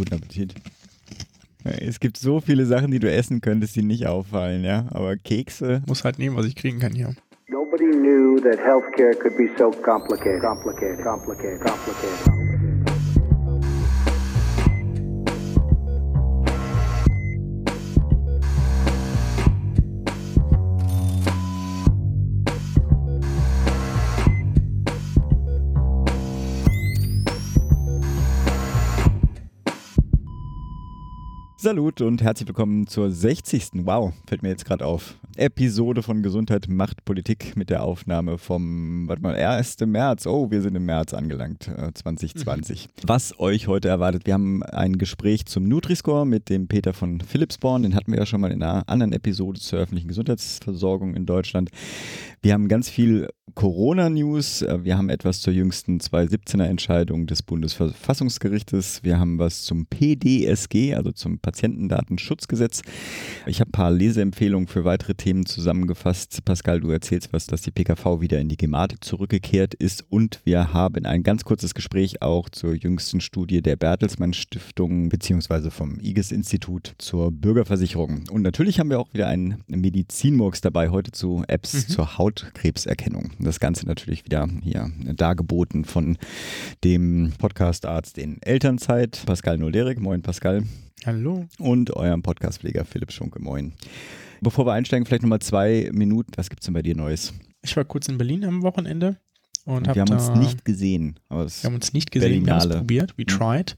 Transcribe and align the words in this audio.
Guten 0.00 0.14
Appetit. 0.14 0.54
Es 1.62 2.00
gibt 2.00 2.16
so 2.16 2.40
viele 2.40 2.64
Sachen, 2.64 2.90
die 2.90 3.00
du 3.00 3.10
essen 3.12 3.42
könntest, 3.42 3.76
die 3.76 3.82
nicht 3.82 4.06
auffallen, 4.06 4.64
ja. 4.64 4.86
Aber 4.92 5.14
Kekse. 5.18 5.82
Muss 5.86 6.04
halt 6.04 6.18
nehmen, 6.18 6.36
was 6.36 6.46
ich 6.46 6.56
kriegen 6.56 6.78
kann 6.78 6.94
hier. 6.94 7.14
Nobody 7.48 7.84
knew 7.84 8.40
that 8.40 8.58
healthcare 8.58 9.14
could 9.14 9.36
be 9.36 9.50
so 9.58 9.70
complicated, 9.70 10.40
complicated, 10.40 11.04
complicated, 11.04 11.60
complicated. 11.60 12.39
Salut 31.70 32.00
und 32.00 32.20
herzlich 32.20 32.48
willkommen 32.48 32.88
zur 32.88 33.12
60. 33.12 33.84
Wow, 33.84 34.12
fällt 34.26 34.42
mir 34.42 34.48
jetzt 34.48 34.64
gerade 34.64 34.84
auf. 34.84 35.14
Episode 35.36 36.02
von 36.02 36.20
Gesundheit 36.20 36.66
macht 36.68 37.04
Politik 37.04 37.56
mit 37.56 37.70
der 37.70 37.84
Aufnahme 37.84 38.38
vom, 38.38 39.06
warte 39.06 39.22
mal, 39.22 39.36
1. 39.36 39.76
März. 39.86 40.26
Oh, 40.26 40.50
wir 40.50 40.62
sind 40.62 40.74
im 40.74 40.84
März 40.84 41.14
angelangt, 41.14 41.68
äh, 41.68 41.92
2020. 41.94 42.88
Mhm. 42.88 42.90
Was 43.06 43.38
euch 43.38 43.68
heute 43.68 43.86
erwartet, 43.86 44.26
wir 44.26 44.34
haben 44.34 44.64
ein 44.64 44.98
Gespräch 44.98 45.46
zum 45.46 45.62
Nutri-Score 45.62 46.26
mit 46.26 46.48
dem 46.48 46.66
Peter 46.66 46.92
von 46.92 47.20
Philipsborn. 47.20 47.84
Den 47.84 47.94
hatten 47.94 48.10
wir 48.10 48.18
ja 48.18 48.26
schon 48.26 48.40
mal 48.40 48.50
in 48.50 48.64
einer 48.64 48.88
anderen 48.88 49.12
Episode 49.12 49.60
zur 49.60 49.78
öffentlichen 49.78 50.08
Gesundheitsversorgung 50.08 51.14
in 51.14 51.24
Deutschland. 51.24 51.70
Wir 52.42 52.52
haben 52.52 52.66
ganz 52.66 52.90
viel 52.90 53.28
Corona-News. 53.54 54.62
Äh, 54.62 54.84
wir 54.84 54.96
haben 54.96 55.08
etwas 55.08 55.40
zur 55.40 55.52
jüngsten 55.52 55.98
2017er 55.98 56.64
Entscheidung 56.64 57.26
des 57.26 57.42
Bundesverfassungsgerichtes. 57.42 59.02
Wir 59.02 59.18
haben 59.18 59.38
was 59.38 59.62
zum 59.62 59.86
PDSG, 59.86 60.94
also 60.94 61.12
zum 61.12 61.38
Patientendatenschutzgesetz. 61.38 62.82
Ich 63.46 63.60
habe 63.60 63.70
ein 63.70 63.72
paar 63.72 63.90
Leseempfehlungen 63.90 64.68
für 64.68 64.84
weitere 64.84 65.14
Themen 65.14 65.46
zusammengefasst. 65.46 66.44
Pascal, 66.44 66.80
du 66.80 66.90
erzählst 66.90 67.32
was, 67.32 67.46
dass 67.46 67.62
die 67.62 67.70
PKV 67.70 68.20
wieder 68.20 68.40
in 68.40 68.48
die 68.48 68.56
Gematik 68.56 69.04
zurückgekehrt 69.04 69.74
ist 69.74 70.04
und 70.08 70.40
wir 70.44 70.72
haben 70.72 71.04
ein 71.06 71.22
ganz 71.22 71.44
kurzes 71.44 71.74
Gespräch 71.74 72.22
auch 72.22 72.48
zur 72.48 72.74
jüngsten 72.74 73.20
Studie 73.20 73.62
der 73.62 73.76
Bertelsmann 73.76 74.32
Stiftung 74.32 75.08
beziehungsweise 75.08 75.70
vom 75.70 75.98
IGES-Institut 76.00 76.94
zur 76.98 77.30
Bürgerversicherung. 77.30 78.24
Und 78.30 78.42
natürlich 78.42 78.80
haben 78.80 78.90
wir 78.90 78.98
auch 78.98 79.12
wieder 79.12 79.28
einen 79.28 79.62
Medizinmurks 79.68 80.60
dabei 80.60 80.90
heute 80.90 81.12
zu 81.12 81.44
Apps 81.48 81.74
mhm. 81.74 81.92
zur 81.92 82.18
Hautkrebserkennung. 82.18 83.30
Das 83.42 83.58
Ganze 83.58 83.86
natürlich 83.86 84.26
wieder 84.26 84.48
hier 84.62 84.90
dargeboten 85.14 85.86
von 85.86 86.18
dem 86.84 87.32
Podcastarzt 87.38 88.18
in 88.18 88.40
Elternzeit, 88.42 89.22
Pascal 89.24 89.56
Nolderik. 89.56 89.98
Moin 89.98 90.20
Pascal. 90.20 90.64
Hallo. 91.06 91.46
Und 91.58 91.96
eurem 91.96 92.22
Podcastpfleger 92.22 92.84
Philipp 92.84 93.12
Schunke. 93.12 93.40
Moin. 93.40 93.72
Bevor 94.42 94.66
wir 94.66 94.74
einsteigen, 94.74 95.06
vielleicht 95.06 95.22
nochmal 95.22 95.40
zwei 95.40 95.88
Minuten. 95.92 96.32
Was 96.36 96.50
gibt 96.50 96.62
es 96.62 96.66
denn 96.66 96.74
bei 96.74 96.82
dir 96.82 96.94
Neues? 96.94 97.32
Ich 97.62 97.74
war 97.76 97.84
kurz 97.86 98.08
in 98.08 98.18
Berlin 98.18 98.44
am 98.44 98.62
Wochenende. 98.62 99.16
Und, 99.64 99.88
und 99.88 99.94
wir 99.94 100.02
haben 100.02 100.12
uns 100.12 100.28
nicht 100.30 100.64
gesehen. 100.66 101.18
wir 101.28 101.38
haben 101.38 101.74
uns 101.74 101.92
nicht 101.94 102.10
gesehen, 102.10 102.44
Berlinale. 102.44 102.46
wir 102.46 102.60
haben 102.60 102.70
es 102.70 102.76
probiert, 102.76 103.18
we 103.18 103.24
tried, 103.24 103.76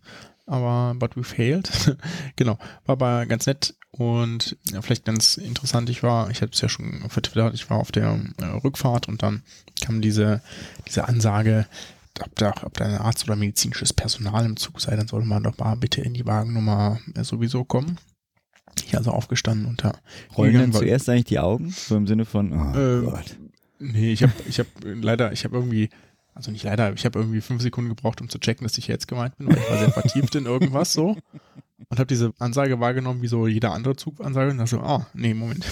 aber 0.52 0.94
but 0.94 1.16
we 1.16 1.24
failed. 1.24 1.70
genau, 2.36 2.58
war 2.86 2.92
aber 2.94 3.26
ganz 3.26 3.46
nett 3.46 3.74
und 3.90 4.56
ja, 4.70 4.80
vielleicht 4.82 5.04
ganz 5.04 5.36
interessant. 5.36 5.90
Ich 5.90 6.02
war, 6.02 6.30
ich 6.30 6.40
hatte 6.40 6.52
es 6.52 6.60
ja 6.60 6.68
schon 6.68 7.04
vertwittert, 7.08 7.54
ich 7.54 7.68
war 7.68 7.78
auf 7.78 7.92
der 7.92 8.20
äh, 8.40 8.44
Rückfahrt 8.44 9.08
und 9.08 9.22
dann 9.22 9.42
kam 9.82 10.00
diese, 10.00 10.42
diese 10.86 11.08
Ansage, 11.08 11.66
ob 12.20 12.34
da, 12.36 12.54
ob 12.62 12.74
da 12.74 12.84
ein 12.84 12.94
Arzt 12.94 13.24
oder 13.24 13.36
medizinisches 13.36 13.92
Personal 13.92 14.44
im 14.44 14.56
Zug 14.56 14.80
sei, 14.80 14.96
dann 14.96 15.08
sollte 15.08 15.26
man 15.26 15.42
doch 15.42 15.58
mal 15.58 15.76
bitte 15.76 16.00
in 16.00 16.14
die 16.14 16.26
Wagennummer 16.26 17.00
äh, 17.14 17.24
sowieso 17.24 17.64
kommen. 17.64 17.98
Ich 18.86 18.96
also 18.96 19.10
aufgestanden 19.10 19.66
und 19.66 19.84
da. 19.84 19.92
Rollen 20.36 20.54
dann 20.54 20.72
zuerst 20.72 21.08
eigentlich 21.08 21.26
die 21.26 21.38
Augen? 21.38 21.70
So 21.70 21.96
im 21.96 22.06
Sinne 22.06 22.24
von, 22.24 22.52
oh 22.52 22.78
äh, 22.78 23.04
Gott. 23.04 23.36
Nee, 23.78 24.12
ich 24.12 24.22
habe 24.22 24.32
ich 24.48 24.58
hab 24.58 24.66
leider, 24.82 25.32
ich 25.32 25.44
habe 25.44 25.56
irgendwie, 25.56 25.90
also 26.34 26.50
nicht 26.50 26.64
leider, 26.64 26.92
ich 26.92 27.04
habe 27.04 27.18
irgendwie 27.18 27.40
fünf 27.40 27.62
Sekunden 27.62 27.90
gebraucht, 27.90 28.20
um 28.20 28.28
zu 28.28 28.38
checken, 28.38 28.66
dass 28.66 28.78
ich 28.78 28.86
jetzt 28.86 29.06
gemeint 29.06 29.36
bin, 29.36 29.48
weil 29.48 29.58
ich 29.58 29.70
war 29.70 29.78
sehr 29.78 29.92
vertieft 29.92 30.34
in 30.34 30.46
irgendwas 30.46 30.92
so. 30.92 31.16
Und 31.88 31.98
habe 31.98 32.06
diese 32.06 32.32
Ansage 32.38 32.80
wahrgenommen, 32.80 33.20
wie 33.22 33.26
so 33.28 33.46
jeder 33.46 33.72
andere 33.72 33.96
Zugansage. 33.96 34.50
Und 34.50 34.58
dachte 34.58 34.70
so, 34.70 34.80
ah, 34.80 35.06
nee, 35.12 35.34
Moment. 35.34 35.66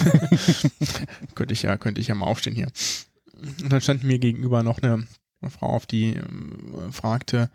könnte 1.34 1.54
ich 1.54 1.62
ja, 1.62 1.76
könnte 1.78 2.00
ich 2.00 2.08
ja 2.08 2.14
mal 2.14 2.26
aufstehen 2.26 2.54
hier. 2.54 2.68
Und 3.62 3.72
dann 3.72 3.80
stand 3.80 4.04
mir 4.04 4.18
gegenüber 4.18 4.62
noch 4.62 4.82
eine, 4.82 5.06
eine 5.40 5.50
Frau 5.50 5.68
auf, 5.68 5.86
die 5.86 6.16
äh, 6.16 6.22
fragte, 6.90 7.48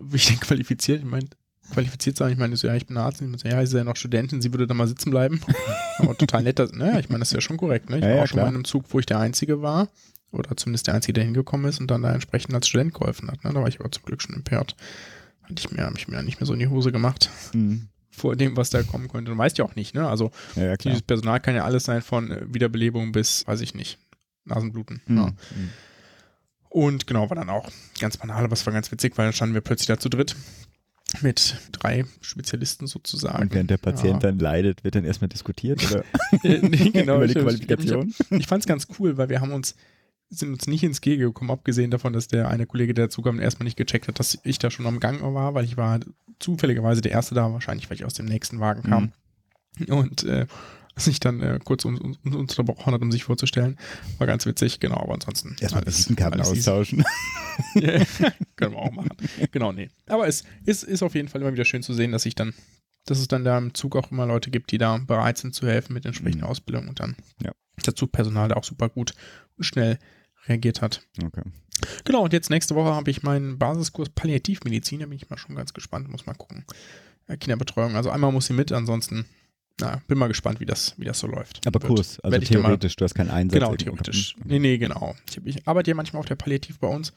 wie 0.00 0.16
ich 0.16 0.26
denn 0.26 0.40
qualifiziert. 0.40 1.00
Ich 1.00 1.08
meine, 1.08 1.28
qualifiziert 1.72 2.16
sein. 2.16 2.32
Ich 2.32 2.38
meine, 2.38 2.56
so, 2.56 2.66
ja, 2.66 2.74
ich 2.74 2.86
bin 2.86 2.96
Arzt. 2.96 3.20
Ich 3.20 3.40
so, 3.40 3.48
ja, 3.48 3.58
sie 3.58 3.64
ist 3.64 3.72
ja 3.74 3.84
noch 3.84 3.96
Studentin, 3.96 4.40
sie 4.40 4.52
würde 4.52 4.66
da 4.66 4.74
mal 4.74 4.88
sitzen 4.88 5.10
bleiben. 5.10 5.40
Aber 5.98 6.16
total 6.16 6.42
nett. 6.42 6.58
naja, 6.74 6.98
ich 6.98 7.08
meine, 7.08 7.20
das 7.20 7.28
ist 7.28 7.34
ja 7.34 7.40
schon 7.40 7.56
korrekt. 7.56 7.90
Ne? 7.90 7.98
Ich 7.98 8.02
ja, 8.02 8.08
war 8.08 8.16
ja, 8.16 8.22
auch 8.22 8.26
schon 8.26 8.36
klar. 8.36 8.46
mal 8.46 8.50
in 8.50 8.56
einem 8.56 8.64
Zug, 8.64 8.86
wo 8.88 8.98
ich 8.98 9.06
der 9.06 9.18
Einzige 9.18 9.62
war. 9.62 9.88
Oder 10.36 10.56
zumindest 10.56 10.86
der 10.86 10.94
Einzige, 10.94 11.14
der 11.14 11.24
hingekommen 11.24 11.68
ist 11.68 11.80
und 11.80 11.90
dann 11.90 12.02
da 12.02 12.12
entsprechend 12.12 12.54
als 12.54 12.68
Student 12.68 12.94
geholfen 12.94 13.30
hat. 13.30 13.44
Ne? 13.44 13.52
Da 13.52 13.60
war 13.60 13.68
ich 13.68 13.80
aber 13.80 13.90
zum 13.90 14.04
Glück 14.04 14.22
schon 14.22 14.34
empört. 14.34 14.76
Hatte 15.42 15.54
ich 15.58 15.70
mir, 15.70 15.84
habe 15.84 15.96
ich 15.96 16.08
mir 16.08 16.22
nicht 16.22 16.40
mehr 16.40 16.46
so 16.46 16.52
in 16.52 16.58
die 16.58 16.68
Hose 16.68 16.92
gemacht. 16.92 17.30
Mhm. 17.52 17.88
Vor 18.10 18.34
dem, 18.34 18.56
was 18.56 18.70
da 18.70 18.82
kommen 18.82 19.08
könnte. 19.08 19.30
Du 19.30 19.36
weißt 19.36 19.58
ja 19.58 19.64
auch 19.64 19.76
nicht, 19.76 19.94
ne? 19.94 20.08
Also, 20.08 20.30
ja, 20.54 20.74
dieses 20.76 21.02
Personal 21.02 21.38
kann 21.38 21.54
ja 21.54 21.64
alles 21.64 21.84
sein 21.84 22.00
von 22.00 22.30
äh, 22.30 22.42
Wiederbelebung 22.48 23.12
bis, 23.12 23.46
weiß 23.46 23.60
ich 23.60 23.74
nicht, 23.74 23.98
Nasenbluten. 24.46 25.02
Mhm. 25.06 25.16
Ja. 25.16 25.26
Mhm. 25.26 25.70
Und 26.70 27.06
genau, 27.06 27.28
war 27.28 27.36
dann 27.36 27.50
auch 27.50 27.70
ganz 28.00 28.16
banal, 28.16 28.44
aber 28.44 28.54
es 28.54 28.64
war 28.64 28.72
ganz 28.72 28.90
witzig, 28.90 29.16
weil 29.16 29.26
dann 29.26 29.32
standen 29.34 29.54
wir 29.54 29.60
plötzlich 29.60 29.88
da 29.88 29.98
zu 29.98 30.08
dritt 30.08 30.34
mit 31.22 31.56
drei 31.72 32.04
Spezialisten 32.20 32.86
sozusagen. 32.86 33.42
Und 33.42 33.54
während 33.54 33.70
der 33.70 33.78
Patient 33.78 34.22
ja. 34.22 34.30
dann 34.30 34.38
leidet, 34.38 34.84
wird 34.84 34.94
dann 34.94 35.04
erstmal 35.04 35.28
diskutiert 35.28 35.80
oder 35.90 36.04
nee, 36.42 36.90
genau, 36.90 37.16
über 37.18 37.28
die 37.28 37.34
Qualifikation? 37.34 38.08
Ich, 38.08 38.20
ich, 38.20 38.40
ich 38.40 38.46
fand 38.46 38.62
es 38.62 38.66
ganz 38.66 38.88
cool, 38.98 39.16
weil 39.16 39.28
wir 39.28 39.40
haben 39.40 39.52
uns 39.52 39.74
sind 40.28 40.52
uns 40.52 40.66
nicht 40.66 40.82
ins 40.82 41.00
Gege 41.00 41.24
gekommen, 41.24 41.50
abgesehen 41.50 41.90
davon, 41.90 42.12
dass 42.12 42.28
der 42.28 42.48
eine 42.48 42.66
Kollege, 42.66 42.94
der 42.94 43.06
dazukam, 43.06 43.40
erstmal 43.40 43.64
nicht 43.64 43.76
gecheckt 43.76 44.08
hat, 44.08 44.18
dass 44.18 44.38
ich 44.42 44.58
da 44.58 44.70
schon 44.70 44.86
am 44.86 45.00
Gang 45.00 45.22
war, 45.22 45.54
weil 45.54 45.64
ich 45.64 45.76
war 45.76 46.00
zufälligerweise 46.38 47.00
der 47.00 47.12
Erste 47.12 47.34
da, 47.34 47.52
wahrscheinlich, 47.52 47.88
weil 47.88 47.96
ich 47.96 48.04
aus 48.04 48.14
dem 48.14 48.26
nächsten 48.26 48.60
Wagen 48.60 48.82
kam. 48.82 49.12
Mhm. 49.78 49.94
Und 49.94 50.24
äh, 50.24 50.46
sich 50.96 51.20
dann 51.20 51.42
äh, 51.42 51.58
kurz 51.62 51.84
uns, 51.84 52.00
uns, 52.00 52.18
uns 52.24 52.34
unterbrochen 52.34 52.92
hat, 52.92 53.02
um 53.02 53.12
sich 53.12 53.24
vorzustellen. 53.24 53.76
War 54.18 54.26
ganz 54.26 54.46
witzig, 54.46 54.80
genau, 54.80 54.96
aber 54.96 55.14
ansonsten. 55.14 55.56
Erstmal 55.60 55.86
Visitenkarten 55.86 56.40
austauschen. 56.40 57.04
ja, 57.74 58.02
können 58.56 58.72
wir 58.72 58.78
auch 58.78 58.92
machen. 58.92 59.10
Genau, 59.52 59.72
nee. 59.72 59.90
Aber 60.06 60.26
es 60.26 60.44
ist, 60.64 60.84
ist 60.84 61.02
auf 61.02 61.14
jeden 61.14 61.28
Fall 61.28 61.42
immer 61.42 61.52
wieder 61.52 61.66
schön 61.66 61.82
zu 61.82 61.92
sehen, 61.92 62.12
dass 62.12 62.22
sich 62.22 62.34
dann, 62.34 62.54
dass 63.06 63.18
es 63.18 63.28
dann 63.28 63.44
da 63.44 63.56
im 63.56 63.74
Zug 63.74 63.96
auch 63.96 64.10
immer 64.10 64.26
Leute 64.26 64.50
gibt, 64.50 64.70
die 64.72 64.78
da 64.78 64.98
bereit 64.98 65.38
sind 65.38 65.54
zu 65.54 65.66
helfen 65.66 65.94
mit 65.94 66.04
entsprechender 66.04 66.46
mhm. 66.46 66.50
Ausbildung 66.50 66.88
und 66.88 67.00
dann 67.00 67.16
ja. 67.42 67.52
das 67.82 67.94
Zugpersonal 67.94 68.48
da 68.48 68.56
auch 68.56 68.64
super 68.64 68.88
gut 68.88 69.14
und 69.56 69.64
schnell 69.64 69.98
reagiert 70.46 70.82
hat. 70.82 71.02
Okay. 71.22 71.42
Genau, 72.04 72.22
und 72.22 72.32
jetzt 72.32 72.50
nächste 72.50 72.74
Woche 72.74 72.94
habe 72.94 73.10
ich 73.10 73.22
meinen 73.22 73.58
Basiskurs 73.58 74.08
Palliativmedizin, 74.10 75.00
da 75.00 75.06
bin 75.06 75.16
ich 75.16 75.28
mal 75.28 75.38
schon 75.38 75.56
ganz 75.56 75.74
gespannt, 75.74 76.08
muss 76.08 76.26
mal 76.26 76.34
gucken. 76.34 76.64
Äh, 77.26 77.36
Kinderbetreuung, 77.36 77.96
also 77.96 78.10
einmal 78.10 78.32
muss 78.32 78.46
sie 78.46 78.52
mit, 78.52 78.72
ansonsten 78.72 79.26
na, 79.78 80.00
bin 80.08 80.16
mal 80.16 80.28
gespannt, 80.28 80.58
wie 80.60 80.66
das, 80.66 80.94
wie 80.96 81.04
das 81.04 81.18
so 81.18 81.26
läuft. 81.26 81.66
Aber 81.66 81.80
Kurs, 81.80 82.18
also 82.20 82.38
theoretisch, 82.38 82.92
mal, 82.92 82.96
du 82.96 83.04
hast 83.04 83.14
keinen 83.14 83.30
Einsatz. 83.30 83.60
Genau, 83.60 83.76
theoretisch. 83.76 84.34
Nee, 84.42 84.58
nee, 84.58 84.78
genau. 84.78 85.14
Ich, 85.28 85.38
ich, 85.44 85.68
arbeite 85.68 85.90
ja 85.90 85.94
manchmal 85.94 86.20
auf 86.20 86.26
der 86.26 86.34
Palliativ 86.34 86.78
bei 86.78 86.88
uns. 86.88 87.12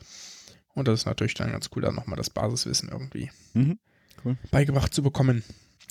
Und 0.74 0.88
das 0.88 1.02
ist 1.02 1.06
natürlich 1.06 1.36
dann 1.36 1.52
ganz 1.52 1.70
cool, 1.76 1.82
da 1.82 1.92
nochmal 1.92 2.18
das 2.18 2.30
Basiswissen 2.30 2.90
irgendwie 2.90 3.32
mhm, 3.54 3.80
cool. 4.26 4.38
beigebracht 4.52 4.94
zu 4.94 5.02
bekommen. 5.02 5.44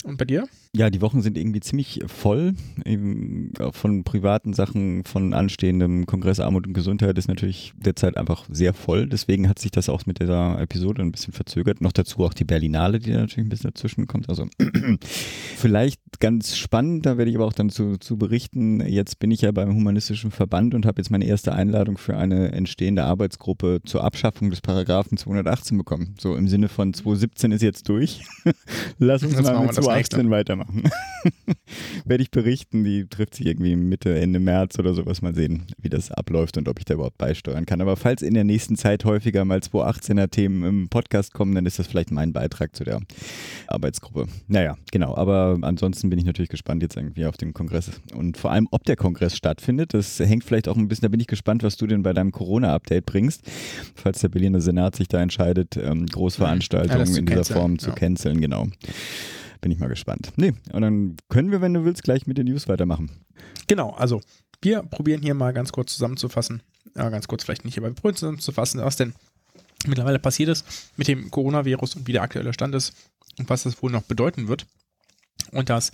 Und 0.05 0.17
bei 0.17 0.25
dir? 0.25 0.49
Ja, 0.77 0.91
die 0.91 1.01
Wochen 1.01 1.23
sind 1.23 1.37
irgendwie 1.37 1.61
ziemlich 1.61 2.01
voll. 2.07 2.55
Eben 2.85 3.53
von 3.73 4.05
privaten 4.05 4.53
Sachen, 4.53 5.05
von 5.05 5.35
anstehendem 5.35 6.07
Kongress 6.07 6.41
Armut 6.41 6.67
und 6.67 6.73
Gesundheit 6.73 7.19
ist 7.19 7.27
natürlich 7.27 7.73
derzeit 7.77 8.17
einfach 8.17 8.45
sehr 8.49 8.75
voll. 8.75 9.09
Deswegen 9.09 9.49
hat 9.49 9.59
sich 9.59 9.71
das 9.71 9.89
auch 9.89 10.07
mit 10.07 10.21
dieser 10.21 10.61
Episode 10.61 11.03
ein 11.03 11.11
bisschen 11.11 11.33
verzögert. 11.33 11.81
Noch 11.81 11.93
dazu 11.93 12.25
auch 12.25 12.35
die 12.35 12.45
Berlinale, 12.45 13.01
die 13.01 13.13
da 13.13 13.21
natürlich 13.21 13.47
ein 13.47 13.49
bisschen 13.49 13.71
dazwischen 13.71 14.07
kommt. 14.07 14.29
Also 14.29 14.47
vielleicht 15.57 16.01
ganz 16.21 16.57
spannend, 16.57 17.07
da 17.07 17.19
werde 17.19 17.31
ich 17.31 17.37
aber 17.37 17.47
auch 17.47 17.53
dann 17.53 17.71
zu, 17.71 17.97
zu 17.97 18.17
berichten. 18.17 18.81
Jetzt 18.87 19.19
bin 19.19 19.31
ich 19.31 19.41
ja 19.41 19.51
beim 19.51 19.75
Humanistischen 19.75 20.31
Verband 20.31 20.75
und 20.75 20.87
habe 20.87 21.01
jetzt 21.01 21.11
meine 21.11 21.25
erste 21.25 21.53
Einladung 21.55 21.99
für 21.99 22.17
eine 22.17 22.53
entstehende 22.53 23.05
Arbeitsgruppe 23.05 23.81
zur 23.85 24.05
Abschaffung 24.05 24.51
des 24.51 24.61
Paragraphen 24.61 25.19
218 25.19 25.77
bekommen. 25.77 26.15
So 26.21 26.37
im 26.37 26.47
Sinne 26.47 26.69
von 26.69 26.95
217 26.95 27.53
ist 27.53 27.63
jetzt 27.63 27.89
durch. 27.89 28.23
Lass 28.99 29.23
uns 29.23 29.41
mal 29.43 29.67
mit 29.67 29.88
das 29.89 29.97
nächste. 29.97 30.17
18 30.17 30.31
weitermachen. 30.31 30.83
Werde 32.05 32.23
ich 32.23 32.31
berichten, 32.31 32.85
die 32.85 33.07
trifft 33.09 33.35
sich 33.35 33.47
irgendwie 33.47 33.77
Mitte, 33.77 34.19
Ende 34.19 34.41
März 34.41 34.79
oder 34.79 34.95
sowas. 34.95 35.23
Mal 35.23 35.35
sehen, 35.35 35.67
wie 35.79 35.89
das 35.89 36.11
abläuft 36.11 36.57
und 36.57 36.69
ob 36.69 36.79
ich 36.79 36.85
da 36.85 36.95
überhaupt 36.95 37.19
beisteuern 37.19 37.67
kann. 37.67 37.81
Aber 37.81 37.97
falls 37.97 38.23
in 38.23 38.35
der 38.35 38.45
nächsten 38.45 38.77
Zeit 38.77 39.05
häufiger 39.05 39.45
mal 39.45 39.59
218er 39.59 40.31
Themen 40.31 40.65
im 40.65 40.89
Podcast 40.89 41.35
kommen, 41.35 41.55
dann 41.55 41.67
ist 41.67 41.79
das 41.79 41.87
vielleicht 41.87 42.11
mein 42.11 42.33
Beitrag 42.33 42.75
zu 42.75 42.85
der 42.85 43.01
Arbeitsgruppe. 43.67 44.29
Naja, 44.47 44.77
genau. 44.93 45.17
Aber 45.17 45.59
ansonsten 45.63 46.11
bin 46.11 46.19
ich 46.19 46.25
natürlich 46.25 46.51
gespannt 46.51 46.83
jetzt 46.83 46.97
irgendwie 46.97 47.27
auf 47.27 47.37
den 47.37 47.53
Kongress 47.53 47.91
und 48.15 48.37
vor 48.37 48.51
allem, 48.53 48.69
ob 48.71 48.85
der 48.85 48.97
Kongress 48.97 49.37
stattfindet. 49.37 49.95
Das 49.95 50.19
hängt 50.19 50.45
vielleicht 50.45 50.69
auch 50.69 50.77
ein 50.77 50.89
bisschen, 50.89 51.03
da 51.03 51.09
bin 51.09 51.21
ich 51.21 51.27
gespannt, 51.27 51.63
was 51.63 51.77
du 51.77 51.87
denn 51.87 52.03
bei 52.03 52.13
deinem 52.13 52.33
Corona-Update 52.33 53.07
bringst, 53.07 53.43
falls 53.95 54.21
der 54.21 54.29
Berliner 54.29 54.61
Senat 54.61 54.97
sich 54.97 55.09
da 55.09 55.21
entscheidet, 55.21 55.77
ähm, 55.77 56.07
Großveranstaltungen 56.07 57.07
Ja, 57.07 57.19
in 57.19 57.27
dieser 57.27 57.45
Form 57.45 57.79
zu 57.79 57.91
ja. 57.91 57.95
canceln, 57.95 58.41
genau. 58.41 58.69
Bin 59.61 59.73
ich 59.73 59.79
mal 59.79 59.89
gespannt. 59.89 60.33
Nee, 60.37 60.55
und 60.73 60.83
dann 60.83 61.17
können 61.29 61.51
wir, 61.51 61.61
wenn 61.61 61.75
du 61.75 61.85
willst, 61.85 62.03
gleich 62.03 62.27
mit 62.27 62.39
den 62.39 62.47
News 62.47 62.69
weitermachen. 62.69 63.11
Genau, 63.67 63.91
also 63.91 64.21
wir 64.63 64.83
probieren 64.83 65.23
hier 65.23 65.35
mal 65.35 65.53
ganz 65.53 65.73
kurz 65.73 65.95
zusammenzufassen. 65.95 66.63
Ja, 66.97 67.09
ganz 67.11 67.29
kurz 67.29 67.45
vielleicht 67.45 67.65
nicht, 67.65 67.79
aber 67.79 67.89
wir 67.89 67.95
probieren 67.95 68.17
zusammenzufassen, 68.17 68.81
was 68.81 68.97
denn 68.97 69.15
mittlerweile 69.87 70.19
passiert 70.19 70.49
ist 70.49 70.65
mit 70.97 71.09
dem 71.09 71.31
Coronavirus 71.31 71.97
und 71.97 72.07
wie 72.07 72.13
der 72.13 72.23
aktuelle 72.23 72.53
Stand 72.53 72.75
ist 72.75 72.95
und 73.39 73.49
was 73.49 73.65
das 73.65 73.83
wohl 73.83 73.91
noch 73.91 74.03
bedeuten 74.03 74.49
wird. 74.49 74.67
Und 75.53 75.71
das 75.71 75.93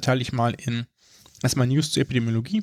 teile 0.00 0.20
ich 0.20 0.32
mal 0.32 0.54
in 0.54 0.86
erstmal 1.42 1.66
News 1.66 1.90
zur 1.90 2.02
Epidemiologie 2.02 2.62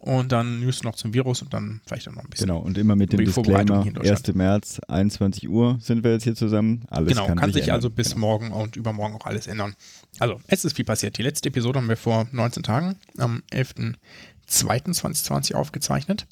und 0.00 0.32
dann 0.32 0.60
News 0.60 0.82
noch 0.82 0.94
zum 0.96 1.12
Virus 1.14 1.42
und 1.42 1.52
dann 1.54 1.80
vielleicht 1.86 2.08
auch 2.08 2.12
noch 2.12 2.24
ein 2.24 2.30
bisschen. 2.30 2.46
Genau, 2.48 2.58
und 2.60 2.76
immer 2.78 2.96
mit 2.96 3.12
dem 3.12 3.24
Disclaimer, 3.24 3.82
hier 3.82 3.88
in 3.90 3.94
Deutschland. 3.94 4.28
1. 4.28 4.34
März, 4.34 4.80
21 4.88 5.48
Uhr 5.48 5.78
sind 5.80 6.02
wir 6.04 6.12
jetzt 6.12 6.24
hier 6.24 6.34
zusammen. 6.34 6.84
Alles 6.88 7.08
Genau, 7.10 7.26
kann, 7.34 7.52
sich 7.52 7.62
ändern. 7.62 7.76
also 7.76 7.90
bis 7.90 8.08
Genau. 8.14 8.20
morgen 8.26 8.52
und 8.52 8.76
übermorgen 8.76 9.14
auch 9.14 9.26
alles 9.26 9.46
ändern. 9.46 9.74
Also, 10.18 10.40
es 10.46 10.64
ist 10.64 10.76
viel 10.76 10.84
passiert. 10.84 11.18
Die 11.18 11.22
letzte 11.22 11.48
Episode 11.48 11.78
haben 11.80 11.88
wir 11.88 11.96
vor 11.96 12.26
19 12.32 12.62
Tagen, 12.62 12.96
am 13.18 13.42
11.02.2020 13.52 15.54
aufgezeichnet. 15.54 16.26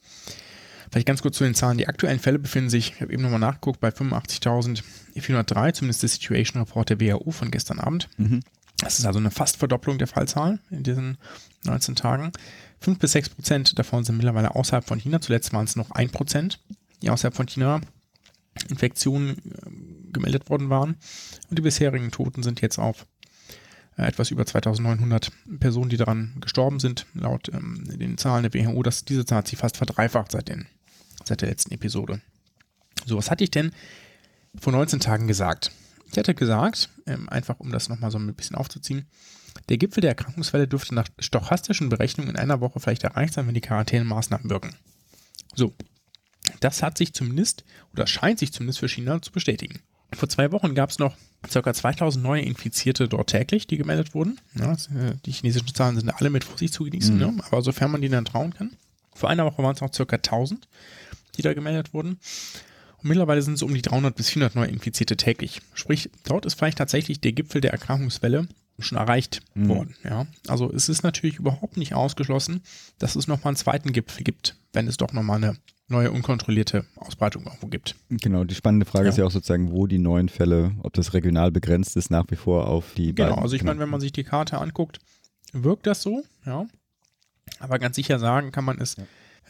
Vielleicht 0.90 1.06
ganz 1.06 1.22
kurz 1.22 1.38
zu 1.38 1.44
den 1.44 1.54
Zahlen. 1.54 1.78
Die 1.78 1.88
aktuellen 1.88 2.18
Fälle 2.18 2.38
befinden 2.38 2.68
sich, 2.68 2.92
ich 2.94 3.00
habe 3.00 3.12
eben 3.12 3.22
nochmal 3.22 3.38
nachgeguckt, 3.40 3.80
bei 3.80 3.88
85.403, 3.88 5.72
zumindest 5.72 6.02
der 6.02 6.08
Situation 6.10 6.62
Report 6.62 6.90
der 6.90 7.00
WHO 7.00 7.30
von 7.30 7.50
gestern 7.50 7.78
Abend. 7.78 8.08
Mhm. 8.18 8.40
Das 8.78 8.98
ist 8.98 9.06
also 9.06 9.18
eine 9.18 9.30
fast 9.30 9.56
Verdopplung 9.58 9.96
der 9.98 10.08
Fallzahlen 10.08 10.58
in 10.70 10.82
diesen 10.82 11.16
19 11.64 11.94
Tagen. 11.94 12.32
5 12.82 12.98
bis 12.98 13.12
6 13.12 13.30
Prozent 13.30 13.78
davon 13.78 14.04
sind 14.04 14.16
mittlerweile 14.16 14.54
außerhalb 14.54 14.84
von 14.84 14.98
China. 14.98 15.20
Zuletzt 15.20 15.52
waren 15.52 15.64
es 15.64 15.76
noch 15.76 15.90
1 15.90 16.12
Prozent, 16.12 16.60
die 17.02 17.10
außerhalb 17.10 17.34
von 17.34 17.46
China 17.46 17.80
Infektionen 18.68 19.38
äh, 19.38 20.12
gemeldet 20.12 20.50
worden 20.50 20.70
waren. 20.70 20.96
Und 21.48 21.58
die 21.58 21.62
bisherigen 21.62 22.10
Toten 22.10 22.42
sind 22.42 22.60
jetzt 22.60 22.78
auf 22.78 23.06
äh, 23.96 24.02
etwas 24.02 24.30
über 24.30 24.44
2900 24.44 25.30
Personen, 25.60 25.90
die 25.90 25.96
daran 25.96 26.34
gestorben 26.40 26.80
sind, 26.80 27.06
laut 27.14 27.48
ähm, 27.52 27.84
den 27.98 28.18
Zahlen 28.18 28.48
der 28.48 28.54
WHO. 28.54 28.82
Das, 28.82 29.04
diese 29.04 29.24
Zahl 29.24 29.38
hat 29.38 29.48
sich 29.48 29.58
fast 29.58 29.76
verdreifacht 29.76 30.32
seit, 30.32 30.48
den, 30.48 30.66
seit 31.24 31.40
der 31.40 31.48
letzten 31.48 31.72
Episode. 31.72 32.20
So, 33.06 33.16
was 33.16 33.30
hatte 33.30 33.44
ich 33.44 33.50
denn 33.50 33.72
vor 34.58 34.72
19 34.72 35.00
Tagen 35.00 35.26
gesagt? 35.26 35.72
Ich 36.10 36.18
hatte 36.18 36.34
gesagt, 36.34 36.90
ähm, 37.06 37.28
einfach 37.28 37.58
um 37.58 37.72
das 37.72 37.88
nochmal 37.88 38.10
so 38.10 38.18
ein 38.18 38.34
bisschen 38.34 38.56
aufzuziehen, 38.56 39.06
der 39.68 39.78
Gipfel 39.78 40.00
der 40.00 40.10
Erkrankungsfälle 40.10 40.66
dürfte 40.68 40.94
nach 40.94 41.08
stochastischen 41.18 41.88
Berechnungen 41.88 42.30
in 42.30 42.36
einer 42.36 42.60
Woche 42.60 42.80
vielleicht 42.80 43.04
erreicht 43.04 43.34
sein, 43.34 43.46
wenn 43.46 43.54
die 43.54 43.60
Quarantänemaßnahmen 43.60 44.50
wirken. 44.50 44.74
So, 45.54 45.72
das 46.60 46.82
hat 46.82 46.98
sich 46.98 47.12
zumindest 47.14 47.64
oder 47.92 48.06
scheint 48.06 48.38
sich 48.38 48.52
zumindest 48.52 48.80
für 48.80 48.88
China 48.88 49.20
zu 49.22 49.32
bestätigen. 49.32 49.80
Vor 50.14 50.28
zwei 50.28 50.52
Wochen 50.52 50.74
gab 50.74 50.90
es 50.90 50.98
noch 50.98 51.16
ca. 51.50 51.72
2000 51.72 52.22
neue 52.22 52.42
Infizierte 52.42 53.08
dort 53.08 53.30
täglich, 53.30 53.66
die 53.66 53.78
gemeldet 53.78 54.14
wurden. 54.14 54.38
Ja, 54.58 54.72
äh, 54.72 55.14
die 55.24 55.32
chinesischen 55.32 55.74
Zahlen 55.74 55.96
sind 55.98 56.10
alle 56.10 56.28
mit 56.30 56.44
Vorsicht 56.44 56.74
zu 56.74 56.84
genießen, 56.84 57.14
Mhm. 57.14 57.20
ne? 57.36 57.44
aber 57.50 57.62
sofern 57.62 57.90
man 57.90 58.02
denen 58.02 58.12
dann 58.12 58.24
trauen 58.26 58.52
kann. 58.52 58.76
Vor 59.14 59.30
einer 59.30 59.44
Woche 59.46 59.62
waren 59.62 59.74
es 59.74 59.80
noch 59.80 59.90
ca. 59.90 60.18
1000, 60.18 60.68
die 61.36 61.42
da 61.42 61.54
gemeldet 61.54 61.94
wurden. 61.94 62.18
Und 62.98 63.08
mittlerweile 63.08 63.42
sind 63.42 63.54
es 63.54 63.62
um 63.62 63.72
die 63.74 63.82
300 63.82 64.14
bis 64.14 64.28
400 64.30 64.54
neue 64.54 64.68
Infizierte 64.68 65.16
täglich. 65.16 65.60
Sprich, 65.74 66.10
dort 66.24 66.46
ist 66.46 66.54
vielleicht 66.54 66.78
tatsächlich 66.78 67.20
der 67.20 67.32
Gipfel 67.32 67.60
der 67.60 67.72
Erkrankungswelle 67.72 68.46
schon 68.78 68.98
erreicht 68.98 69.40
Mhm. 69.54 69.68
worden. 69.68 69.94
Ja? 70.04 70.26
Also 70.48 70.72
es 70.72 70.88
ist 70.88 71.02
natürlich 71.02 71.36
überhaupt 71.38 71.76
nicht 71.76 71.94
ausgeschlossen, 71.94 72.62
dass 72.98 73.16
es 73.16 73.26
nochmal 73.26 73.48
einen 73.48 73.56
zweiten 73.56 73.92
Gipfel 73.92 74.24
gibt, 74.24 74.56
wenn 74.72 74.88
es 74.88 74.96
doch 74.96 75.12
nochmal 75.12 75.36
eine 75.42 75.56
neue 75.88 76.10
unkontrollierte 76.10 76.86
Ausbreitung 76.96 77.44
irgendwo 77.44 77.66
gibt. 77.66 77.96
Genau, 78.08 78.44
die 78.44 78.54
spannende 78.54 78.86
Frage 78.86 79.04
Ja. 79.06 79.10
ist 79.10 79.18
ja 79.18 79.24
auch 79.26 79.30
sozusagen, 79.30 79.70
wo 79.72 79.86
die 79.86 79.98
neuen 79.98 80.28
Fälle, 80.30 80.72
ob 80.82 80.94
das 80.94 81.12
regional 81.12 81.50
begrenzt 81.50 81.96
ist, 81.96 82.10
nach 82.10 82.24
wie 82.30 82.36
vor 82.36 82.66
auf 82.68 82.94
die 82.96 83.14
Genau, 83.14 83.30
beiden. 83.30 83.42
also 83.42 83.54
ich 83.56 83.62
meine, 83.62 83.78
wenn 83.78 83.90
man 83.90 84.00
sich 84.00 84.12
die 84.12 84.24
Karte 84.24 84.58
anguckt, 84.58 85.00
wirkt 85.52 85.86
das 85.86 86.00
so, 86.02 86.24
ja. 86.46 86.66
Aber 87.58 87.78
ganz 87.78 87.96
sicher 87.96 88.18
sagen 88.18 88.52
kann 88.52 88.64
man 88.64 88.80
es 88.80 88.96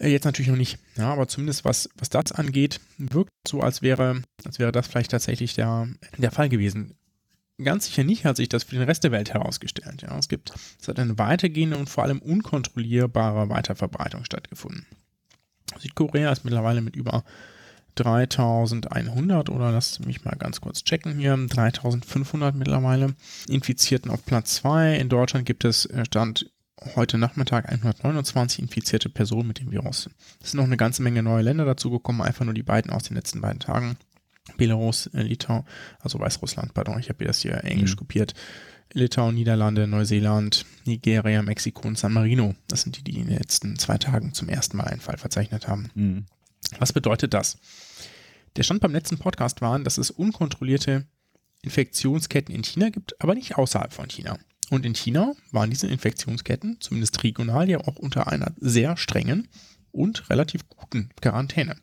äh, 0.00 0.08
jetzt 0.08 0.24
natürlich 0.24 0.48
noch 0.50 0.56
nicht. 0.56 0.78
Ja, 0.96 1.12
aber 1.12 1.28
zumindest 1.28 1.64
was, 1.64 1.88
was 1.96 2.08
das 2.10 2.32
angeht, 2.32 2.80
wirkt 2.98 3.30
so, 3.46 3.60
als 3.60 3.82
wäre, 3.82 4.22
als 4.44 4.58
wäre 4.58 4.72
das 4.72 4.88
vielleicht 4.88 5.12
tatsächlich 5.12 5.54
der, 5.54 5.86
der 6.18 6.32
Fall 6.32 6.48
gewesen. 6.48 6.94
Ganz 7.64 7.86
sicher 7.86 8.04
nicht 8.04 8.24
hat 8.24 8.36
sich 8.36 8.48
das 8.48 8.64
für 8.64 8.76
den 8.76 8.84
Rest 8.84 9.04
der 9.04 9.12
Welt 9.12 9.32
herausgestellt. 9.32 10.02
Ja, 10.02 10.16
es 10.18 10.28
gibt, 10.28 10.52
es 10.80 10.88
hat 10.88 10.98
eine 10.98 11.18
weitergehende 11.18 11.76
und 11.76 11.88
vor 11.88 12.04
allem 12.04 12.18
unkontrollierbare 12.20 13.48
Weiterverbreitung 13.48 14.24
stattgefunden. 14.24 14.86
Südkorea 15.78 16.30
ist 16.30 16.44
mittlerweile 16.44 16.80
mit 16.80 16.96
über 16.96 17.24
3100 17.94 19.50
oder 19.50 19.70
lass 19.70 20.00
mich 20.00 20.24
mal 20.24 20.36
ganz 20.36 20.60
kurz 20.60 20.84
checken 20.84 21.18
hier, 21.18 21.36
3500 21.36 22.54
mittlerweile 22.54 23.14
Infizierten 23.48 24.10
auf 24.10 24.24
Platz 24.24 24.56
2. 24.56 24.96
In 24.96 25.08
Deutschland 25.08 25.44
gibt 25.44 25.64
es 25.64 25.86
äh, 25.86 26.04
Stand 26.04 26.50
heute 26.96 27.18
Nachmittag 27.18 27.68
129 27.68 28.60
infizierte 28.60 29.08
Personen 29.08 29.48
mit 29.48 29.60
dem 29.60 29.70
Virus. 29.70 30.10
Es 30.42 30.50
sind 30.50 30.58
noch 30.58 30.64
eine 30.64 30.76
ganze 30.76 31.02
Menge 31.02 31.22
neue 31.22 31.42
Länder 31.42 31.64
dazugekommen, 31.64 32.22
einfach 32.22 32.44
nur 32.44 32.54
die 32.54 32.62
beiden 32.62 32.90
aus 32.90 33.04
den 33.04 33.16
letzten 33.16 33.40
beiden 33.40 33.60
Tagen. 33.60 33.96
Belarus, 34.56 35.06
äh, 35.08 35.22
Litauen, 35.22 35.64
also 36.00 36.18
Weißrussland, 36.18 36.74
pardon, 36.74 36.98
ich 36.98 37.08
habe 37.08 37.18
hier 37.18 37.28
das 37.28 37.40
hier 37.40 37.62
englisch 37.64 37.92
Mhm. 37.92 37.98
kopiert. 37.98 38.34
Litauen, 38.94 39.34
Niederlande, 39.34 39.86
Neuseeland, 39.86 40.66
Nigeria, 40.84 41.40
Mexiko 41.42 41.88
und 41.88 41.96
San 41.98 42.12
Marino. 42.12 42.54
Das 42.68 42.82
sind 42.82 42.98
die, 42.98 43.02
die 43.02 43.18
in 43.18 43.26
den 43.28 43.38
letzten 43.38 43.78
zwei 43.78 43.96
Tagen 43.96 44.34
zum 44.34 44.48
ersten 44.50 44.76
Mal 44.76 44.84
einen 44.84 45.00
Fall 45.00 45.16
verzeichnet 45.16 45.66
haben. 45.66 45.90
Mhm. 45.94 46.26
Was 46.78 46.92
bedeutet 46.92 47.32
das? 47.32 47.58
Der 48.56 48.62
Stand 48.64 48.80
beim 48.80 48.92
letzten 48.92 49.16
Podcast 49.18 49.62
war, 49.62 49.78
dass 49.78 49.96
es 49.96 50.10
unkontrollierte 50.10 51.06
Infektionsketten 51.62 52.54
in 52.54 52.62
China 52.64 52.90
gibt, 52.90 53.18
aber 53.20 53.34
nicht 53.34 53.56
außerhalb 53.56 53.92
von 53.92 54.08
China. 54.08 54.38
Und 54.70 54.84
in 54.84 54.94
China 54.94 55.32
waren 55.52 55.70
diese 55.70 55.86
Infektionsketten, 55.86 56.76
zumindest 56.80 57.22
regional, 57.22 57.68
ja 57.70 57.78
auch 57.78 57.96
unter 57.96 58.28
einer 58.30 58.52
sehr 58.58 58.96
strengen 58.96 59.48
und 59.90 60.28
relativ 60.30 60.68
guten 60.68 61.10
Quarantäne. 61.20 61.76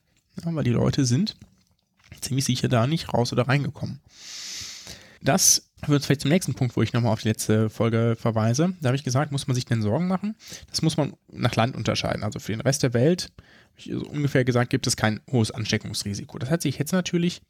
Ja, 0.44 0.54
weil 0.54 0.63
die 0.63 0.71
Leute 0.71 1.06
sind 1.06 1.36
ziemlich 2.21 2.45
sicher 2.45 2.67
da 2.67 2.88
nicht 2.88 3.13
raus 3.13 3.31
oder 3.33 3.47
reingekommen. 3.47 4.01
Das 5.21 5.69
uns 5.88 6.06
vielleicht 6.06 6.21
zum 6.21 6.31
nächsten 6.31 6.53
Punkt, 6.53 6.75
wo 6.75 6.81
ich 6.81 6.94
nochmal 6.94 7.13
auf 7.13 7.21
die 7.21 7.29
letzte 7.29 7.69
Folge 7.69 8.15
verweise. 8.19 8.73
Da 8.81 8.88
habe 8.88 8.95
ich 8.95 9.03
gesagt, 9.03 9.31
muss 9.31 9.47
man 9.47 9.56
sich 9.56 9.65
denn 9.65 9.81
Sorgen 9.81 10.07
machen? 10.07 10.35
Das 10.69 10.81
muss 10.81 10.97
man 10.97 11.13
nach 11.31 11.56
Land 11.56 11.75
unterscheiden. 11.75 12.23
Also 12.23 12.39
für 12.39 12.51
den 12.51 12.61
Rest 12.61 12.83
der 12.83 12.94
Welt, 12.94 13.31
habe 13.71 13.77
ich 13.77 13.91
so 13.91 14.06
ungefähr 14.09 14.44
gesagt, 14.44 14.69
gibt 14.69 14.88
es 14.88 14.97
kein 14.97 15.21
hohes 15.31 15.51
Ansteckungsrisiko. 15.51 16.38
Das 16.38 16.50
hat 16.50 16.61
sich 16.61 16.77
jetzt 16.77 16.91
natürlich 16.91 17.41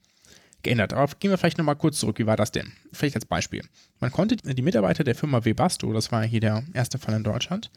geändert. 0.61 0.93
Aber 0.93 1.11
gehen 1.19 1.31
wir 1.31 1.37
vielleicht 1.37 1.57
nochmal 1.57 1.75
kurz 1.75 1.99
zurück. 1.99 2.19
Wie 2.19 2.27
war 2.27 2.37
das 2.37 2.51
denn? 2.51 2.71
Vielleicht 2.91 3.15
als 3.15 3.25
Beispiel. 3.25 3.63
Man 3.99 4.11
konnte 4.11 4.35
die 4.35 4.61
Mitarbeiter 4.61 5.03
der 5.03 5.15
Firma 5.15 5.43
Webasto, 5.45 5.91
das 5.93 6.11
war 6.11 6.23
hier 6.23 6.41
der 6.41 6.63
erste 6.73 6.99
Fall 6.99 7.15
in 7.15 7.23
Deutschland, 7.23 7.71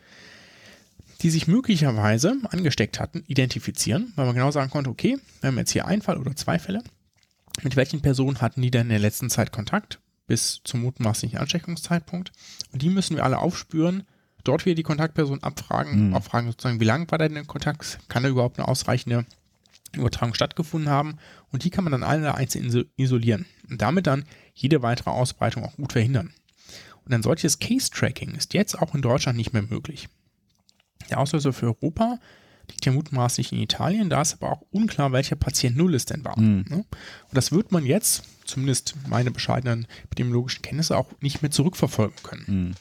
die 1.22 1.30
sich 1.30 1.46
möglicherweise 1.46 2.36
angesteckt 2.50 2.98
hatten, 3.00 3.22
identifizieren, 3.26 4.12
weil 4.16 4.26
man 4.26 4.34
genau 4.34 4.50
sagen 4.50 4.70
konnte, 4.70 4.90
okay, 4.90 5.18
wir 5.40 5.48
haben 5.48 5.58
jetzt 5.58 5.70
hier 5.72 5.86
einen 5.86 6.02
Fall 6.02 6.18
oder 6.18 6.34
zwei 6.36 6.58
Fälle. 6.58 6.82
Mit 7.62 7.76
welchen 7.76 8.00
Personen 8.00 8.40
hatten 8.40 8.62
die 8.62 8.70
denn 8.70 8.82
in 8.82 8.88
der 8.90 8.98
letzten 8.98 9.30
Zeit 9.30 9.52
Kontakt 9.52 10.00
bis 10.26 10.60
zum 10.64 10.80
mutmaßlichen 10.82 11.38
Ansteckungszeitpunkt? 11.38 12.32
Und 12.72 12.82
die 12.82 12.88
müssen 12.90 13.16
wir 13.16 13.24
alle 13.24 13.38
aufspüren, 13.38 14.04
dort 14.44 14.64
wieder 14.66 14.74
die 14.74 14.82
Kontaktperson 14.82 15.42
abfragen, 15.42 16.08
Mhm. 16.08 16.14
auch 16.14 16.24
fragen 16.24 16.48
sozusagen, 16.48 16.80
wie 16.80 16.84
lange 16.84 17.08
war 17.10 17.18
der 17.18 17.28
denn 17.28 17.36
in 17.38 17.46
Kontakt? 17.46 17.98
Kann 18.08 18.22
da 18.24 18.28
überhaupt 18.28 18.58
eine 18.58 18.66
ausreichende 18.68 19.24
Übertragung 19.94 20.34
stattgefunden 20.34 20.90
haben? 20.90 21.18
Und 21.50 21.62
die 21.64 21.70
kann 21.70 21.84
man 21.84 21.92
dann 21.92 22.02
alle 22.02 22.34
einzeln 22.34 22.66
iso- 22.68 22.86
isolieren 22.96 23.46
und 23.70 23.80
damit 23.82 24.06
dann 24.06 24.24
jede 24.54 24.82
weitere 24.82 25.10
Ausbreitung 25.10 25.64
auch 25.64 25.76
gut 25.76 25.92
verhindern. 25.92 26.32
Und 27.04 27.12
ein 27.12 27.22
solches 27.22 27.58
Case-Tracking 27.58 28.34
ist 28.34 28.54
jetzt 28.54 28.76
auch 28.80 28.94
in 28.94 29.02
Deutschland 29.02 29.36
nicht 29.36 29.52
mehr 29.52 29.62
möglich. 29.62 30.08
Der 31.10 31.18
Auslöser 31.18 31.52
für 31.52 31.66
Europa 31.66 32.18
liegt 32.70 32.86
ja 32.86 32.92
mutmaßlich 32.92 33.52
in 33.52 33.58
Italien, 33.58 34.10
da 34.10 34.22
ist 34.22 34.34
aber 34.34 34.52
auch 34.52 34.62
unklar, 34.70 35.12
welcher 35.12 35.36
Patient 35.36 35.76
Null 35.76 35.94
es 35.94 36.06
denn 36.06 36.24
war. 36.24 36.38
Mhm. 36.38 36.64
ne? 36.68 36.76
Und 36.76 36.86
das 37.32 37.52
wird 37.52 37.72
man 37.72 37.84
jetzt, 37.84 38.22
zumindest 38.44 38.94
meine 39.08 39.30
bescheidenen 39.30 39.86
epidemiologischen 40.04 40.62
Kenntnisse, 40.62 40.96
auch 40.96 41.08
nicht 41.20 41.42
mehr 41.42 41.50
zurückverfolgen 41.50 42.16
können. 42.22 42.44
Mhm. 42.46 42.74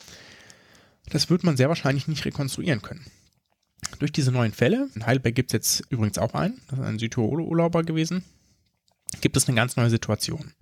Das 1.09 1.29
wird 1.29 1.43
man 1.43 1.57
sehr 1.57 1.69
wahrscheinlich 1.69 2.07
nicht 2.07 2.25
rekonstruieren 2.25 2.81
können. 2.81 3.05
Durch 3.99 4.11
diese 4.11 4.31
neuen 4.31 4.53
Fälle, 4.53 4.89
in 4.95 5.05
Heidelberg 5.05 5.35
gibt 5.35 5.51
es 5.51 5.53
jetzt 5.53 5.83
übrigens 5.89 6.17
auch 6.17 6.33
einen, 6.33 6.61
das 6.69 6.79
ist 6.79 6.85
ein 6.85 6.99
Südtirol-Urlauber 6.99 7.83
gewesen, 7.83 8.23
gibt 9.19 9.35
es 9.35 9.47
eine 9.47 9.55
ganz 9.55 9.75
neue 9.75 9.89
Situation. 9.89 10.53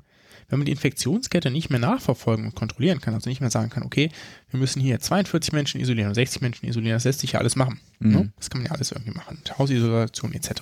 Wenn 0.47 0.59
man 0.59 0.65
die 0.65 0.71
Infektionskette 0.71 1.51
nicht 1.51 1.69
mehr 1.69 1.79
nachverfolgen 1.79 2.45
und 2.45 2.55
kontrollieren 2.55 3.01
kann, 3.01 3.13
also 3.13 3.29
nicht 3.29 3.41
mehr 3.41 3.49
sagen 3.49 3.69
kann, 3.69 3.83
okay, 3.83 4.09
wir 4.49 4.59
müssen 4.59 4.81
hier 4.81 4.99
42 4.99 5.53
Menschen 5.53 5.81
isolieren 5.81 6.09
und 6.09 6.15
60 6.15 6.41
Menschen 6.41 6.67
isolieren, 6.67 6.95
das 6.95 7.03
lässt 7.03 7.19
sich 7.19 7.33
ja 7.33 7.39
alles 7.39 7.55
machen. 7.55 7.79
Mhm. 7.99 8.11
Ne? 8.11 8.31
Das 8.37 8.49
kann 8.49 8.61
man 8.61 8.67
ja 8.67 8.75
alles 8.75 8.91
irgendwie 8.91 9.11
machen. 9.11 9.39
Hausisolation 9.57 10.33
etc. 10.33 10.61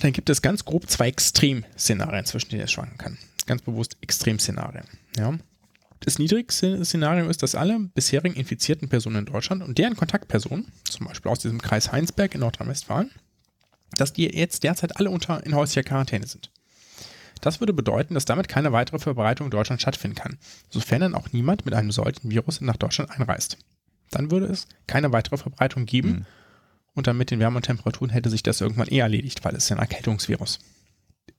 Dann 0.00 0.12
gibt 0.12 0.30
es 0.30 0.42
ganz 0.42 0.64
grob 0.64 0.88
zwei 0.88 1.08
Extremszenarien, 1.08 2.24
zwischen 2.24 2.50
denen 2.50 2.62
es 2.62 2.72
schwanken 2.72 2.98
kann. 2.98 3.18
Ganz 3.46 3.62
bewusst 3.62 3.96
Extremszenarien. 4.00 4.86
Ja. 5.16 5.38
Das 6.00 6.18
niedrigste 6.18 6.84
Szenario 6.84 7.28
ist, 7.28 7.42
dass 7.42 7.54
alle 7.54 7.78
bisherigen 7.94 8.36
infizierten 8.36 8.88
Personen 8.88 9.16
in 9.16 9.24
Deutschland 9.26 9.62
und 9.62 9.78
deren 9.78 9.96
Kontaktpersonen, 9.96 10.66
zum 10.84 11.06
Beispiel 11.06 11.30
aus 11.30 11.38
diesem 11.38 11.60
Kreis 11.60 11.90
Heinsberg 11.90 12.34
in 12.34 12.40
Nordrhein-Westfalen, 12.40 13.10
dass 13.96 14.12
die 14.12 14.24
jetzt 14.24 14.62
derzeit 14.62 14.96
alle 14.98 15.10
unter 15.10 15.44
in 15.44 15.54
häuslicher 15.54 15.84
Quarantäne 15.84 16.26
sind. 16.26 16.50
Das 17.40 17.60
würde 17.60 17.72
bedeuten, 17.72 18.14
dass 18.14 18.24
damit 18.24 18.48
keine 18.48 18.72
weitere 18.72 18.98
Verbreitung 18.98 19.46
in 19.48 19.50
Deutschland 19.50 19.80
stattfinden 19.80 20.16
kann, 20.16 20.38
sofern 20.70 21.00
dann 21.00 21.14
auch 21.14 21.32
niemand 21.32 21.64
mit 21.64 21.74
einem 21.74 21.92
solchen 21.92 22.30
Virus 22.30 22.60
nach 22.60 22.76
Deutschland 22.76 23.10
einreist. 23.10 23.58
Dann 24.10 24.30
würde 24.30 24.46
es 24.46 24.66
keine 24.86 25.12
weitere 25.12 25.36
Verbreitung 25.36 25.84
geben 25.86 26.08
Mhm. 26.10 26.26
und 26.94 27.06
dann 27.06 27.16
mit 27.18 27.30
den 27.30 27.40
wärmeren 27.40 27.62
Temperaturen 27.62 28.10
hätte 28.10 28.30
sich 28.30 28.42
das 28.42 28.60
irgendwann 28.60 28.88
eh 28.88 28.98
erledigt, 28.98 29.44
weil 29.44 29.54
es 29.54 29.64
ist 29.64 29.68
ja 29.70 29.76
ein 29.76 29.82
Erkältungsvirus. 29.82 30.60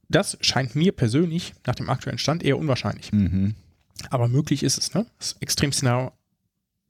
Das 0.09 0.37
scheint 0.41 0.75
mir 0.75 0.91
persönlich 0.91 1.53
nach 1.65 1.75
dem 1.75 1.89
aktuellen 1.89 2.17
Stand 2.19 2.43
eher 2.43 2.57
unwahrscheinlich. 2.57 3.11
Mhm. 3.11 3.55
Aber 4.09 4.27
möglich 4.27 4.63
ist 4.63 4.77
es, 4.77 4.93
ne? 4.93 5.05
Das 5.17 5.31
ist 5.33 5.41
Extremszenario 5.41 6.11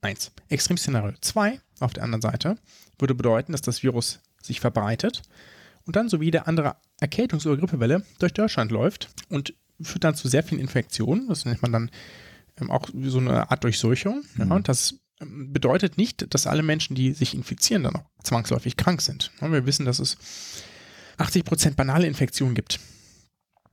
1. 0.02 0.30
Extremszenario 0.48 1.12
2 1.20 1.60
auf 1.80 1.92
der 1.94 2.04
anderen 2.04 2.22
Seite 2.22 2.58
würde 2.98 3.14
bedeuten, 3.14 3.52
dass 3.52 3.62
das 3.62 3.82
Virus 3.82 4.20
sich 4.42 4.60
verbreitet 4.60 5.22
und 5.88 5.96
dann 5.96 6.08
so 6.08 6.20
wie 6.20 6.30
der 6.30 6.46
andere 6.46 6.76
Erkältungs- 7.00 7.46
oder 7.46 7.56
Grippewelle 7.56 8.04
durch 8.20 8.32
Deutschland 8.34 8.70
läuft 8.70 9.08
und 9.28 9.54
führt 9.80 10.04
dann 10.04 10.14
zu 10.14 10.28
sehr 10.28 10.42
vielen 10.44 10.60
Infektionen. 10.60 11.26
Das 11.28 11.44
nennt 11.44 11.62
man 11.62 11.72
dann 11.72 11.90
ähm, 12.60 12.70
auch 12.70 12.88
so 13.04 13.18
eine 13.18 13.50
Art 13.50 13.64
Durchseuchung. 13.64 14.22
Ja, 14.38 14.44
Mhm. 14.44 14.52
und 14.52 14.68
das 14.68 14.94
ähm, 15.20 15.52
bedeutet 15.52 15.96
nicht, 15.98 16.32
dass 16.34 16.46
alle 16.46 16.62
Menschen, 16.62 16.94
die 16.94 17.12
sich 17.12 17.34
infizieren, 17.34 17.82
dann 17.84 17.96
auch 17.96 18.04
zwangsläufig 18.22 18.76
krank 18.76 19.00
sind. 19.02 19.32
Ja, 19.40 19.50
wir 19.50 19.66
wissen, 19.66 19.86
dass 19.86 19.98
es 19.98 20.16
80% 21.18 21.74
banale 21.74 22.06
Infektionen 22.06 22.54
gibt. 22.54 22.78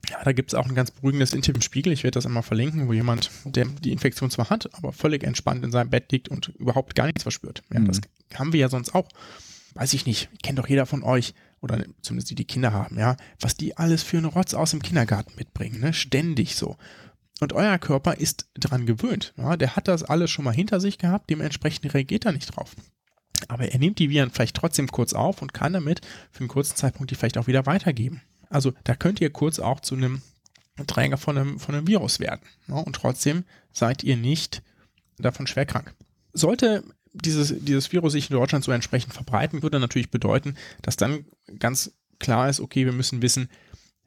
Ja, 0.10 0.24
da 0.24 0.32
gibt 0.34 0.52
es 0.52 0.56
auch 0.56 0.68
ein 0.68 0.76
ganz 0.76 0.92
beruhigendes 0.92 1.34
Interview 1.34 1.58
im 1.58 1.62
Spiegel. 1.62 1.92
Ich 1.92 2.04
werde 2.04 2.14
das 2.16 2.26
einmal 2.28 2.44
verlinken, 2.44 2.88
wo 2.88 2.94
jemand, 2.94 3.32
der 3.44 3.66
die 3.66 3.92
Infektion 3.92 4.30
zwar 4.30 4.50
hat, 4.52 4.74
aber 4.76 4.94
völlig 4.94 5.24
entspannt 5.24 5.64
in 5.64 5.72
seinem 5.72 5.90
Bett 5.90 6.12
liegt 6.12 6.30
und 6.30 6.50
überhaupt 6.60 6.96
gar 6.96 7.08
nichts 7.08 7.24
verspürt. 7.24 7.64
Ja, 7.74 7.80
Mhm. 7.80 7.88
Das 7.88 8.02
haben 8.36 8.54
wir 8.54 8.60
ja 8.60 8.70
sonst 8.70 8.94
auch. 8.94 9.10
Weiß 9.74 9.94
ich 9.94 10.06
nicht. 10.06 10.30
Kennt 10.44 10.58
doch 10.60 10.68
jeder 10.70 10.86
von 10.86 11.04
euch, 11.04 11.34
oder 11.66 11.84
zumindest 12.02 12.30
die, 12.30 12.36
die 12.36 12.46
Kinder 12.46 12.72
haben, 12.72 12.98
ja, 12.98 13.18
was 13.40 13.58
die 13.58 13.76
alles 13.76 14.04
für 14.04 14.18
einen 14.18 14.28
Rotz 14.28 14.54
aus 14.54 14.72
dem 14.72 14.84
Kindergarten 14.84 15.34
mitbringen, 15.36 15.80
ne? 15.82 15.94
Ständig 15.94 16.56
so. 16.56 16.78
Und 17.42 17.54
euer 17.54 17.78
Körper 17.80 18.14
ist 18.14 18.48
dran 18.54 18.86
gewöhnt. 18.86 19.34
Ja? 19.36 19.58
Der 19.58 19.76
hat 19.76 19.90
das 19.90 20.04
alles 20.04 20.32
schon 20.32 20.46
mal 20.46 20.54
hinter 20.54 20.80
sich 20.80 21.00
gehabt, 21.00 21.30
dementsprechend 21.30 21.94
reagiert 21.94 22.26
er 22.26 22.32
nicht 22.32 22.56
drauf. 22.56 22.76
Aber 23.50 23.68
er 23.68 23.80
nimmt 23.80 24.00
die 24.00 24.10
Viren 24.10 24.30
vielleicht 24.30 24.56
trotzdem 24.56 24.88
kurz 24.88 25.14
auf 25.14 25.42
und 25.42 25.54
kann 25.54 25.74
damit 25.74 26.02
für 26.32 26.42
einen 26.42 26.48
kurzen 26.48 26.78
Zeitpunkt 26.78 27.12
die 27.12 27.16
vielleicht 27.16 27.38
auch 27.38 27.48
wieder 27.48 27.66
weitergeben. 27.66 28.22
Also 28.50 28.72
da 28.86 28.96
könnt 28.96 29.20
ihr 29.20 29.32
kurz 29.32 29.60
auch 29.60 29.82
zu 29.82 29.96
einem 29.96 30.22
Träger 30.88 31.18
von 31.18 31.38
einem, 31.38 31.60
von 31.60 31.76
einem 31.76 31.88
Virus 31.88 32.20
werden. 32.20 32.46
Ja? 32.68 32.76
Und 32.76 32.96
trotzdem 32.96 33.44
seid 33.74 34.04
ihr 34.04 34.16
nicht 34.16 34.62
davon 35.18 35.48
schwer 35.48 35.66
krank. 35.66 35.94
Sollte 36.32 36.84
dieses, 37.24 37.54
dieses 37.64 37.92
Virus 37.92 38.14
sich 38.14 38.30
in 38.30 38.36
Deutschland 38.36 38.64
so 38.66 38.72
entsprechend 38.72 39.14
verbreiten, 39.14 39.64
würde 39.64 39.80
natürlich 39.80 40.12
bedeuten, 40.12 40.56
dass 40.82 40.98
dann 40.98 41.26
ganz 41.60 41.92
klar 42.20 42.50
ist, 42.50 42.60
okay, 42.60 42.86
wir 42.86 42.94
müssen 42.94 43.22
wissen, 43.22 43.50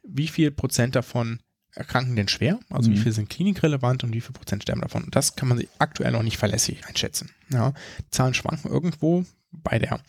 wie 0.02 0.28
viel 0.28 0.50
Prozent 0.50 0.94
davon 0.94 1.40
erkranken 1.74 2.16
denn 2.16 2.28
schwer, 2.28 2.58
also 2.70 2.90
Mhm. 2.90 2.94
wie 2.94 2.98
viel 3.00 3.12
sind 3.12 3.28
klinikrelevant 3.30 4.02
und 4.04 4.12
wie 4.12 4.20
viel 4.20 4.32
Prozent 4.32 4.62
sterben 4.62 4.80
davon. 4.80 5.04
Und 5.04 5.14
das 5.14 5.36
kann 5.36 5.48
man 5.48 5.58
sich 5.58 5.68
aktuell 5.78 6.12
noch 6.12 6.22
nicht 6.22 6.38
verlässlich 6.38 6.84
einschätzen. 6.86 7.30
Ja, 7.52 7.72
Zahlen 8.10 8.34
schwanken 8.34 8.70
irgendwo 8.70 9.24
bei 9.52 9.78
der 9.78 10.00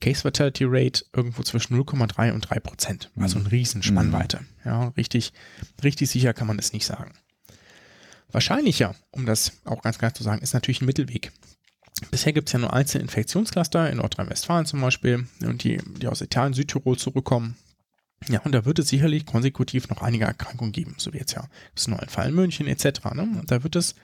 Case 0.00 0.22
Fatality 0.22 0.64
Rate 0.66 1.04
irgendwo 1.12 1.42
zwischen 1.42 1.74
0,3 1.76 2.32
und 2.32 2.40
3 2.42 2.60
Prozent. 2.60 3.10
Also 3.16 3.38
eine 3.38 3.50
riesen 3.50 3.82
Spannweite. 3.82 4.40
Ja, 4.64 4.88
richtig, 4.96 5.32
richtig 5.82 6.08
sicher 6.10 6.32
kann 6.34 6.46
man 6.46 6.58
es 6.58 6.72
nicht 6.72 6.86
sagen. 6.86 7.12
Wahrscheinlicher, 8.30 8.94
um 9.10 9.26
das 9.26 9.52
auch 9.64 9.82
ganz 9.82 9.98
klar 9.98 10.12
zu 10.14 10.22
sagen, 10.22 10.42
ist 10.42 10.52
natürlich 10.54 10.82
ein 10.82 10.86
Mittelweg. 10.86 11.32
Bisher 12.10 12.32
gibt 12.32 12.48
es 12.48 12.52
ja 12.52 12.58
nur 12.58 12.72
einzelne 12.72 13.02
Infektionscluster 13.02 13.90
in 13.90 13.98
Nordrhein-Westfalen 13.98 14.66
zum 14.66 14.80
Beispiel 14.80 15.26
und 15.42 15.64
die, 15.64 15.78
die 16.00 16.06
aus 16.06 16.20
Italien, 16.20 16.54
Südtirol 16.54 16.96
zurückkommen. 16.96 17.56
Ja, 18.28 18.40
und 18.40 18.52
da 18.52 18.64
wird 18.64 18.78
es 18.78 18.88
sicherlich 18.88 19.26
konsekutiv 19.26 19.88
noch 19.88 20.02
einige 20.02 20.24
Erkrankungen 20.24 20.72
geben, 20.72 20.94
so 20.98 21.12
wie 21.12 21.18
jetzt 21.18 21.32
ja 21.32 21.46
das 21.74 21.86
neue 21.86 22.08
Fall 22.08 22.28
in 22.28 22.34
München 22.34 22.66
etc. 22.66 23.04
Ne? 23.14 23.22
Und 23.22 23.50
da 23.50 23.62
wird 23.62 23.76
es 23.76 23.94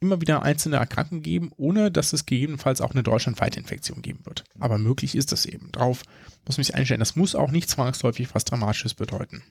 immer 0.00 0.20
wieder 0.20 0.42
einzelne 0.42 0.76
Erkrankungen 0.76 1.22
geben, 1.22 1.52
ohne 1.56 1.90
dass 1.90 2.12
es 2.12 2.26
gegebenenfalls 2.26 2.80
auch 2.80 2.92
eine 2.92 3.02
deutschlandweite 3.02 3.60
Infektion 3.60 4.02
geben 4.02 4.24
wird. 4.24 4.44
Aber 4.58 4.78
möglich 4.78 5.14
ist 5.14 5.30
das 5.30 5.46
eben. 5.46 5.70
Darauf 5.72 6.02
muss 6.46 6.56
man 6.56 6.64
sich 6.64 6.74
einstellen. 6.74 7.00
Das 7.00 7.16
muss 7.16 7.34
auch 7.34 7.50
nicht 7.50 7.68
zwangsläufig 7.68 8.34
was 8.34 8.44
Dramatisches 8.44 8.94
bedeuten. 8.94 9.42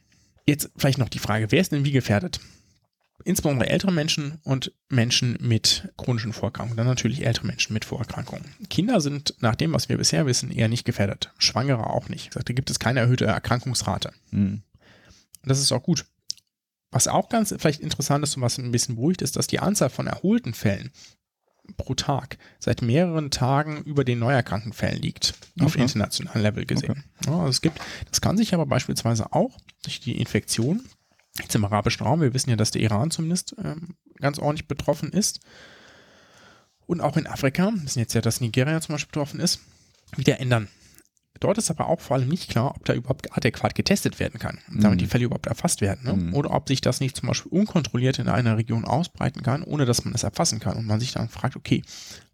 Jetzt 0.48 0.72
vielleicht 0.76 0.98
noch 0.98 1.10
die 1.10 1.20
Frage, 1.20 1.52
wer 1.52 1.62
ist 1.62 1.72
denn 1.72 1.86
wie 1.86 1.92
gefährdet? 1.92 2.40
Insbesondere 3.26 3.70
ältere 3.70 3.92
Menschen 3.92 4.40
und 4.44 4.72
Menschen 4.88 5.38
mit 5.42 5.92
chronischen 5.98 6.34
Vorerkrankungen. 6.34 6.78
Dann 6.78 6.88
natürlich 6.88 7.26
ältere 7.26 7.48
Menschen 7.48 7.74
mit 7.74 7.86
Vorerkrankungen. 7.86 8.46
Kinder 8.70 9.02
sind 9.02 9.36
nach 9.40 9.56
dem, 9.56 9.74
was 9.74 9.90
wir 9.90 9.98
bisher 9.98 10.26
wissen, 10.26 10.52
eher 10.52 10.68
nicht 10.70 10.86
gefährdet. 10.86 11.34
Schwangere 11.38 11.88
auch 11.88 12.10
nicht. 12.10 12.30
Gesagt, 12.30 12.50
Da 12.50 12.54
gibt 12.54 12.70
es 12.70 12.80
keine 12.80 13.02
erhöhte 13.02 13.26
Erkrankungsrate. 13.26 14.14
Mhm. 14.32 14.64
Und 15.42 15.50
das 15.50 15.60
ist 15.60 15.72
auch 15.72 15.84
gut. 15.84 16.06
Was 16.92 17.08
auch 17.08 17.30
ganz 17.30 17.54
vielleicht 17.58 17.82
interessant 17.82 18.24
ist 18.24 18.36
und 18.36 18.42
was 18.42 18.58
ein 18.58 18.72
bisschen 18.72 18.96
beruhigt, 18.96 19.22
ist, 19.22 19.36
dass 19.36 19.48
die 19.48 19.60
Anzahl 19.60 19.90
von 19.90 20.08
erholten 20.08 20.54
Fällen 20.54 20.92
pro 21.78 21.94
Tag 21.94 22.40
seit 22.58 22.82
mehreren 22.82 23.30
Tagen 23.30 23.84
über 23.84 24.04
den 24.04 24.18
neuerkrankten 24.18 24.74
Fällen 24.74 25.00
liegt, 25.02 25.36
auf 25.60 25.74
Okay. 25.74 25.84
internationalem 25.84 26.42
Level 26.42 26.66
gesehen. 26.66 27.04
Ja, 27.28 27.34
also 27.34 27.50
es 27.50 27.62
gibt, 27.62 27.80
das 28.10 28.22
kann 28.22 28.38
sich 28.38 28.56
aber 28.56 28.66
beispielsweise 28.66 29.34
auch 29.34 29.56
durch 29.84 30.00
die 30.00 30.18
Infektion 30.20 30.84
jetzt 31.42 31.56
im 31.56 31.66
arabischen 31.66 32.06
Raum, 32.06 32.22
wir 32.22 32.34
wissen 32.34 32.50
ja, 32.50 32.56
dass 32.56 32.72
der 32.72 32.82
Iran 32.82 33.12
zumindest 33.12 33.56
ähm, 33.64 33.96
ganz 34.20 34.40
ordentlich 34.40 34.68
betroffen 34.68 35.12
ist 35.12 35.40
und 36.86 37.02
auch 37.02 37.18
in 37.18 37.28
Afrika, 37.28 37.72
wir 37.72 37.84
wissen 37.84 38.00
jetzt 38.00 38.14
ja, 38.14 38.22
dass 38.22 38.42
Nigeria 38.42 38.82
zum 38.82 38.94
Beispiel 38.94 39.12
betroffen 39.12 39.40
ist, 39.40 39.60
wieder 40.16 40.40
ändern. 40.40 40.68
Dort 41.40 41.58
ist 41.58 41.70
aber 41.70 41.88
auch 41.88 42.02
vor 42.02 42.18
allem 42.18 42.28
nicht 42.28 42.50
klar, 42.50 42.76
ob 42.76 42.84
da 42.84 42.94
überhaupt 42.94 43.38
adäquat 43.38 43.74
getestet 43.74 44.20
werden 44.20 44.40
kann, 44.40 44.58
und 44.68 44.84
damit 44.84 44.98
Mhm. 44.98 45.04
die 45.04 45.08
Fälle 45.08 45.26
überhaupt 45.26 45.46
erfasst 45.46 45.80
werden. 45.80 46.04
Ne? 46.04 46.14
Mhm. 46.14 46.34
Oder 46.34 46.52
ob 46.52 46.68
sich 46.68 46.82
das 46.82 47.00
nicht 47.00 47.16
zum 47.16 47.28
Beispiel 47.28 47.52
unkontrolliert 47.52 48.20
in 48.20 48.28
einer 48.28 48.58
Region 48.58 48.84
ausbreiten 48.84 49.42
kann, 49.42 49.64
ohne 49.64 49.86
dass 49.86 50.04
man 50.04 50.14
es 50.14 50.24
erfassen 50.24 50.60
kann. 50.60 50.76
Und 50.78 50.86
man 50.86 51.00
sich 51.00 51.14
dann 51.14 51.30
fragt, 51.30 51.56
okay, 51.56 51.82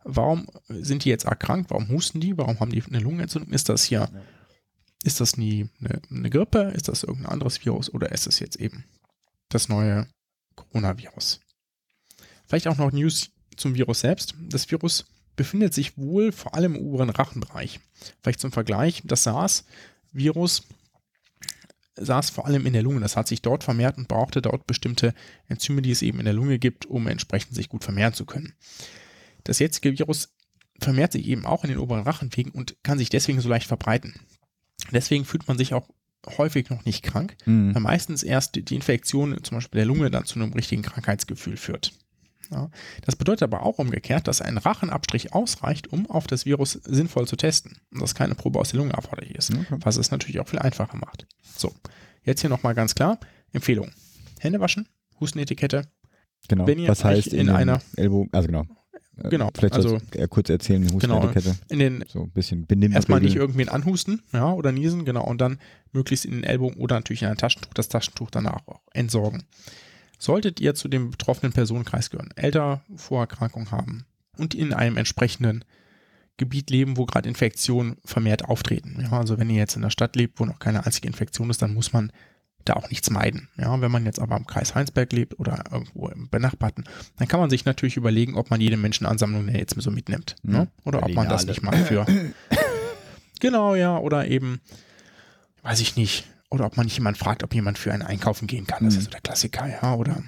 warum 0.04 0.48
sind 0.70 1.04
die 1.06 1.10
jetzt 1.10 1.26
erkrankt? 1.26 1.70
Warum 1.70 1.90
husten 1.90 2.20
die? 2.20 2.36
Warum 2.38 2.60
haben 2.60 2.72
die 2.72 2.82
eine 2.82 3.00
Lungenentzündung? 3.00 3.52
Ist 3.52 3.70
das 3.70 3.84
hier, 3.84 4.10
ist 5.04 5.20
das 5.20 5.38
nie 5.38 5.70
eine, 5.82 6.02
eine 6.10 6.30
Grippe? 6.32 6.72
Ist 6.74 6.88
das 6.88 7.04
irgendein 7.04 7.34
anderes 7.34 7.64
Virus? 7.64 7.94
Oder 7.94 8.12
ist 8.12 8.26
es 8.26 8.40
jetzt 8.40 8.56
eben 8.56 8.86
das 9.50 9.70
neue 9.70 10.08
Coronavirus? 10.56 11.42
Vielleicht 12.48 12.68
auch 12.68 12.78
noch 12.78 12.92
News 12.92 13.32
zum 13.58 13.76
Virus 13.76 14.02
selbst. 14.02 14.36
Das 14.50 14.70
Virus 14.70 15.06
befindet 15.36 15.74
sich 15.74 15.98
wohl 15.98 16.32
vor 16.32 16.54
allem 16.54 16.76
im 16.76 16.86
oberen 16.86 17.10
Rachenbereich. 17.10 17.80
Vielleicht 18.22 18.40
zum 18.40 18.52
Vergleich, 18.52 19.02
das 19.06 19.24
SARS-Virus 19.24 20.64
saß 21.98 22.30
vor 22.30 22.46
allem 22.46 22.66
in 22.66 22.74
der 22.74 22.84
Lunge. 22.84 23.00
Das 23.00 23.16
hat 23.16 23.28
sich 23.28 23.42
dort 23.42 23.64
vermehrt 23.64 23.98
und 23.98 24.08
brauchte 24.08 24.42
dort 24.42 24.68
bestimmte 24.68 25.14
Enzyme, 25.48 25.82
die 25.82 25.92
es 25.92 26.02
eben 26.02 26.20
in 26.20 26.26
der 26.26 26.34
Lunge 26.34 26.60
gibt, 26.60 26.86
um 26.86 27.08
entsprechend 27.08 27.56
sich 27.56 27.70
gut 27.70 27.84
vermehren 27.84 28.14
zu 28.14 28.26
können. 28.26 28.54
Das 29.44 29.60
jetzige 29.60 29.98
Virus 29.98 30.34
vermehrt 30.80 31.14
sich 31.14 31.26
eben 31.28 31.46
auch 31.46 31.64
in 31.64 31.70
den 31.70 31.80
oberen 31.80 32.04
Rachenwegen 32.04 32.52
und 32.52 32.76
kann 32.84 32.98
sich 32.98 33.10
deswegen 33.10 33.40
so 33.40 33.48
leicht 33.48 33.68
verbreiten. 33.68 34.20
Deswegen 34.92 35.26
fühlt 35.26 35.48
man 35.48 35.58
sich 35.58 35.74
auch 35.74 35.90
häufig 36.38 36.70
noch 36.70 36.86
nicht 36.86 37.04
krank, 37.04 37.36
Mhm. 37.46 37.74
weil 37.76 37.82
meistens 37.82 38.24
erst 38.24 38.56
die 38.56 38.76
Infektion 38.76 39.44
zum 39.44 39.58
Beispiel 39.58 39.80
der 39.80 39.86
Lunge 39.86 40.10
dann 40.12 40.26
zu 40.26 40.40
einem 40.40 40.54
richtigen 40.54 40.82
Krankheitsgefühl 40.82 41.58
führt. 41.58 41.94
Ja. 42.52 42.70
Das 43.04 43.16
bedeutet 43.16 43.44
aber 43.44 43.64
auch 43.64 43.80
umgekehrt, 43.80 44.28
dass 44.28 44.42
ein 44.42 44.58
Rachenabstrich 44.60 45.34
ausreicht, 45.34 45.88
um 45.92 46.08
auf 46.10 46.28
das 46.28 46.46
Virus 46.46 46.74
sinnvoll 46.74 47.28
zu 47.28 47.36
testen 47.36 47.78
und 47.92 48.02
dass 48.02 48.14
keine 48.14 48.36
Probe 48.36 48.60
aus 48.60 48.70
der 48.70 48.80
Lunge 48.80 48.94
erforderlich 48.94 49.36
ist, 49.36 49.52
Okay. 49.52 49.78
was 49.80 49.98
es 49.98 50.12
natürlich 50.12 50.40
auch 50.40 50.48
viel 50.48 50.60
einfacher 50.60 50.98
macht. 50.98 51.26
So, 51.58 51.74
jetzt 52.24 52.42
hier 52.42 52.50
nochmal 52.52 52.76
ganz 52.76 52.94
klar, 52.94 53.20
Empfehlung. 53.52 53.92
Hände 54.40 54.60
waschen, 54.60 54.88
Hustenetikette, 55.20 55.84
Genau. 56.48 56.68
Wenn 56.68 56.78
ihr 56.78 56.90
Was 56.90 57.04
heißt 57.04 57.30
in, 57.34 57.40
in 57.48 57.50
einer- 57.50 57.82
Ellbogen, 57.96 58.30
also 58.32 58.46
genau. 58.46 58.66
Äh, 59.24 59.30
Genau, 59.30 59.50
Vielleicht 59.56 59.76
also- 59.76 60.00
kurz 60.30 60.50
erzählen, 60.50 60.82
die 60.82 60.98
Genau. 60.98 61.22
Hustenetikette. 61.24 61.58
in 61.70 61.80
den 61.80 62.04
So 62.08 62.24
ein 62.24 62.32
bisschen 62.32 62.66
benimm 62.66 62.92
erstmal 62.92 63.22
nicht 63.22 63.36
irgendwen 63.36 63.70
anhusten, 63.70 64.22
ja, 64.34 64.52
oder 64.52 64.72
niesen, 64.72 65.06
genau, 65.06 65.24
und 65.26 65.40
dann 65.40 65.60
möglichst 65.94 66.26
in 66.26 66.32
den 66.32 66.44
Ellbogen 66.44 66.78
oder 66.82 66.96
natürlich 66.96 67.22
in 67.24 67.30
ein 67.30 67.38
Taschentuch, 67.38 67.74
das 67.74 67.88
Taschentuch 67.90 68.30
danach 68.30 68.68
auch 68.68 68.82
entsorgen. 68.94 69.44
Solltet 70.20 70.60
ihr 70.60 70.76
zu 70.76 70.88
dem 70.88 71.12
betroffenen 71.12 71.54
Personenkreis 71.54 72.10
gehören, 72.10 72.32
älter 72.36 72.82
Vorerkrankungen 72.96 73.72
haben 73.72 74.06
und 74.38 74.54
in 74.54 74.74
einem 74.74 74.98
entsprechenden 74.98 75.64
Gebiet 76.38 76.70
leben, 76.70 76.98
wo 76.98 77.06
gerade 77.06 77.30
Infektionen 77.30 77.98
vermehrt 78.04 78.44
auftreten. 78.46 78.98
Ja, 79.02 79.12
also 79.20 79.38
wenn 79.38 79.50
ihr 79.50 79.56
jetzt 79.58 79.76
in 79.78 79.82
der 79.82 79.90
Stadt 79.90 80.16
lebt, 80.18 80.40
wo 80.40 80.46
noch 80.46 80.60
keine 80.60 80.86
einzige 80.86 81.08
Infektion 81.08 81.50
ist, 81.50 81.62
dann 81.62 81.74
muss 81.74 81.94
man 81.94 82.12
da 82.66 82.74
auch 82.74 82.90
nichts 82.90 83.10
meiden. 83.10 83.48
Ja, 83.58 83.80
wenn 83.80 83.92
man 83.92 84.06
jetzt 84.06 84.20
aber 84.20 84.36
im 84.38 84.46
Kreis 84.48 84.76
Heinsberg 84.76 85.12
lebt 85.14 85.40
oder 85.40 85.64
irgendwo 85.72 86.08
im 86.10 86.30
Benachbarten, 86.30 86.84
dann 87.18 87.28
kann 87.28 87.40
man 87.40 87.50
sich 87.50 87.66
natürlich 87.66 87.96
überlegen, 87.98 88.36
ob 88.36 88.50
man 88.50 88.60
jede 88.62 88.78
Menschenansammlung 88.78 89.48
jetzt 89.50 89.80
so 89.80 89.92
mitnimmt. 89.92 90.36
Ne? 90.44 90.60
Hm. 90.62 90.68
Oder 90.84 91.04
ob 91.04 91.14
man 91.14 91.30
das 91.30 91.46
nicht 91.46 91.62
macht 91.62 91.78
für. 91.78 92.06
genau, 93.40 93.76
ja, 93.76 93.98
oder 93.98 94.28
eben, 94.28 94.60
weiß 95.64 95.80
ich 95.80 95.96
nicht, 95.96 96.26
oder 96.50 96.66
ob 96.66 96.78
man 96.78 96.86
nicht 96.86 96.98
jemand 96.98 97.18
fragt, 97.18 97.44
ob 97.44 97.54
jemand 97.54 97.78
für 97.78 97.92
einen 97.94 98.04
einkaufen 98.04 98.48
gehen 98.48 98.68
kann. 98.68 98.86
Das 98.86 98.94
ist 98.96 99.00
Hm. 99.00 99.04
so 99.06 99.10
der 99.12 99.22
Klassiker, 99.22 99.68
ja, 99.68 99.94
oder 99.96 100.24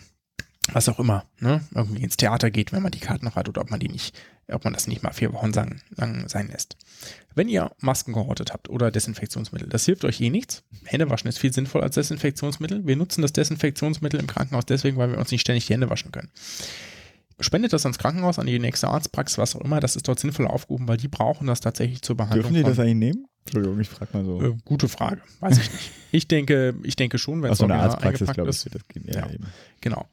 was 0.74 0.90
auch 0.90 1.00
immer, 1.00 1.26
ne? 1.40 1.62
Irgendwie 1.74 2.04
ins 2.04 2.18
Theater 2.18 2.52
geht, 2.52 2.72
wenn 2.72 2.84
man 2.84 2.92
die 2.92 3.00
Karten 3.00 3.26
noch 3.26 3.36
hat, 3.36 3.48
oder 3.50 3.62
ob 3.62 3.70
man 3.72 3.80
die 3.80 3.90
nicht, 3.90 4.16
ob 4.50 4.64
man 4.64 4.74
das 4.74 4.88
nicht 4.88 5.04
mal 5.04 5.12
vier 5.14 5.34
Wochen 5.34 5.52
lang, 5.52 5.82
lang 5.96 6.28
sein 6.30 6.48
lässt. 6.48 6.78
Wenn 7.36 7.50
ihr 7.50 7.72
Masken 7.80 8.14
gehortet 8.14 8.52
habt 8.54 8.70
oder 8.70 8.92
Desinfektionsmittel, 8.92 9.70
das 9.70 9.86
hilft 9.86 10.06
euch 10.06 10.20
eh 10.22 10.30
nichts. 10.30 10.64
Hände 10.86 11.10
waschen 11.10 11.28
ist 11.28 11.38
viel 11.40 11.54
sinnvoller 11.54 11.86
als 11.86 11.96
Desinfektionsmittel. 11.96 12.86
Wir 12.86 12.96
nutzen 12.96 13.22
das 13.22 13.34
Desinfektionsmittel 13.34 14.20
im 14.20 14.28
Krankenhaus 14.28 14.66
deswegen, 14.66 14.98
weil 14.98 15.12
wir 15.12 15.18
uns 15.18 15.32
nicht 15.32 15.42
ständig 15.42 15.68
die 15.68 15.74
Hände 15.74 15.90
waschen 15.90 16.12
können. 16.12 16.30
Spendet 17.40 17.72
das 17.72 17.86
ans 17.86 18.00
Krankenhaus, 18.00 18.40
an 18.40 18.48
die 18.48 18.58
nächste 18.58 18.88
Arztpraxis, 18.88 19.38
was 19.38 19.56
auch 19.56 19.62
immer, 19.62 19.80
das 19.80 19.96
ist 19.96 20.08
dort 20.08 20.20
sinnvoll 20.20 20.48
aufgehoben, 20.48 20.88
weil 20.88 20.98
die 20.98 21.08
brauchen 21.08 21.46
das 21.46 21.60
tatsächlich 21.60 22.02
zur 22.02 22.18
Behandlung 22.18 22.42
Dürfen 22.52 22.56
die 22.56 22.64
das 22.64 22.80
eigentlich 22.80 22.96
nehmen? 22.96 23.28
Entschuldigung, 23.46 23.80
ich 23.80 23.88
frage 23.88 24.18
mal 24.18 24.26
so. 24.26 24.42
äh, 24.42 24.56
gute 24.66 24.90
Frage, 24.90 25.22
weiß 25.40 25.60
ich 25.60 25.72
nicht. 25.72 25.92
Ich 26.12 26.28
denke, 26.28 26.74
ich 26.84 26.96
denke 26.96 27.18
schon, 27.20 27.44
wenn 27.44 27.52
es 27.52 27.60
so 27.60 27.66
original 27.66 27.90
Arztpraxis, 27.90 28.34
glaube 28.34 28.50
ich, 28.50 28.56
ist. 28.56 28.66
wird 28.66 28.76
das 28.76 28.88
gehen. 28.88 29.06
Ja, 29.08 29.28
Ja. 29.28 29.28
Genau. 29.82 30.06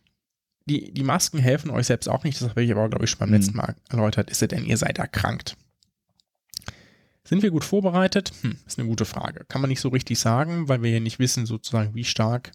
Die, 0.67 0.93
die 0.93 1.03
Masken 1.03 1.39
helfen 1.39 1.71
euch 1.71 1.87
selbst 1.87 2.09
auch 2.09 2.25
nicht, 2.25 2.41
das 2.41 2.49
habe 2.51 2.63
ich 2.63 2.71
aber, 2.73 2.89
glaube 2.89 3.05
ich, 3.05 3.11
schon 3.11 3.19
beim 3.21 3.29
Mhm. 3.31 3.35
letzten 3.37 3.57
Mal 3.57 3.75
erläutert, 3.91 4.31
ist 4.31 4.41
es 4.43 4.49
denn, 4.49 4.65
ihr 4.65 4.77
seid 4.79 4.99
erkrankt. 4.99 5.57
Sind 7.27 7.43
wir 7.43 7.51
gut 7.51 7.65
vorbereitet? 7.65 8.33
Hm, 8.43 8.57
ist 8.67 8.79
eine 8.79 8.89
gute 8.89 9.05
Frage. 9.07 9.45
Kann 9.49 9.61
man 9.63 9.69
nicht 9.71 9.81
so 9.81 9.89
richtig 9.89 10.19
sagen, 10.19 10.69
weil 10.69 10.83
wir 10.83 10.91
ja 10.91 11.01
nicht 11.01 11.19
wissen, 11.19 11.47
sozusagen, 11.47 11.95
wie 11.95 12.05
stark 12.05 12.53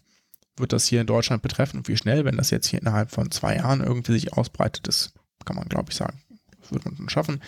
wird 0.56 0.72
das 0.72 0.86
hier 0.86 1.00
in 1.00 1.06
Deutschland 1.06 1.42
betreffen 1.42 1.78
und 1.78 1.88
wie 1.88 1.96
schnell, 1.96 2.24
wenn 2.24 2.36
das 2.36 2.50
jetzt 2.50 2.66
hier 2.68 2.80
innerhalb 2.80 3.10
von 3.10 3.30
zwei 3.30 3.56
Jahren 3.56 3.80
irgendwie 3.80 4.12
sich 4.12 4.32
ausbreitet, 4.34 4.86
das 4.86 5.12
kann 5.44 5.56
man, 5.56 5.68
glaube 5.68 5.90
ich, 5.90 5.96
sagen. 5.96 6.20
Das 6.60 6.70
wird 6.72 6.84
man 6.84 6.96
schon 6.96 7.08
schaffen. 7.08 7.40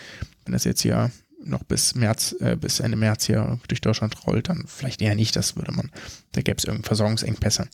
Wenn 0.45 0.53
das 0.53 0.63
jetzt 0.63 0.81
hier 0.81 1.11
noch 1.45 1.63
bis 1.63 1.95
März, 1.95 2.35
äh, 2.39 2.55
bis 2.59 2.79
Ende 2.79 2.97
März 2.97 3.25
hier 3.25 3.59
durch 3.67 3.81
Deutschland 3.81 4.25
rollt, 4.27 4.49
dann 4.49 4.65
vielleicht 4.67 5.01
eher 5.01 5.15
nicht. 5.15 5.35
Das 5.35 5.55
würde 5.55 5.71
man, 5.73 5.91
da 6.31 6.41
gäbe 6.41 6.57
es 6.57 6.63
irgendeine 6.63 6.87
Versorgungsengpässe. 6.87 7.67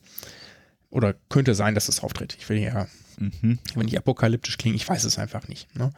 Oder 0.90 1.14
könnte 1.30 1.54
sein, 1.56 1.76
dass 1.76 1.86
das 1.88 2.02
auftritt. 2.04 2.36
Ich 2.40 2.50
will 2.50 2.58
hier 2.58 2.88
Mhm. 3.20 3.60
wenn 3.76 3.88
die 3.88 3.98
apokalyptisch 3.98 4.58
klingen, 4.58 4.78
ich 4.78 4.88
weiß 4.88 5.04
es 5.04 5.20
einfach 5.20 5.48
nicht. 5.50 5.76
Ne? 5.76 5.92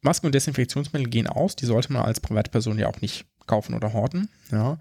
Masken 0.00 0.26
und 0.26 0.34
Desinfektionsmittel 0.34 1.08
gehen 1.10 1.26
aus, 1.26 1.54
die 1.54 1.66
sollte 1.66 1.92
man 1.92 2.02
als 2.02 2.18
Privatperson 2.20 2.78
ja 2.78 2.88
auch 2.88 3.00
nicht 3.02 3.26
kaufen 3.46 3.74
oder 3.74 3.92
horten. 3.92 4.28
Ja. 4.50 4.78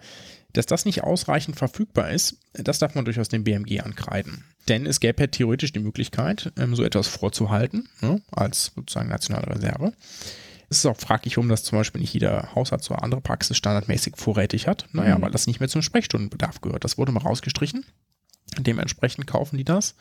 Dass 0.53 0.65
das 0.65 0.85
nicht 0.85 1.03
ausreichend 1.03 1.57
verfügbar 1.57 2.09
ist, 2.11 2.37
das 2.53 2.79
darf 2.79 2.95
man 2.95 3.03
durchaus 3.05 3.27
dem 3.29 3.43
BMG 3.43 3.81
ankreiden. 3.81 4.43
Denn 4.69 4.85
es 4.85 4.99
gäbe 5.01 5.21
ja 5.23 5.27
theoretisch 5.27 5.73
die 5.73 5.79
Möglichkeit, 5.79 6.51
ähm, 6.57 6.75
so 6.75 6.83
etwas 6.83 7.07
vorzuhalten, 7.07 7.89
ne, 8.01 8.21
als 8.31 8.71
sozusagen 8.75 9.09
nationale 9.09 9.47
Reserve. 9.47 9.91
Es 10.69 10.77
ist 10.77 10.85
auch 10.85 10.97
fraglich, 10.97 11.35
warum 11.35 11.49
das 11.49 11.63
zum 11.63 11.77
Beispiel 11.77 11.99
nicht 11.99 12.13
jeder 12.13 12.55
Hausarzt 12.55 12.89
oder 12.89 13.03
andere 13.03 13.19
Praxis 13.21 13.57
standardmäßig 13.57 14.15
vorrätig 14.15 14.67
hat. 14.67 14.85
Naja, 14.93 15.17
Mhm. 15.17 15.23
weil 15.23 15.31
das 15.31 15.45
nicht 15.47 15.59
mehr 15.59 15.67
zum 15.69 15.81
Sprechstundenbedarf 15.81 16.61
gehört. 16.61 16.85
Das 16.85 16.97
wurde 16.97 17.11
mal 17.11 17.19
rausgestrichen. 17.21 17.85
Dementsprechend 18.59 19.27
kaufen 19.27 19.57
die 19.57 19.63
das 19.63 19.95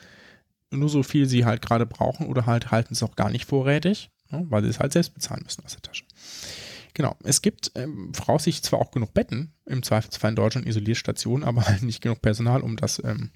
nur 0.70 0.88
so 0.88 1.02
viel 1.02 1.26
sie 1.26 1.44
halt 1.44 1.60
gerade 1.62 1.86
brauchen 1.86 2.26
oder 2.26 2.46
halt 2.46 2.70
halten 2.70 2.94
es 2.94 3.02
auch 3.02 3.16
gar 3.16 3.30
nicht 3.30 3.44
vorrätig, 3.44 4.10
ne, 4.30 4.46
weil 4.48 4.62
sie 4.62 4.68
es 4.68 4.78
halt 4.78 4.92
selbst 4.92 5.14
bezahlen 5.14 5.42
müssen 5.42 5.64
aus 5.64 5.72
der 5.72 5.82
Tasche. 5.82 6.04
Genau, 6.94 7.16
es 7.22 7.40
gibt 7.40 7.70
ähm, 7.76 8.12
voraussichtlich 8.14 8.64
zwar 8.64 8.80
auch 8.80 8.90
genug 8.90 9.14
Betten, 9.14 9.52
im 9.66 9.82
Zweifelsfall 9.82 10.30
in 10.30 10.36
Deutschland 10.36 10.66
Isolierstationen, 10.66 11.44
aber 11.44 11.64
halt 11.66 11.82
nicht 11.82 12.02
genug 12.02 12.20
Personal, 12.20 12.62
um 12.62 12.76
das, 12.76 13.00
ähm, 13.04 13.30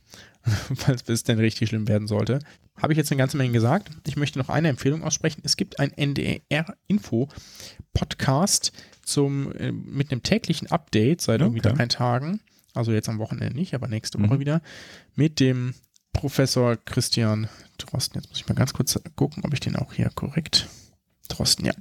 falls 0.75 1.09
es 1.09 1.23
denn 1.23 1.39
richtig 1.39 1.69
schlimm 1.69 1.87
werden 1.87 2.09
sollte. 2.09 2.41
Habe 2.77 2.93
ich 2.93 2.97
jetzt 2.97 3.13
eine 3.13 3.19
ganze 3.19 3.37
Menge 3.37 3.53
gesagt. 3.53 3.91
Ich 4.07 4.17
möchte 4.17 4.41
noch 4.41 4.49
eine 4.49 4.69
Empfehlung 4.69 5.05
aussprechen. 5.05 5.43
Es 5.45 5.57
gibt 5.57 5.79
ein 5.79 5.93
NDR-Info-Podcast 5.93 8.73
zum, 9.05 9.53
äh, 9.53 9.71
mit 9.71 10.11
einem 10.11 10.25
täglichen 10.25 10.73
Update 10.73 11.21
seit 11.21 11.41
irgendwie 11.41 11.61
Okay. 11.61 11.75
drei 11.77 11.87
Tagen. 11.87 12.41
Also 12.75 12.93
jetzt 12.93 13.09
am 13.09 13.19
Wochenende 13.19 13.57
nicht, 13.57 13.75
aber 13.75 13.89
nächste 13.89 14.19
Mhm. 14.19 14.29
Woche 14.29 14.41
wieder. 14.41 14.61
Mit 15.15 15.41
dem 15.41 15.75
Professor 16.13 16.77
Christian 16.77 17.49
Drosten. 17.79 18.21
Jetzt 18.21 18.31
muss 18.31 18.39
ich 18.39 18.49
mal 18.49 18.55
ganz 18.55 18.73
kurz 18.73 18.99
gucken, 19.17 19.43
ob 19.45 19.53
ich 19.53 19.61
den 19.61 19.77
auch 19.77 19.93
hier 19.93 20.11
korrekt. 20.15 20.69
Drosten, 21.29 21.65
ja. 21.65 21.73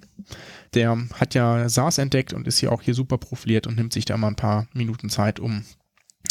Der 0.74 0.98
hat 1.16 1.36
ja 1.36 1.68
SARS 1.68 1.98
entdeckt 1.98 2.32
und 2.34 2.48
ist 2.48 2.62
ja 2.62 2.70
auch 2.70 2.82
hier 2.82 2.94
super 2.96 3.18
profiliert 3.18 3.68
und 3.68 3.76
nimmt 3.76 3.92
sich 3.94 4.06
da 4.06 4.16
mal 4.18 4.30
ein 4.30 4.36
paar 4.38 4.68
Minuten 4.74 5.10
Zeit, 5.10 5.40
um 5.40 5.66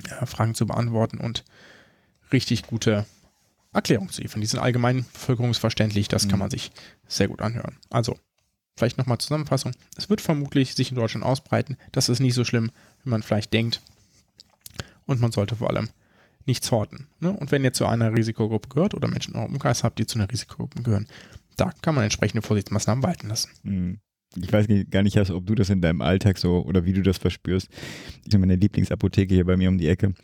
äh, 0.09 0.25
Fragen 0.27 0.55
zu 0.55 0.67
beantworten 0.67 1.19
und 1.19 1.45
richtig 2.33 2.63
gute 2.63 3.05
Erklärungen 3.75 4.11
zu 4.11 4.23
liefern. 4.23 4.41
Die 4.41 4.47
sind 4.47 4.61
allgemein 4.61 5.05
bevölkerungsverständlich, 5.13 6.09
das 6.09 6.23
kann 6.25 6.37
Mhm. 6.37 6.41
man 6.41 6.51
sich 6.51 6.71
sehr 7.07 7.29
gut 7.29 7.43
anhören. 7.43 7.77
Also, 7.91 8.19
vielleicht 8.77 8.97
nochmal 8.99 9.19
Zusammenfassung. 9.19 9.73
Es 9.97 10.09
wird 10.09 10.21
vermutlich 10.23 10.75
sich 10.75 10.91
in 10.91 10.97
Deutschland 10.97 11.25
ausbreiten. 11.25 11.77
Das 11.93 12.09
ist 12.09 12.21
nicht 12.21 12.35
so 12.35 12.45
schlimm, 12.45 12.71
wie 13.05 13.11
man 13.11 13.23
vielleicht 13.23 13.53
denkt. 13.53 13.83
Und 15.07 15.21
man 15.21 15.33
sollte 15.33 15.57
vor 15.57 15.71
allem 15.71 15.89
nichts 16.47 16.71
horten. 16.71 17.07
Ne? 17.21 17.33
Und 17.33 17.53
wenn 17.53 17.65
ihr 17.65 17.73
zu 17.73 17.87
einer 17.87 18.15
Risikogruppe 18.15 18.69
gehört 18.69 18.95
oder 18.95 19.09
Menschen 19.09 19.35
in 19.35 19.41
eurem 19.41 19.53
Umkreis 19.53 19.85
habt, 19.85 19.99
die 19.99 20.07
zu 20.07 20.19
einer 20.19 20.31
Risikogruppe 20.31 20.83
gehören, 20.83 21.07
da 21.57 21.71
kann 21.83 21.95
man 21.95 22.05
entsprechende 22.05 22.43
Vorsichtsmaßnahmen 22.43 23.05
walten 23.05 23.29
lassen. 23.29 23.51
Mhm. 23.63 23.99
Ich 24.41 24.53
weiß 24.53 24.67
gar 24.91 25.03
nicht, 25.03 25.19
ob 25.31 25.47
du 25.47 25.55
das 25.55 25.69
in 25.69 25.83
deinem 25.83 26.01
Alltag 26.01 26.39
so 26.39 26.65
oder 26.65 26.87
wie 26.87 26.95
du 26.95 27.03
das 27.03 27.19
verspürst. 27.19 27.69
Ich 28.27 28.39
meine 28.39 28.57
Lieblingsapotheke 28.57 29.35
hier 29.35 29.45
bei 29.45 29.59
mir 29.59 29.69
um 29.69 29.77
die 29.77 29.89
Ecke. 29.89 30.15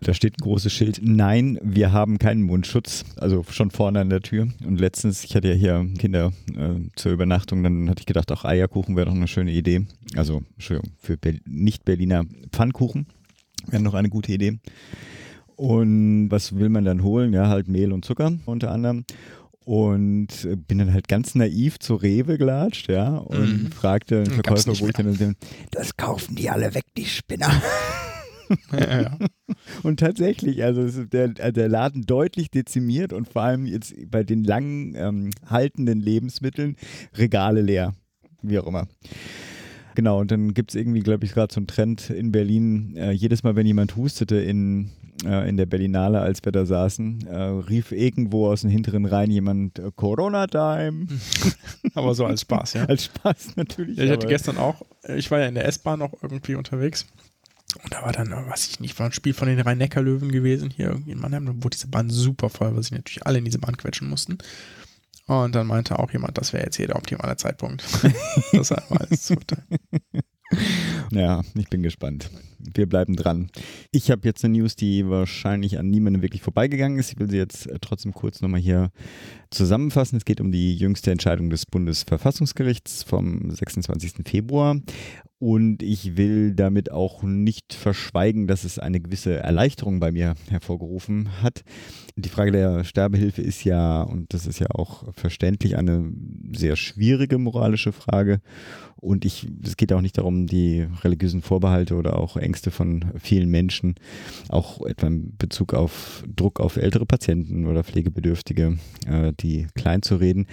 Da 0.00 0.14
steht 0.14 0.34
ein 0.34 0.42
großes 0.42 0.72
Schild. 0.72 1.00
Nein, 1.02 1.58
wir 1.62 1.90
haben 1.90 2.18
keinen 2.18 2.42
Mundschutz. 2.42 3.04
Also 3.16 3.42
schon 3.48 3.70
vorne 3.70 4.00
an 4.00 4.10
der 4.10 4.20
Tür. 4.20 4.48
Und 4.64 4.78
letztens, 4.78 5.24
ich 5.24 5.34
hatte 5.34 5.48
ja 5.48 5.54
hier 5.54 5.86
Kinder 5.98 6.32
äh, 6.56 6.90
zur 6.94 7.12
Übernachtung, 7.12 7.62
dann 7.62 7.88
hatte 7.88 8.00
ich 8.00 8.06
gedacht, 8.06 8.30
auch 8.30 8.44
Eierkuchen 8.44 8.96
wäre 8.96 9.06
doch 9.06 9.14
eine 9.14 9.28
schöne 9.28 9.50
Idee. 9.50 9.86
Also, 10.14 10.42
Entschuldigung, 10.54 10.92
für 10.98 11.16
Ber 11.16 11.32
Nicht-Berliner 11.46 12.26
Pfannkuchen 12.52 13.06
wäre 13.68 13.82
noch 13.82 13.94
eine 13.94 14.08
gute 14.08 14.32
Idee. 14.32 14.58
Und 15.56 16.30
was 16.30 16.56
will 16.56 16.68
man 16.68 16.84
dann 16.84 17.02
holen? 17.02 17.32
Ja, 17.32 17.48
halt 17.48 17.68
Mehl 17.68 17.92
und 17.92 18.04
Zucker 18.04 18.32
unter 18.46 18.70
anderem. 18.72 19.04
Und 19.64 20.44
äh, 20.44 20.56
bin 20.56 20.78
dann 20.78 20.92
halt 20.92 21.08
ganz 21.08 21.34
naiv 21.34 21.78
zu 21.78 21.94
Rewe 21.94 22.36
gelatscht, 22.36 22.90
ja, 22.90 23.16
und 23.16 23.62
Mhm. 23.64 23.70
fragte 23.70 24.24
den 24.24 24.32
Verkäufer, 24.32 24.78
wo 24.78 24.86
ich 24.88 24.92
dann, 24.92 25.16
dann, 25.16 25.36
das 25.70 25.96
kaufen 25.96 26.34
die 26.34 26.50
alle 26.50 26.74
weg, 26.74 26.84
die 26.98 27.06
Spinner. 27.06 27.50
ja, 28.72 29.02
ja. 29.02 29.18
Und 29.82 30.00
tatsächlich, 30.00 30.62
also 30.62 31.04
der, 31.04 31.28
der 31.28 31.68
Laden 31.68 32.02
deutlich 32.02 32.50
dezimiert 32.50 33.14
und 33.14 33.28
vor 33.28 33.42
allem 33.42 33.64
jetzt 33.66 33.94
bei 34.10 34.22
den 34.22 34.44
lang 34.44 34.94
ähm, 34.96 35.30
haltenden 35.46 36.00
Lebensmitteln 36.00 36.76
Regale 37.14 37.62
leer, 37.62 37.94
wie 38.42 38.58
auch 38.58 38.66
immer. 38.66 38.86
Genau, 39.94 40.20
und 40.20 40.30
dann 40.30 40.54
gibt 40.54 40.70
es 40.70 40.74
irgendwie, 40.74 41.00
glaube 41.00 41.24
ich, 41.24 41.32
gerade 41.32 41.52
so 41.52 41.60
einen 41.60 41.66
Trend 41.66 42.10
in 42.10 42.32
Berlin. 42.32 42.96
Äh, 42.96 43.12
jedes 43.12 43.42
Mal, 43.42 43.54
wenn 43.54 43.66
jemand 43.66 43.94
hustete 43.96 44.36
in, 44.36 44.90
äh, 45.24 45.48
in 45.48 45.56
der 45.56 45.66
Berlinale, 45.66 46.20
als 46.20 46.44
wir 46.44 46.52
da 46.52 46.66
saßen, 46.66 47.26
äh, 47.26 47.36
rief 47.36 47.92
irgendwo 47.92 48.48
aus 48.48 48.62
den 48.62 48.70
hinteren 48.70 49.06
Reihen 49.06 49.30
jemand 49.30 49.78
äh, 49.78 49.90
Corona-Time. 49.94 51.06
Aber 51.94 52.14
so 52.14 52.26
als 52.26 52.40
Spaß, 52.40 52.74
ja. 52.74 52.84
Als 52.86 53.04
Spaß 53.04 53.56
natürlich. 53.56 53.98
Ja, 53.98 54.04
ich 54.04 54.10
hatte 54.10 54.26
gestern 54.26 54.58
auch, 54.58 54.82
äh, 55.04 55.16
ich 55.16 55.30
war 55.30 55.38
ja 55.38 55.46
in 55.46 55.54
der 55.54 55.66
S-Bahn 55.66 56.00
noch 56.00 56.12
irgendwie 56.22 56.56
unterwegs. 56.56 57.06
Und 57.82 57.92
da 57.92 58.02
war 58.02 58.12
dann, 58.12 58.32
äh, 58.32 58.50
weiß 58.50 58.68
ich 58.68 58.80
nicht, 58.80 58.98
war 58.98 59.06
ein 59.06 59.12
Spiel 59.12 59.34
von 59.34 59.48
den 59.48 59.60
Rhein-Neckar-Löwen 59.60 60.32
gewesen, 60.32 60.70
hier 60.70 60.86
irgendwie 60.88 61.12
in 61.12 61.20
Mannheim. 61.20 61.46
Dann 61.46 61.62
wurde 61.62 61.76
diese 61.76 61.88
Bahn 61.88 62.10
super 62.10 62.48
voll, 62.48 62.74
weil 62.74 62.82
sie 62.82 62.94
natürlich 62.94 63.26
alle 63.26 63.38
in 63.38 63.44
diese 63.44 63.58
Bahn 63.58 63.76
quetschen 63.76 64.08
mussten. 64.08 64.38
Und 65.26 65.54
dann 65.54 65.66
meinte 65.66 65.98
auch 65.98 66.10
jemand, 66.10 66.36
das 66.38 66.52
wäre 66.52 66.64
jetzt 66.64 66.76
hier 66.76 66.86
der 66.86 66.96
optimale 66.96 67.36
Zeitpunkt. 67.36 67.84
das 68.52 68.72
alles 68.72 69.22
zu 69.22 69.36
Ja, 71.10 71.42
ich 71.54 71.68
bin 71.70 71.82
gespannt. 71.82 72.30
Wir 72.72 72.88
bleiben 72.88 73.16
dran. 73.16 73.50
Ich 73.90 74.10
habe 74.10 74.22
jetzt 74.24 74.44
eine 74.44 74.58
News, 74.58 74.76
die 74.76 75.08
wahrscheinlich 75.08 75.78
an 75.78 75.90
niemandem 75.90 76.22
wirklich 76.22 76.42
vorbeigegangen 76.42 76.98
ist. 76.98 77.12
Ich 77.12 77.18
will 77.18 77.30
sie 77.30 77.36
jetzt 77.36 77.66
äh, 77.66 77.78
trotzdem 77.80 78.12
kurz 78.12 78.40
nochmal 78.40 78.60
hier 78.60 78.90
zusammenfassen. 79.50 80.16
Es 80.16 80.24
geht 80.24 80.40
um 80.40 80.52
die 80.52 80.76
jüngste 80.76 81.10
Entscheidung 81.10 81.50
des 81.50 81.66
Bundesverfassungsgerichts 81.66 83.02
vom 83.02 83.50
26. 83.50 84.14
Februar. 84.26 84.76
Und 85.38 85.82
ich 85.82 86.16
will 86.16 86.54
damit 86.54 86.90
auch 86.90 87.22
nicht 87.22 87.74
verschweigen, 87.74 88.46
dass 88.46 88.64
es 88.64 88.78
eine 88.78 89.00
gewisse 89.00 89.36
Erleichterung 89.36 90.00
bei 90.00 90.10
mir 90.10 90.36
hervorgerufen 90.48 91.42
hat. 91.42 91.64
Die 92.16 92.30
Frage 92.30 92.52
der 92.52 92.84
Sterbehilfe 92.84 93.42
ist 93.42 93.62
ja, 93.64 94.02
und 94.02 94.32
das 94.32 94.46
ist 94.46 94.60
ja 94.60 94.68
auch 94.70 95.12
verständlich, 95.12 95.76
eine 95.76 96.10
sehr 96.54 96.76
schwierige 96.76 97.36
moralische 97.36 97.92
Frage. 97.92 98.40
Und 98.96 99.26
ich, 99.26 99.46
es 99.62 99.76
geht 99.76 99.92
auch 99.92 100.00
nicht 100.00 100.16
darum, 100.16 100.46
die 100.46 100.86
religiösen 101.02 101.42
Vorbehalte 101.42 101.96
oder 101.96 102.18
auch 102.18 102.38
Ängste 102.38 102.53
von 102.70 103.12
vielen 103.18 103.50
Menschen, 103.50 103.94
auch 104.48 104.84
etwa 104.86 105.06
in 105.08 105.36
Bezug 105.36 105.74
auf 105.74 106.24
Druck 106.34 106.60
auf 106.60 106.76
ältere 106.76 107.06
Patienten 107.06 107.66
oder 107.66 107.84
Pflegebedürftige, 107.84 108.78
äh, 109.06 109.32
die 109.40 109.66
klein 109.74 110.02
zu 110.02 110.16
reden. 110.16 110.46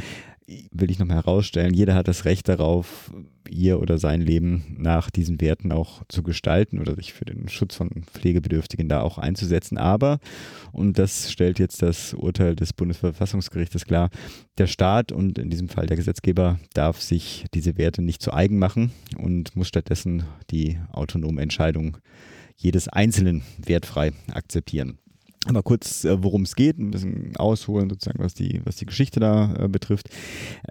Will 0.72 0.92
ich 0.92 1.00
nochmal 1.00 1.18
herausstellen, 1.18 1.74
jeder 1.74 1.96
hat 1.96 2.08
das 2.08 2.26
Recht 2.26 2.48
darauf, 2.48 3.12
ihr 3.50 3.80
oder 3.80 3.98
sein 3.98 4.22
Leben 4.22 4.76
nach 4.78 5.10
diesen 5.10 5.42
Werten 5.42 5.72
auch 5.72 6.04
zu 6.08 6.24
gestalten 6.24 6.80
oder 6.80 6.96
sich 6.96 7.14
für 7.14 7.26
den 7.26 7.50
Schutz 7.50 7.76
von 7.76 7.90
Pflegebedürftigen 8.14 8.88
da 8.88 9.02
auch 9.02 9.18
einzusetzen. 9.18 9.78
Aber, 9.78 10.20
und 10.72 10.98
das 10.98 11.32
stellt 11.32 11.60
jetzt 11.60 11.82
das 11.82 12.14
Urteil 12.14 12.56
des 12.56 12.74
Bundesverfassungsgerichtes 12.74 13.86
klar, 13.86 14.10
der 14.58 14.68
Staat 14.68 15.12
und 15.12 15.38
in 15.38 15.50
diesem 15.50 15.70
Fall 15.70 15.86
der 15.86 15.98
Gesetzgeber 15.98 16.60
darf 16.74 17.02
sich 17.02 17.46
diese 17.54 17.78
Werte 17.78 18.02
nicht 18.02 18.22
zu 18.22 18.34
eigen 18.34 18.58
machen 18.58 18.92
und 19.18 19.56
muss 19.56 19.68
stattdessen 19.68 20.24
die 20.50 20.80
autonome 20.92 21.42
Entscheidung 21.42 21.98
jedes 22.56 22.88
Einzelnen 22.88 23.42
wertfrei 23.58 24.14
akzeptieren. 24.32 25.01
Aber 25.48 25.64
kurz, 25.64 26.06
äh, 26.06 26.24
worum 26.24 26.44
es 26.44 26.56
geht, 26.56 26.78
ein 26.78 26.92
bisschen 26.92 27.36
ausholen, 27.36 27.90
sozusagen, 27.90 28.20
was 28.20 28.36
die, 28.36 28.62
was 28.64 28.76
die 28.76 28.86
Geschichte 28.86 29.20
da 29.20 29.56
äh, 29.56 29.68
betrifft. 29.68 30.10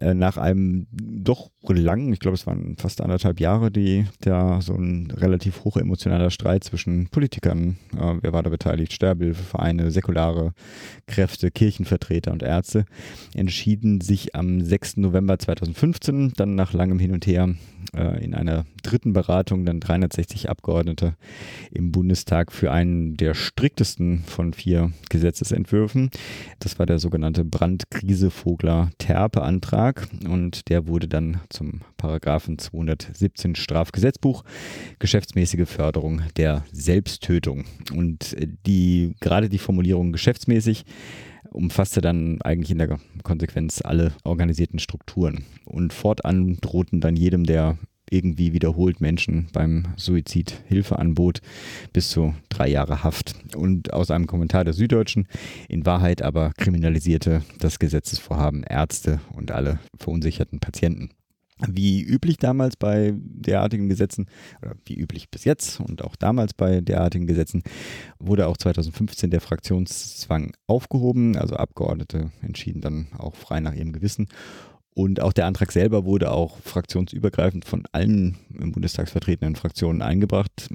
Äh, 0.01 0.15
nach 0.15 0.37
einem 0.37 0.87
doch 0.93 1.51
langen, 1.69 2.13
ich 2.13 2.21
glaube, 2.21 2.37
es 2.37 2.47
waren 2.47 2.77
fast 2.77 3.01
anderthalb 3.01 3.41
Jahre, 3.41 3.73
die 3.73 4.07
da 4.21 4.61
so 4.61 4.75
ein 4.75 5.11
relativ 5.11 5.65
hoch 5.65 5.77
emotionaler 5.77 6.31
Streit 6.31 6.63
zwischen 6.63 7.09
Politikern, 7.09 7.79
äh, 7.97 8.15
wer 8.21 8.33
war 8.33 8.45
da 8.45 8.51
beteiligt, 8.51 8.93
Sterbehilfevereine, 8.93 9.91
säkulare 9.91 10.53
Kräfte, 11.07 11.51
Kirchenvertreter 11.51 12.31
und 12.31 12.45
Ärzte, 12.45 12.85
entschieden 13.35 14.01
sich 14.01 14.37
am 14.37 14.61
6. 14.61 14.99
November 14.99 15.39
2015, 15.39 16.35
dann 16.37 16.55
nach 16.55 16.73
langem 16.73 17.01
Hin 17.01 17.13
und 17.13 17.27
Her, 17.27 17.55
äh, 17.93 18.25
in 18.25 18.35
einer 18.35 18.67
dritten 18.83 19.13
Beratung 19.13 19.65
dann 19.65 19.79
360 19.81 20.51
Abgeordnete 20.51 21.17
im 21.71 21.93
Bundestag 21.93 22.51
für 22.53 22.73
einen 22.73 23.17
der 23.17 23.35
striktesten 23.35 24.25
von 24.25 24.53
vier 24.53 24.91
Gesetzesentwürfen. 25.09 26.11
Das 26.59 26.79
war 26.79 26.85
der 26.87 26.99
sogenannte 26.99 27.45
Brandkrise-Vogler-Terpe-Antrag 27.45 30.09
und 30.29 30.69
der 30.69 30.87
wurde 30.87 31.09
dann 31.09 31.41
zum 31.49 31.81
Paragraphen 31.97 32.59
217 32.59 33.55
Strafgesetzbuch 33.55 34.45
geschäftsmäßige 34.99 35.67
Förderung 35.69 36.21
der 36.37 36.65
Selbsttötung. 36.73 37.65
Und 37.93 38.37
die 38.67 39.15
gerade 39.21 39.49
die 39.49 39.59
Formulierung 39.59 40.13
geschäftsmäßig 40.13 40.85
umfasste 41.51 42.01
dann 42.01 42.41
eigentlich 42.43 42.71
in 42.71 42.79
der 42.79 42.99
Konsequenz 43.23 43.81
alle 43.83 44.13
organisierten 44.25 44.79
Strukturen. 44.79 45.45
Und 45.65 45.93
fortan 45.93 46.59
drohten 46.61 47.01
dann 47.01 47.17
jedem, 47.17 47.45
der 47.45 47.79
irgendwie 48.11 48.53
wiederholt 48.53 49.01
Menschen 49.01 49.49
beim 49.53 49.87
Suizid 49.97 50.63
Hilfe 50.67 50.99
anbot, 50.99 51.41
bis 51.93 52.11
zu 52.11 52.35
drei 52.49 52.69
Jahre 52.69 53.03
Haft. 53.03 53.35
Und 53.57 53.93
aus 53.93 54.11
einem 54.11 54.27
Kommentar 54.27 54.65
der 54.65 54.75
Süddeutschen, 54.75 55.27
in 55.69 55.87
Wahrheit 55.87 56.21
aber 56.21 56.53
kriminalisierte 56.57 57.43
das 57.59 57.79
Gesetzesvorhaben 57.79 58.65
Ärzte 58.65 59.21
und 59.33 59.53
alle 59.53 59.79
verunsicherten 59.97 60.61
Patienten. 60.61 61.11
Wie 61.69 62.03
üblich 62.03 62.39
damals 62.39 62.77
bei 62.77 63.13
derartigen 63.15 63.89
Gesetzen, 63.89 64.27
oder 64.63 64.77
wie 64.87 64.95
üblich 64.95 65.31
bis 65.31 65.45
jetzt 65.45 65.79
und 65.81 66.03
auch 66.03 66.17
damals 66.17 66.55
bei 66.55 66.81
derartigen 66.81 67.27
Gesetzen, 67.27 67.63
wurde 68.19 68.47
auch 68.47 68.57
2015 68.57 69.31
der 69.31 69.43
Fraktionszwang 69.43 70.53
aufgehoben. 70.67 71.37
Also 71.37 71.57
Abgeordnete 71.57 72.31
entschieden 72.41 72.81
dann 72.81 73.09
auch 73.19 73.35
frei 73.35 73.61
nach 73.61 73.75
ihrem 73.75 73.93
Gewissen. 73.93 74.29
Und 75.01 75.23
auch 75.23 75.33
der 75.33 75.47
Antrag 75.47 75.73
selber 75.73 76.05
wurde 76.05 76.31
auch 76.31 76.59
fraktionsübergreifend 76.59 77.65
von 77.65 77.85
allen 77.91 78.37
im 78.53 78.73
Bundestag 78.73 79.09
vertretenen 79.09 79.57
Fraktionen 79.57 80.03
eingebracht. 80.03 80.69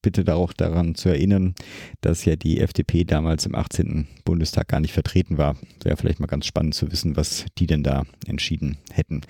Bitte 0.00 0.34
auch 0.34 0.54
daran 0.54 0.94
zu 0.94 1.10
erinnern, 1.10 1.54
dass 2.00 2.24
ja 2.24 2.36
die 2.36 2.60
FDP 2.60 3.04
damals 3.04 3.44
im 3.44 3.54
18. 3.54 4.06
Bundestag 4.24 4.68
gar 4.68 4.80
nicht 4.80 4.94
vertreten 4.94 5.36
war. 5.36 5.56
Wäre 5.82 5.98
vielleicht 5.98 6.20
mal 6.20 6.26
ganz 6.26 6.46
spannend 6.46 6.74
zu 6.74 6.90
wissen, 6.90 7.18
was 7.18 7.44
die 7.58 7.66
denn 7.66 7.82
da 7.82 8.04
entschieden 8.26 8.78
hätten. 8.92 9.20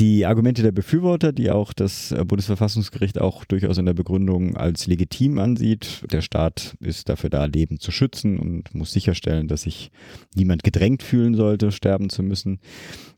Die 0.00 0.26
Argumente 0.26 0.62
der 0.62 0.72
Befürworter, 0.72 1.30
die 1.32 1.52
auch 1.52 1.72
das 1.72 2.12
Bundesverfassungsgericht 2.26 3.20
auch 3.20 3.44
durchaus 3.44 3.78
in 3.78 3.86
der 3.86 3.94
Begründung 3.94 4.56
als 4.56 4.88
legitim 4.88 5.38
ansieht. 5.38 6.02
Der 6.10 6.22
Staat 6.22 6.76
ist 6.80 7.08
dafür 7.08 7.30
da, 7.30 7.44
Leben 7.44 7.78
zu 7.78 7.92
schützen 7.92 8.40
und 8.40 8.74
muss 8.74 8.90
sicherstellen, 8.90 9.46
dass 9.46 9.62
sich 9.62 9.92
niemand 10.34 10.64
gedrängt 10.64 11.04
fühlen 11.04 11.36
sollte, 11.36 11.70
sterben 11.70 12.10
zu 12.10 12.24
müssen, 12.24 12.58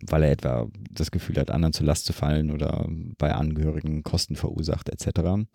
weil 0.07 0.25
er 0.25 0.33
etwa 0.33 0.58
das 0.91 1.11
Gefühl 1.11 1.37
hat, 1.37 1.51
anderen 1.51 1.73
zur 1.73 1.87
Last 1.87 2.07
zu 2.07 2.13
fallen 2.13 2.51
oder 2.51 2.87
bei 3.19 3.33
Angehörigen 3.33 4.03
Kosten 4.03 4.37
verursacht 4.37 4.89
etc. 4.89 5.47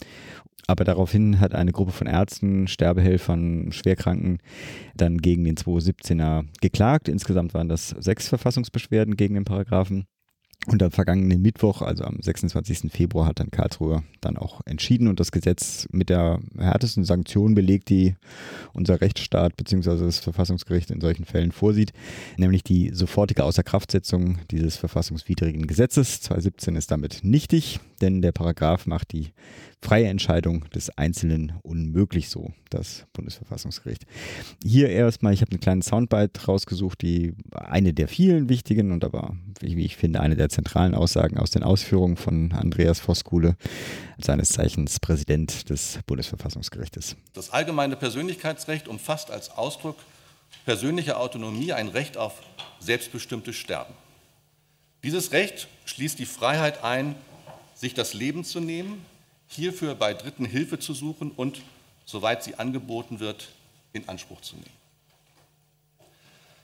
Aber 0.68 0.84
daraufhin 0.86 1.39
hat 1.39 1.54
eine 1.54 1.72
Gruppe 1.72 1.92
von 1.92 2.08
Ärzten, 2.08 2.68
Sterbehelfern, 2.68 3.72
Schwerkranken 3.72 4.39
dann 4.96 5.18
gegen 5.18 5.44
den 5.44 5.58
217er 5.58 6.46
geklagt. 6.62 7.10
Insgesamt 7.10 7.54
waren 7.54 7.70
das 7.70 7.89
sechs 7.89 8.30
Verfassungsbeschwerden 8.30 9.18
gegen 9.18 9.34
den 9.34 9.46
Paragraphen. 9.46 10.06
Und 10.65 10.82
am 10.82 10.91
vergangenen 10.91 11.41
Mittwoch, 11.41 11.82
also 11.82 12.06
am 12.06 12.21
26. 12.21 12.91
Februar, 12.91 13.28
hat 13.28 13.39
dann 13.39 13.52
Karlsruhe 13.52 14.04
dann 14.21 14.38
auch 14.38 14.62
entschieden 14.65 15.08
und 15.10 15.19
das 15.19 15.32
Gesetz 15.32 15.88
mit 15.91 16.10
der 16.10 16.39
härtesten 16.58 17.04
Sanktion 17.04 17.54
belegt, 17.54 17.89
die 17.89 18.15
unser 18.73 19.02
Rechtsstaat 19.02 19.58
bzw. 19.58 20.06
das 20.06 20.19
Verfassungsgericht 20.19 20.89
in 20.89 21.02
solchen 21.02 21.26
Fällen 21.26 21.52
vorsieht, 21.52 21.91
nämlich 22.38 22.63
die 22.63 22.91
sofortige 22.93 23.43
Außerkraftsetzung 23.43 24.39
dieses 24.52 24.78
verfassungswidrigen 24.78 25.67
Gesetzes. 25.67 26.21
217 26.21 26.76
ist 26.78 26.91
damit 26.91 27.19
nichtig, 27.23 27.82
denn 28.04 28.22
der 28.22 28.34
Paragraph 28.34 28.86
macht 28.86 29.13
die 29.13 29.32
freie 29.82 30.08
Entscheidung 30.08 30.70
des 30.70 30.89
Einzelnen 30.98 31.54
unmöglich, 31.63 32.30
so 32.30 32.54
das 32.70 33.06
Bundesverfassungsgericht. 33.13 34.06
Hier 34.63 34.89
erstmal, 34.89 35.34
ich 35.34 35.42
habe 35.42 35.52
einen 35.52 35.60
kleinen 35.60 35.82
Soundbite 35.82 36.46
rausgesucht, 36.46 37.02
die 37.02 37.34
eine 37.54 37.94
der 37.94 38.08
vielen 38.08 38.50
wichtigen 38.50 38.92
und 38.92 39.04
aber, 39.04 39.36
wie 39.60 39.86
ich 39.86 39.98
finde, 39.98 40.20
eine 40.20 40.36
der 40.36 40.50
zentralen 40.50 40.96
Aussagen 40.96 41.38
aus 41.38 41.52
den 41.52 41.63
Ausführungen 41.63 42.18
von 42.18 42.52
Andreas 42.52 43.00
Voskuhle, 43.00 43.56
seines 44.22 44.50
Zeichens 44.50 45.00
Präsident 45.00 45.70
des 45.70 46.00
Bundesverfassungsgerichtes. 46.06 47.16
Das 47.34 47.50
allgemeine 47.50 47.96
Persönlichkeitsrecht 47.96 48.88
umfasst 48.88 49.32
als 49.32 49.50
Ausdruck 49.52 49.98
persönlicher 50.66 51.20
Autonomie 51.20 51.74
ein 51.74 51.88
Recht 51.88 52.18
auf 52.18 52.42
selbstbestimmtes 52.80 53.56
Sterben. 53.56 53.94
Dieses 55.04 55.34
Recht 55.34 55.68
schließt 55.86 56.20
die 56.20 56.26
Freiheit 56.26 56.84
ein, 56.84 57.16
sich 57.84 57.93
das 57.93 58.13
Leben 58.13 58.46
zu 58.46 58.62
nehmen, 58.62 59.06
hierfür 59.48 59.93
bei 59.93 60.13
Dritten 60.13 60.46
Hilfe 60.46 60.80
zu 60.80 60.93
suchen 60.93 61.32
und, 61.32 61.62
soweit 62.06 62.41
sie 62.41 62.56
angeboten 62.56 63.19
wird, 63.19 63.50
in 63.91 64.08
Anspruch 64.08 64.39
zu 64.39 64.56
nehmen. 64.56 64.84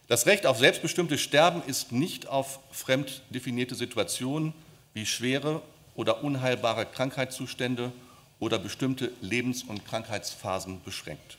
Das 0.07 0.25
Recht 0.27 0.45
auf 0.45 0.57
selbstbestimmtes 0.59 1.19
Sterben 1.19 1.61
ist 1.67 1.91
nicht 1.91 2.27
auf 2.27 2.59
fremd 2.71 3.21
definierte 3.31 3.75
Situationen 3.75 4.53
wie 4.93 5.05
schwere 5.05 5.61
oder 5.93 6.23
unheilbare 6.23 6.85
Krankheitszustände 6.85 7.91
oder 8.39 8.57
bestimmte 8.57 9.11
Lebens- 9.19 9.63
und 9.63 9.85
Krankheitsphasen 9.85 10.81
beschränkt. 10.85 11.37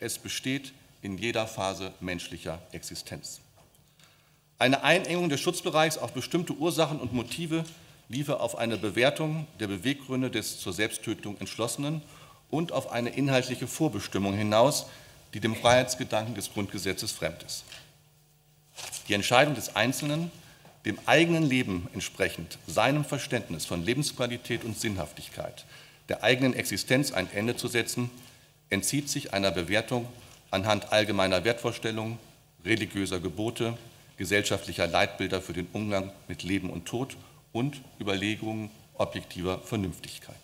Es 0.00 0.18
besteht 0.18 0.72
in 1.02 1.18
jeder 1.18 1.46
Phase 1.46 1.94
menschlicher 2.00 2.60
Existenz. 2.72 3.40
Eine 4.58 4.82
Einengung 4.82 5.28
des 5.28 5.40
Schutzbereichs 5.40 5.98
auf 5.98 6.12
bestimmte 6.12 6.54
Ursachen 6.54 6.98
und 6.98 7.12
Motive 7.12 7.64
liefe 8.14 8.40
auf 8.40 8.56
eine 8.56 8.76
Bewertung 8.76 9.46
der 9.58 9.66
Beweggründe 9.66 10.30
des 10.30 10.60
zur 10.60 10.72
Selbsttötung 10.72 11.36
Entschlossenen 11.40 12.00
und 12.48 12.70
auf 12.70 12.92
eine 12.92 13.10
inhaltliche 13.10 13.66
Vorbestimmung 13.66 14.34
hinaus, 14.34 14.86
die 15.34 15.40
dem 15.40 15.56
Freiheitsgedanken 15.56 16.36
des 16.36 16.52
Grundgesetzes 16.52 17.10
fremd 17.10 17.42
ist. 17.42 17.64
Die 19.08 19.14
Entscheidung 19.14 19.54
des 19.54 19.74
Einzelnen, 19.74 20.30
dem 20.84 20.98
eigenen 21.06 21.42
Leben 21.42 21.88
entsprechend, 21.92 22.58
seinem 22.68 23.04
Verständnis 23.04 23.66
von 23.66 23.84
Lebensqualität 23.84 24.64
und 24.64 24.78
Sinnhaftigkeit, 24.78 25.64
der 26.08 26.22
eigenen 26.22 26.54
Existenz 26.54 27.10
ein 27.10 27.28
Ende 27.32 27.56
zu 27.56 27.66
setzen, 27.66 28.10
entzieht 28.70 29.08
sich 29.08 29.34
einer 29.34 29.50
Bewertung 29.50 30.06
anhand 30.52 30.92
allgemeiner 30.92 31.44
Wertvorstellungen, 31.44 32.18
religiöser 32.64 33.18
Gebote, 33.18 33.76
gesellschaftlicher 34.18 34.86
Leitbilder 34.86 35.40
für 35.40 35.52
den 35.52 35.66
Umgang 35.72 36.12
mit 36.28 36.44
Leben 36.44 36.70
und 36.70 36.86
Tod 36.86 37.16
und 37.54 37.80
Überlegungen 37.98 38.68
objektiver 38.98 39.58
Vernünftigkeit. 39.60 40.34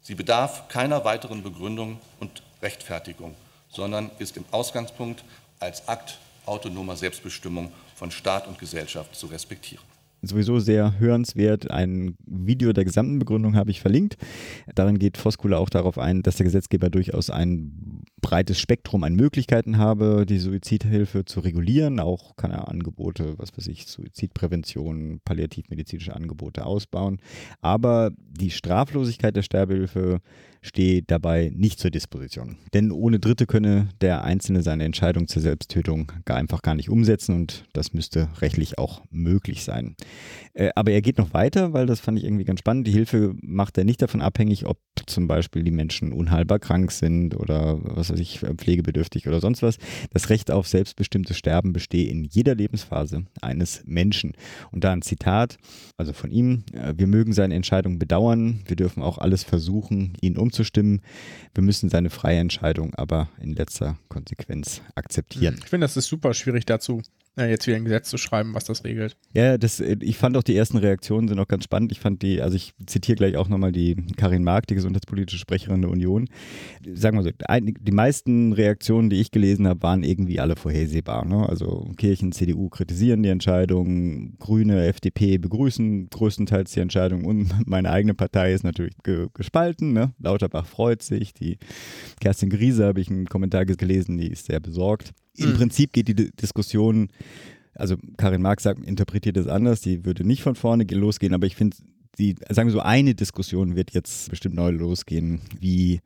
Sie 0.00 0.14
bedarf 0.14 0.68
keiner 0.68 1.04
weiteren 1.04 1.42
Begründung 1.42 2.00
und 2.20 2.42
Rechtfertigung, 2.62 3.34
sondern 3.68 4.10
ist 4.18 4.36
im 4.36 4.44
Ausgangspunkt 4.50 5.24
als 5.60 5.86
Akt 5.88 6.18
autonomer 6.46 6.96
Selbstbestimmung 6.96 7.72
von 7.96 8.10
Staat 8.10 8.46
und 8.46 8.58
Gesellschaft 8.58 9.14
zu 9.16 9.26
respektieren. 9.26 9.93
Sowieso 10.26 10.58
sehr 10.58 10.98
hörenswert. 10.98 11.70
Ein 11.70 12.16
Video 12.26 12.72
der 12.72 12.84
gesamten 12.84 13.18
Begründung 13.18 13.56
habe 13.56 13.70
ich 13.70 13.80
verlinkt. 13.80 14.16
Darin 14.74 14.98
geht 14.98 15.22
Voskula 15.22 15.58
auch 15.58 15.70
darauf 15.70 15.98
ein, 15.98 16.22
dass 16.22 16.36
der 16.36 16.44
Gesetzgeber 16.44 16.90
durchaus 16.90 17.30
ein 17.30 18.02
breites 18.20 18.58
Spektrum 18.58 19.04
an 19.04 19.14
Möglichkeiten 19.14 19.78
habe, 19.78 20.24
die 20.26 20.38
Suizidhilfe 20.38 21.24
zu 21.24 21.40
regulieren. 21.40 22.00
Auch 22.00 22.36
kann 22.36 22.50
er 22.50 22.68
Angebote, 22.68 23.34
was 23.38 23.56
weiß 23.56 23.66
ich, 23.68 23.86
Suizidprävention, 23.86 25.20
palliativmedizinische 25.24 26.14
Angebote 26.14 26.64
ausbauen. 26.64 27.20
Aber 27.60 28.10
die 28.16 28.50
Straflosigkeit 28.50 29.36
der 29.36 29.42
Sterbehilfe 29.42 30.20
steht 30.64 31.10
dabei 31.10 31.52
nicht 31.54 31.78
zur 31.78 31.90
Disposition. 31.90 32.56
Denn 32.72 32.90
ohne 32.90 33.20
Dritte 33.20 33.46
könne 33.46 33.90
der 34.00 34.24
Einzelne 34.24 34.62
seine 34.62 34.84
Entscheidung 34.84 35.28
zur 35.28 35.42
Selbsttötung 35.42 36.10
gar 36.24 36.38
einfach 36.38 36.62
gar 36.62 36.74
nicht 36.74 36.88
umsetzen 36.88 37.34
und 37.34 37.66
das 37.74 37.92
müsste 37.92 38.28
rechtlich 38.40 38.78
auch 38.78 39.02
möglich 39.10 39.62
sein. 39.62 39.94
Äh, 40.54 40.70
aber 40.74 40.92
er 40.92 41.02
geht 41.02 41.18
noch 41.18 41.34
weiter, 41.34 41.72
weil 41.74 41.86
das 41.86 42.00
fand 42.00 42.18
ich 42.18 42.24
irgendwie 42.24 42.44
ganz 42.44 42.60
spannend. 42.60 42.86
Die 42.86 42.92
Hilfe 42.92 43.34
macht 43.42 43.76
er 43.76 43.84
nicht 43.84 44.00
davon 44.00 44.22
abhängig, 44.22 44.64
ob 44.66 44.78
zum 45.06 45.28
Beispiel 45.28 45.64
die 45.64 45.70
Menschen 45.70 46.12
unheilbar 46.12 46.58
krank 46.58 46.92
sind 46.92 47.36
oder 47.36 47.78
was 47.82 48.10
weiß 48.10 48.18
ich, 48.18 48.40
pflegebedürftig 48.40 49.28
oder 49.28 49.40
sonst 49.40 49.62
was. 49.62 49.76
Das 50.12 50.30
Recht 50.30 50.50
auf 50.50 50.66
selbstbestimmtes 50.66 51.36
Sterben 51.36 51.74
bestehe 51.74 52.08
in 52.08 52.24
jeder 52.24 52.54
Lebensphase 52.54 53.26
eines 53.42 53.82
Menschen. 53.84 54.32
Und 54.70 54.84
da 54.84 54.92
ein 54.92 55.02
Zitat, 55.02 55.58
also 55.98 56.14
von 56.14 56.30
ihm, 56.30 56.64
äh, 56.72 56.94
wir 56.96 57.06
mögen 57.06 57.34
seine 57.34 57.54
Entscheidung 57.54 57.98
bedauern, 57.98 58.62
wir 58.66 58.76
dürfen 58.76 59.02
auch 59.02 59.18
alles 59.18 59.44
versuchen, 59.44 60.14
ihn 60.22 60.38
umzustimmen. 60.54 61.00
Wir 61.54 61.64
müssen 61.64 61.88
seine 61.88 62.10
freie 62.10 62.38
Entscheidung 62.38 62.94
aber 62.94 63.28
in 63.40 63.54
letzter 63.54 63.98
Konsequenz 64.08 64.82
akzeptieren. 64.94 65.56
Ich 65.58 65.68
finde, 65.68 65.84
das 65.84 65.96
ist 65.96 66.06
super 66.06 66.32
schwierig 66.32 66.64
dazu, 66.64 67.02
ja, 67.36 67.46
jetzt 67.46 67.66
wieder 67.66 67.76
ein 67.76 67.84
Gesetz 67.84 68.08
zu 68.08 68.16
schreiben, 68.16 68.54
was 68.54 68.64
das 68.64 68.84
regelt. 68.84 69.16
Ja, 69.32 69.58
das, 69.58 69.80
ich 69.80 70.16
fand 70.16 70.36
auch 70.36 70.44
die 70.44 70.56
ersten 70.56 70.76
Reaktionen 70.76 71.26
sind 71.26 71.38
auch 71.40 71.48
ganz 71.48 71.64
spannend. 71.64 71.90
Ich 71.90 71.98
fand 71.98 72.22
die, 72.22 72.40
also 72.40 72.54
ich 72.54 72.74
zitiere 72.86 73.16
gleich 73.16 73.36
auch 73.36 73.48
nochmal 73.48 73.72
die 73.72 73.96
Karin 74.16 74.44
Mark, 74.44 74.68
die 74.68 74.76
gesundheitspolitische 74.76 75.38
Sprecherin 75.38 75.82
der 75.82 75.90
Union. 75.90 76.28
Sagen 76.94 77.18
wir 77.18 77.24
so, 77.24 77.30
die 77.30 77.92
meisten 77.92 78.52
Reaktionen, 78.52 79.10
die 79.10 79.20
ich 79.20 79.32
gelesen 79.32 79.66
habe, 79.66 79.82
waren 79.82 80.04
irgendwie 80.04 80.38
alle 80.38 80.54
vorhersehbar. 80.54 81.24
Ne? 81.24 81.48
Also 81.48 81.90
Kirchen, 81.96 82.30
CDU 82.30 82.68
kritisieren 82.68 83.24
die 83.24 83.30
Entscheidung, 83.30 84.38
Grüne, 84.38 84.86
FDP 84.86 85.38
begrüßen 85.38 86.10
größtenteils 86.10 86.70
die 86.70 86.80
Entscheidung 86.80 87.24
und 87.24 87.52
meine 87.66 87.90
eigene 87.90 88.14
Partei 88.14 88.52
ist 88.52 88.62
natürlich 88.62 88.94
ge 89.02 89.26
gespalten. 89.34 89.92
Ne? 89.92 90.12
Lauterbach 90.20 90.66
freut 90.66 91.02
sich, 91.02 91.34
die 91.34 91.58
Kerstin 92.20 92.50
Griese 92.50 92.86
habe 92.86 93.00
ich 93.00 93.10
einen 93.10 93.26
Kommentar 93.26 93.64
gelesen, 93.64 94.18
die 94.18 94.28
ist 94.28 94.46
sehr 94.46 94.60
besorgt. 94.60 95.12
Im 95.36 95.50
mhm. 95.50 95.54
Prinzip 95.54 95.92
geht 95.92 96.08
die 96.08 96.14
Diskussion, 96.14 97.08
also 97.74 97.96
Karin 98.16 98.42
Marx 98.42 98.62
sagt, 98.62 98.84
interpretiert 98.84 99.36
es 99.36 99.46
anders, 99.46 99.80
die 99.80 100.04
würde 100.04 100.24
nicht 100.24 100.42
von 100.42 100.54
vorne 100.54 100.84
losgehen, 100.84 101.34
aber 101.34 101.46
ich 101.46 101.56
finde, 101.56 101.76
die, 102.18 102.36
sagen 102.48 102.68
wir 102.68 102.72
so, 102.72 102.80
eine 102.80 103.14
Diskussion 103.14 103.74
wird 103.74 103.92
jetzt 103.92 104.30
bestimmt 104.30 104.54
neu 104.54 104.70
losgehen, 104.70 105.40
wie 105.58 106.00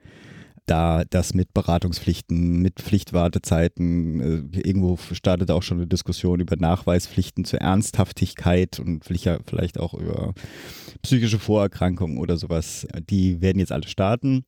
da 0.68 1.04
das 1.08 1.34
mit 1.34 1.54
Beratungspflichten, 1.54 2.60
mit 2.60 2.80
Pflichtwartezeiten, 2.80 4.20
äh, 4.54 4.60
irgendwo 4.60 4.98
startet 5.12 5.50
auch 5.50 5.62
schon 5.62 5.78
eine 5.78 5.86
Diskussion 5.86 6.40
über 6.40 6.56
Nachweispflichten 6.56 7.44
zur 7.44 7.60
Ernsthaftigkeit 7.60 8.78
und 8.78 9.04
vielleicht 9.04 9.78
auch 9.78 9.94
über 9.94 10.34
psychische 11.02 11.38
Vorerkrankungen 11.38 12.18
oder 12.18 12.36
sowas. 12.36 12.86
Die 13.08 13.40
werden 13.40 13.58
jetzt 13.58 13.72
alle 13.72 13.88
starten 13.88 14.44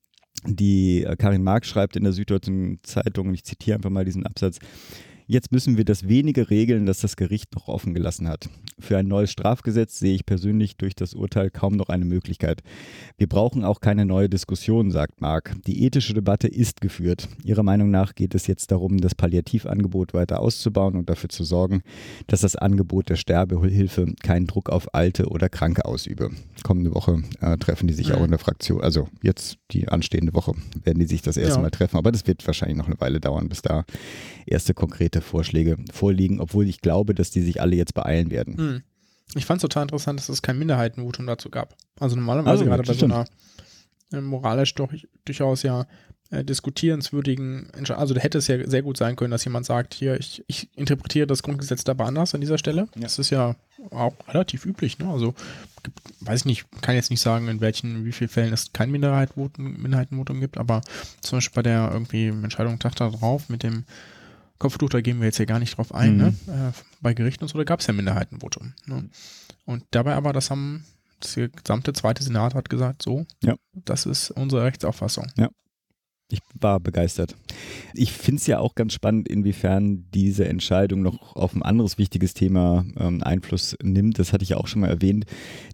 die 0.46 1.04
äh, 1.04 1.16
Karin 1.16 1.42
Marx 1.42 1.68
schreibt 1.68 1.96
in 1.96 2.04
der 2.04 2.12
Süddeutschen 2.12 2.78
Zeitung, 2.82 3.34
ich 3.34 3.44
zitiere 3.44 3.76
einfach 3.76 3.90
mal 3.90 4.04
diesen 4.04 4.26
Absatz, 4.26 4.58
Jetzt 5.30 5.52
müssen 5.52 5.76
wir 5.76 5.84
das 5.84 6.08
wenige 6.08 6.50
regeln, 6.50 6.86
das 6.86 7.02
das 7.02 7.14
Gericht 7.14 7.54
noch 7.54 7.68
offen 7.68 7.94
gelassen 7.94 8.26
hat. 8.26 8.48
Für 8.80 8.98
ein 8.98 9.06
neues 9.06 9.30
Strafgesetz 9.30 10.00
sehe 10.00 10.16
ich 10.16 10.26
persönlich 10.26 10.76
durch 10.76 10.96
das 10.96 11.14
Urteil 11.14 11.50
kaum 11.50 11.76
noch 11.76 11.88
eine 11.88 12.04
Möglichkeit. 12.04 12.64
Wir 13.16 13.28
brauchen 13.28 13.62
auch 13.62 13.80
keine 13.80 14.04
neue 14.06 14.28
Diskussion, 14.28 14.90
sagt 14.90 15.20
Mark. 15.20 15.54
Die 15.68 15.84
ethische 15.84 16.14
Debatte 16.14 16.48
ist 16.48 16.80
geführt. 16.80 17.28
Ihrer 17.44 17.62
Meinung 17.62 17.92
nach 17.92 18.16
geht 18.16 18.34
es 18.34 18.48
jetzt 18.48 18.72
darum, 18.72 18.98
das 18.98 19.14
Palliativangebot 19.14 20.14
weiter 20.14 20.40
auszubauen 20.40 20.96
und 20.96 21.08
dafür 21.08 21.28
zu 21.28 21.44
sorgen, 21.44 21.82
dass 22.26 22.40
das 22.40 22.56
Angebot 22.56 23.08
der 23.08 23.14
Sterbehilfe 23.14 24.12
keinen 24.24 24.48
Druck 24.48 24.68
auf 24.68 24.92
Alte 24.94 25.28
oder 25.28 25.48
Kranke 25.48 25.84
ausübe. 25.84 26.30
Kommende 26.64 26.92
Woche 26.92 27.22
äh, 27.40 27.56
treffen 27.56 27.86
die 27.86 27.94
sich 27.94 28.12
auch 28.14 28.24
in 28.24 28.30
der 28.30 28.40
Fraktion, 28.40 28.80
also 28.80 29.06
jetzt 29.22 29.58
die 29.70 29.86
anstehende 29.86 30.34
Woche 30.34 30.54
werden 30.82 30.98
die 30.98 31.06
sich 31.06 31.22
das 31.22 31.36
erste 31.36 31.58
ja. 31.58 31.62
Mal 31.62 31.70
treffen, 31.70 31.98
aber 31.98 32.10
das 32.10 32.26
wird 32.26 32.44
wahrscheinlich 32.48 32.76
noch 32.76 32.86
eine 32.86 33.00
Weile 33.00 33.20
dauern, 33.20 33.48
bis 33.48 33.62
da 33.62 33.84
erste 34.44 34.74
konkrete 34.74 35.19
Vorschläge 35.20 35.76
vorliegen, 35.92 36.40
obwohl 36.40 36.68
ich 36.68 36.80
glaube, 36.80 37.14
dass 37.14 37.30
die 37.30 37.42
sich 37.42 37.60
alle 37.60 37.76
jetzt 37.76 37.94
beeilen 37.94 38.30
werden. 38.30 38.56
Hm. 38.56 38.82
Ich 39.34 39.46
fand 39.46 39.58
es 39.58 39.62
total 39.62 39.84
interessant, 39.84 40.18
dass 40.18 40.28
es 40.28 40.42
kein 40.42 40.58
Minderheitenvotum 40.58 41.26
dazu 41.26 41.50
gab. 41.50 41.76
Also 41.98 42.16
normalerweise 42.16 42.50
also, 42.50 42.64
gerade 42.64 42.82
bei 42.82 42.94
so 42.94 43.06
einer 43.06 43.26
äh, 44.12 44.20
moralisch 44.20 44.74
doch 44.74 44.92
durchaus 45.24 45.62
ja 45.62 45.86
äh, 46.30 46.44
diskutierenswürdigen 46.44 47.70
Entscheidung. 47.70 48.00
Also 48.00 48.14
da 48.14 48.20
hätte 48.20 48.38
es 48.38 48.46
ja 48.48 48.66
sehr 48.68 48.82
gut 48.82 48.96
sein 48.96 49.16
können, 49.16 49.30
dass 49.30 49.44
jemand 49.44 49.66
sagt, 49.66 49.94
hier, 49.94 50.18
ich, 50.18 50.44
ich 50.46 50.68
interpretiere 50.76 51.26
das 51.26 51.42
Grundgesetz 51.42 51.84
dabei 51.84 52.04
anders 52.04 52.34
an 52.34 52.40
dieser 52.40 52.58
Stelle. 52.58 52.88
Ja. 52.94 53.02
Das 53.02 53.18
ist 53.18 53.30
ja 53.30 53.56
auch 53.90 54.14
relativ 54.28 54.64
üblich. 54.64 54.98
Ne? 54.98 55.08
Also 55.08 55.34
weiß 56.20 56.40
ich 56.40 56.44
nicht, 56.46 56.66
kann 56.82 56.94
jetzt 56.94 57.10
nicht 57.10 57.20
sagen, 57.20 57.48
in 57.48 57.60
welchen, 57.60 58.04
wie 58.04 58.12
vielen 58.12 58.30
Fällen 58.30 58.52
es 58.52 58.72
kein 58.72 58.90
Minderheitenvotum, 58.90 59.80
Minderheitenvotum 59.80 60.40
gibt, 60.40 60.58
aber 60.58 60.82
zum 61.20 61.38
Beispiel 61.38 61.54
bei 61.56 61.62
der 61.62 61.90
irgendwie 61.92 62.28
Entscheidung 62.28 62.78
Tag 62.78 62.96
da 62.96 63.10
drauf 63.10 63.48
mit 63.48 63.62
dem 63.62 63.84
Kopftuch, 64.60 64.90
da 64.90 65.00
gehen 65.00 65.18
wir 65.18 65.26
jetzt 65.26 65.38
hier 65.38 65.46
gar 65.46 65.58
nicht 65.58 65.76
drauf 65.76 65.92
ein, 65.92 66.16
ne? 66.16 66.34
mhm. 66.46 66.52
ne? 66.52 66.68
äh, 66.68 66.82
bei 67.00 67.14
Gerichten 67.14 67.44
und 67.44 67.48
so, 67.48 67.58
da 67.58 67.64
gab 67.64 67.80
es 67.80 67.86
ja 67.86 67.94
Minderheitenvotum. 67.94 68.74
Ne? 68.86 69.08
Und 69.64 69.84
dabei 69.90 70.14
aber, 70.14 70.32
das 70.32 70.50
haben, 70.50 70.84
das 71.18 71.34
gesamte 71.34 71.92
zweite 71.94 72.22
Senat 72.22 72.54
hat 72.54 72.68
gesagt, 72.68 73.02
so, 73.02 73.26
ja. 73.42 73.56
das 73.72 74.06
ist 74.06 74.30
unsere 74.30 74.62
Rechtsauffassung. 74.62 75.26
Ja. 75.36 75.48
Ich 76.32 76.40
war 76.54 76.78
begeistert. 76.78 77.34
Ich 77.94 78.12
finde 78.12 78.40
es 78.40 78.46
ja 78.46 78.60
auch 78.60 78.76
ganz 78.76 78.92
spannend, 78.92 79.28
inwiefern 79.28 80.06
diese 80.14 80.46
Entscheidung 80.46 81.02
noch 81.02 81.34
auf 81.34 81.56
ein 81.56 81.62
anderes 81.62 81.98
wichtiges 81.98 82.34
Thema 82.34 82.84
ähm, 82.96 83.22
Einfluss 83.22 83.76
nimmt. 83.82 84.18
Das 84.18 84.32
hatte 84.32 84.44
ich 84.44 84.50
ja 84.50 84.56
auch 84.58 84.68
schon 84.68 84.82
mal 84.82 84.90
erwähnt. 84.90 85.24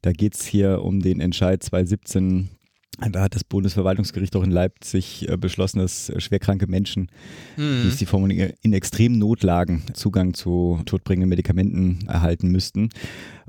Da 0.00 0.12
geht 0.12 0.34
es 0.34 0.46
hier 0.46 0.82
um 0.82 1.00
den 1.00 1.20
Entscheid 1.20 1.62
2017 1.62 2.48
da 2.98 3.22
hat 3.22 3.34
das 3.34 3.44
Bundesverwaltungsgericht 3.44 4.34
auch 4.36 4.42
in 4.42 4.50
Leipzig 4.50 5.28
äh, 5.28 5.36
beschlossen, 5.36 5.78
dass 5.80 6.08
äh, 6.08 6.20
schwerkranke 6.20 6.66
Menschen, 6.66 7.10
mhm. 7.56 7.84
wie 7.84 7.88
es 7.88 7.96
die 7.96 8.06
Formulierung 8.06 8.52
in 8.62 8.72
extremen 8.72 9.18
Notlagen 9.18 9.82
Zugang 9.92 10.34
zu 10.34 10.80
todbringenden 10.86 11.28
Medikamenten 11.28 12.06
erhalten 12.08 12.48
müssten. 12.48 12.88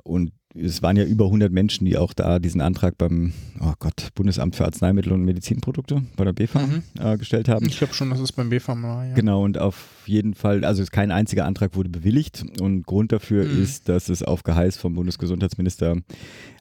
Und 0.04 0.32
es 0.60 0.82
waren 0.82 0.98
ja 0.98 1.04
über 1.04 1.26
100 1.26 1.52
Menschen, 1.52 1.86
die 1.86 1.98
auch 1.98 2.14
da 2.14 2.40
diesen 2.40 2.62
Antrag 2.62 2.98
beim 2.98 3.34
oh 3.60 3.74
Gott, 3.80 4.10
Bundesamt 4.16 4.56
für 4.56 4.66
Arzneimittel 4.66 5.14
und 5.14 5.24
Medizinprodukte 5.24 6.04
bei 6.16 6.26
der 6.26 6.34
BfArM 6.34 6.70
mhm. 6.70 6.84
äh, 7.00 7.18
gestellt 7.18 7.48
haben. 7.48 7.66
Ich 7.68 7.78
glaube 7.78 7.94
schon, 7.94 8.10
dass 8.10 8.20
es 8.20 8.32
beim 8.32 8.50
BfArM 8.50 8.84
war. 8.84 9.06
Ja. 9.06 9.14
Genau, 9.14 9.44
und 9.44 9.58
auf 9.58 10.04
jeden 10.06 10.34
Fall, 10.34 10.66
also 10.66 10.84
kein 10.92 11.12
einziger 11.12 11.46
Antrag 11.46 11.76
wurde 11.76 11.90
bewilligt 11.90 12.46
und 12.60 12.86
Grund 12.86 13.12
dafür 13.12 13.46
mhm. 13.46 13.62
ist, 13.62 13.90
dass 13.90 14.10
es 14.10 14.24
auf 14.24 14.44
Geheiß 14.44 14.78
vom 14.78 14.96
Bundesgesundheitsminister 14.96 15.98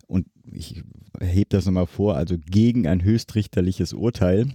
und 0.07 0.27
ich 0.53 0.83
hebe 1.21 1.49
das 1.51 1.67
nochmal 1.67 1.87
vor, 1.87 2.17
also 2.17 2.37
gegen 2.39 2.87
ein 2.87 3.03
höchstrichterliches 3.03 3.93
Urteil 3.93 4.49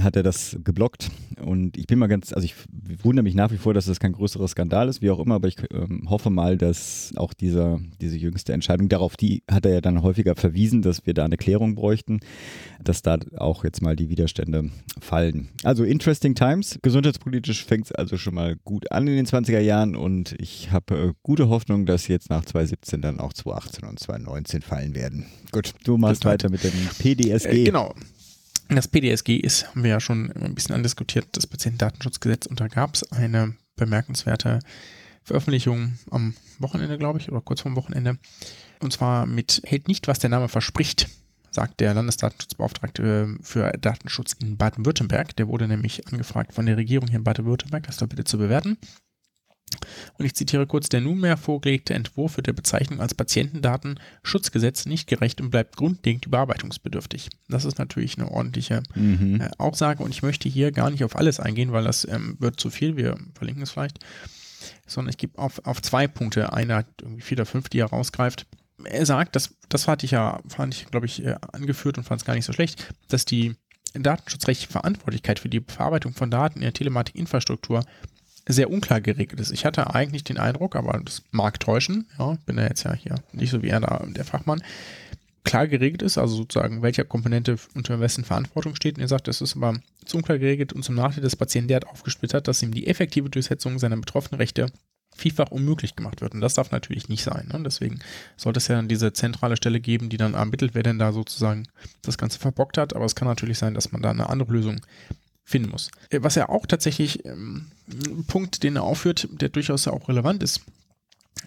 hat 0.00 0.16
er 0.16 0.22
das 0.22 0.58
geblockt. 0.62 1.10
Und 1.42 1.76
ich 1.76 1.86
bin 1.86 1.98
mal 1.98 2.06
ganz, 2.06 2.32
also 2.32 2.44
ich 2.44 2.54
wundere 3.02 3.22
mich 3.22 3.34
nach 3.34 3.50
wie 3.50 3.56
vor, 3.56 3.74
dass 3.74 3.86
das 3.86 4.00
kein 4.00 4.12
größerer 4.12 4.48
Skandal 4.48 4.88
ist, 4.88 5.02
wie 5.02 5.10
auch 5.10 5.18
immer, 5.18 5.36
aber 5.36 5.48
ich 5.48 5.56
ähm, 5.72 6.08
hoffe 6.08 6.30
mal, 6.30 6.56
dass 6.56 7.12
auch 7.16 7.32
dieser, 7.32 7.80
diese 8.00 8.16
jüngste 8.16 8.52
Entscheidung, 8.52 8.88
darauf 8.88 9.16
die 9.16 9.42
hat 9.50 9.64
er 9.66 9.74
ja 9.74 9.80
dann 9.80 10.02
häufiger 10.02 10.34
verwiesen, 10.34 10.82
dass 10.82 11.06
wir 11.06 11.14
da 11.14 11.24
eine 11.24 11.36
Klärung 11.36 11.74
bräuchten, 11.74 12.20
dass 12.82 13.02
da 13.02 13.18
auch 13.36 13.64
jetzt 13.64 13.82
mal 13.82 13.96
die 13.96 14.08
Widerstände 14.08 14.70
fallen. 15.00 15.48
Also 15.62 15.84
interesting 15.84 16.34
times. 16.34 16.78
Gesundheitspolitisch 16.82 17.64
fängt 17.64 17.86
es 17.86 17.92
also 17.92 18.16
schon 18.16 18.34
mal 18.34 18.56
gut 18.64 18.90
an 18.92 19.06
in 19.06 19.16
den 19.16 19.26
20er 19.26 19.60
Jahren 19.60 19.96
und 19.96 20.34
ich 20.38 20.72
habe 20.72 20.94
äh, 20.94 21.12
gute 21.22 21.48
Hoffnung, 21.48 21.86
dass 21.86 22.08
jetzt 22.08 22.30
nach 22.30 22.44
2017 22.44 23.00
dann 23.00 23.20
auch 23.20 23.32
2018 23.32 23.88
und 23.88 23.98
2019 23.98 24.62
fallen 24.62 24.94
werden. 24.94 25.25
Gut, 25.52 25.74
du 25.84 25.96
machst 25.96 26.24
weiter 26.24 26.50
mit 26.50 26.64
dem 26.64 26.72
PDSG. 26.98 27.48
Äh, 27.48 27.64
genau. 27.64 27.94
Das 28.68 28.88
PDSG 28.88 29.36
ist, 29.36 29.68
haben 29.68 29.84
wir 29.84 29.90
ja 29.90 30.00
schon 30.00 30.32
ein 30.32 30.54
bisschen 30.54 30.74
andiskutiert, 30.74 31.28
das 31.32 31.46
Patientendatenschutzgesetz 31.46 32.46
und 32.46 32.60
da 32.60 32.66
gab 32.66 32.94
es 32.94 33.10
eine 33.12 33.54
bemerkenswerte 33.76 34.58
Veröffentlichung 35.22 35.98
am 36.10 36.34
Wochenende, 36.58 36.98
glaube 36.98 37.20
ich, 37.20 37.30
oder 37.30 37.40
kurz 37.40 37.60
vorm 37.60 37.76
Wochenende. 37.76 38.18
Und 38.80 38.92
zwar 38.92 39.26
mit 39.26 39.62
hält 39.64 39.88
nicht, 39.88 40.08
was 40.08 40.18
der 40.18 40.30
Name 40.30 40.48
verspricht, 40.48 41.08
sagt 41.50 41.80
der 41.80 41.94
Landesdatenschutzbeauftragte 41.94 43.36
für 43.40 43.72
Datenschutz 43.80 44.34
in 44.34 44.56
Baden-Württemberg. 44.56 45.34
Der 45.36 45.48
wurde 45.48 45.68
nämlich 45.68 46.06
angefragt 46.08 46.52
von 46.52 46.66
der 46.66 46.76
Regierung 46.76 47.08
hier 47.08 47.18
in 47.18 47.24
Baden-Württemberg, 47.24 47.86
das 47.86 47.96
da 47.96 48.06
bitte 48.06 48.24
zu 48.24 48.38
bewerten. 48.38 48.78
Und 50.18 50.24
ich 50.24 50.34
zitiere 50.34 50.66
kurz, 50.66 50.88
der 50.88 51.00
nunmehr 51.00 51.36
vorgelegte 51.36 51.94
Entwurf 51.94 52.36
wird 52.36 52.46
der 52.46 52.52
Bezeichnung 52.52 53.00
als 53.00 53.14
Patientendatenschutzgesetz 53.14 54.86
nicht 54.86 55.08
gerecht 55.08 55.40
und 55.40 55.50
bleibt 55.50 55.76
grundlegend 55.76 56.26
überarbeitungsbedürftig. 56.26 57.28
Das 57.48 57.64
ist 57.64 57.78
natürlich 57.78 58.16
eine 58.16 58.30
ordentliche 58.30 58.82
mhm. 58.94 59.40
äh, 59.40 59.50
Aussage 59.58 60.02
und 60.02 60.10
ich 60.10 60.22
möchte 60.22 60.48
hier 60.48 60.72
gar 60.72 60.90
nicht 60.90 61.04
auf 61.04 61.16
alles 61.16 61.40
eingehen, 61.40 61.72
weil 61.72 61.84
das 61.84 62.06
ähm, 62.06 62.36
wird 62.38 62.60
zu 62.60 62.70
viel, 62.70 62.96
wir 62.96 63.16
verlinken 63.34 63.62
es 63.62 63.70
vielleicht, 63.70 63.98
sondern 64.86 65.10
ich 65.10 65.18
gebe 65.18 65.38
auf, 65.38 65.64
auf 65.66 65.82
zwei 65.82 66.06
Punkte, 66.06 66.52
einer 66.52 66.76
hat 66.76 66.86
irgendwie 67.02 67.22
vier 67.22 67.38
oder 67.38 67.46
fünf, 67.46 67.68
die 67.68 67.80
er 67.80 67.86
rausgreift, 67.86 68.46
er 68.84 69.06
sagt, 69.06 69.36
das, 69.36 69.54
das 69.68 69.88
hatte 69.88 70.06
ich 70.06 70.12
ja, 70.12 70.40
fand 70.48 70.74
ich, 70.74 70.86
glaube 70.90 71.06
ich, 71.06 71.24
äh, 71.24 71.36
angeführt 71.52 71.98
und 71.98 72.04
fand 72.04 72.20
es 72.20 72.24
gar 72.24 72.34
nicht 72.34 72.44
so 72.44 72.52
schlecht, 72.52 72.94
dass 73.08 73.24
die 73.24 73.56
datenschutzrechtliche 73.94 74.70
Verantwortlichkeit 74.70 75.38
für 75.38 75.48
die 75.48 75.62
Verarbeitung 75.66 76.12
von 76.12 76.30
Daten 76.30 76.58
in 76.58 76.62
der 76.62 76.72
Telematikinfrastruktur 76.72 77.84
sehr 78.48 78.70
unklar 78.70 79.00
geregelt 79.00 79.40
ist. 79.40 79.50
Ich 79.50 79.64
hatte 79.64 79.94
eigentlich 79.94 80.24
den 80.24 80.38
Eindruck, 80.38 80.76
aber 80.76 81.00
das 81.04 81.22
mag 81.30 81.58
täuschen, 81.58 82.06
ja, 82.18 82.38
bin 82.46 82.58
ja 82.58 82.64
jetzt 82.64 82.84
ja 82.84 82.94
hier 82.94 83.16
nicht 83.32 83.50
so 83.50 83.62
wie 83.62 83.68
er 83.68 83.80
da 83.80 84.04
der 84.06 84.24
Fachmann, 84.24 84.62
klar 85.46 85.68
geregelt 85.68 86.02
ist, 86.02 86.18
also 86.18 86.36
sozusagen, 86.36 86.82
welcher 86.82 87.04
Komponente 87.04 87.56
unter 87.74 88.00
wessen 88.00 88.24
Verantwortung 88.24 88.74
steht. 88.74 88.96
Und 88.96 89.02
er 89.02 89.08
sagt, 89.08 89.28
das 89.28 89.40
ist 89.40 89.56
aber 89.56 89.78
zu 90.04 90.18
unklar 90.18 90.38
geregelt 90.38 90.72
und 90.72 90.82
zum 90.82 90.96
Nachteil 90.96 91.22
des 91.22 91.36
Patienten 91.36 91.68
derart 91.68 91.86
aufgesplittert, 91.86 92.48
dass 92.48 92.62
ihm 92.62 92.74
die 92.74 92.86
effektive 92.86 93.30
Durchsetzung 93.30 93.78
seiner 93.78 93.96
betroffenen 93.96 94.40
Rechte 94.40 94.66
vielfach 95.14 95.50
unmöglich 95.50 95.96
gemacht 95.96 96.20
wird. 96.20 96.34
Und 96.34 96.40
das 96.42 96.54
darf 96.54 96.72
natürlich 96.72 97.08
nicht 97.08 97.22
sein. 97.22 97.48
Ne? 97.52 97.62
Deswegen 97.64 98.00
sollte 98.36 98.58
es 98.58 98.68
ja 98.68 98.76
dann 98.76 98.88
diese 98.88 99.12
zentrale 99.12 99.56
Stelle 99.56 99.80
geben, 99.80 100.10
die 100.10 100.18
dann 100.18 100.34
ermittelt, 100.34 100.74
wer 100.74 100.82
denn 100.82 100.98
da 100.98 101.12
sozusagen 101.12 101.68
das 102.02 102.18
Ganze 102.18 102.38
verbockt 102.38 102.76
hat. 102.76 102.94
Aber 102.94 103.04
es 103.04 103.14
kann 103.14 103.28
natürlich 103.28 103.58
sein, 103.58 103.72
dass 103.72 103.92
man 103.92 104.02
da 104.02 104.10
eine 104.10 104.28
andere 104.28 104.52
Lösung 104.52 104.80
finden 105.46 105.70
muss. 105.70 105.90
Äh, 106.10 106.18
was 106.22 106.36
er 106.36 106.50
auch 106.50 106.66
tatsächlich, 106.66 107.24
ähm, 107.24 107.68
ein 107.88 108.24
Punkt, 108.26 108.62
den 108.62 108.76
er 108.76 108.82
aufführt, 108.82 109.28
der 109.30 109.48
durchaus 109.48 109.88
auch 109.88 110.08
relevant 110.08 110.42
ist, 110.42 110.60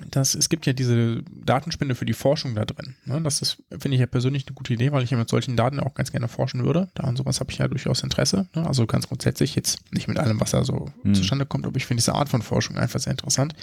dass 0.10 0.36
es 0.36 0.48
gibt 0.48 0.66
ja 0.66 0.72
diese 0.72 1.24
Datenspende 1.44 1.96
für 1.96 2.06
die 2.06 2.14
Forschung 2.14 2.56
da 2.56 2.64
drin. 2.64 2.96
Ne? 3.06 3.22
Das 3.22 3.42
ist, 3.42 3.62
finde 3.70 3.96
ich 3.96 4.00
ja 4.00 4.06
persönlich 4.06 4.48
eine 4.48 4.56
gute 4.56 4.74
Idee, 4.74 4.94
weil 4.94 5.04
ich 5.04 5.10
ja 5.10 5.18
mit 5.18 5.30
solchen 5.30 5.58
Daten 5.58 5.82
auch 5.82 5.94
ganz 5.96 6.12
gerne 6.12 6.30
forschen 6.30 6.64
würde. 6.64 6.90
Da 6.94 7.04
an 7.04 7.18
sowas 7.18 7.42
habe 7.42 7.52
ich 7.52 7.58
ja 7.58 7.68
durchaus 7.68 8.02
Interesse. 8.02 8.48
Ne? 8.56 8.66
Also 8.66 8.88
ganz 8.88 9.08
grundsätzlich 9.08 9.56
jetzt 9.56 9.80
nicht 9.92 10.08
mit 10.08 10.18
allem, 10.18 10.40
was 10.40 10.52
da 10.52 10.64
so 10.64 10.90
mhm. 11.04 11.16
zustande 11.16 11.46
kommt, 11.46 11.66
aber 11.66 11.76
ich 11.76 11.86
finde 11.86 12.02
diese 12.02 12.14
Art 12.14 12.30
von 12.30 12.42
Forschung 12.42 12.78
einfach 12.78 13.00
sehr 13.00 13.12
interessant. 13.12 13.54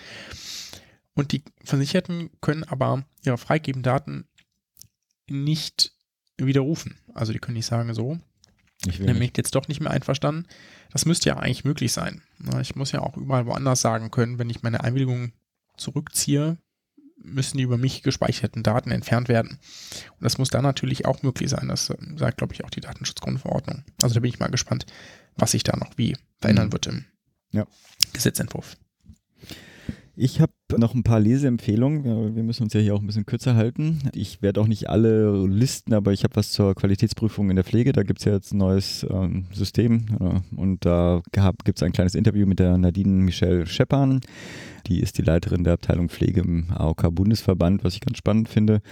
Und 1.15 1.33
die 1.33 1.43
Versicherten 1.65 2.29
können 2.43 2.65
aber 2.65 3.05
ihre 3.25 3.39
freigebenden 3.39 3.85
Daten 3.85 4.27
nicht 5.29 5.93
widerrufen. 6.37 6.99
Also 7.15 7.33
die 7.33 7.39
können 7.39 7.57
nicht 7.57 7.67
sagen, 7.67 7.95
so, 7.95 8.19
ich 8.85 8.99
bin 8.99 9.07
nämlich 9.07 9.33
jetzt 9.37 9.55
doch 9.55 9.69
nicht 9.69 9.81
mehr 9.81 9.91
einverstanden. 9.91 10.47
Das 10.91 11.07
müsste 11.07 11.31
ja 11.31 11.37
eigentlich 11.37 11.65
möglich 11.65 11.93
sein. 11.93 12.23
Ne? 12.39 12.61
Ich 12.61 12.77
muss 12.77 12.93
ja 12.93 13.01
auch 13.01 13.17
überall 13.17 13.47
woanders 13.47 13.81
sagen 13.81 14.11
können, 14.11 14.39
wenn 14.39 14.51
ich 14.51 14.63
meine 14.63 14.85
Einwilligung 14.85 15.33
zurückziehe, 15.77 16.59
müssen 17.19 17.57
die 17.57 17.65
über 17.65 17.79
mich 17.79 18.03
gespeicherten 18.03 18.63
Daten 18.63 18.91
entfernt 18.91 19.29
werden. 19.29 19.59
Und 20.13 20.25
das 20.25 20.39
muss 20.39 20.51
dann 20.51 20.63
natürlich 20.63 21.07
auch 21.07 21.23
möglich 21.23 21.51
sein. 21.51 21.69
Das 21.69 21.91
äh, 21.91 21.97
sagt, 22.17 22.39
glaube 22.39 22.55
ich, 22.55 22.65
auch 22.65 22.71
die 22.71 22.81
Datenschutzgrundverordnung. 22.81 23.85
Also 24.03 24.15
da 24.15 24.21
bin 24.21 24.29
ich 24.29 24.39
mal 24.39 24.49
gespannt, 24.49 24.87
was 25.37 25.53
sich 25.53 25.63
da 25.63 25.77
noch 25.77 25.97
wie 25.97 26.17
verändern 26.39 26.69
mhm. 26.69 26.73
wird 26.73 26.87
im 26.87 27.05
ja. 27.53 27.67
Gesetzentwurf. 28.13 28.77
Ich 30.15 30.41
habe 30.41 30.53
noch 30.77 30.95
ein 30.95 31.05
paar 31.05 31.21
Leseempfehlungen. 31.21 32.35
Wir 32.35 32.43
müssen 32.43 32.65
uns 32.65 32.73
ja 32.73 32.81
hier 32.81 32.95
auch 32.95 33.01
ein 33.01 33.07
bisschen 33.07 33.27
kürzer 33.27 33.55
halten. 33.55 34.01
Ich 34.15 34.43
werde 34.43 34.61
auch 34.61 34.67
nicht 34.67 34.91
alle 34.91 35.47
listen, 35.47 35.95
aber 35.95 36.13
ich 36.13 36.25
habe 36.25 36.35
was 36.35 36.51
zur 36.51 36.75
Qualitätsprüfung 36.75 37.51
in 37.51 37.57
der 37.57 37.65
Pflege. 37.65 37.93
Da 37.93 38.03
gibt 38.03 38.19
es 38.19 38.25
ja 38.25 38.33
jetzt 38.33 38.53
ein 38.53 38.59
neues 38.59 39.07
ähm, 39.09 39.47
System 39.53 40.07
äh, 40.21 40.57
und 40.57 40.85
da 40.85 41.23
gibt 41.65 41.79
es 41.79 41.83
ein 41.83 41.93
kleines 41.93 42.15
Interview 42.15 42.47
mit 42.47 42.59
der 42.59 42.79
Nadine 42.79 43.23
Michelle 43.23 43.67
Scheppan. 43.67 44.21
Die 44.89 45.01
ist 45.01 45.19
die 45.19 45.23
Leiterin 45.23 45.65
der 45.65 45.73
Abteilung 45.73 46.09
Pflege 46.09 46.43
im 46.43 46.67
AOK-Bundesverband, 46.71 47.83
was 47.83 47.95
ich 47.95 48.01
ganz 48.01 48.19
spannend 48.19 48.49
finde. 48.49 48.83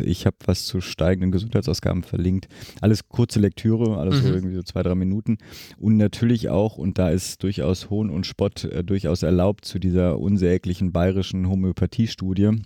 Ich 0.00 0.24
habe 0.24 0.36
was 0.46 0.64
zu 0.64 0.80
steigenden 0.80 1.32
Gesundheitsausgaben 1.32 2.04
verlinkt. 2.04 2.46
Alles 2.80 3.08
kurze 3.08 3.40
Lektüre, 3.40 3.98
alles 3.98 4.22
mhm. 4.22 4.26
so 4.26 4.34
irgendwie 4.34 4.54
so 4.54 4.62
zwei, 4.62 4.84
drei 4.84 4.94
Minuten. 4.94 5.38
Und 5.76 5.96
natürlich 5.96 6.50
auch, 6.50 6.78
und 6.78 6.98
da 6.98 7.10
ist 7.10 7.42
durchaus 7.42 7.90
Hohn 7.90 8.10
und 8.10 8.26
Spott 8.26 8.62
äh, 8.64 8.84
durchaus 8.84 9.24
erlaubt, 9.24 9.64
zu 9.64 9.80
dieser 9.80 10.20
unsäglichen 10.20 10.92
bayerischen 10.92 11.19
Homöopathiestudie 11.22 12.62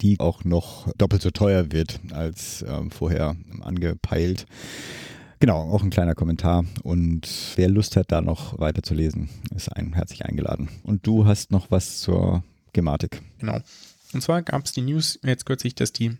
die 0.00 0.20
auch 0.20 0.44
noch 0.44 0.92
doppelt 0.96 1.22
so 1.22 1.30
teuer 1.30 1.72
wird 1.72 2.00
als 2.12 2.64
ähm, 2.66 2.90
vorher 2.90 3.36
angepeilt. 3.62 4.46
Genau, 5.40 5.60
auch 5.60 5.82
ein 5.82 5.90
kleiner 5.90 6.14
Kommentar. 6.14 6.64
Und 6.82 7.28
wer 7.56 7.68
Lust 7.68 7.96
hat, 7.96 8.10
da 8.10 8.20
noch 8.20 8.58
weiter 8.58 8.82
zu 8.82 8.94
lesen, 8.94 9.28
ist 9.54 9.68
ein, 9.68 9.92
herzlich 9.94 10.24
eingeladen. 10.24 10.68
Und 10.82 11.06
du 11.06 11.26
hast 11.26 11.52
noch 11.52 11.70
was 11.70 12.00
zur 12.00 12.42
Gematik. 12.72 13.22
Genau. 13.38 13.60
Und 14.12 14.22
zwar 14.22 14.42
gab 14.42 14.64
es 14.64 14.72
die 14.72 14.80
News 14.80 15.18
jetzt 15.22 15.46
kürzlich, 15.46 15.74
dass 15.74 15.92
die 15.92 16.16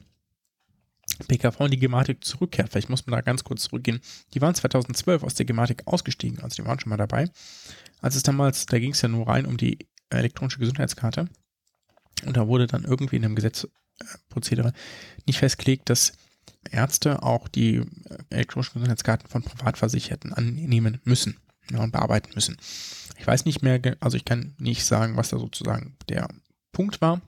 PKV 1.27 1.61
in 1.63 1.71
die 1.73 1.79
Gematik 1.79 2.25
zurückkehrt. 2.25 2.69
Vielleicht 2.69 2.91
muss 2.91 3.07
man 3.07 3.17
da 3.17 3.23
ganz 3.23 3.43
kurz 3.43 3.63
zurückgehen. 3.63 4.01
Die 4.35 4.41
waren 4.41 4.55
2012 4.55 5.25
aus 5.25 5.35
der 5.35 5.47
Gematik 5.47 5.83
ausgestiegen, 5.87 6.41
also 6.43 6.63
die 6.63 6.69
waren 6.69 6.79
schon 6.79 6.91
mal 6.91 6.97
dabei. 6.97 7.29
Als 8.01 8.15
es 8.15 8.23
damals, 8.23 8.67
da 8.67 8.79
ging 8.79 8.93
es 8.93 9.03
ja 9.03 9.09
nur 9.09 9.27
rein 9.27 9.47
um 9.47 9.57
die 9.57 9.89
elektronische 10.11 10.61
Gesundheitskarte. 10.61 11.29
Und 12.25 12.37
da 12.37 12.49
wurde 12.49 12.67
dann 12.67 12.85
irgendwie 12.85 13.17
in 13.17 13.25
einem 13.25 13.37
Gesetzprozedere 13.37 14.73
nicht 15.27 15.39
festgelegt, 15.39 15.91
dass 15.91 16.13
Ärzte 16.71 17.23
auch 17.23 17.49
die 17.49 17.77
äh, 17.77 17.85
elektronischen 18.31 18.75
Gesundheitskarten 18.75 19.29
von 19.29 19.43
Privatversicherten 19.43 20.33
annehmen 20.33 21.01
müssen 21.05 21.39
ja, 21.71 21.81
und 21.81 21.93
bearbeiten 21.93 22.31
müssen. 22.35 22.57
Ich 23.19 23.27
weiß 23.27 23.45
nicht 23.45 23.63
mehr, 23.63 23.81
also 24.01 24.17
ich 24.17 24.25
kann 24.25 24.55
nicht 24.59 24.85
sagen, 24.85 25.17
was 25.17 25.31
da 25.31 25.39
sozusagen 25.39 25.97
der 26.09 26.29
Punkt 26.73 27.01
war. 27.01 27.21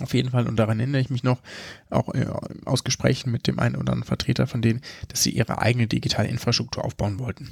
Auf 0.00 0.14
jeden 0.14 0.30
Fall, 0.30 0.48
und 0.48 0.56
daran 0.56 0.80
erinnere 0.80 1.02
ich 1.02 1.10
mich 1.10 1.22
noch, 1.22 1.42
auch 1.90 2.14
äh, 2.14 2.26
aus 2.64 2.82
Gesprächen 2.82 3.30
mit 3.30 3.46
dem 3.46 3.58
einen 3.58 3.76
oder 3.76 3.92
anderen 3.92 4.08
Vertreter 4.08 4.46
von 4.46 4.62
denen, 4.62 4.80
dass 5.08 5.22
sie 5.22 5.30
ihre 5.30 5.60
eigene 5.60 5.86
digitale 5.86 6.28
Infrastruktur 6.28 6.84
aufbauen 6.84 7.18
wollten. 7.18 7.50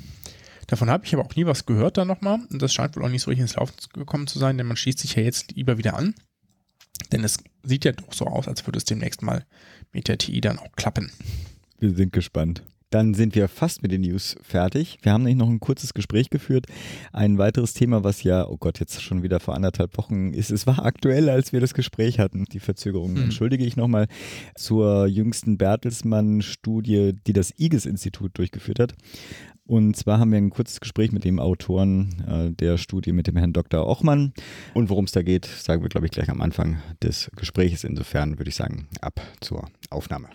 Davon 0.67 0.89
habe 0.89 1.05
ich 1.05 1.13
aber 1.13 1.25
auch 1.25 1.35
nie 1.35 1.47
was 1.47 1.67
gehört 1.67 1.99
da 1.99 2.05
nochmal. 2.05 2.41
Und 2.51 2.63
das 2.63 2.73
scheint 2.73 2.97
wohl 2.97 3.05
auch 3.05 3.09
nicht 3.09 3.23
so 3.23 3.31
richtig 3.31 3.43
ins 3.43 3.57
Laufen 3.57 3.75
gekommen 3.93 4.27
zu 4.27 4.39
sein, 4.39 4.57
denn 4.57 4.67
man 4.67 4.77
schließt 4.77 5.01
sich 5.01 5.17
ja 5.17 5.23
jetzt 5.23 5.53
lieber 5.53 5.79
wieder 5.79 5.95
an. 5.95 6.15
Denn 7.13 7.25
es 7.25 7.39
sieht 7.63 7.85
ja 7.85 7.93
doch 7.93 8.13
so 8.13 8.27
aus, 8.27 8.49
als 8.49 8.67
würde 8.67 8.79
es 8.79 8.85
demnächst 8.85 9.23
mal 9.23 9.45
mit 9.93 10.09
der 10.09 10.19
TI 10.19 10.41
dann 10.41 10.59
auch 10.59 10.73
klappen. 10.77 11.11
Wir 11.79 11.95
sind 11.95 12.13
gespannt. 12.13 12.63
Dann 12.91 13.15
sind 13.15 13.37
wir 13.37 13.47
fast 13.47 13.83
mit 13.83 13.93
den 13.93 14.01
News 14.01 14.37
fertig. 14.43 14.99
Wir 15.03 15.13
haben 15.13 15.23
nämlich 15.23 15.39
noch 15.39 15.49
ein 15.49 15.61
kurzes 15.61 15.95
Gespräch 15.95 16.29
geführt. 16.29 16.67
Ein 17.13 17.39
weiteres 17.39 17.73
Thema, 17.73 18.03
was 18.03 18.25
ja, 18.25 18.49
oh 18.49 18.57
Gott, 18.59 18.81
jetzt 18.81 19.01
schon 19.01 19.23
wieder 19.23 19.39
vor 19.39 19.55
anderthalb 19.55 19.97
Wochen 19.97 20.33
ist. 20.33 20.51
Es 20.51 20.67
war 20.67 20.85
aktuell, 20.85 21.29
als 21.29 21.53
wir 21.53 21.61
das 21.61 21.73
Gespräch 21.73 22.19
hatten. 22.19 22.47
Die 22.47 22.59
Verzögerung 22.59 23.13
mhm. 23.13 23.23
entschuldige 23.23 23.65
ich 23.65 23.77
nochmal. 23.77 24.09
Zur 24.57 25.07
jüngsten 25.07 25.57
Bertelsmann-Studie, 25.57 27.13
die 27.27 27.33
das 27.33 27.55
IGES-Institut 27.57 28.37
durchgeführt 28.37 28.81
hat. 28.81 28.95
Und 29.71 29.95
zwar 29.95 30.19
haben 30.19 30.33
wir 30.33 30.39
ein 30.39 30.51
kurzes 30.51 30.81
Gespräch 30.81 31.13
mit 31.13 31.23
dem 31.23 31.39
Autoren 31.39 32.25
äh, 32.29 32.51
der 32.51 32.77
Studie, 32.77 33.13
mit 33.13 33.29
dem 33.29 33.37
Herrn 33.37 33.53
Dr. 33.53 33.87
Ochmann. 33.87 34.33
Und 34.75 34.91
worum 34.91 35.05
es 35.05 35.13
da 35.13 35.23
geht, 35.23 35.45
sagen 35.45 35.81
wir, 35.81 35.89
glaube 35.89 36.07
ich, 36.07 36.11
gleich 36.11 36.29
am 36.29 36.41
Anfang 36.41 36.79
des 37.05 37.31
Gesprächs. 37.37 37.85
Insofern 37.85 38.37
würde 38.41 38.49
ich 38.49 38.57
sagen, 38.57 38.89
ab 39.01 39.21
zur 39.41 39.69
Aufnahme. 39.89 40.27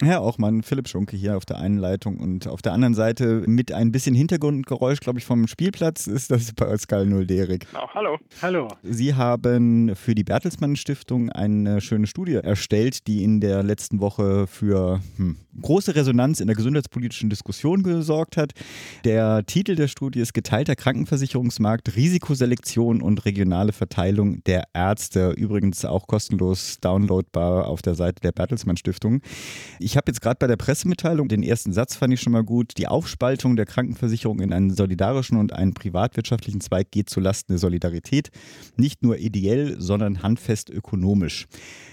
Herr 0.00 0.24
Ochmann, 0.24 0.64
Philipp 0.64 0.88
Schunke 0.88 1.16
hier 1.16 1.36
auf 1.36 1.44
der 1.44 1.58
einen 1.58 1.78
Leitung 1.78 2.18
und 2.18 2.48
auf 2.48 2.62
der 2.62 2.72
anderen 2.72 2.94
Seite 2.94 3.44
mit 3.46 3.70
ein 3.70 3.92
bisschen 3.92 4.16
Hintergrundgeräusch, 4.16 4.98
glaube 4.98 5.20
ich, 5.20 5.24
vom 5.24 5.46
Spielplatz 5.46 6.08
ist 6.08 6.32
das 6.32 6.52
Pascal 6.52 7.06
Nulderik. 7.06 7.68
Genau, 7.70 7.88
hallo. 7.94 8.18
Hallo. 8.42 8.68
Sie 8.82 9.14
haben 9.14 9.94
für 9.94 10.16
die 10.16 10.24
Bertelsmann 10.24 10.74
Stiftung 10.74 11.30
eine 11.30 11.80
schöne 11.80 12.08
Studie 12.08 12.34
erstellt, 12.34 13.06
die 13.06 13.22
in 13.22 13.40
der 13.40 13.62
letzten 13.62 14.00
Woche 14.00 14.48
für 14.48 15.00
hm, 15.16 15.36
große 15.62 15.94
Resonanz 15.94 16.40
in 16.40 16.48
der 16.48 16.56
gesundheitspolitischen 16.56 17.30
Diskussion 17.30 17.84
gesorgt 17.84 18.36
hat. 18.36 18.52
Der 19.04 19.46
Titel 19.46 19.76
der 19.76 19.86
Studie 19.86 20.18
ist 20.18 20.34
Geteilter 20.34 20.74
Krankenversicherungsmarkt, 20.74 21.94
Risikoselektion 21.94 23.00
und 23.00 23.24
regionale 23.24 23.72
Verteilung 23.72 24.42
der 24.42 24.64
Ärzte. 24.74 25.30
Übrigens 25.36 25.84
auch 25.84 26.08
kostenlos 26.08 26.80
downloadbar 26.80 27.68
auf 27.68 27.80
der 27.80 27.94
Seite 27.94 28.20
der 28.22 28.32
Bertelsmann 28.32 28.76
Stiftung. 28.76 29.20
Ich 29.84 29.98
habe 29.98 30.10
jetzt 30.10 30.22
gerade 30.22 30.38
bei 30.38 30.46
der 30.46 30.56
Pressemitteilung, 30.56 31.28
den 31.28 31.42
ersten 31.42 31.74
Satz 31.74 31.94
fand 31.94 32.14
ich 32.14 32.22
schon 32.22 32.32
mal 32.32 32.42
gut, 32.42 32.78
die 32.78 32.88
Aufspaltung 32.88 33.54
der 33.54 33.66
Krankenversicherung 33.66 34.40
in 34.40 34.50
einen 34.50 34.74
solidarischen 34.74 35.36
und 35.36 35.52
einen 35.52 35.74
privatwirtschaftlichen 35.74 36.62
Zweig 36.62 36.90
geht 36.90 37.10
zulasten 37.10 37.52
der 37.52 37.58
Solidarität. 37.58 38.30
Nicht 38.78 39.02
nur 39.02 39.18
ideell, 39.18 39.78
sondern 39.78 40.22
handfest 40.22 40.70
ökonomisch. 40.70 41.48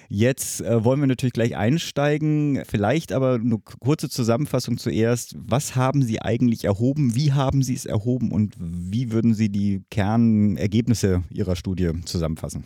Jetzt 0.07 0.61
äh, 0.61 0.85
wollen 0.85 1.01
wir 1.01 1.07
natürlich 1.07 1.33
gleich 1.33 1.57
einsteigen. 1.57 2.63
Vielleicht 2.65 3.11
aber 3.11 3.33
eine 3.33 3.57
kurze 3.57 4.07
Zusammenfassung 4.07 4.77
zuerst. 4.77 5.35
Was 5.37 5.75
haben 5.75 6.01
Sie 6.01 6.21
eigentlich 6.21 6.63
erhoben? 6.63 7.13
Wie 7.15 7.33
haben 7.33 7.61
Sie 7.61 7.73
es 7.73 7.85
erhoben? 7.85 8.31
Und 8.31 8.55
wie 8.57 9.11
würden 9.11 9.33
Sie 9.33 9.49
die 9.49 9.83
Kernergebnisse 9.91 11.23
Ihrer 11.29 11.57
Studie 11.57 11.91
zusammenfassen? 12.05 12.63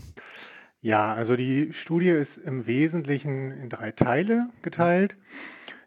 Ja, 0.86 1.16
also 1.16 1.36
die 1.36 1.74
Studie 1.82 2.10
ist 2.10 2.38
im 2.46 2.68
Wesentlichen 2.68 3.50
in 3.50 3.70
drei 3.72 3.92
Teile 3.92 4.50
geteilt. 4.62 5.16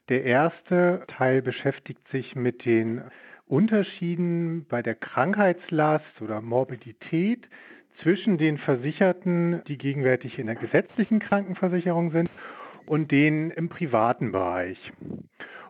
Der 0.09 0.25
erste 0.25 1.05
Teil 1.07 1.41
beschäftigt 1.41 2.01
sich 2.09 2.35
mit 2.35 2.65
den 2.65 3.03
Unterschieden 3.47 4.67
bei 4.69 4.83
der 4.83 4.97
Krankheitslast 4.97 6.21
oder 6.21 6.41
Morbidität 6.41 7.47
zwischen 8.03 8.39
den 8.39 8.59
Versicherten, 8.59 9.63
die 9.69 9.79
gegenwärtig 9.79 10.37
in 10.37 10.47
der 10.47 10.57
gesetzlichen 10.57 11.21
Krankenversicherung 11.21 12.11
sind, 12.11 12.29
und 12.87 13.13
denen 13.13 13.53
im 13.53 13.69
privaten 13.69 14.33
Bereich. 14.33 14.93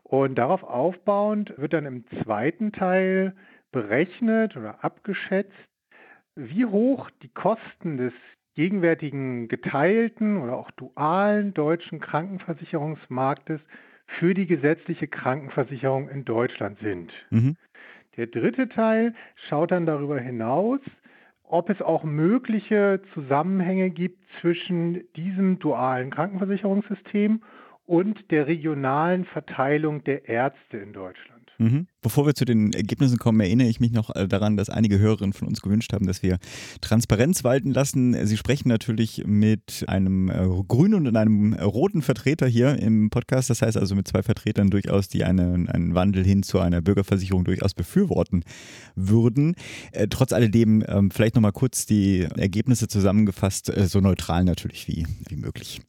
Und 0.05 0.37
darauf 0.37 0.63
aufbauend 0.63 1.53
wird 1.59 1.75
dann 1.75 1.85
im 1.85 2.07
zweiten 2.23 2.73
Teil 2.73 3.37
berechnet 3.73 4.57
oder 4.57 4.83
abgeschätzt, 4.83 5.53
wie 6.35 6.65
hoch 6.65 7.11
die 7.21 7.29
Kosten 7.29 7.99
des 7.99 8.15
gegenwärtigen 8.59 9.47
geteilten 9.47 10.37
oder 10.39 10.57
auch 10.57 10.73
dualen 10.73 11.55
deutschen 11.55 12.01
Krankenversicherungsmarktes 12.01 13.61
für 14.09 14.35
die 14.35 14.49
gesetzliche 14.49 15.07
Krankenversicherung 15.07 16.09
in 16.09 16.25
Deutschland 16.25 16.77
sind. 16.81 17.13
Mhm. 17.31 17.57
Der 18.17 18.27
dritte 18.27 18.69
Teil 18.69 19.15
schaut 19.49 19.71
dann 19.71 19.87
darüber 19.87 20.19
hinaus, 20.19 20.81
ob 21.45 21.71
es 21.71 21.81
auch 21.81 22.03
mögliche 22.03 23.01
Zusammenhänge 23.15 23.91
gibt 23.91 24.25
zwischen 24.41 25.05
diesem 25.15 25.61
dualen 25.61 26.11
Krankenversicherungssystem 26.11 27.45
und 27.87 28.29
der 28.33 28.49
regionalen 28.49 29.25
Verteilung 29.25 30.03
der 30.03 30.29
Ärzte 30.29 30.79
in 30.79 30.93
Deutschland. 30.93 31.38
Mhm. 31.59 31.89
Bevor 32.03 32.25
wir 32.25 32.35
zu 32.35 32.45
den 32.45 32.73
Ergebnissen 32.73 33.19
kommen, 33.19 33.41
erinnere 33.41 33.67
ich 33.67 33.81
mich 33.81 33.91
noch 33.91 34.15
äh, 34.15 34.29
daran, 34.29 34.57
dass 34.57 34.71
einige 34.71 35.01
Hörerinnen 35.01 35.33
von 35.33 35.49
uns 35.49 35.61
gewünscht 35.61 35.93
haben, 35.93 36.07
dass 36.07 36.23
wir 36.23 36.39
Transparenz 36.81 37.43
walten 37.43 37.73
lassen. 37.73 38.15
Sie 38.27 38.37
sprechen 38.37 38.69
natürlich 38.69 39.25
mit 39.27 39.85
einem 39.89 40.31
äh, 40.31 40.47
grünen 40.69 41.09
und 41.09 41.17
einem 41.17 41.55
roten 41.55 42.03
Vertreter 42.03 42.47
hier 42.47 42.79
im 42.79 43.11
Podcast. 43.11 43.51
Das 43.51 43.61
heißt 43.61 43.77
also 43.77 43.97
mit 43.97 44.07
zwei 44.07 44.23
Vertretern 44.23 44.71
durchaus, 44.71 45.09
die 45.09 45.25
eine, 45.25 45.67
einen 45.69 45.95
Wandel 45.97 46.25
hin 46.25 46.45
zu 46.45 46.61
einer 46.61 46.81
Bürgerversicherung 46.81 47.45
durchaus 47.45 47.75
befürworten 47.75 48.45
würden. 48.95 49.57
Äh, 49.91 50.07
trotz 50.09 50.33
alledem 50.33 50.85
ähm, 50.87 51.11
vielleicht 51.11 51.35
nochmal 51.35 51.53
kurz 51.53 51.87
die 51.87 52.29
Ergebnisse 52.37 52.87
zusammengefasst, 52.87 53.67
so 53.67 54.01
neutral 54.01 54.45
natürlich 54.45 54.87
wie, 54.87 55.07
wie 55.29 55.37
möglich. 55.37 55.81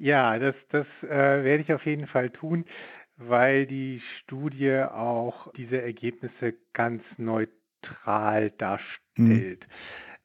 Ja, 0.00 0.38
das, 0.38 0.54
das 0.70 0.86
äh, 1.02 1.08
werde 1.08 1.62
ich 1.62 1.72
auf 1.72 1.84
jeden 1.84 2.06
Fall 2.06 2.30
tun 2.30 2.64
weil 3.28 3.66
die 3.66 4.00
Studie 4.20 4.84
auch 4.90 5.52
diese 5.54 5.80
Ergebnisse 5.80 6.54
ganz 6.72 7.02
neutral 7.16 8.50
darstellt. 8.58 9.66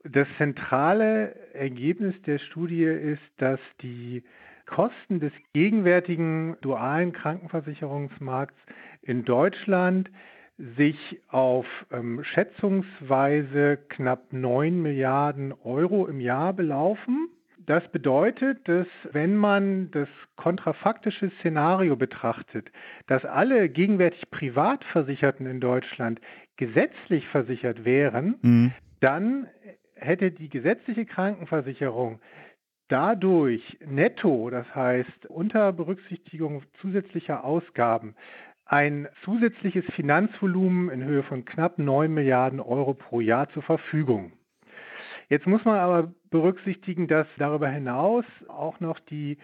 Mhm. 0.04 0.12
Das 0.12 0.28
zentrale 0.38 1.36
Ergebnis 1.54 2.16
der 2.26 2.38
Studie 2.40 2.84
ist, 2.84 3.22
dass 3.38 3.60
die 3.82 4.24
Kosten 4.66 5.20
des 5.20 5.34
gegenwärtigen 5.54 6.58
dualen 6.62 7.14
Krankenversicherungsmarkts 7.14 8.58
in 9.02 9.26
Deutschland 9.26 10.10
sich 10.58 10.98
auf 11.30 11.66
ähm, 11.92 12.24
schätzungsweise 12.24 13.78
knapp 13.90 14.34
9 14.34 14.82
Milliarden 14.82 15.54
Euro 15.54 16.08
im 16.08 16.20
Jahr 16.20 16.54
belaufen. 16.54 17.30
Das 17.68 17.86
bedeutet, 17.90 18.66
dass 18.70 18.88
wenn 19.12 19.36
man 19.36 19.92
das 19.92 20.08
kontrafaktische 20.38 21.30
Szenario 21.40 21.98
betrachtet, 21.98 22.72
dass 23.08 23.26
alle 23.26 23.68
gegenwärtig 23.68 24.32
Privatversicherten 24.32 25.46
in 25.46 25.60
Deutschland 25.60 26.22
gesetzlich 26.56 27.28
versichert 27.28 27.84
wären, 27.84 28.36
mhm. 28.42 28.74
dann 29.02 29.48
hätte 29.96 30.32
die 30.32 30.48
gesetzliche 30.48 31.06
Krankenversicherung 31.06 32.22
dadurch 32.88 33.78
netto, 33.86 34.50
das 34.50 34.74
heißt 34.74 35.26
unter 35.28 35.74
Berücksichtigung 35.74 36.64
zusätzlicher 36.80 37.44
Ausgaben, 37.44 38.16
ein 38.66 39.10
zusätzliches 39.26 39.84
Finanzvolumen 39.94 40.90
in 40.90 41.04
Höhe 41.04 41.24
von 41.24 41.44
knapp 41.44 41.80
9 41.80 42.14
Milliarden 42.14 42.62
Euro 42.62 42.94
pro 42.94 43.20
Jahr 43.20 43.50
zur 43.50 43.64
Verfügung. 43.64 44.32
Jetzt 45.30 45.46
muss 45.46 45.64
man 45.66 45.78
aber 45.78 46.14
berücksichtigen, 46.30 47.08
dass 47.08 47.28
darüber 47.38 47.68
hinaus 47.70 48.26
auch 48.48 48.80
noch 48.80 49.00
die 49.00 49.38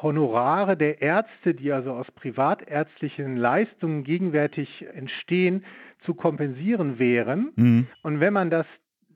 Honorare 0.00 0.76
der 0.76 1.00
Ärzte, 1.00 1.54
die 1.54 1.72
also 1.72 1.92
aus 1.92 2.06
privatärztlichen 2.12 3.36
Leistungen 3.36 4.04
gegenwärtig 4.04 4.86
entstehen, 4.94 5.64
zu 6.04 6.14
kompensieren 6.14 6.98
wären. 6.98 7.52
Mhm. 7.56 7.86
Und 8.02 8.20
wenn 8.20 8.32
man 8.32 8.50
das 8.50 8.66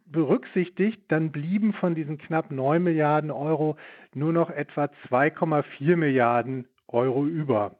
berücksichtigt, 0.06 1.02
dann 1.08 1.30
blieben 1.30 1.72
von 1.72 1.94
diesen 1.94 2.18
knapp 2.18 2.50
9 2.50 2.82
Milliarden 2.82 3.30
Euro 3.30 3.76
nur 4.14 4.32
noch 4.32 4.50
etwa 4.50 4.88
2,4 5.08 5.96
Milliarden 5.96 6.66
Euro 6.88 7.26
über. 7.26 7.76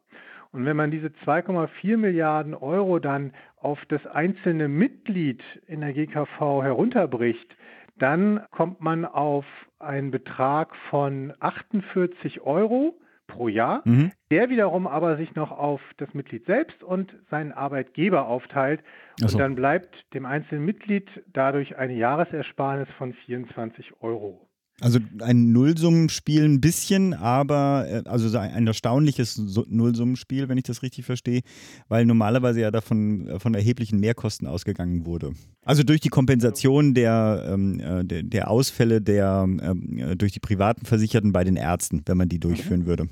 Und 0.53 0.65
wenn 0.65 0.77
man 0.77 0.91
diese 0.91 1.09
2,4 1.25 1.97
Milliarden 1.97 2.55
Euro 2.55 2.99
dann 2.99 3.33
auf 3.57 3.79
das 3.89 4.05
einzelne 4.07 4.69
Mitglied 4.69 5.43
in 5.67 5.81
der 5.81 5.93
GKV 5.93 6.63
herunterbricht, 6.63 7.57
dann 8.01 8.45
kommt 8.51 8.81
man 8.81 9.05
auf 9.05 9.45
einen 9.79 10.11
Betrag 10.11 10.75
von 10.91 11.33
48 11.41 12.41
Euro 12.43 12.99
pro 13.27 13.49
Jahr, 13.49 13.83
mhm. 13.85 14.13
der 14.31 14.51
wiederum 14.51 14.87
aber 14.87 15.17
sich 15.17 15.35
noch 15.35 15.53
auf 15.53 15.81
das 15.99 16.13
Mitglied 16.15 16.47
selbst 16.47 16.83
und 16.83 17.15
seinen 17.31 17.53
Arbeitgeber 17.53 18.27
aufteilt. 18.27 18.83
Und 19.21 19.31
so. 19.31 19.39
dann 19.39 19.55
bleibt 19.55 19.95
dem 20.15 20.27
einzelnen 20.27 20.65
Mitglied 20.65 21.09
dadurch 21.33 21.77
eine 21.77 21.95
Jahresersparnis 21.95 22.89
von 22.99 23.13
24 23.13 24.01
Euro. 24.01 24.50
Also 24.81 24.99
ein 25.21 25.53
Nullsummenspiel 25.53 26.45
ein 26.45 26.61
bisschen, 26.61 27.15
aber 27.15 27.87
äh, 27.89 28.09
also 28.09 28.37
ein 28.39 28.67
erstaunliches 28.67 29.39
Nullsummenspiel, 29.69 30.49
wenn 30.49 30.59
ich 30.59 30.65
das 30.65 30.83
richtig 30.83 31.05
verstehe, 31.05 31.43
weil 31.89 32.07
normalerweise 32.07 32.61
ja 32.61 32.71
davon 32.71 33.27
äh, 33.27 33.39
von 33.39 33.55
erheblichen 33.55 34.01
Mehrkosten 34.01 34.47
ausgegangen 34.47 35.07
wurde. 35.07 35.33
Also 35.65 35.83
durch 35.83 36.01
die 36.01 36.09
Kompensation 36.09 36.95
der, 36.95 37.49
ähm, 37.49 37.81
äh, 37.81 38.05
der, 38.05 38.23
der, 38.23 38.51
Ausfälle 38.51 39.01
der 39.01 39.45
ähm, 39.47 40.17
durch 40.17 40.33
die 40.33 40.41
privaten 40.41 40.87
Versicherten 40.87 41.33
bei 41.33 41.45
den 41.45 41.57
Ärzten, 41.57 42.03
wenn 42.07 42.17
man 42.17 42.29
die 42.29 42.41
durchführen 42.41 42.81
mhm. 42.81 42.87
würde. 42.87 43.09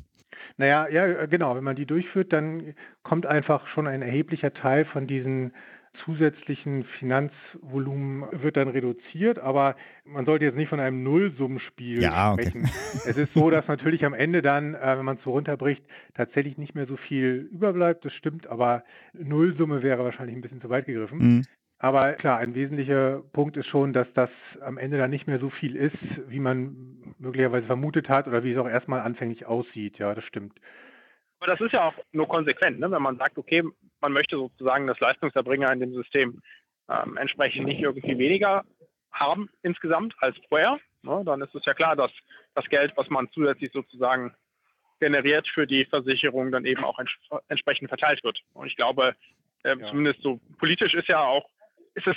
Naja, 0.57 0.89
ja, 0.89 1.27
genau. 1.27 1.55
Wenn 1.55 1.65
man 1.65 1.77
die 1.77 1.87
durchführt, 1.87 2.33
dann 2.33 2.75
kommt 3.05 3.27
einfach 3.27 3.67
schon 3.69 3.87
ein 3.87 4.03
erheblicher 4.03 4.53
Teil 4.53 4.85
von 4.87 5.07
diesen 5.07 5.53
zusätzlichen 6.05 6.85
Finanzvolumen 6.99 8.25
wird 8.33 8.57
dann 8.57 8.69
reduziert, 8.69 9.39
aber 9.39 9.77
man 10.05 10.25
sollte 10.25 10.45
jetzt 10.45 10.57
nicht 10.57 10.69
von 10.69 10.81
einem 10.81 11.03
Nullsummenspiel 11.03 12.03
ja, 12.03 12.33
sprechen. 12.33 12.65
Okay. 12.65 13.11
Es 13.11 13.17
ist 13.17 13.35
so, 13.35 13.51
dass 13.51 13.67
natürlich 13.69 14.05
am 14.05 14.15
Ende 14.15 14.43
dann, 14.43 14.75
äh, 14.75 14.99
wenn 14.99 15.05
man 15.05 15.17
es 15.17 15.23
so 15.25 15.31
runterbricht, 15.31 15.83
tatsächlich 16.15 16.59
nicht 16.59 16.75
mehr 16.75 16.87
so 16.87 16.97
viel 16.97 17.49
überbleibt. 17.53 18.05
Das 18.05 18.13
stimmt, 18.15 18.47
aber 18.47 18.85
Nullsumme 19.13 19.83
wäre 19.83 20.05
wahrscheinlich 20.05 20.37
ein 20.37 20.43
bisschen 20.43 20.61
zu 20.61 20.71
weit 20.71 20.87
gegriffen. 20.87 21.19
Mhm. 21.19 21.45
Aber 21.81 22.15
klar, 22.15 22.39
ein 22.39 22.55
wesentlicher 22.55 23.23
Punkt 23.33 23.57
ist 23.57 23.67
schon, 23.67 23.93
dass 23.93 24.13
das 24.15 24.31
am 24.61 24.79
Ende 24.79 24.99
dann 24.99 25.11
nicht 25.11 25.29
mehr 25.29 25.39
so 25.39 25.49
viel 25.49 25.77
ist, 25.77 25.97
wie 26.27 26.41
man 26.41 27.15
möglicherweise 27.19 27.67
vermutet 27.67 28.09
hat 28.09 28.27
oder 28.27 28.43
wie 28.43 28.53
es 28.53 28.59
auch 28.59 28.69
erstmal 28.69 29.01
anfänglich 29.01 29.47
aussieht. 29.47 29.99
Ja, 29.99 30.15
das 30.15 30.25
stimmt. 30.25 30.55
Aber 31.39 31.53
das 31.53 31.61
ist 31.61 31.73
ja 31.73 31.89
auch 31.89 31.95
nur 32.13 32.29
konsequent, 32.29 32.81
ne? 32.81 32.91
wenn 32.91 33.03
man 33.03 33.17
sagt, 33.17 33.39
okay, 33.39 33.63
man 34.01 34.13
möchte 34.13 34.37
sozusagen 34.37 34.87
das 34.87 34.99
Leistungserbringer 34.99 35.73
in 35.73 35.81
dem 35.81 35.95
System 35.95 36.43
ähm, 36.89 37.17
entsprechend 37.17 37.67
nicht 37.67 37.81
irgendwie 37.81 38.19
weniger 38.19 38.65
haben 39.13 39.49
insgesamt 39.63 40.15
als 40.19 40.37
vorher, 40.49 40.79
ne? 41.03 41.23
dann 41.25 41.41
ist 41.43 41.55
es 41.55 41.65
ja 41.65 41.75
klar, 41.75 41.97
dass 41.97 42.11
das 42.55 42.69
Geld, 42.69 42.93
was 42.97 43.09
man 43.09 43.29
zusätzlich 43.31 43.71
sozusagen 43.73 44.35
generiert 45.01 45.47
für 45.49 45.67
die 45.67 45.85
Versicherung, 45.85 46.51
dann 46.51 46.65
eben 46.65 46.85
auch 46.85 46.99
ents 46.99 47.13
entsprechend 47.49 47.89
verteilt 47.89 48.25
wird. 48.25 48.41
Und 48.53 48.67
ich 48.67 48.77
glaube, 48.77 49.15
äh, 49.63 49.77
ja. 49.79 49.87
zumindest 49.87 50.23
so 50.23 50.41
politisch 50.59 50.95
ist 50.95 51.09
ja 51.09 51.21
auch 51.21 51.49
ist 51.99 52.07
es 52.07 52.17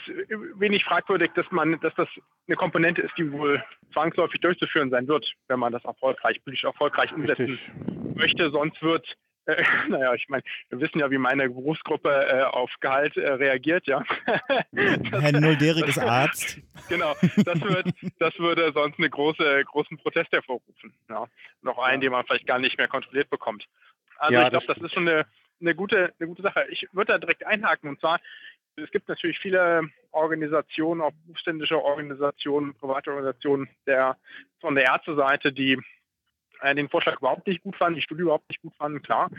wenig 0.56 0.84
fragwürdig, 0.84 1.32
dass 1.36 1.50
man, 1.52 1.80
dass 1.82 1.94
das 1.96 2.08
eine 2.48 2.56
Komponente 2.56 3.02
ist, 3.02 3.18
die 3.18 3.32
wohl 3.32 3.64
zwangsläufig 3.94 4.40
durchzuführen 4.40 4.90
sein 4.90 5.08
wird, 5.08 5.34
wenn 5.48 5.60
man 5.60 5.74
das 5.74 5.84
erfolgreich, 5.84 6.44
politisch 6.44 6.64
erfolgreich 6.64 7.12
umsetzen 7.14 7.60
Richtig. 7.60 8.16
möchte. 8.16 8.52
Sonst 8.52 8.82
wird 8.82 9.18
äh, 9.46 9.64
naja, 9.90 10.14
ich 10.14 10.28
meine, 10.30 10.44
wir 10.70 10.80
wissen 10.80 11.00
ja, 11.00 11.10
wie 11.10 11.18
meine 11.18 11.50
Berufsgruppe 11.50 12.10
äh, 12.10 12.44
auf 12.44 12.72
Gehalt 12.80 13.18
äh, 13.18 13.32
reagiert, 13.32 13.88
ja. 13.88 14.04
Herr 14.74 15.32
Nulderik 15.40 15.88
ist 15.88 16.00
Arzt. 16.00 16.60
Genau, 16.90 17.16
das, 17.38 17.62
wird, 17.62 17.88
das 18.20 18.38
würde 18.40 18.72
sonst 18.74 19.00
einen 19.00 19.10
große, 19.10 19.64
großen 19.66 19.98
Protest 19.98 20.32
hervorrufen. 20.32 20.94
Ja. 21.10 21.26
Noch 21.62 21.80
einen, 21.80 22.02
den 22.02 22.12
man 22.12 22.26
vielleicht 22.26 22.48
gar 22.48 22.60
nicht 22.60 22.78
mehr 22.78 22.88
kontrolliert 22.88 23.30
bekommt. 23.30 23.66
Also 24.18 24.34
ja, 24.34 24.44
ich 24.44 24.50
glaube, 24.52 24.68
das, 24.68 24.76
das 24.76 24.86
ist 24.86 24.94
schon 24.94 25.08
eine, 25.08 25.26
eine, 25.60 25.76
gute, 25.76 26.14
eine 26.20 26.28
gute 26.28 26.44
Sache. 26.44 26.66
Ich 26.70 26.88
würde 26.92 27.14
da 27.14 27.18
direkt 27.18 27.46
einhaken 27.46 27.90
und 27.90 28.00
zwar, 28.00 28.20
es 28.76 28.92
gibt 28.92 29.10
natürlich 29.10 29.40
viele 29.40 29.90
Organisationen, 30.12 31.02
auch 31.02 31.12
berufsständische 31.26 31.82
Organisationen, 31.82 32.74
private 32.76 33.12
Organisationen 33.12 33.70
der, 33.86 34.18
von 34.60 34.76
der 34.76 34.86
Ärzteseite, 34.86 35.52
die 35.52 35.78
äh, 36.62 36.76
den 36.76 36.90
Vorschlag 36.90 37.18
überhaupt 37.18 37.48
nicht 37.48 37.64
gut 37.64 37.76
fanden, 37.76 37.96
die 37.96 38.02
Studie 38.02 38.22
überhaupt 38.22 38.50
nicht 38.50 38.62
gut 38.62 38.76
fanden, 38.76 39.02
klar, 39.02 39.30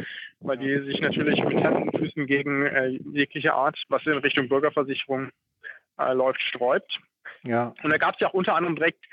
weil 0.40 0.58
die 0.58 0.78
sich 0.80 1.00
natürlich 1.00 1.42
mit 1.42 1.62
Händen 1.62 1.88
und 1.88 1.98
Füßen 1.98 2.26
gegen 2.26 2.66
äh, 2.66 2.88
jegliche 3.12 3.54
Art, 3.54 3.82
was 3.88 4.06
in 4.06 4.18
Richtung 4.18 4.48
Bürgerversicherung 4.48 5.30
äh, 5.98 6.12
läuft, 6.12 6.40
sträubt. 6.40 7.00
Ja. 7.42 7.74
Und 7.82 7.90
da 7.90 7.98
gab 7.98 8.14
es 8.14 8.20
ja 8.20 8.28
auch 8.28 8.34
unter 8.34 8.54
anderem 8.54 8.76
direkt 8.76 9.04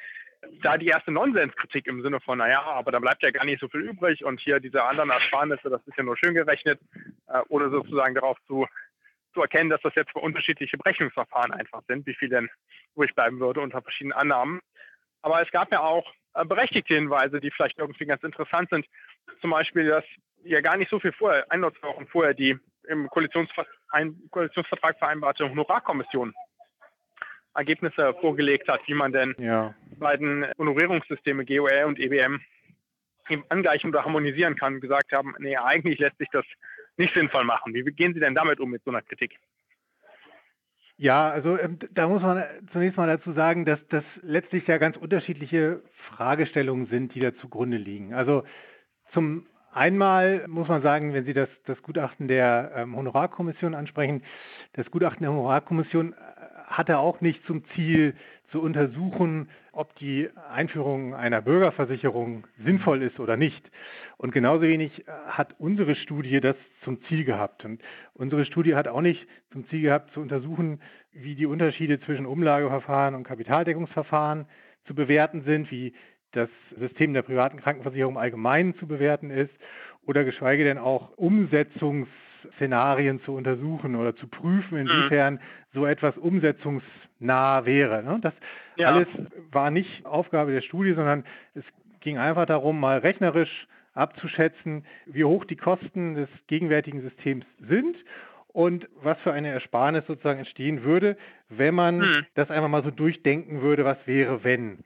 da 0.62 0.78
die 0.78 0.88
erste 0.88 1.12
Nonsenskritik 1.12 1.88
im 1.88 2.02
Sinne 2.02 2.20
von, 2.22 2.38
naja, 2.38 2.62
aber 2.62 2.92
da 2.92 3.00
bleibt 3.00 3.24
ja 3.24 3.32
gar 3.32 3.46
nicht 3.46 3.60
so 3.60 3.68
viel 3.68 3.82
übrig 3.82 4.24
und 4.24 4.40
hier 4.40 4.60
diese 4.60 4.84
anderen 4.84 5.10
Ersparnisse, 5.10 5.70
das 5.70 5.86
ist 5.86 5.98
ja 5.98 6.04
nur 6.04 6.18
schön 6.18 6.34
gerechnet, 6.34 6.80
äh, 7.28 7.42
ohne 7.50 7.70
sozusagen 7.70 8.16
darauf 8.16 8.38
zu 8.48 8.66
zu 9.40 9.44
erkennen, 9.44 9.70
dass 9.70 9.82
das 9.82 9.96
jetzt 9.96 10.12
für 10.12 10.20
unterschiedliche 10.20 10.78
Berechnungsverfahren 10.78 11.54
einfach 11.54 11.82
sind, 11.88 12.06
wie 12.06 12.14
viel 12.14 12.30
denn 12.30 12.50
ruhig 12.98 13.16
bleiben 13.16 13.40
würde 13.40 13.62
unter 13.62 13.82
verschiedenen 13.82 14.18
Annahmen. 14.18 14.60
Aber 15.22 15.42
es 15.42 15.50
gab 15.52 15.72
ja 15.72 15.80
auch 15.80 16.06
äh, 16.34 16.44
berechtigte 16.44 16.96
Hinweise, 16.96 17.40
die 17.40 17.52
vielleicht 17.52 17.80
irgendwie 17.80 18.06
ganz 18.06 18.24
interessant 18.24 18.70
sind. 18.70 18.86
Zum 19.40 19.52
Beispiel, 19.52 19.88
dass 19.88 20.04
ja 20.44 20.60
gar 20.60 20.76
nicht 20.76 20.90
so 20.90 21.00
viel 21.00 21.14
vorher, 21.14 21.50
ein 21.50 21.64
oder 21.64 21.74
zwei 21.80 21.88
Wochen 21.88 22.08
vorher, 22.08 22.34
die 22.34 22.58
im 22.88 23.10
Koalitionsvertrag 23.10 24.98
vereinbarte 24.98 25.50
Honorarkommission 25.50 26.34
Ergebnisse 27.56 28.14
vorgelegt 28.20 28.68
hat, 28.68 28.82
wie 28.88 28.94
man 28.94 29.12
denn 29.12 29.36
ja. 29.38 29.74
beiden 29.98 30.46
Honorierungssysteme 30.58 31.46
GOL 31.46 31.84
und 31.86 32.00
EBM 32.00 32.42
angleichen 33.50 33.90
oder 33.90 34.04
harmonisieren 34.04 34.56
kann, 34.56 34.80
gesagt 34.80 35.12
haben, 35.12 35.36
nee, 35.40 35.56
eigentlich 35.56 36.00
lässt 36.00 36.18
sich 36.18 36.30
das 36.32 36.46
nicht 37.00 37.14
sinnvoll 37.14 37.44
machen. 37.44 37.74
Wie 37.74 37.84
gehen 37.84 38.14
Sie 38.14 38.20
denn 38.20 38.36
damit 38.36 38.60
um 38.60 38.70
mit 38.70 38.84
so 38.84 38.92
einer 38.92 39.02
Kritik? 39.02 39.40
Ja, 40.98 41.30
also 41.30 41.58
ähm, 41.58 41.80
da 41.92 42.08
muss 42.08 42.22
man 42.22 42.44
zunächst 42.74 42.98
mal 42.98 43.08
dazu 43.08 43.32
sagen, 43.32 43.66
dass 43.66 43.80
das 43.88 44.04
letztlich 44.22 44.68
ja 44.68 44.78
ganz 44.78 44.98
unterschiedliche 44.98 45.82
Fragestellungen 46.10 46.88
sind, 46.88 47.16
die 47.16 47.22
da 47.22 47.34
zugrunde 47.38 47.78
liegen. 47.78 48.14
Also 48.14 48.44
zum 49.14 49.48
Einmal 49.72 50.48
muss 50.48 50.68
man 50.68 50.82
sagen, 50.82 51.14
wenn 51.14 51.26
Sie 51.26 51.34
das, 51.34 51.50
das 51.66 51.82
Gutachten 51.84 52.28
der 52.28 52.72
ähm, 52.76 52.96
Honorarkommission 52.96 53.76
ansprechen, 53.76 54.24
das 54.74 54.90
Gutachten 54.90 55.22
der 55.22 55.32
Honorarkommission 55.32 56.14
äh, 56.14 56.16
hatte 56.68 56.98
auch 56.98 57.22
nicht 57.22 57.46
zum 57.46 57.64
Ziel 57.76 58.16
zu 58.52 58.62
untersuchen, 58.62 59.50
ob 59.72 59.96
die 59.98 60.28
Einführung 60.52 61.14
einer 61.14 61.42
Bürgerversicherung 61.42 62.48
sinnvoll 62.64 63.04
ist 63.04 63.20
oder 63.20 63.38
nicht. 63.38 63.70
Und 64.22 64.34
genauso 64.34 64.64
wenig 64.64 65.08
äh, 65.08 65.12
hat 65.28 65.56
unsere 65.60 65.96
Studie 65.96 66.42
das 66.42 66.58
zum 66.84 67.02
Ziel 67.04 67.24
gehabt. 67.24 67.64
Und 67.64 67.82
unsere 68.14 68.44
Studie 68.44 68.76
hat 68.76 68.90
auch 68.90 69.00
nicht 69.00 69.26
zum 69.54 69.66
Ziel 69.70 69.82
gehabt, 69.82 70.12
zu 70.12 70.20
untersuchen, 70.20 70.82
wie 71.14 71.36
die 71.36 71.46
Unterschiede 71.46 72.02
zwischen 72.02 72.26
Umlageverfahren 72.26 73.16
und 73.16 73.24
Kapitaldeckungsverfahren 73.24 74.46
zu 74.86 74.94
bewerten 74.94 75.44
sind, 75.44 75.72
wie 75.72 75.94
das 76.34 76.50
System 76.78 77.14
der 77.14 77.22
privaten 77.22 77.62
Krankenversicherung 77.62 78.18
allgemein 78.18 78.76
zu 78.76 78.88
bewerten 78.88 79.32
ist 79.32 79.54
oder 80.06 80.26
geschweige 80.26 80.66
denn 80.66 80.80
auch 80.80 81.18
Umsetzungsszenarien 81.18 83.22
zu 83.22 83.34
untersuchen 83.34 83.96
oder 83.96 84.18
zu 84.18 84.28
prüfen, 84.28 84.82
mhm. 84.82 84.88
inwiefern 84.88 85.40
so 85.74 85.86
etwas 85.86 86.18
umsetzungsnah 86.18 87.66
wäre. 87.66 88.04
Ne? 88.04 88.20
Das 88.22 88.34
ja. 88.76 88.90
alles 88.90 89.08
war 89.50 89.72
nicht 89.72 90.06
Aufgabe 90.06 90.52
der 90.52 90.60
Studie, 90.62 90.92
sondern 90.92 91.24
es 91.54 91.64
ging 92.02 92.18
einfach 92.18 92.48
darum, 92.48 92.82
mal 92.82 92.98
rechnerisch 92.98 93.66
abzuschätzen, 94.00 94.86
wie 95.06 95.24
hoch 95.24 95.46
die 95.46 95.56
Kosten 95.56 96.16
des 96.16 96.30
gegenwärtigen 96.48 97.02
Systems 97.02 97.46
sind 97.60 97.96
und 98.48 98.88
was 99.02 99.18
für 99.20 99.32
eine 99.32 99.50
Ersparnis 99.50 100.06
sozusagen 100.08 100.40
entstehen 100.40 100.84
würde, 100.84 101.18
wenn 101.50 101.76
man 101.76 102.02
hm. 102.02 102.26
das 102.36 102.50
einfach 102.50 102.70
mal 102.70 102.84
so 102.84 102.92
durchdenken 102.92 103.62
würde, 103.62 103.86
was 103.86 103.98
wäre, 104.06 104.44
wenn. 104.44 104.80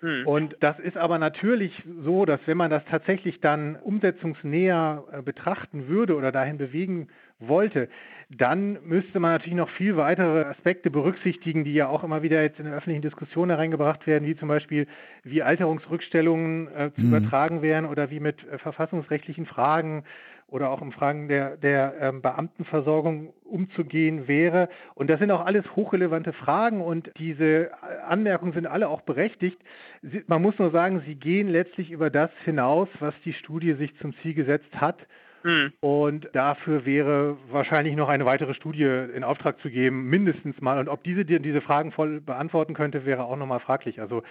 Hm. 0.00 0.26
Und 0.26 0.56
das 0.60 0.78
ist 0.78 0.96
aber 0.96 1.18
natürlich 1.18 1.82
so, 2.04 2.24
dass 2.24 2.40
wenn 2.46 2.56
man 2.56 2.70
das 2.70 2.84
tatsächlich 2.86 3.40
dann 3.40 3.76
umsetzungsnäher 3.76 5.04
äh, 5.12 5.22
betrachten 5.22 5.88
würde 5.88 6.16
oder 6.16 6.32
dahin 6.32 6.58
bewegen 6.58 7.08
wollte, 7.38 7.88
dann 8.28 8.78
müsste 8.84 9.20
man 9.20 9.32
natürlich 9.32 9.56
noch 9.56 9.70
viel 9.70 9.96
weitere 9.96 10.44
Aspekte 10.44 10.90
berücksichtigen, 10.90 11.64
die 11.64 11.74
ja 11.74 11.88
auch 11.88 12.02
immer 12.02 12.22
wieder 12.22 12.42
jetzt 12.42 12.58
in 12.58 12.64
der 12.64 12.74
öffentlichen 12.74 13.02
Diskussion 13.02 13.50
hereingebracht 13.50 14.06
werden, 14.06 14.26
wie 14.26 14.36
zum 14.36 14.48
Beispiel, 14.48 14.86
wie 15.22 15.42
Alterungsrückstellungen 15.42 16.68
äh, 16.68 16.90
zu 16.94 17.02
mhm. 17.02 17.08
übertragen 17.08 17.62
wären 17.62 17.86
oder 17.86 18.10
wie 18.10 18.20
mit 18.20 18.44
äh, 18.48 18.58
verfassungsrechtlichen 18.58 19.46
Fragen 19.46 20.04
oder 20.48 20.70
auch 20.70 20.80
in 20.80 20.92
Fragen 20.92 21.28
der, 21.28 21.56
der 21.56 21.94
ähm, 22.00 22.22
Beamtenversorgung 22.22 23.32
umzugehen 23.44 24.28
wäre. 24.28 24.68
Und 24.94 25.10
das 25.10 25.18
sind 25.18 25.30
auch 25.30 25.44
alles 25.44 25.64
hochrelevante 25.74 26.32
Fragen 26.32 26.80
und 26.80 27.10
diese 27.18 27.70
Anmerkungen 28.06 28.52
sind 28.52 28.66
alle 28.66 28.88
auch 28.88 29.00
berechtigt. 29.00 29.58
Sie, 30.02 30.22
man 30.26 30.42
muss 30.42 30.58
nur 30.58 30.70
sagen, 30.70 31.02
sie 31.04 31.16
gehen 31.16 31.48
letztlich 31.48 31.90
über 31.90 32.10
das 32.10 32.30
hinaus, 32.44 32.88
was 33.00 33.14
die 33.24 33.32
Studie 33.32 33.74
sich 33.74 33.96
zum 33.98 34.14
Ziel 34.22 34.34
gesetzt 34.34 34.80
hat. 34.80 34.98
Hm. 35.42 35.72
Und 35.80 36.28
dafür 36.32 36.86
wäre 36.86 37.36
wahrscheinlich 37.50 37.94
noch 37.94 38.08
eine 38.08 38.24
weitere 38.24 38.54
Studie 38.54 38.84
in 38.84 39.24
Auftrag 39.24 39.60
zu 39.60 39.70
geben, 39.70 40.08
mindestens 40.08 40.60
mal. 40.60 40.78
Und 40.78 40.88
ob 40.88 41.02
diese 41.04 41.24
diese 41.24 41.60
Fragen 41.60 41.92
voll 41.92 42.20
beantworten 42.20 42.74
könnte, 42.74 43.04
wäre 43.04 43.24
auch 43.24 43.36
nochmal 43.36 43.60
fraglich. 43.60 44.00
Also 44.00 44.22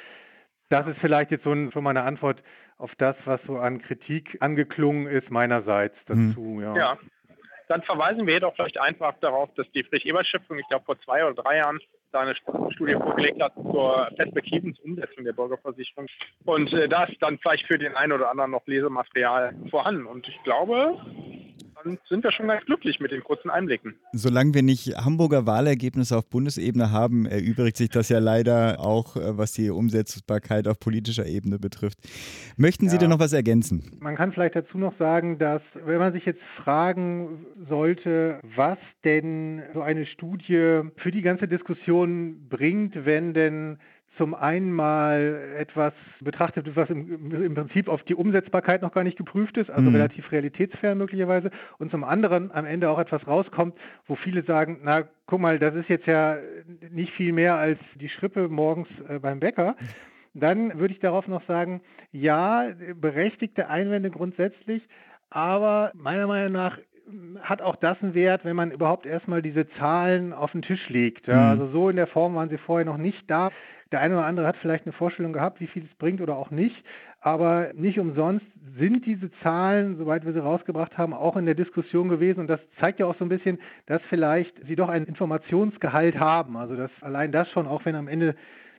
das 0.70 0.88
ist 0.88 0.97
vielleicht 0.99 1.32
jetzt 1.32 1.43
so 1.43 1.51
ein, 1.51 1.72
schon 1.72 1.84
mal 1.84 1.91
eine 1.91 2.03
Antwort 2.03 2.41
auf 2.78 2.91
das, 2.97 3.16
was 3.26 3.39
so 3.47 3.57
an 3.57 3.82
Kritik 3.82 4.38
angeklungen 4.41 5.07
ist 5.07 5.30
meinerseits 5.32 5.95
dazu. 6.07 6.41
Mhm. 6.41 6.61
Ja. 6.61 6.76
ja. 6.76 6.97
Dann 7.68 7.82
verweisen 7.82 8.28
wir 8.28 8.36
jedoch 8.36 8.55
vielleicht 8.55 8.80
einfach 8.80 9.16
darauf, 9.22 9.49
dass 9.55 9.70
die 9.72 9.84
Friedrich-Ebert-Stiftung, 9.84 10.59
ich 10.59 10.68
glaube 10.68 10.86
vor 10.86 10.99
zwei 10.99 11.26
oder 11.26 11.41
drei 11.41 11.57
Jahren, 11.57 11.80
da 12.11 12.22
eine 12.22 12.36
Studie 12.36 12.93
vorgelegt 12.93 13.41
hat 13.41 13.53
zur 13.55 14.09
Perspektivensumsetzung 14.16 15.26
der 15.26 15.34
Bürgerversicherung. 15.34 16.07
Und 16.45 16.72
äh, 16.74 16.88
da 16.88 17.05
ist 17.05 17.22
dann 17.22 17.38
vielleicht 17.39 17.68
für 17.68 17.78
den 17.78 17.95
einen 17.95 18.13
oder 18.13 18.30
anderen 18.30 18.51
noch 18.51 18.66
Lesematerial 18.68 19.53
vorhanden. 19.70 20.05
Und 20.05 20.28
ich 20.28 20.41
glaube, 20.43 20.97
dann 21.86 21.99
sind 22.09 22.23
wir 22.23 22.31
schon 22.31 22.47
ganz 22.47 22.65
glücklich 22.65 22.99
mit 22.99 23.11
den 23.11 23.23
kurzen 23.23 23.49
Einblicken. 23.49 23.95
Solange 24.11 24.53
wir 24.53 24.63
nicht 24.63 24.97
Hamburger 24.97 25.45
Wahlergebnisse 25.45 26.17
auf 26.17 26.27
Bundesebene 26.29 26.91
haben, 26.91 27.25
erübrigt 27.25 27.77
sich 27.77 27.89
das 27.89 28.09
ja 28.09 28.19
leider 28.19 28.79
auch, 28.79 29.15
äh, 29.15 29.38
was 29.38 29.53
die 29.53 29.69
Umsetzbarkeit 29.69 30.67
auf 30.67 30.79
politischer 30.79 31.25
Ebene 31.25 31.59
betrifft. 31.59 31.99
Möchten 32.57 32.89
Sie 32.89 32.95
ja. 32.95 33.01
denn 33.01 33.09
noch 33.11 33.19
was 33.19 33.33
ergänzen? 33.33 33.97
Man 33.99 34.15
kann 34.15 34.33
vielleicht 34.33 34.55
dazu 34.55 34.77
noch 34.77 34.97
sagen, 34.97 35.38
dass 35.38 35.61
wenn 35.73 35.99
man 35.99 36.13
sich 36.13 36.25
jetzt 36.25 36.41
fragen 36.63 37.45
sollte, 37.69 38.39
was 38.55 38.77
denn 39.03 39.61
so 39.73 39.81
eine 39.81 40.05
Studie 40.05 40.81
für 40.97 41.11
die 41.11 41.21
ganze 41.21 41.47
Diskussion 41.47 42.47
bringt, 42.49 43.05
wenn 43.05 43.33
denn 43.33 43.77
zum 44.18 44.34
einen 44.34 44.72
mal 44.72 45.55
etwas 45.57 45.93
betrachtet 46.22 46.76
was 46.76 46.89
im, 46.89 47.32
im, 47.32 47.53
Prinzip 47.53 47.88
auf 47.88 48.03
die 48.03 48.16
Umsetzbarkeit 48.16 48.82
noch 48.82 48.93
gar 48.93 49.03
nicht 49.03 49.18
geprüft 49.18 49.57
ist, 49.57 49.70
also 49.70 49.89
mhm. 49.89 49.95
relativ 49.95 50.32
realitätsfern 50.32 50.97
möglicherweise, 50.97 51.51
und 51.78 51.91
zum 51.91 52.03
anderen 52.03 52.51
am 52.51 52.66
Ende 52.66 52.89
auch 52.89 52.99
etwas 52.99 53.26
rauskommt, 53.28 53.76
wo 54.07 54.16
viele 54.16 54.43
sagen, 54.43 54.80
na 54.84 55.03
guck 55.28 55.39
mal, 55.39 55.59
das 55.59 55.76
ist 55.76 55.89
jetzt 55.89 56.07
ja 56.07 56.38
nicht 56.91 57.13
viel 57.13 57.34
mehr 57.34 57.55
als 57.55 57.80
die 57.95 58.09
Schrippe 58.09 58.47
morgens 58.47 58.88
äh, 59.07 59.20
beim 59.20 59.39
Bäcker. 59.39 59.76
Dann 60.34 60.78
würde 60.80 60.93
ich 60.93 60.99
darauf 60.99 61.28
noch 61.28 61.45
sagen, 61.47 61.82
ja, 62.11 62.68
berechtigte 62.99 63.70
Einwände 63.70 64.11
grundsätzlich, 64.11 64.84
aber 65.30 65.91
meiner 65.95 66.28
Meinung 66.28 66.51
nach 66.51 66.78
hat 67.41 67.61
auch 67.61 67.76
das 67.76 68.01
einen 68.01 68.13
Wert, 68.13 68.45
wenn 68.45 68.55
man 68.55 68.72
überhaupt 68.72 69.05
erstmal 69.05 69.41
diese 69.41 69.68
Zahlen 69.78 70.34
auf 70.34 70.51
den 70.51 70.61
Tisch 70.61 70.89
legt. 70.89 71.28
Ja, 71.28 71.36
mhm. 71.36 71.61
Also 71.61 71.68
so 71.72 71.89
in 71.89 71.95
der 71.95 72.07
Form 72.07 72.36
waren 72.36 72.49
sie 72.49 72.57
vorher 72.57 72.86
noch 72.86 72.97
nicht 72.97 73.30
da. 73.30 73.51
Der 73.96 74.02
eine 74.02 74.16
oder 74.16 74.26
andere 74.26 74.46
hat 74.46 74.58
vielleicht 74.58 74.86
eine 74.86 74.91
Vorstellung 74.91 75.32
gehabt, 75.32 75.62
wie 75.62 75.68
viel 75.68 75.86
es 75.86 75.98
bringt 75.98 76.20
oder 76.20 76.36
auch 76.36 76.52
nicht. 76.52 76.76
Aber 77.22 77.72
nicht 77.76 77.98
umsonst 77.98 78.46
sind 78.78 79.06
diese 79.06 79.32
Zahlen, 79.41 79.96
soweit 79.96 80.26
wir 80.26 80.34
sie 80.34 80.43
rausgebracht 80.43 80.98
haben, 80.98 81.14
auch 81.14 81.38
in 81.38 81.46
der 81.46 81.56
Diskussion 81.56 82.10
gewesen. 82.10 82.41
Und 82.41 82.48
das 82.48 82.60
zeigt 82.82 83.00
ja 83.00 83.06
auch 83.06 83.16
so 83.18 83.24
ein 83.24 83.30
bisschen, 83.30 83.58
dass 83.86 84.02
vielleicht 84.10 84.54
sie 84.68 84.76
doch 84.76 84.89
einen 84.89 85.06
Informationsgehalt 85.06 86.20
haben. 86.20 86.58
Also 86.58 86.76
dass 86.76 86.91
allein 87.00 87.32
das 87.32 87.50
schon, 87.52 87.68
auch 87.68 87.86
wenn 87.86 87.96
am 87.96 88.10
Ende 88.10 88.36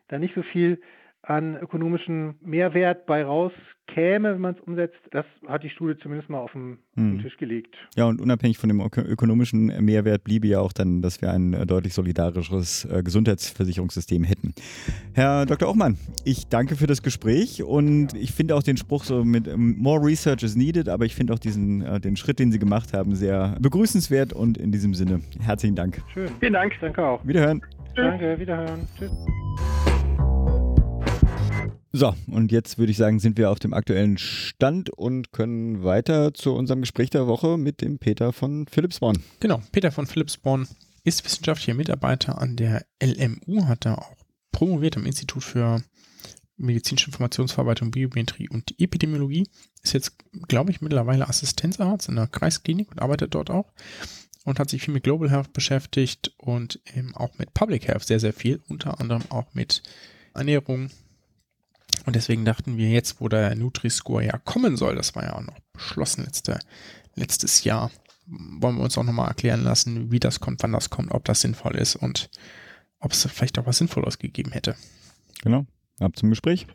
da 0.08 0.18
nicht 0.18 0.34
so 0.34 0.42
viel 0.42 0.82
an 1.22 1.56
ökonomischen 1.56 2.36
Mehrwert 2.40 3.04
bei 3.06 3.24
rauskäme, 3.24 4.34
wenn 4.34 4.40
man 4.40 4.54
es 4.54 4.60
umsetzt, 4.60 4.98
das 5.10 5.26
hat 5.48 5.64
die 5.64 5.70
Studie 5.70 5.98
zumindest 6.00 6.30
mal 6.30 6.38
auf 6.38 6.52
den, 6.52 6.78
hm. 6.94 7.20
Tisch 7.20 7.36
gelegt. 7.36 7.74
Ja, 7.96 8.06
und 8.06 8.20
unabhängig 8.20 8.58
von 8.58 8.68
dem 8.68 8.80
ökonomischen 8.80 9.66
Mehrwert 9.84 10.22
bliebe 10.22 10.46
ja 10.46 10.60
auch 10.60 10.72
dann, 10.72 11.02
dass 11.02 11.20
wir 11.20 11.32
ein 11.32 11.52
äh, 11.52 11.66
deutlich 11.66 11.94
solidarischeres 11.94 12.84
äh, 12.84 13.02
Gesundheitsversicherungssystem 13.02 14.22
hätten. 14.22 14.54
Herr 15.14 15.46
Dr. 15.46 15.68
Ochmann, 15.68 15.96
ich 16.24 16.46
danke 16.48 16.76
für 16.76 16.86
das 16.86 17.02
Gespräch 17.02 17.62
und 17.62 18.14
ich 18.14 18.32
finde 18.32 18.54
auch 18.54 18.62
den 18.62 18.76
Spruch 18.76 19.04
so 19.04 19.24
mit 19.24 19.48
ähm, 19.48 19.76
More 19.78 20.04
Research 20.04 20.44
is 20.44 20.54
needed, 20.54 20.88
aber 20.88 21.06
ich 21.06 21.14
finde 21.14 21.32
auch 21.32 21.38
diesen, 21.38 21.82
äh, 21.82 22.00
den 22.00 22.16
Schritt, 22.16 22.38
den 22.38 22.52
Sie 22.52 22.58
gemacht 22.58 22.92
haben, 22.92 23.16
sehr 23.16 23.56
begrüßenswert 23.60 24.32
und 24.32 24.58
in 24.58 24.70
diesem 24.70 24.94
Sinne 24.94 25.20
herzlichen 25.40 25.74
Dank. 25.74 26.02
Schön. 26.14 26.28
Vielen 26.38 26.52
Dank. 26.52 26.74
Danke 26.80 27.04
auch. 27.04 27.26
Wiederhören. 27.26 27.62
Danke, 27.96 28.38
wiederhören. 28.38 28.86
Tschüss. 28.96 29.10
So, 31.98 32.14
und 32.26 32.52
jetzt 32.52 32.76
würde 32.76 32.92
ich 32.92 32.98
sagen, 32.98 33.20
sind 33.20 33.38
wir 33.38 33.50
auf 33.50 33.58
dem 33.58 33.72
aktuellen 33.72 34.18
Stand 34.18 34.90
und 34.90 35.32
können 35.32 35.82
weiter 35.82 36.34
zu 36.34 36.52
unserem 36.54 36.82
Gespräch 36.82 37.08
der 37.08 37.26
Woche 37.26 37.56
mit 37.56 37.80
dem 37.80 37.98
Peter 37.98 38.34
von 38.34 38.66
Philipsborn. 38.66 39.22
Genau, 39.40 39.62
Peter 39.72 39.90
von 39.90 40.06
Philipsborn 40.06 40.68
ist 41.04 41.24
wissenschaftlicher 41.24 41.72
Mitarbeiter 41.72 42.38
an 42.38 42.54
der 42.56 42.84
LMU, 43.02 43.64
hat 43.64 43.86
da 43.86 43.94
auch 43.94 44.14
promoviert 44.52 44.98
am 44.98 45.06
Institut 45.06 45.42
für 45.42 45.82
medizinische 46.58 47.06
Informationsverarbeitung, 47.06 47.92
Biometrie 47.92 48.50
und 48.50 48.78
Epidemiologie. 48.78 49.48
Ist 49.82 49.94
jetzt, 49.94 50.18
glaube 50.48 50.72
ich, 50.72 50.82
mittlerweile 50.82 51.26
Assistenzarzt 51.26 52.10
in 52.10 52.16
der 52.16 52.26
Kreisklinik 52.26 52.90
und 52.90 53.00
arbeitet 53.00 53.34
dort 53.34 53.48
auch 53.48 53.72
und 54.44 54.58
hat 54.58 54.68
sich 54.68 54.82
viel 54.82 54.92
mit 54.92 55.04
Global 55.04 55.30
Health 55.30 55.54
beschäftigt 55.54 56.34
und 56.36 56.78
eben 56.94 57.14
auch 57.16 57.38
mit 57.38 57.54
Public 57.54 57.88
Health 57.88 58.04
sehr, 58.04 58.20
sehr 58.20 58.34
viel, 58.34 58.60
unter 58.68 59.00
anderem 59.00 59.22
auch 59.30 59.54
mit 59.54 59.82
Ernährung, 60.34 60.90
und 62.06 62.16
deswegen 62.16 62.44
dachten 62.44 62.76
wir 62.76 62.88
jetzt, 62.88 63.20
wo 63.20 63.28
der 63.28 63.54
Nutri-Score 63.54 64.24
ja 64.24 64.38
kommen 64.38 64.76
soll, 64.76 64.94
das 64.94 65.14
war 65.14 65.24
ja 65.24 65.34
auch 65.34 65.42
noch 65.42 65.58
beschlossen 65.72 66.24
letzte, 66.24 66.58
letztes 67.14 67.64
Jahr, 67.64 67.90
wollen 68.26 68.76
wir 68.76 68.84
uns 68.84 68.96
auch 68.96 69.04
nochmal 69.04 69.28
erklären 69.28 69.62
lassen, 69.62 70.10
wie 70.10 70.20
das 70.20 70.40
kommt, 70.40 70.62
wann 70.62 70.72
das 70.72 70.90
kommt, 70.90 71.12
ob 71.12 71.24
das 71.24 71.40
sinnvoll 71.40 71.76
ist 71.76 71.96
und 71.96 72.30
ob 73.00 73.12
es 73.12 73.24
vielleicht 73.24 73.58
auch 73.58 73.66
was 73.66 73.78
Sinnvolles 73.78 74.18
gegeben 74.18 74.52
hätte. 74.52 74.76
Genau. 75.42 75.66
Ab 76.00 76.16
zum 76.16 76.30
Gespräch. 76.30 76.66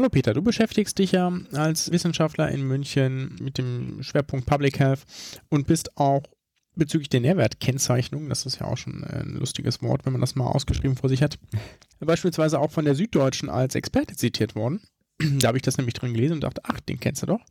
Hallo 0.00 0.08
Peter, 0.08 0.32
du 0.32 0.40
beschäftigst 0.40 0.98
dich 0.98 1.12
ja 1.12 1.30
als 1.52 1.90
Wissenschaftler 1.90 2.48
in 2.48 2.62
München 2.62 3.36
mit 3.38 3.58
dem 3.58 4.02
Schwerpunkt 4.02 4.46
Public 4.46 4.78
Health 4.78 5.04
und 5.50 5.66
bist 5.66 5.98
auch 5.98 6.22
bezüglich 6.74 7.10
der 7.10 7.20
Nährwertkennzeichnung, 7.20 8.30
das 8.30 8.46
ist 8.46 8.60
ja 8.60 8.66
auch 8.66 8.78
schon 8.78 9.04
ein 9.04 9.34
lustiges 9.34 9.82
Wort, 9.82 10.06
wenn 10.06 10.14
man 10.14 10.22
das 10.22 10.36
mal 10.36 10.46
ausgeschrieben 10.46 10.96
vor 10.96 11.10
sich 11.10 11.22
hat, 11.22 11.38
beispielsweise 12.00 12.60
auch 12.60 12.70
von 12.70 12.86
der 12.86 12.94
Süddeutschen 12.94 13.50
als 13.50 13.74
Experte 13.74 14.16
zitiert 14.16 14.54
worden. 14.54 14.80
Da 15.18 15.48
habe 15.48 15.58
ich 15.58 15.62
das 15.62 15.76
nämlich 15.76 15.92
drin 15.92 16.14
gelesen 16.14 16.32
und 16.32 16.44
dachte, 16.44 16.62
ach, 16.64 16.80
den 16.80 16.98
kennst 16.98 17.20
du 17.20 17.26
doch. 17.26 17.44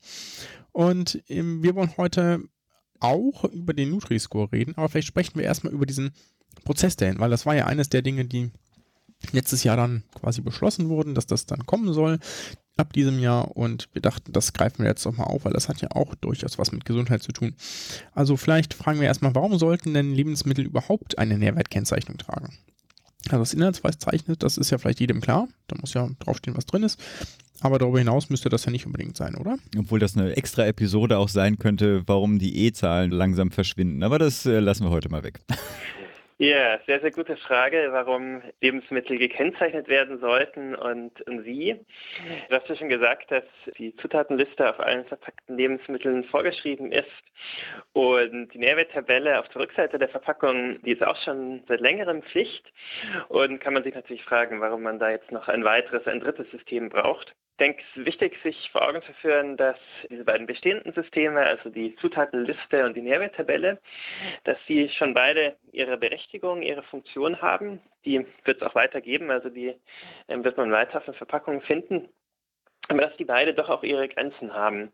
Und 0.71 1.21
ähm, 1.27 1.61
wir 1.61 1.75
wollen 1.75 1.97
heute 1.97 2.39
auch 2.99 3.43
über 3.43 3.75
den 3.75 3.91
Nutri-Score 3.91 4.51
reden, 4.51 4.73
aber 4.75 4.89
vielleicht 4.89 5.09
sprechen 5.09 5.35
wir 5.35 5.43
erstmal 5.43 5.71
über 5.71 5.85
diesen 5.85 6.13
Prozess 6.65 6.95
dahin, 6.95 7.19
weil 7.19 7.29
das 7.29 7.45
war 7.45 7.55
ja 7.55 7.67
eines 7.67 7.89
der 7.89 8.01
Dinge, 8.01 8.25
die 8.25 8.49
letztes 9.31 9.63
Jahr 9.63 9.77
dann 9.77 10.03
quasi 10.19 10.41
beschlossen 10.41 10.89
wurden, 10.89 11.15
dass 11.15 11.27
das 11.27 11.45
dann 11.45 11.65
kommen 11.65 11.93
soll 11.93 12.19
ab 12.79 12.93
diesem 12.93 13.19
Jahr 13.19 13.55
und 13.55 13.89
wir 13.93 14.01
dachten, 14.01 14.31
das 14.31 14.53
greifen 14.53 14.79
wir 14.79 14.89
jetzt 14.89 15.05
nochmal 15.05 15.27
auf, 15.27 15.45
weil 15.45 15.53
das 15.53 15.69
hat 15.69 15.81
ja 15.81 15.89
auch 15.91 16.15
durchaus 16.15 16.57
was 16.57 16.71
mit 16.71 16.85
Gesundheit 16.85 17.21
zu 17.21 17.31
tun. 17.31 17.55
Also 18.13 18.37
vielleicht 18.37 18.73
fragen 18.73 18.99
wir 18.99 19.07
erstmal, 19.07 19.35
warum 19.35 19.59
sollten 19.59 19.93
denn 19.93 20.13
Lebensmittel 20.13 20.65
überhaupt 20.65 21.17
eine 21.17 21.37
Nährwertkennzeichnung 21.37 22.17
tragen? 22.17 22.57
Also 23.25 23.39
das 23.39 23.53
Inhaltsverzeichnis, 23.53 24.37
das 24.37 24.57
ist 24.57 24.69
ja 24.69 24.77
vielleicht 24.77 25.01
jedem 25.01 25.19
klar, 25.19 25.49
da 25.67 25.75
muss 25.79 25.93
ja 25.93 26.09
draufstehen, 26.19 26.55
was 26.55 26.65
drin 26.65 26.83
ist. 26.83 26.99
Aber 27.61 27.77
darüber 27.77 27.99
hinaus 27.99 28.29
müsste 28.29 28.47
das 28.47 28.63
ja 28.63 28.71
nicht 28.71 28.85
unbedingt 28.85 29.17
sein, 29.17 29.35
oder? 29.35 29.57
Obwohl 29.77 29.99
das 29.99 30.15
eine 30.15 30.37
extra 30.37 30.65
Episode 30.65 31.17
auch 31.17 31.27
sein 31.27 31.59
könnte, 31.59 32.03
warum 32.05 32.39
die 32.39 32.65
E-Zahlen 32.65 33.11
langsam 33.11 33.51
verschwinden. 33.51 34.01
Aber 34.03 34.17
das 34.17 34.45
äh, 34.45 34.59
lassen 34.59 34.85
wir 34.85 34.91
heute 34.91 35.09
mal 35.09 35.23
weg. 35.23 35.41
Ja, 36.41 36.79
sehr, 36.85 37.01
sehr 37.01 37.11
gute 37.11 37.35
Frage, 37.35 37.89
warum 37.91 38.41
Lebensmittel 38.61 39.17
gekennzeichnet 39.17 39.89
werden 39.89 40.19
sollten 40.19 40.73
und, 40.73 41.11
wie. 41.27 41.85
Du 42.47 42.55
hast 42.55 42.69
ja 42.69 42.77
schon 42.77 42.87
gesagt, 42.87 43.29
dass 43.29 43.43
die 43.77 43.93
Zutatenliste 43.97 44.69
auf 44.69 44.79
allen 44.79 45.03
verpackten 45.03 45.57
Lebensmitteln 45.57 46.23
vorgeschrieben 46.23 46.93
ist 46.93 47.11
und 47.91 48.53
die 48.53 48.57
Nährwerttabelle 48.57 49.37
auf 49.37 49.49
der 49.49 49.63
Rückseite 49.63 49.99
der 49.99 50.07
Verpackung, 50.07 50.81
die 50.83 50.91
ist 50.91 51.03
auch 51.03 51.21
schon 51.25 51.61
seit 51.67 51.81
längerem 51.81 52.23
Pflicht 52.23 52.71
und 53.27 53.59
kann 53.59 53.73
man 53.73 53.83
sich 53.83 53.93
natürlich 53.93 54.23
fragen, 54.23 54.61
warum 54.61 54.81
man 54.83 54.97
da 54.97 55.09
jetzt 55.09 55.33
noch 55.33 55.49
ein 55.49 55.65
weiteres, 55.65 56.07
ein 56.07 56.21
drittes 56.21 56.49
System 56.51 56.87
braucht. 56.87 57.35
Ich 57.59 57.65
denke, 57.65 57.83
es 57.91 57.97
ist 57.97 58.05
wichtig, 58.05 58.37
sich 58.41 58.69
vor 58.71 58.87
Augen 58.87 59.01
zu 59.01 59.11
führen, 59.15 59.57
dass 59.57 59.75
diese 60.09 60.23
beiden 60.23 60.47
bestehenden 60.47 60.93
Systeme, 60.93 61.41
also 61.41 61.69
die 61.69 61.93
Zutatenliste 61.97 62.85
und 62.85 62.95
die 62.95 63.01
Nährwerttabelle, 63.01 63.79
dass 64.45 64.57
sie 64.65 64.87
schon 64.87 65.13
beide 65.13 65.57
ihre 65.73 65.97
Berechtigung, 65.97 66.61
ihre 66.61 66.83
Funktion 66.83 67.41
haben. 67.41 67.81
Die 68.05 68.25
wird 68.45 68.61
es 68.61 68.63
auch 68.65 68.75
weitergeben, 68.75 69.29
also 69.29 69.49
die 69.49 69.75
ähm, 70.29 70.45
wird 70.45 70.55
man 70.55 70.71
weiter 70.71 70.99
auf 70.99 71.05
den 71.05 71.15
Verpackungen 71.15 71.59
finden 71.59 72.07
aber 72.89 73.01
dass 73.01 73.15
die 73.17 73.25
beide 73.25 73.53
doch 73.53 73.69
auch 73.69 73.83
ihre 73.83 74.09
Grenzen 74.09 74.53
haben. 74.53 74.91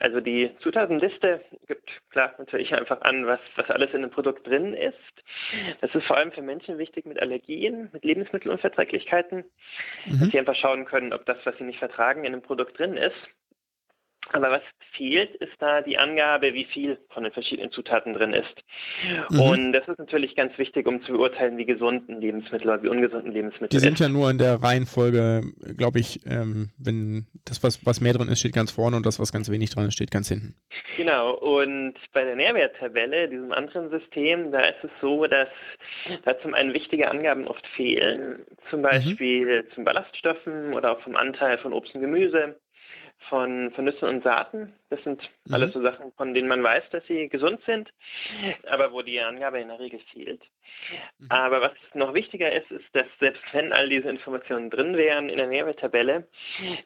Also 0.00 0.20
die 0.20 0.50
Zutatenliste 0.58 1.40
gibt 1.68 1.88
klar 2.10 2.34
natürlich 2.38 2.74
einfach 2.74 3.00
an, 3.02 3.26
was, 3.26 3.38
was 3.54 3.70
alles 3.70 3.90
in 3.90 3.98
einem 3.98 4.10
Produkt 4.10 4.46
drin 4.46 4.74
ist. 4.74 4.96
Das 5.80 5.94
ist 5.94 6.06
vor 6.06 6.16
allem 6.16 6.32
für 6.32 6.42
Menschen 6.42 6.76
wichtig 6.78 7.06
mit 7.06 7.20
Allergien, 7.20 7.88
mit 7.92 8.04
Lebensmittelunverträglichkeiten, 8.04 9.44
mhm. 10.06 10.20
dass 10.20 10.30
sie 10.30 10.38
einfach 10.40 10.56
schauen 10.56 10.84
können, 10.84 11.12
ob 11.12 11.24
das, 11.24 11.38
was 11.44 11.56
sie 11.56 11.64
nicht 11.64 11.78
vertragen, 11.78 12.24
in 12.24 12.32
einem 12.32 12.42
Produkt 12.42 12.78
drin 12.78 12.96
ist. 12.96 13.28
Aber 14.32 14.50
was 14.50 14.62
fehlt, 14.92 15.34
ist 15.36 15.52
da 15.58 15.82
die 15.82 15.98
Angabe, 15.98 16.54
wie 16.54 16.64
viel 16.64 16.98
von 17.10 17.24
den 17.24 17.32
verschiedenen 17.32 17.70
Zutaten 17.70 18.14
drin 18.14 18.32
ist. 18.32 18.54
Mhm. 19.30 19.40
Und 19.40 19.72
das 19.72 19.86
ist 19.88 19.98
natürlich 19.98 20.36
ganz 20.36 20.56
wichtig, 20.58 20.86
um 20.86 21.02
zu 21.02 21.12
beurteilen, 21.12 21.56
wie 21.56 21.64
gesunden 21.64 22.20
Lebensmittel 22.20 22.68
oder 22.68 22.82
wie 22.82 22.88
ungesunden 22.88 23.32
Lebensmittel 23.32 23.68
Die 23.68 23.78
sind 23.78 23.98
ja 23.98 24.08
nur 24.08 24.30
in 24.30 24.38
der 24.38 24.62
Reihenfolge, 24.62 25.42
glaube 25.76 26.00
ich, 26.00 26.20
ähm, 26.26 26.70
wenn 26.78 27.26
das, 27.44 27.62
was, 27.62 27.84
was 27.86 28.00
mehr 28.00 28.12
drin 28.12 28.28
ist, 28.28 28.40
steht 28.40 28.54
ganz 28.54 28.70
vorne 28.70 28.96
und 28.96 29.06
das, 29.06 29.18
was 29.18 29.32
ganz 29.32 29.50
wenig 29.50 29.70
drin 29.70 29.86
ist, 29.86 29.94
steht 29.94 30.10
ganz 30.10 30.28
hinten. 30.28 30.54
Genau. 30.96 31.34
Und 31.34 31.94
bei 32.12 32.24
der 32.24 32.36
Nährwerttabelle, 32.36 33.28
diesem 33.28 33.52
anderen 33.52 33.90
System, 33.90 34.52
da 34.52 34.60
ist 34.60 34.84
es 34.84 34.90
so, 35.00 35.26
dass 35.26 35.48
da 36.24 36.38
zum 36.40 36.54
einen 36.54 36.74
wichtige 36.74 37.10
Angaben 37.10 37.46
oft 37.46 37.66
fehlen. 37.68 38.44
Zum 38.68 38.80
mhm. 38.80 38.84
Beispiel 38.84 39.62
mhm. 39.62 39.74
zum 39.74 39.84
Ballaststoffen 39.84 40.74
oder 40.74 40.92
auch 40.92 41.00
vom 41.00 41.16
Anteil 41.16 41.58
von 41.58 41.72
Obst 41.72 41.94
und 41.94 42.00
Gemüse 42.00 42.56
von, 43.28 43.70
von 43.72 43.84
Nüssen 43.84 44.08
und 44.08 44.24
Saaten. 44.24 44.72
Das 44.88 45.02
sind 45.04 45.22
mhm. 45.44 45.54
alles 45.54 45.72
so 45.72 45.82
Sachen, 45.82 46.12
von 46.12 46.34
denen 46.34 46.48
man 46.48 46.62
weiß, 46.62 46.82
dass 46.90 47.06
sie 47.06 47.28
gesund 47.28 47.60
sind, 47.66 47.92
aber 48.68 48.92
wo 48.92 49.02
die 49.02 49.20
Angabe 49.20 49.60
in 49.60 49.68
der 49.68 49.78
Regel 49.78 50.00
fehlt. 50.12 50.42
Mhm. 51.18 51.26
Aber 51.28 51.60
was 51.60 51.72
noch 51.94 52.14
wichtiger 52.14 52.50
ist, 52.52 52.70
ist, 52.70 52.84
dass 52.92 53.06
selbst 53.20 53.42
wenn 53.52 53.72
all 53.72 53.88
diese 53.88 54.08
Informationen 54.08 54.70
drin 54.70 54.96
wären 54.96 55.28
in 55.28 55.36
der 55.36 55.46
Nährwerttabelle, 55.46 56.26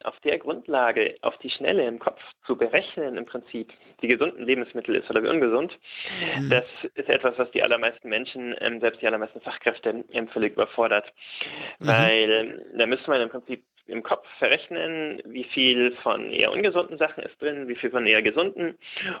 auf 0.03 0.19
der 0.21 0.37
Grundlage 0.37 1.15
auf 1.21 1.37
die 1.39 1.49
Schnelle 1.49 1.87
im 1.87 1.99
Kopf 1.99 2.21
zu 2.45 2.55
berechnen, 2.57 3.17
im 3.17 3.25
Prinzip, 3.25 3.71
wie 4.01 4.07
gesunden 4.07 4.45
Lebensmittel 4.45 4.95
ist 4.95 5.09
oder 5.09 5.23
wie 5.23 5.29
ungesund, 5.29 5.77
mhm. 6.37 6.49
das 6.49 6.65
ist 6.95 7.09
etwas, 7.09 7.37
was 7.37 7.49
die 7.51 7.63
allermeisten 7.63 8.09
Menschen, 8.09 8.55
ähm, 8.59 8.79
selbst 8.81 9.01
die 9.01 9.07
allermeisten 9.07 9.41
Fachkräfte, 9.41 10.03
ähm, 10.11 10.27
völlig 10.27 10.53
überfordert. 10.53 11.11
Mhm. 11.79 11.87
Weil 11.87 12.63
da 12.77 12.85
müsste 12.85 13.09
man 13.09 13.21
im 13.21 13.29
Prinzip 13.29 13.63
im 13.87 14.03
Kopf 14.03 14.25
verrechnen, 14.39 15.21
wie 15.25 15.43
viel 15.43 15.91
von 16.01 16.31
eher 16.31 16.51
ungesunden 16.51 16.97
Sachen 16.97 17.23
ist 17.23 17.39
drin, 17.41 17.67
wie 17.67 17.75
viel 17.75 17.91
von 17.91 18.05
eher 18.05 18.21
gesunden 18.21 18.75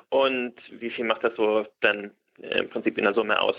und 0.09 0.53
wie 0.71 0.89
viel 0.89 1.05
macht 1.05 1.23
das 1.23 1.35
so 1.35 1.65
dann 1.81 2.11
äh, 2.41 2.59
im 2.59 2.69
Prinzip 2.69 2.97
in 2.97 3.03
der 3.03 3.13
Summe 3.13 3.39
aus. 3.39 3.55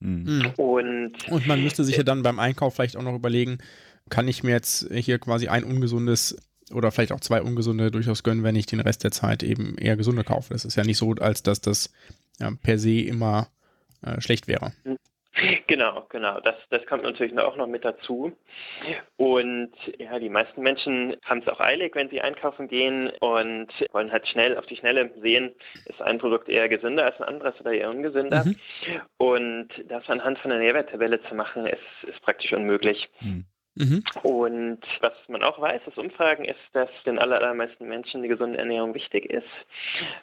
Mhm. 0.00 0.52
Und, 0.56 1.28
und 1.30 1.46
man 1.46 1.62
müsste 1.62 1.84
sich 1.84 1.96
ja 1.96 2.02
dann 2.02 2.22
beim 2.22 2.38
Einkauf 2.38 2.74
vielleicht 2.74 2.96
auch 2.96 3.02
noch 3.02 3.14
überlegen, 3.14 3.58
kann 4.10 4.28
ich 4.28 4.42
mir 4.42 4.50
jetzt 4.50 4.92
hier 4.92 5.18
quasi 5.18 5.48
ein 5.48 5.64
ungesundes 5.64 6.36
oder 6.72 6.90
vielleicht 6.90 7.12
auch 7.12 7.20
zwei 7.20 7.42
ungesunde 7.42 7.90
durchaus 7.90 8.22
gönnen, 8.22 8.44
wenn 8.44 8.56
ich 8.56 8.66
den 8.66 8.80
Rest 8.80 9.04
der 9.04 9.10
Zeit 9.10 9.42
eben 9.42 9.76
eher 9.78 9.96
gesunde 9.96 10.24
kaufe. 10.24 10.52
Das 10.52 10.64
ist 10.64 10.76
ja 10.76 10.84
nicht 10.84 10.98
so, 10.98 11.12
als 11.12 11.42
dass 11.42 11.60
das 11.60 11.92
ja, 12.40 12.50
per 12.62 12.78
se 12.78 13.00
immer 13.00 13.48
äh, 14.02 14.20
schlecht 14.20 14.48
wäre. 14.48 14.72
Genau, 15.66 16.06
genau. 16.10 16.40
Das, 16.40 16.56
das 16.68 16.84
kommt 16.86 17.04
natürlich 17.04 17.38
auch 17.38 17.56
noch 17.56 17.66
mit 17.66 17.84
dazu. 17.84 18.36
Und 19.16 19.72
ja, 19.98 20.18
die 20.18 20.28
meisten 20.28 20.62
Menschen 20.62 21.16
haben 21.24 21.40
es 21.40 21.48
auch 21.48 21.60
eilig, 21.60 21.94
wenn 21.94 22.10
sie 22.10 22.20
einkaufen 22.20 22.68
gehen 22.68 23.10
und 23.20 23.68
wollen 23.92 24.12
halt 24.12 24.28
schnell 24.28 24.58
auf 24.58 24.66
die 24.66 24.76
Schnelle 24.76 25.10
sehen, 25.22 25.52
ist 25.86 26.02
ein 26.02 26.18
Produkt 26.18 26.48
eher 26.48 26.68
gesünder 26.68 27.06
als 27.06 27.18
ein 27.20 27.28
anderes 27.28 27.58
oder 27.60 27.72
eher 27.72 27.90
ungesünder. 27.90 28.44
Mhm. 28.44 28.56
Und 29.16 29.68
das 29.88 30.08
anhand 30.10 30.38
von 30.38 30.50
der 30.50 30.60
Nährwerttabelle 30.60 31.22
zu 31.22 31.34
machen, 31.34 31.66
ist, 31.66 32.08
ist 32.08 32.20
praktisch 32.22 32.52
unmöglich. 32.52 33.08
Mhm. 33.20 33.46
Mhm. 33.74 34.02
Und 34.22 34.80
was 35.00 35.12
man 35.28 35.42
auch 35.42 35.60
weiß 35.60 35.80
aus 35.86 35.96
Umfragen 35.96 36.44
ist, 36.44 36.58
dass 36.72 36.90
den 37.06 37.18
allermeisten 37.18 37.88
Menschen 37.88 38.22
die 38.22 38.28
gesunde 38.28 38.58
Ernährung 38.58 38.94
wichtig 38.94 39.26
ist. 39.30 39.46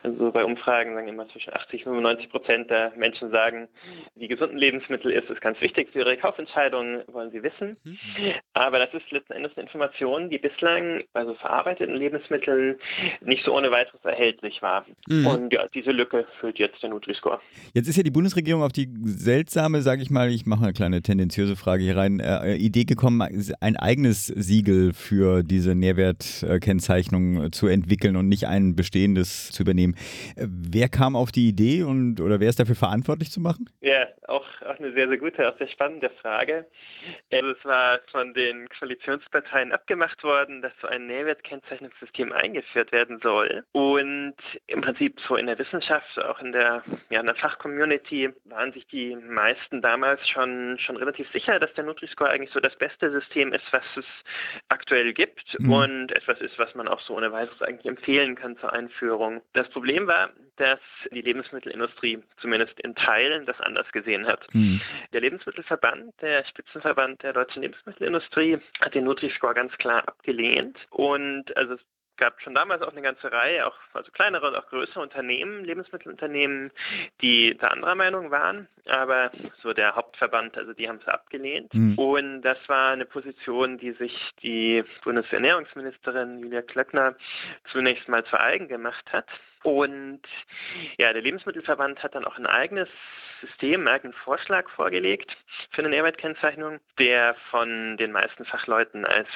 Also 0.03 0.31
bei 0.31 0.45
Umfragen 0.45 0.93
sagen 0.93 1.07
immer 1.07 1.27
zwischen 1.29 1.53
80 1.53 1.85
und 1.87 1.93
95 1.93 2.29
Prozent 2.29 2.69
der 2.69 2.93
Menschen 2.95 3.31
sagen, 3.31 3.67
die 4.15 4.27
gesunden 4.27 4.57
Lebensmittel 4.57 5.11
ist 5.11 5.29
es 5.29 5.39
ganz 5.41 5.59
wichtig 5.61 5.89
für 5.91 5.99
ihre 5.99 6.17
Kaufentscheidungen, 6.17 7.01
wollen 7.07 7.31
sie 7.31 7.41
wissen. 7.41 7.77
Mhm. 7.83 7.97
Aber 8.53 8.77
das 8.77 8.93
ist 8.93 9.09
letzten 9.11 9.33
Endes 9.33 9.53
eine 9.55 9.65
Information, 9.65 10.29
die 10.29 10.37
bislang 10.37 11.03
bei 11.13 11.25
so 11.25 11.33
verarbeiteten 11.33 11.95
Lebensmitteln 11.95 12.75
nicht 13.21 13.43
so 13.43 13.55
ohne 13.55 13.71
weiteres 13.71 14.03
erhältlich 14.03 14.61
war. 14.61 14.85
Mhm. 15.07 15.25
Und 15.25 15.53
ja, 15.53 15.67
diese 15.73 15.91
Lücke 15.91 16.27
füllt 16.39 16.59
jetzt 16.59 16.83
der 16.83 16.91
Nutri-Score. 16.91 17.39
Jetzt 17.73 17.87
ist 17.87 17.97
ja 17.97 18.03
die 18.03 18.11
Bundesregierung 18.11 18.61
auf 18.61 18.71
die 18.71 18.89
seltsame, 19.03 19.81
sage 19.81 20.03
ich 20.03 20.11
mal, 20.11 20.29
ich 20.29 20.45
mache 20.45 20.65
eine 20.65 20.73
kleine 20.73 21.01
tendenziöse 21.01 21.55
Frage 21.55 21.83
hier 21.83 21.97
rein, 21.97 22.19
äh, 22.19 22.55
Idee 22.55 22.85
gekommen, 22.85 23.38
ein 23.59 23.77
eigenes 23.77 24.27
Siegel 24.27 24.93
für 24.93 25.43
diese 25.43 25.75
Nährwertkennzeichnung 25.75 27.51
zu 27.51 27.67
entwickeln 27.67 28.15
und 28.15 28.27
nicht 28.27 28.47
ein 28.47 28.75
bestehendes 28.75 29.51
zu 29.51 29.63
übernehmen. 29.63 29.95
Wer 30.35 30.89
kam 30.89 31.15
auf 31.15 31.31
die 31.31 31.47
Idee 31.47 31.83
und 31.83 32.21
oder 32.21 32.39
wer 32.39 32.49
ist 32.49 32.59
dafür 32.59 32.75
verantwortlich 32.75 33.31
zu 33.31 33.39
machen? 33.39 33.69
Ja, 33.81 34.07
auch, 34.27 34.45
auch 34.61 34.79
eine 34.79 34.93
sehr, 34.93 35.07
sehr 35.07 35.17
gute, 35.17 35.47
auch 35.49 35.57
sehr 35.57 35.67
spannende 35.67 36.09
Frage. 36.21 36.65
Also 37.31 37.49
es 37.51 37.65
war 37.65 37.99
von 38.11 38.33
den 38.33 38.67
Koalitionsparteien 38.69 39.71
abgemacht 39.71 40.23
worden, 40.23 40.61
dass 40.61 40.71
so 40.81 40.87
ein 40.87 41.07
Nährwertkennzeichnungssystem 41.07 42.31
eingeführt 42.31 42.91
werden 42.91 43.19
soll. 43.21 43.63
Und 43.71 44.35
im 44.67 44.81
Prinzip 44.81 45.19
so 45.27 45.35
in 45.35 45.47
der 45.47 45.57
Wissenschaft, 45.57 46.19
auch 46.23 46.39
in 46.39 46.51
der, 46.51 46.83
ja, 47.09 47.19
in 47.19 47.25
der 47.25 47.35
Fachcommunity, 47.35 48.29
waren 48.45 48.73
sich 48.73 48.85
die 48.87 49.15
meisten 49.15 49.81
damals 49.81 50.27
schon, 50.27 50.77
schon 50.79 50.97
relativ 50.97 51.29
sicher, 51.31 51.59
dass 51.59 51.73
der 51.73 51.83
Nutri-Score 51.83 52.29
eigentlich 52.29 52.51
so 52.51 52.59
das 52.59 52.75
beste 52.77 53.11
System 53.11 53.28
System 53.29 53.53
ist, 53.53 53.65
was 53.71 53.83
es 53.95 54.05
aktuell 54.69 55.13
gibt 55.13 55.59
mhm. 55.59 55.71
und 55.71 56.11
etwas 56.11 56.39
ist, 56.41 56.57
was 56.57 56.73
man 56.75 56.87
auch 56.87 56.99
so 57.01 57.15
ohne 57.15 57.31
weiteres 57.31 57.61
eigentlich 57.61 57.85
empfehlen 57.85 58.35
kann 58.35 58.57
zur 58.57 58.73
Einführung. 58.73 59.41
Das 59.53 59.69
Problem 59.69 60.07
war, 60.07 60.31
dass 60.57 60.79
die 61.11 61.21
Lebensmittelindustrie 61.21 62.19
zumindest 62.41 62.79
in 62.79 62.95
Teilen 62.95 63.45
das 63.45 63.59
anders 63.61 63.89
gesehen 63.91 64.25
hat. 64.27 64.45
Mhm. 64.53 64.81
Der 65.13 65.21
Lebensmittelverband, 65.21 66.19
der 66.21 66.43
Spitzenverband 66.45 67.21
der 67.23 67.33
deutschen 67.33 67.61
Lebensmittelindustrie, 67.61 68.57
hat 68.81 68.95
den 68.95 69.05
Nutri-Score 69.05 69.53
ganz 69.53 69.77
klar 69.77 70.07
abgelehnt 70.07 70.77
und 70.89 71.55
also 71.55 71.75
gab 72.19 72.39
schon 72.41 72.53
damals 72.53 72.81
auch 72.81 72.91
eine 72.91 73.01
ganze 73.01 73.31
Reihe, 73.31 73.65
auch 73.65 73.75
also 73.93 74.11
kleinere 74.11 74.47
und 74.47 74.55
auch 74.55 74.67
größere 74.67 74.99
Unternehmen, 74.99 75.63
Lebensmittelunternehmen, 75.63 76.71
die 77.21 77.57
da 77.57 77.69
anderer 77.69 77.95
Meinung 77.95 78.29
waren, 78.29 78.67
aber 78.87 79.31
so 79.63 79.73
der 79.73 79.95
Hauptverband, 79.95 80.57
also 80.57 80.73
die 80.73 80.87
haben 80.87 80.99
es 81.01 81.07
abgelehnt. 81.07 81.73
Mhm. 81.73 81.97
Und 81.97 82.41
das 82.43 82.57
war 82.67 82.91
eine 82.91 83.05
Position, 83.05 83.77
die 83.77 83.93
sich 83.93 84.15
die 84.43 84.83
Bundesernährungsministerin 85.03 86.39
Julia 86.39 86.61
Klöckner 86.61 87.15
zunächst 87.71 88.07
mal 88.07 88.23
zu 88.25 88.39
eigen 88.39 88.67
gemacht 88.67 89.05
hat. 89.11 89.25
Und 89.63 90.21
ja, 90.97 91.11
der 91.11 91.21
Lebensmittelverband 91.21 92.01
hat 92.01 92.15
dann 92.15 92.25
auch 92.25 92.37
ein 92.37 92.45
eigenes 92.45 92.87
System, 93.41 93.81
einen 93.81 93.87
eigenen 93.89 94.13
Vorschlag 94.13 94.69
vorgelegt 94.69 95.35
für 95.71 95.81
eine 95.81 95.89
Nährwertkennzeichnung, 95.89 96.79
der 96.97 97.35
von 97.49 97.97
den 97.97 98.11
meisten 98.11 98.45
Fachleuten 98.45 99.05
als 99.05 99.27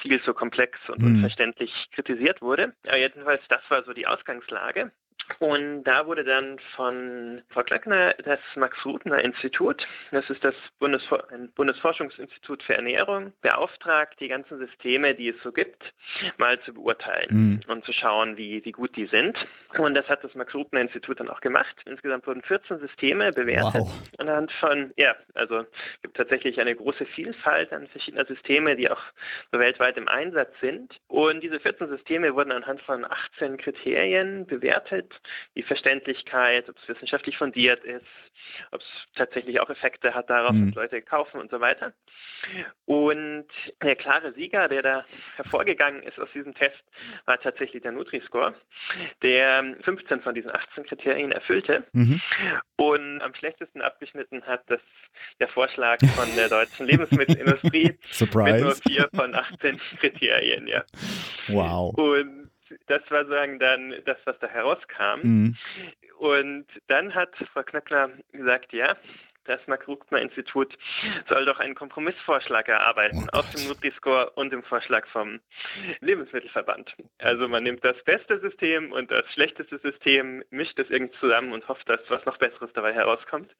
viel 0.00 0.22
zu 0.22 0.34
komplex 0.34 0.78
und 0.88 1.00
mhm. 1.00 1.16
unverständlich 1.16 1.72
kritisiert 1.92 2.42
wurde. 2.42 2.74
Aber 2.86 2.98
jedenfalls, 2.98 3.42
das 3.48 3.62
war 3.68 3.82
so 3.84 3.92
die 3.92 4.06
Ausgangslage. 4.06 4.92
Und 5.38 5.84
da 5.84 6.06
wurde 6.06 6.24
dann 6.24 6.58
von 6.76 7.42
Frau 7.50 7.62
Klöckner 7.62 8.14
das 8.24 8.40
Max-Rutner-Institut, 8.54 9.86
das 10.10 10.28
ist 10.30 10.44
das 10.44 10.54
Bundesfor 10.78 11.24
Bundesforschungsinstitut 11.54 12.62
für 12.62 12.74
Ernährung, 12.74 13.32
beauftragt, 13.40 14.20
die 14.20 14.28
ganzen 14.28 14.58
Systeme, 14.58 15.14
die 15.14 15.28
es 15.28 15.42
so 15.42 15.52
gibt, 15.52 15.92
mal 16.38 16.60
zu 16.60 16.74
beurteilen 16.74 17.28
mhm. 17.30 17.60
und 17.68 17.84
zu 17.84 17.92
schauen, 17.92 18.36
wie, 18.36 18.64
wie 18.64 18.72
gut 18.72 18.94
die 18.96 19.06
sind. 19.06 19.36
Und 19.78 19.94
das 19.94 20.08
hat 20.08 20.22
das 20.22 20.34
Max-Rutner-Institut 20.34 21.20
dann 21.20 21.30
auch 21.30 21.40
gemacht. 21.40 21.74
Insgesamt 21.86 22.26
wurden 22.26 22.42
14 22.42 22.78
Systeme 22.78 23.32
bewertet. 23.32 23.82
Wow. 23.82 24.02
Anhand 24.18 24.52
von, 24.52 24.92
ja, 24.96 25.14
also 25.34 25.60
es 25.60 26.02
gibt 26.02 26.16
tatsächlich 26.16 26.60
eine 26.60 26.74
große 26.74 27.06
Vielfalt 27.06 27.72
an 27.72 27.88
verschiedener 27.88 28.26
Systeme, 28.26 28.76
die 28.76 28.90
auch 28.90 29.00
so 29.50 29.58
weltweit 29.58 29.96
im 29.96 30.08
Einsatz 30.08 30.52
sind. 30.60 31.00
Und 31.08 31.42
diese 31.42 31.58
14 31.58 31.88
Systeme 31.88 32.34
wurden 32.34 32.52
anhand 32.52 32.82
von 32.82 33.04
18 33.04 33.56
Kriterien 33.56 34.46
bewertet 34.46 35.01
die 35.56 35.62
Verständlichkeit, 35.62 36.68
ob 36.68 36.76
es 36.76 36.88
wissenschaftlich 36.88 37.36
fundiert 37.36 37.84
ist, 37.84 38.06
ob 38.70 38.80
es 38.80 38.86
tatsächlich 39.14 39.60
auch 39.60 39.70
Effekte 39.70 40.14
hat 40.14 40.30
darauf, 40.30 40.52
mhm. 40.52 40.66
dass 40.66 40.74
Leute 40.74 41.02
kaufen 41.02 41.40
und 41.40 41.50
so 41.50 41.60
weiter. 41.60 41.92
Und 42.86 43.46
der 43.82 43.96
klare 43.96 44.32
Sieger, 44.32 44.68
der 44.68 44.82
da 44.82 45.04
hervorgegangen 45.36 46.02
ist 46.02 46.18
aus 46.18 46.28
diesem 46.34 46.54
Test, 46.54 46.82
war 47.26 47.40
tatsächlich 47.40 47.82
der 47.82 47.92
Nutri-Score, 47.92 48.54
der 49.22 49.76
15 49.82 50.20
von 50.22 50.34
diesen 50.34 50.50
18 50.50 50.84
Kriterien 50.84 51.32
erfüllte 51.32 51.84
mhm. 51.92 52.20
und 52.76 53.20
am 53.22 53.34
schlechtesten 53.34 53.80
abgeschnitten 53.80 54.42
hat 54.46 54.62
das 54.66 54.80
der 55.40 55.48
Vorschlag 55.48 55.98
von 56.16 56.34
der 56.36 56.48
deutschen 56.48 56.86
Lebensmittelindustrie 56.86 57.98
mit 58.20 58.60
nur 58.60 58.74
vier 58.74 59.08
von 59.14 59.34
18 59.34 59.80
Kriterien, 59.98 60.66
ja. 60.66 60.84
Wow. 61.48 61.94
Und 61.94 62.41
das 62.86 63.02
war 63.10 63.24
sozusagen 63.24 63.58
dann 63.58 63.94
das, 64.04 64.18
was 64.24 64.38
da 64.40 64.48
herauskam. 64.48 65.20
Mhm. 65.22 65.56
Und 66.18 66.66
dann 66.88 67.14
hat 67.14 67.30
Frau 67.52 67.62
Knöckler 67.62 68.10
gesagt, 68.32 68.72
ja, 68.72 68.96
das 69.44 69.60
Mark-Ruckner-Institut 69.66 70.76
soll 71.28 71.44
doch 71.46 71.58
einen 71.58 71.74
Kompromissvorschlag 71.74 72.68
erarbeiten 72.68 73.26
oh 73.32 73.38
aus 73.38 73.50
dem 73.50 73.66
Nutri-Score 73.66 74.30
und 74.30 74.52
dem 74.52 74.62
Vorschlag 74.62 75.06
vom 75.08 75.40
Lebensmittelverband. 76.00 76.94
Also 77.18 77.48
man 77.48 77.64
nimmt 77.64 77.84
das 77.84 77.96
beste 78.04 78.38
System 78.40 78.92
und 78.92 79.10
das 79.10 79.24
schlechteste 79.32 79.78
System, 79.78 80.44
mischt 80.50 80.78
es 80.78 80.90
irgendwie 80.90 81.18
zusammen 81.18 81.52
und 81.52 81.66
hofft, 81.68 81.88
dass 81.88 82.00
was 82.08 82.24
noch 82.24 82.38
Besseres 82.38 82.70
dabei 82.74 82.92
herauskommt. 82.92 83.50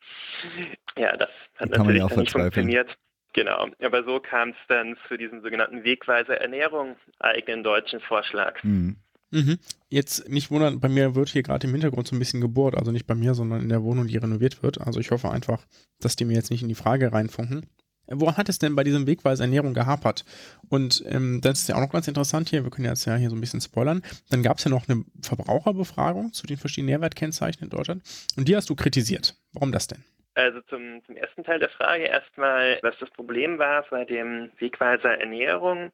Ja, 0.96 1.16
das 1.16 1.30
hat 1.56 1.70
natürlich 1.70 2.06
dann 2.06 2.18
nicht 2.18 2.32
funktioniert. 2.32 2.96
Genau, 3.34 3.68
aber 3.82 4.04
so 4.04 4.20
kam 4.20 4.50
es 4.50 4.56
dann 4.68 4.96
zu 5.08 5.16
diesem 5.16 5.42
sogenannten 5.42 5.84
Wegweiser 5.84 6.36
Ernährung 6.38 6.96
eigenen 7.18 7.62
deutschen 7.64 8.00
Vorschlag. 8.00 8.62
Mhm. 8.62 8.96
Mhm. 9.30 9.58
Jetzt 9.88 10.28
nicht 10.28 10.50
wundern, 10.50 10.78
bei 10.78 10.88
mir 10.88 11.14
wird 11.14 11.30
hier 11.30 11.42
gerade 11.42 11.66
im 11.66 11.72
Hintergrund 11.72 12.06
so 12.06 12.14
ein 12.14 12.18
bisschen 12.18 12.42
gebohrt, 12.42 12.76
also 12.76 12.92
nicht 12.92 13.06
bei 13.06 13.14
mir, 13.14 13.32
sondern 13.32 13.62
in 13.62 13.70
der 13.70 13.82
Wohnung, 13.82 14.06
die 14.06 14.18
renoviert 14.18 14.62
wird. 14.62 14.80
Also 14.82 15.00
ich 15.00 15.10
hoffe 15.10 15.30
einfach, 15.30 15.64
dass 16.00 16.16
die 16.16 16.26
mir 16.26 16.34
jetzt 16.34 16.50
nicht 16.50 16.62
in 16.62 16.68
die 16.68 16.74
Frage 16.74 17.12
reinfunken. 17.12 17.66
Wo 18.08 18.36
hat 18.36 18.50
es 18.50 18.58
denn 18.58 18.74
bei 18.74 18.84
diesem 18.84 19.06
Wegweiser 19.06 19.44
Ernährung 19.44 19.72
gehapert? 19.72 20.26
Und 20.68 21.02
ähm, 21.06 21.40
das 21.40 21.60
ist 21.60 21.68
ja 21.68 21.76
auch 21.76 21.80
noch 21.80 21.92
ganz 21.92 22.08
interessant 22.08 22.50
hier, 22.50 22.62
wir 22.62 22.70
können 22.70 22.88
jetzt 22.88 23.06
ja 23.06 23.16
hier 23.16 23.30
so 23.30 23.36
ein 23.36 23.40
bisschen 23.40 23.60
spoilern. 23.62 24.02
Dann 24.28 24.42
gab 24.42 24.58
es 24.58 24.64
ja 24.64 24.70
noch 24.70 24.86
eine 24.86 25.04
Verbraucherbefragung 25.22 26.34
zu 26.34 26.46
den 26.46 26.58
verschiedenen 26.58 26.94
Nährwertkennzeichen 26.94 27.62
in 27.62 27.70
Deutschland 27.70 28.02
und 28.36 28.48
die 28.48 28.56
hast 28.56 28.68
du 28.68 28.74
kritisiert. 28.74 29.36
Warum 29.52 29.72
das 29.72 29.86
denn? 29.86 30.04
Also 30.34 30.62
zum, 30.62 31.04
zum 31.04 31.16
ersten 31.16 31.44
Teil 31.44 31.58
der 31.58 31.68
Frage 31.68 32.04
erstmal, 32.04 32.78
was 32.82 32.96
das 32.98 33.10
Problem 33.10 33.58
war 33.58 33.84
bei 33.90 34.04
dem 34.04 34.50
Wegweiser 34.58 35.18
Ernährung. 35.18 35.92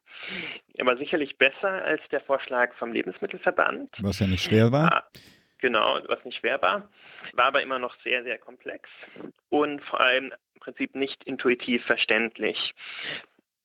Er 0.74 0.86
war 0.86 0.96
sicherlich 0.96 1.36
besser 1.38 1.70
als 1.84 2.00
der 2.10 2.20
Vorschlag 2.20 2.72
vom 2.74 2.92
Lebensmittelverband. 2.92 3.90
Was 4.00 4.20
ja 4.20 4.28
nicht 4.28 4.44
schwer 4.44 4.70
war. 4.70 4.92
Ah, 4.92 5.04
genau, 5.58 5.98
was 6.06 6.24
nicht 6.24 6.38
schwer 6.38 6.62
war, 6.62 6.88
war 7.32 7.46
aber 7.46 7.62
immer 7.62 7.80
noch 7.80 7.96
sehr, 8.02 8.22
sehr 8.22 8.38
komplex 8.38 8.88
und 9.48 9.82
vor 9.82 10.00
allem 10.00 10.32
im 10.54 10.60
Prinzip 10.60 10.94
nicht 10.94 11.24
intuitiv 11.24 11.84
verständlich. 11.84 12.74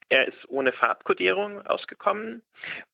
Er 0.10 0.28
ist 0.28 0.38
ohne 0.49 0.72
Farbkodierung 0.72 1.66
ausgekommen 1.66 2.41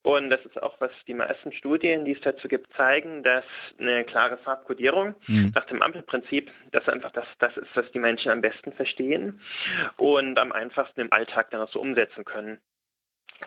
und 0.04 0.30
das 0.30 0.44
ist 0.46 0.62
auch, 0.62 0.80
was 0.80 0.92
die 1.08 1.14
meisten 1.14 1.52
Studien, 1.52 2.06
die 2.06 2.14
es 2.14 2.22
dazu 2.22 2.48
gibt, 2.48 2.72
zeigen, 2.74 3.24
dass 3.24 3.44
eine 3.80 4.04
klare 4.04 4.38
Farbkodierung 4.38 5.16
mhm. 5.28 5.52
nach 5.56 5.66
dem 5.66 5.82
Ampelprinzip, 5.82 6.52
das 6.72 6.88
einfach 6.88 7.12
das, 7.12 7.26
das 7.40 7.56
ist, 7.58 7.76
was 7.76 7.90
die 7.92 8.00
Menschen 8.00 8.32
am 8.32 8.42
besten 8.42 8.72
verstehen 8.74 9.42
und 9.98 10.38
am 10.40 10.52
einfachsten 10.52 11.02
im 11.02 11.14
Alltag 11.14 11.52
dann 11.52 11.62
auch 11.62 11.72
so 11.72 11.80
umsetzen 11.82 12.26
können. 12.26 12.60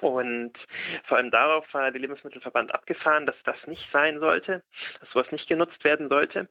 Und 0.01 0.53
vor 1.05 1.19
allem 1.19 1.31
darauf 1.31 1.65
war 1.73 1.91
der 1.91 2.01
Lebensmittelverband 2.01 2.75
abgefahren, 2.75 3.27
dass 3.27 3.37
das 3.45 3.57
nicht 3.67 3.87
sein 3.93 4.21
sollte, 4.21 4.63
dass 5.01 5.11
sowas 5.11 5.31
nicht 5.31 5.49
genutzt 5.49 5.83
werden 5.85 6.09
sollte. 6.09 6.49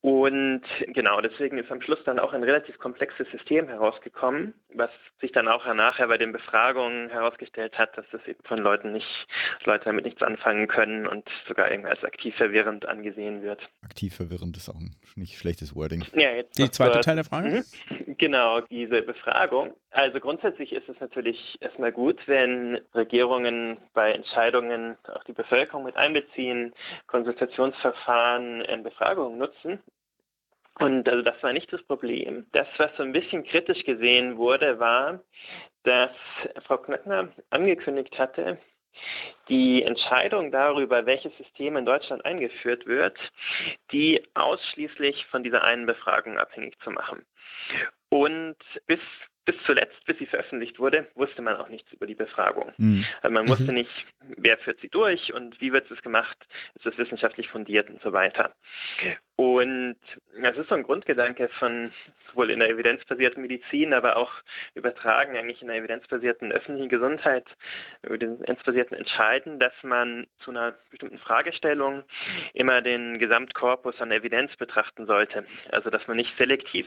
Und 0.00 0.62
genau, 0.86 1.20
deswegen 1.20 1.58
ist 1.58 1.70
am 1.72 1.80
Schluss 1.80 1.98
dann 2.04 2.18
auch 2.18 2.32
ein 2.32 2.44
relativ 2.44 2.78
komplexes 2.78 3.28
System 3.30 3.66
herausgekommen, 3.68 4.54
was 4.74 4.90
sich 5.20 5.32
dann 5.32 5.48
auch 5.48 5.66
nachher 5.74 6.06
bei 6.06 6.18
den 6.18 6.32
Befragungen 6.32 7.10
herausgestellt 7.10 7.76
hat, 7.76 7.96
dass 7.98 8.06
das 8.12 8.24
eben 8.26 8.38
von 8.44 8.58
Leuten 8.58 8.92
nicht, 8.92 9.26
Leute 9.64 9.86
damit 9.86 10.04
nichts 10.04 10.22
anfangen 10.22 10.68
können 10.68 11.06
und 11.06 11.28
sogar 11.48 11.70
irgendwie 11.70 11.90
als 11.90 12.04
aktiv 12.04 12.36
verwirrend 12.36 12.86
angesehen 12.86 13.42
wird. 13.42 13.68
Aktiv 13.82 14.14
verwirrend 14.14 14.56
ist 14.56 14.68
auch 14.68 14.76
ein 14.76 14.94
nicht 15.16 15.38
schlechtes 15.38 15.74
Wording. 15.74 16.04
Ja, 16.14 16.30
jetzt 16.32 16.58
Die 16.58 16.70
zweite 16.70 17.00
Teil 17.00 17.16
der 17.16 17.24
Frage? 17.24 17.48
Mhm. 17.48 18.16
Genau, 18.18 18.60
diese 18.62 19.02
Befragung. 19.02 19.74
Also 19.90 20.20
grundsätzlich 20.20 20.72
ist 20.72 20.88
es 20.88 20.98
natürlich 21.00 21.58
erstmal 21.60 21.92
gut, 21.92 22.18
wenn 22.26 22.55
Regierungen 22.94 23.78
bei 23.94 24.12
Entscheidungen 24.12 24.96
auch 25.08 25.24
die 25.24 25.32
Bevölkerung 25.32 25.84
mit 25.84 25.96
einbeziehen, 25.96 26.74
Konsultationsverfahren, 27.06 28.64
Befragungen 28.82 29.38
nutzen. 29.38 29.82
Und 30.78 31.08
also 31.08 31.22
das 31.22 31.42
war 31.42 31.52
nicht 31.52 31.72
das 31.72 31.82
Problem. 31.84 32.46
Das, 32.52 32.66
was 32.76 32.94
so 32.96 33.02
ein 33.02 33.12
bisschen 33.12 33.44
kritisch 33.44 33.82
gesehen 33.84 34.36
wurde, 34.36 34.78
war, 34.78 35.20
dass 35.84 36.10
Frau 36.66 36.76
Knöckner 36.78 37.28
angekündigt 37.50 38.18
hatte, 38.18 38.58
die 39.48 39.82
Entscheidung 39.82 40.50
darüber, 40.50 41.06
welches 41.06 41.36
System 41.36 41.76
in 41.76 41.86
Deutschland 41.86 42.24
eingeführt 42.24 42.86
wird, 42.86 43.16
die 43.92 44.22
ausschließlich 44.34 45.26
von 45.26 45.42
dieser 45.42 45.64
einen 45.64 45.86
Befragung 45.86 46.38
abhängig 46.38 46.78
zu 46.80 46.90
machen. 46.90 47.24
Und 48.08 48.56
bis 48.86 49.00
bis 49.46 49.56
zuletzt, 49.64 50.04
bis 50.04 50.18
sie 50.18 50.26
veröffentlicht 50.26 50.78
wurde, 50.78 51.08
wusste 51.14 51.40
man 51.40 51.56
auch 51.56 51.68
nichts 51.68 51.90
über 51.92 52.06
die 52.06 52.14
Befragung. 52.14 52.72
Mhm. 52.76 53.06
Also 53.22 53.32
man 53.32 53.48
wusste 53.48 53.68
mhm. 53.68 53.74
nicht, 53.74 54.06
wer 54.36 54.58
führt 54.58 54.80
sie 54.80 54.88
durch 54.88 55.32
und 55.32 55.58
wie 55.60 55.72
wird 55.72 55.90
es 55.90 56.02
gemacht, 56.02 56.36
ist 56.74 56.84
es 56.84 56.98
wissenschaftlich 56.98 57.48
fundiert 57.48 57.88
und 57.88 58.02
so 58.02 58.12
weiter. 58.12 58.54
Und 59.36 59.96
das 60.40 60.56
ist 60.56 60.70
so 60.70 60.74
ein 60.74 60.82
Grundgedanke 60.82 61.50
von 61.58 61.92
sowohl 62.30 62.50
in 62.50 62.60
der 62.60 62.70
evidenzbasierten 62.70 63.42
Medizin, 63.42 63.92
aber 63.92 64.16
auch 64.16 64.32
übertragen 64.74 65.36
eigentlich 65.36 65.60
in 65.60 65.68
der 65.68 65.76
evidenzbasierten 65.76 66.52
öffentlichen 66.52 66.88
Gesundheit, 66.88 67.44
evidenzbasierten 68.02 68.96
Entscheiden, 68.96 69.58
dass 69.58 69.74
man 69.82 70.26
zu 70.40 70.50
einer 70.50 70.74
bestimmten 70.90 71.18
Fragestellung 71.18 72.02
immer 72.54 72.80
den 72.80 73.18
Gesamtkorpus 73.18 74.00
an 74.00 74.10
Evidenz 74.10 74.56
betrachten 74.56 75.06
sollte. 75.06 75.44
Also 75.70 75.90
dass 75.90 76.06
man 76.06 76.16
nicht 76.16 76.34
selektiv 76.38 76.86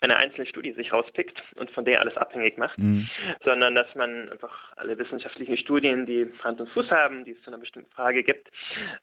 eine 0.00 0.16
einzelne 0.16 0.46
Studie 0.46 0.72
sich 0.72 0.94
rauspickt 0.94 1.42
und 1.56 1.70
von 1.72 1.84
der 1.84 2.00
alles 2.00 2.16
abhängig 2.16 2.56
macht, 2.56 2.78
mhm. 2.78 3.08
sondern 3.44 3.74
dass 3.74 3.94
man 3.94 4.30
einfach 4.30 4.72
alle 4.76 4.96
wissenschaftlichen 4.98 5.58
Studien, 5.58 6.06
die 6.06 6.32
Hand 6.42 6.58
und 6.58 6.70
Fuß 6.70 6.90
haben, 6.90 7.24
die 7.26 7.32
es 7.32 7.42
zu 7.42 7.50
einer 7.50 7.58
bestimmten 7.58 7.90
Frage 7.92 8.22
gibt, 8.22 8.50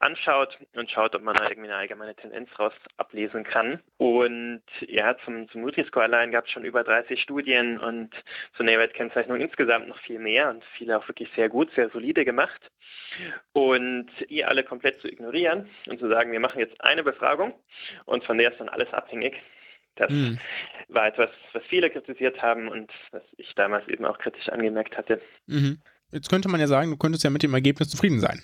anschaut 0.00 0.58
und 0.74 0.90
schaut, 0.90 1.14
ob 1.14 1.22
man 1.22 1.36
da 1.36 1.48
irgendwie 1.48 1.68
eine 1.68 1.78
allgemeine 1.78 2.16
Tendenz 2.16 2.50
raus 2.58 2.72
ablesen 2.96 3.44
kann. 3.44 3.80
Und 3.96 4.62
ja, 4.80 5.16
zum, 5.24 5.48
zum 5.48 5.62
Nutri-Score 5.62 6.04
allein 6.04 6.30
gab 6.30 6.46
es 6.46 6.50
schon 6.50 6.64
über 6.64 6.84
30 6.84 7.20
Studien 7.20 7.78
und 7.78 8.10
zur 8.56 8.66
Nährwertkennzeichnung 8.66 9.40
insgesamt 9.40 9.88
noch 9.88 9.98
viel 10.00 10.18
mehr 10.18 10.50
und 10.50 10.64
viele 10.76 10.98
auch 10.98 11.08
wirklich 11.08 11.28
sehr 11.34 11.48
gut, 11.48 11.70
sehr 11.74 11.90
solide 11.90 12.24
gemacht. 12.24 12.60
Und 13.52 14.08
ihr 14.28 14.48
alle 14.48 14.64
komplett 14.64 15.00
zu 15.00 15.08
ignorieren 15.08 15.68
und 15.86 15.98
zu 15.98 16.08
sagen, 16.08 16.32
wir 16.32 16.40
machen 16.40 16.60
jetzt 16.60 16.80
eine 16.80 17.02
Befragung 17.02 17.54
und 18.04 18.24
von 18.24 18.38
der 18.38 18.52
ist 18.52 18.60
dann 18.60 18.68
alles 18.68 18.92
abhängig. 18.92 19.34
Das 19.96 20.10
mhm. 20.10 20.38
war 20.88 21.06
etwas, 21.06 21.30
was 21.52 21.62
viele 21.68 21.90
kritisiert 21.90 22.40
haben 22.40 22.68
und 22.68 22.90
was 23.10 23.22
ich 23.36 23.54
damals 23.54 23.86
eben 23.88 24.04
auch 24.04 24.18
kritisch 24.18 24.48
angemerkt 24.48 24.96
hatte. 24.96 25.20
Mhm. 25.46 25.78
Jetzt 26.12 26.30
könnte 26.30 26.48
man 26.48 26.60
ja 26.60 26.66
sagen, 26.66 26.90
du 26.90 26.96
könntest 26.96 27.24
ja 27.24 27.30
mit 27.30 27.42
dem 27.42 27.54
Ergebnis 27.54 27.88
zufrieden 27.88 28.20
sein. 28.20 28.40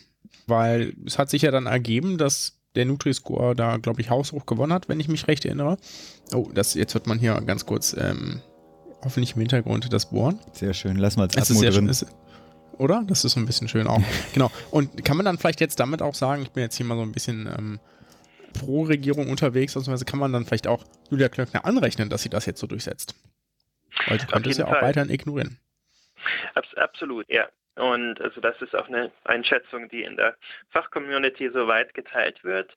Weil 0.47 0.95
es 1.05 1.19
hat 1.19 1.31
sich 1.31 1.43
ja 1.43 1.51
dann 1.51 1.67
ergeben, 1.67 2.19
dass 2.19 2.61
der 2.77 2.85
Nutri-Score 2.85 3.55
da, 3.55 3.77
glaube 3.79 4.01
ich, 4.01 4.11
haushoch 4.11 4.47
gewonnen 4.47 4.73
hat, 4.73 4.89
wenn 4.89 5.01
ich 5.01 5.09
mich 5.09 5.27
recht 5.29 5.45
erinnere. 5.45 5.79
Oh, 6.33 6.51
das, 6.55 6.75
jetzt 6.75 6.95
wird 6.95 7.07
man 7.07 7.19
hier 7.19 7.41
ganz 7.43 7.67
kurz, 7.67 7.97
ähm, 7.99 8.41
hoffentlich 9.03 9.35
im 9.35 9.41
Hintergrund 9.41 9.93
das 9.93 10.11
bohren. 10.11 10.39
Sehr 10.53 10.75
schön, 10.75 10.97
lassen 10.97 11.19
wir 11.19 11.23
als 11.23 11.37
Atmo 11.37 11.61
drin. 11.61 11.73
Schön, 11.73 11.89
ist, 11.89 12.07
oder? 12.79 13.03
Das 13.07 13.25
ist 13.25 13.33
so 13.33 13.41
ein 13.41 13.47
bisschen 13.47 13.69
schön 13.69 13.87
auch. 13.87 14.03
genau. 14.35 14.51
Und 14.71 15.05
kann 15.05 15.17
man 15.17 15.25
dann 15.27 15.39
vielleicht 15.39 15.61
jetzt 15.61 15.81
damit 15.81 16.03
auch 16.03 16.15
sagen, 16.15 16.43
ich 16.43 16.51
bin 16.51 16.63
jetzt 16.63 16.77
hier 16.77 16.87
mal 16.87 16.97
so 16.97 17.03
ein 17.03 17.13
bisschen 17.13 17.49
ähm, 17.57 17.81
pro 18.53 18.85
Regierung 18.85 19.29
unterwegs, 19.31 19.75
beziehungsweise 19.75 20.05
kann 20.05 20.19
man 20.19 20.33
dann 20.33 20.45
vielleicht 20.45 20.67
auch 20.67 20.85
Julia 21.11 21.29
Klöckner 21.29 21.65
anrechnen, 21.65 22.11
dass 22.11 22.23
sie 22.23 22.29
das 22.29 22.47
jetzt 22.47 22.61
so 22.61 22.67
durchsetzt? 22.67 23.15
Weil 24.07 24.21
sie 24.21 24.27
könnte 24.27 24.51
es 24.51 24.59
ja 24.59 24.67
auch 24.67 24.83
weiterhin 24.83 25.11
ignorieren. 25.11 25.59
Abs 26.55 26.75
absolut, 26.75 27.29
ja. 27.29 27.49
Und 27.77 28.21
also 28.23 28.41
das 28.41 28.61
ist 28.63 28.75
auch 28.75 28.89
eine 28.89 29.13
Einschätzung, 29.25 29.89
die 29.91 30.03
in 30.03 30.17
der 30.17 30.37
Fachcommunity 30.71 31.51
so 31.51 31.69
weit 31.69 31.93
geteilt 31.93 32.43
wird. 32.43 32.75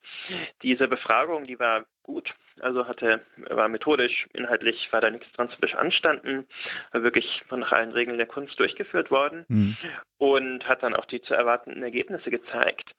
Diese 0.62 0.88
Befragung, 0.88 1.46
die 1.46 1.58
war 1.58 1.86
gut, 2.02 2.34
also 2.60 2.86
hatte, 2.86 3.24
war 3.48 3.68
methodisch, 3.68 4.26
inhaltlich 4.34 4.92
war 4.92 5.00
da 5.00 5.10
nichts 5.10 5.30
dran 5.32 5.48
zu 5.48 5.58
beanstanden, 5.58 6.46
war 6.92 7.02
wirklich 7.02 7.42
nach 7.50 7.72
allen 7.72 7.92
Regeln 7.92 8.18
der 8.18 8.26
Kunst 8.26 8.58
durchgeführt 8.60 9.10
worden 9.10 9.46
mhm. 9.48 9.76
und 10.18 10.68
hat 10.68 10.82
dann 10.82 10.94
auch 10.94 11.06
die 11.06 11.22
zu 11.22 11.34
erwartenden 11.34 11.82
Ergebnisse 11.82 12.30
gezeigt. 12.30 12.90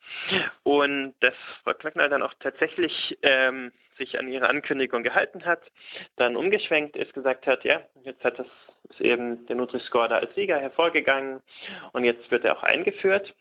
Und 0.63 1.13
dass 1.19 1.35
Frau 1.63 1.73
Klöckner 1.73 2.09
dann 2.09 2.23
auch 2.23 2.33
tatsächlich 2.39 3.17
ähm, 3.21 3.71
sich 3.97 4.17
an 4.17 4.27
ihre 4.27 4.49
Ankündigung 4.49 5.03
gehalten 5.03 5.45
hat, 5.45 5.61
dann 6.15 6.35
umgeschwenkt 6.35 6.95
ist, 6.95 7.13
gesagt 7.13 7.45
hat, 7.45 7.63
ja, 7.63 7.81
jetzt 8.03 8.23
hat 8.23 8.39
das 8.39 8.47
ist 8.91 9.01
eben 9.01 9.45
der 9.47 9.55
Nutri-Score 9.55 10.09
da 10.09 10.17
als 10.17 10.33
Sieger 10.35 10.59
hervorgegangen 10.59 11.41
und 11.93 12.03
jetzt 12.03 12.29
wird 12.31 12.45
er 12.45 12.57
auch 12.57 12.63
eingeführt. 12.63 13.33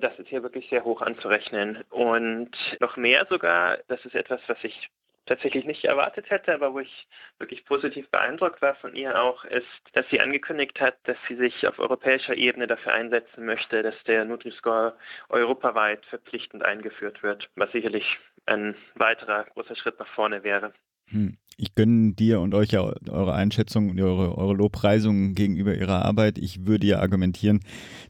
Das 0.00 0.18
ist 0.18 0.28
hier 0.28 0.42
wirklich 0.42 0.68
sehr 0.68 0.84
hoch 0.84 1.02
anzurechnen. 1.02 1.84
Und 1.90 2.50
noch 2.80 2.96
mehr 2.96 3.26
sogar, 3.28 3.78
das 3.88 4.04
ist 4.04 4.14
etwas, 4.14 4.40
was 4.46 4.58
ich 4.62 4.90
tatsächlich 5.26 5.64
nicht 5.64 5.84
erwartet 5.84 6.30
hätte, 6.30 6.54
aber 6.54 6.72
wo 6.72 6.78
ich 6.78 7.06
wirklich 7.38 7.64
positiv 7.64 8.08
beeindruckt 8.10 8.62
war 8.62 8.76
von 8.76 8.94
ihr 8.94 9.20
auch, 9.20 9.44
ist, 9.44 9.66
dass 9.92 10.08
sie 10.08 10.20
angekündigt 10.20 10.80
hat, 10.80 10.96
dass 11.04 11.16
sie 11.28 11.34
sich 11.34 11.66
auf 11.66 11.78
europäischer 11.78 12.36
Ebene 12.36 12.66
dafür 12.66 12.92
einsetzen 12.92 13.44
möchte, 13.44 13.82
dass 13.82 14.00
der 14.04 14.24
Nutri-Score 14.24 14.96
europaweit 15.28 16.04
verpflichtend 16.06 16.64
eingeführt 16.64 17.22
wird, 17.22 17.50
was 17.56 17.72
sicherlich 17.72 18.18
ein 18.46 18.76
weiterer 18.94 19.44
großer 19.44 19.74
Schritt 19.74 19.98
nach 19.98 20.08
vorne 20.08 20.44
wäre. 20.44 20.72
Hm. 21.10 21.36
Ich 21.58 21.74
gönne 21.74 22.12
dir 22.12 22.40
und 22.40 22.52
euch 22.52 22.72
ja 22.72 22.82
eure 22.82 23.32
Einschätzung 23.32 23.88
und 23.88 23.98
eure, 23.98 24.36
eure 24.36 24.52
Lobpreisung 24.52 25.34
gegenüber 25.34 25.74
ihrer 25.74 26.04
Arbeit. 26.04 26.36
Ich 26.36 26.66
würde 26.66 26.86
ja 26.86 27.00
argumentieren, 27.00 27.60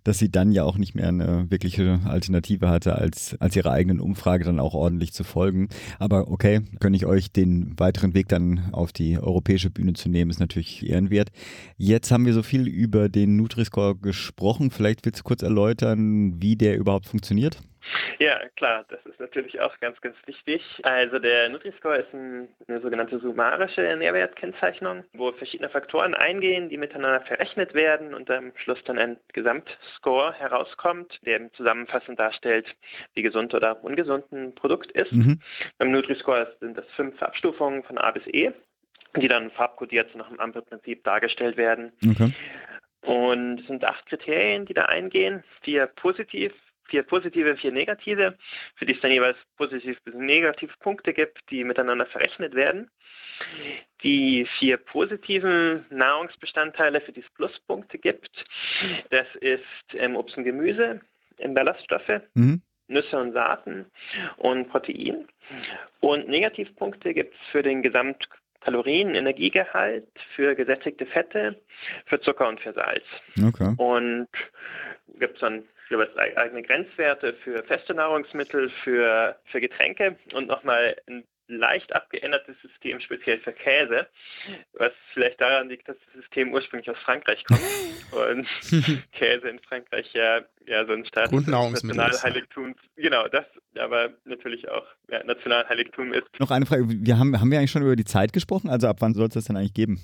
dass 0.03 0.19
sie 0.19 0.33
dann 0.33 0.51
ja 0.51 0.65
auch 0.65 0.79
nicht 0.79 0.97
mehr 0.97 1.07
eine 1.07 1.49
wirkliche 1.49 2.01
Alternative 2.07 2.69
hatte, 2.69 2.97
als, 2.97 3.37
als 3.39 3.55
ihrer 3.55 3.71
eigenen 3.71 4.01
Umfrage 4.01 4.43
dann 4.43 4.59
auch 4.59 4.75
ordentlich 4.75 5.13
zu 5.13 5.23
folgen. 5.23 5.69
Aber 6.01 6.29
okay, 6.29 6.63
gönne 6.81 6.97
ich 6.97 7.07
euch 7.07 7.31
den 7.31 7.79
weiteren 7.79 8.15
Weg 8.15 8.27
dann 8.27 8.73
auf 8.73 8.93
die 8.93 9.17
europäische 9.17 9.71
Bühne 9.71 9.93
zu 9.93 10.09
nehmen, 10.09 10.33
ist 10.33 10.41
natürlich 10.41 10.85
ehrenwert. 10.85 11.31
Jetzt 11.77 12.11
haben 12.11 12.27
wir 12.27 12.35
so 12.35 12.43
viel 12.43 12.67
über 12.67 13.09
den 13.09 13.37
Nutri-Score 13.37 13.95
gesprochen. 13.95 14.73
Vielleicht 14.73 15.07
willst 15.07 15.21
du 15.21 15.25
kurz 15.25 15.43
erläutern, 15.43 16.43
wie 16.43 16.57
der 16.57 16.77
überhaupt 16.77 17.07
funktioniert? 17.07 17.63
Ja, 18.19 18.41
klar, 18.57 18.85
das 18.89 19.05
ist 19.07 19.21
natürlich 19.21 19.61
auch 19.61 19.79
ganz, 19.81 20.01
ganz 20.01 20.17
wichtig. 20.27 20.63
Also 20.83 21.19
der 21.19 21.49
Nutri-Score 21.49 21.97
ist 21.97 22.13
ein, 22.13 22.49
eine 22.69 22.81
sogenannte 22.81 23.19
summarische 23.19 23.83
Nährwertkennzeichnung, 23.97 25.05
wo 25.13 25.33
verschiedene 25.33 25.69
Faktoren 25.69 26.15
eingehen, 26.15 26.69
die 26.69 26.79
miteinander 26.79 27.21
verrechnet 27.23 27.75
werden 27.75 28.15
und 28.15 28.31
am 28.31 28.53
Schluss 28.57 28.83
dann 28.85 28.99
ein 28.99 29.17
Gesamtscore 29.33 30.33
herauskommt, 30.35 31.21
der 31.25 31.53
zusammenfassend 31.53 32.19
darstellt, 32.19 32.75
wie 33.15 33.23
gesund 33.23 33.55
oder 33.55 33.83
ungesund 33.85 34.31
ein 34.33 34.55
Produkt 34.55 34.91
ist. 34.93 35.13
Mhm. 35.13 35.41
Beim 35.79 35.91
Nutri-Score 35.93 36.57
sind 36.61 36.77
das 36.77 36.87
fünf 36.97 37.21
Abstufungen 37.23 37.83
von 37.83 37.99
A 37.99 38.11
bis 38.11 38.27
E, 38.27 38.53
die 39.17 39.29
dann 39.29 39.51
farbkodiert 39.51 40.15
nach 40.15 40.29
dem 40.29 40.41
Ampelprinzip 40.41 41.05
dargestellt 41.05 41.57
werden. 41.57 41.93
Okay. 42.05 42.33
Und 43.03 43.61
es 43.61 43.67
sind 43.69 43.85
acht 43.85 44.05
Kriterien, 44.07 44.67
die 44.67 44.75
da 44.75 44.87
eingehen. 44.87 45.45
Vier 45.63 45.87
positiv, 45.87 46.53
vier 46.89 47.03
positive, 47.03 47.57
vier 47.57 47.73
negative, 47.73 48.37
für 48.77 48.87
die 48.87 48.95
es 48.95 49.01
dann 49.01 49.11
jeweils 49.11 49.37
positiv 49.57 49.99
bis 50.05 50.15
negative 50.15 50.73
Punkte 50.81 51.13
gibt, 51.13 51.39
die 51.51 51.65
miteinander 51.65 52.07
verrechnet 52.07 52.55
werden. 52.55 52.91
Die 54.03 54.47
vier 54.59 54.79
positiven 54.79 55.85
Nahrungsbestandteile, 55.91 57.01
für 57.01 57.13
die 57.13 57.21
es 57.21 57.31
Pluspunkte 57.35 57.99
gibt, 57.99 58.31
das 59.11 59.27
ist 59.41 59.63
ähm, 59.95 60.17
Obst 60.17 60.37
und 60.37 60.45
Gemüse, 60.45 61.01
ähm, 61.39 61.55
Ballaststoffe, 61.55 62.23
mhm. 62.35 62.63
Nüsse 62.89 63.19
und 63.19 63.33
Saaten 63.33 63.87
und 64.39 64.69
Protein. 64.69 65.27
Und 66.01 66.29
Negativpunkte 66.29 67.15
gibt 67.15 67.35
es 67.35 67.41
für 67.51 67.63
den 67.63 67.83
Gesamtkalorien, 67.83 69.15
Energiegehalt, 69.15 70.07
für 70.35 70.55
gesättigte 70.55 71.07
Fette, 71.07 71.61
für 72.07 72.21
Zucker 72.21 72.49
und 72.49 72.61
für 72.61 72.73
Salz. 72.73 73.05
Okay. 73.45 73.75
Und 73.77 74.29
gibt 75.19 75.35
es 75.35 75.41
dann 75.41 75.65
jeweils 75.91 76.17
eigene 76.17 76.63
Grenzwerte 76.63 77.35
für 77.35 77.63
feste 77.65 77.95
Nahrungsmittel, 77.95 78.71
für, 78.83 79.37
für 79.47 79.61
Getränke 79.61 80.17
und 80.33 80.49
nochmal 80.49 80.97
ein 81.09 81.25
leicht 81.49 81.95
abgeändertes 81.95 82.57
System 82.61 83.01
speziell 83.01 83.39
für 83.39 83.53
Käse, 83.53 84.07
was 84.73 84.93
vielleicht 85.13 85.41
daran 85.41 85.69
liegt, 85.69 85.89
dass 85.89 85.97
das 86.07 86.23
System 86.23 86.53
ursprünglich 86.53 86.91
aus 86.91 86.99
Frankreich 86.99 87.45
kommt 87.45 87.61
und 88.31 88.49
Käse 89.13 89.49
in 89.49 89.61
Frankreich 89.61 90.13
ja, 90.13 90.41
ja 90.67 90.85
so 90.87 90.93
ein 90.93 91.05
Staat 91.05 91.33
des 91.33 91.47
Nationalheiligtums, 91.47 92.77
genau, 92.97 93.29
das 93.29 93.45
aber 93.79 94.11
natürlich 94.25 94.69
auch 94.69 94.87
ja, 95.11 95.23
Nationalheiligtum 95.25 96.13
ist. 96.13 96.27
Noch 96.39 96.51
eine 96.51 96.67
Frage, 96.67 96.85
wir 96.89 97.19
haben, 97.19 97.39
haben 97.39 97.51
wir 97.51 97.59
eigentlich 97.59 97.71
schon 97.71 97.83
über 97.83 97.97
die 97.97 98.05
Zeit 98.05 98.33
gesprochen? 98.33 98.69
Also 98.69 98.89
ab 98.89 98.97
wann 99.01 99.15
soll 99.15 99.29
es 99.29 99.35
das 99.35 99.45
denn 99.45 99.57
eigentlich 99.57 99.75
geben? 99.75 100.01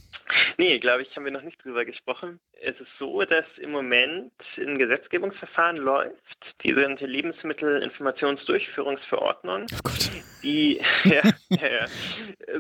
Nee, 0.63 0.79
glaube 0.79 1.03
ich, 1.03 1.15
haben 1.17 1.25
wir 1.25 1.33
noch 1.33 1.43
nicht 1.43 1.65
drüber 1.65 1.85
gesprochen. 1.85 2.39
Es 2.61 2.79
ist 2.79 2.87
so, 2.97 3.25
dass 3.25 3.47
im 3.61 3.73
Moment 3.73 4.31
ein 4.57 4.79
Gesetzgebungsverfahren 4.79 5.77
läuft, 5.77 6.15
die 6.63 6.69
sogenannte 6.69 7.07
Lebensmittelinformationsdurchführungsverordnung, 7.07 9.67
oh 9.73 9.79
Gott. 9.83 10.09
die, 10.45 10.81
ja, 11.05 11.23
ja, 11.49 11.67
ja, 11.67 11.87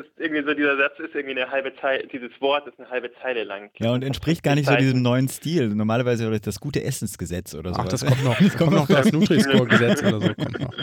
ist 0.01 0.11
irgendwie 0.19 0.43
so, 0.43 0.53
dieser 0.53 0.77
Satz 0.79 0.99
ist 0.99 1.15
irgendwie 1.15 1.41
eine 1.41 1.49
halbe 1.49 1.73
Zeile, 1.77 2.05
dieses 2.09 2.33
Wort 2.41 2.67
ist 2.67 2.77
eine 2.81 2.91
halbe 2.91 3.13
Zeile 3.23 3.45
lang. 3.45 3.71
Ja, 3.79 3.93
und 3.93 4.03
entspricht 4.03 4.43
gar 4.43 4.57
nicht 4.57 4.69
so 4.69 4.75
diesem 4.75 5.03
neuen 5.03 5.29
Stil. 5.29 5.69
Normalerweise 5.69 6.29
das 6.41 6.59
gute 6.59 6.83
Essensgesetz 6.83 7.55
oder 7.55 7.73
so. 7.73 7.83
Ach, 7.83 7.89
das 7.89 8.05
kommt 8.05 8.25
noch. 8.25 8.37
Das 8.53 8.59
kommt 8.59 8.73
noch 8.73 8.89
das 8.89 9.13
Nutri-Score-Gesetz 9.13 10.03
oder 10.03 10.21
so. 10.21 10.35
Kommt 10.35 10.59
noch. 10.59 10.75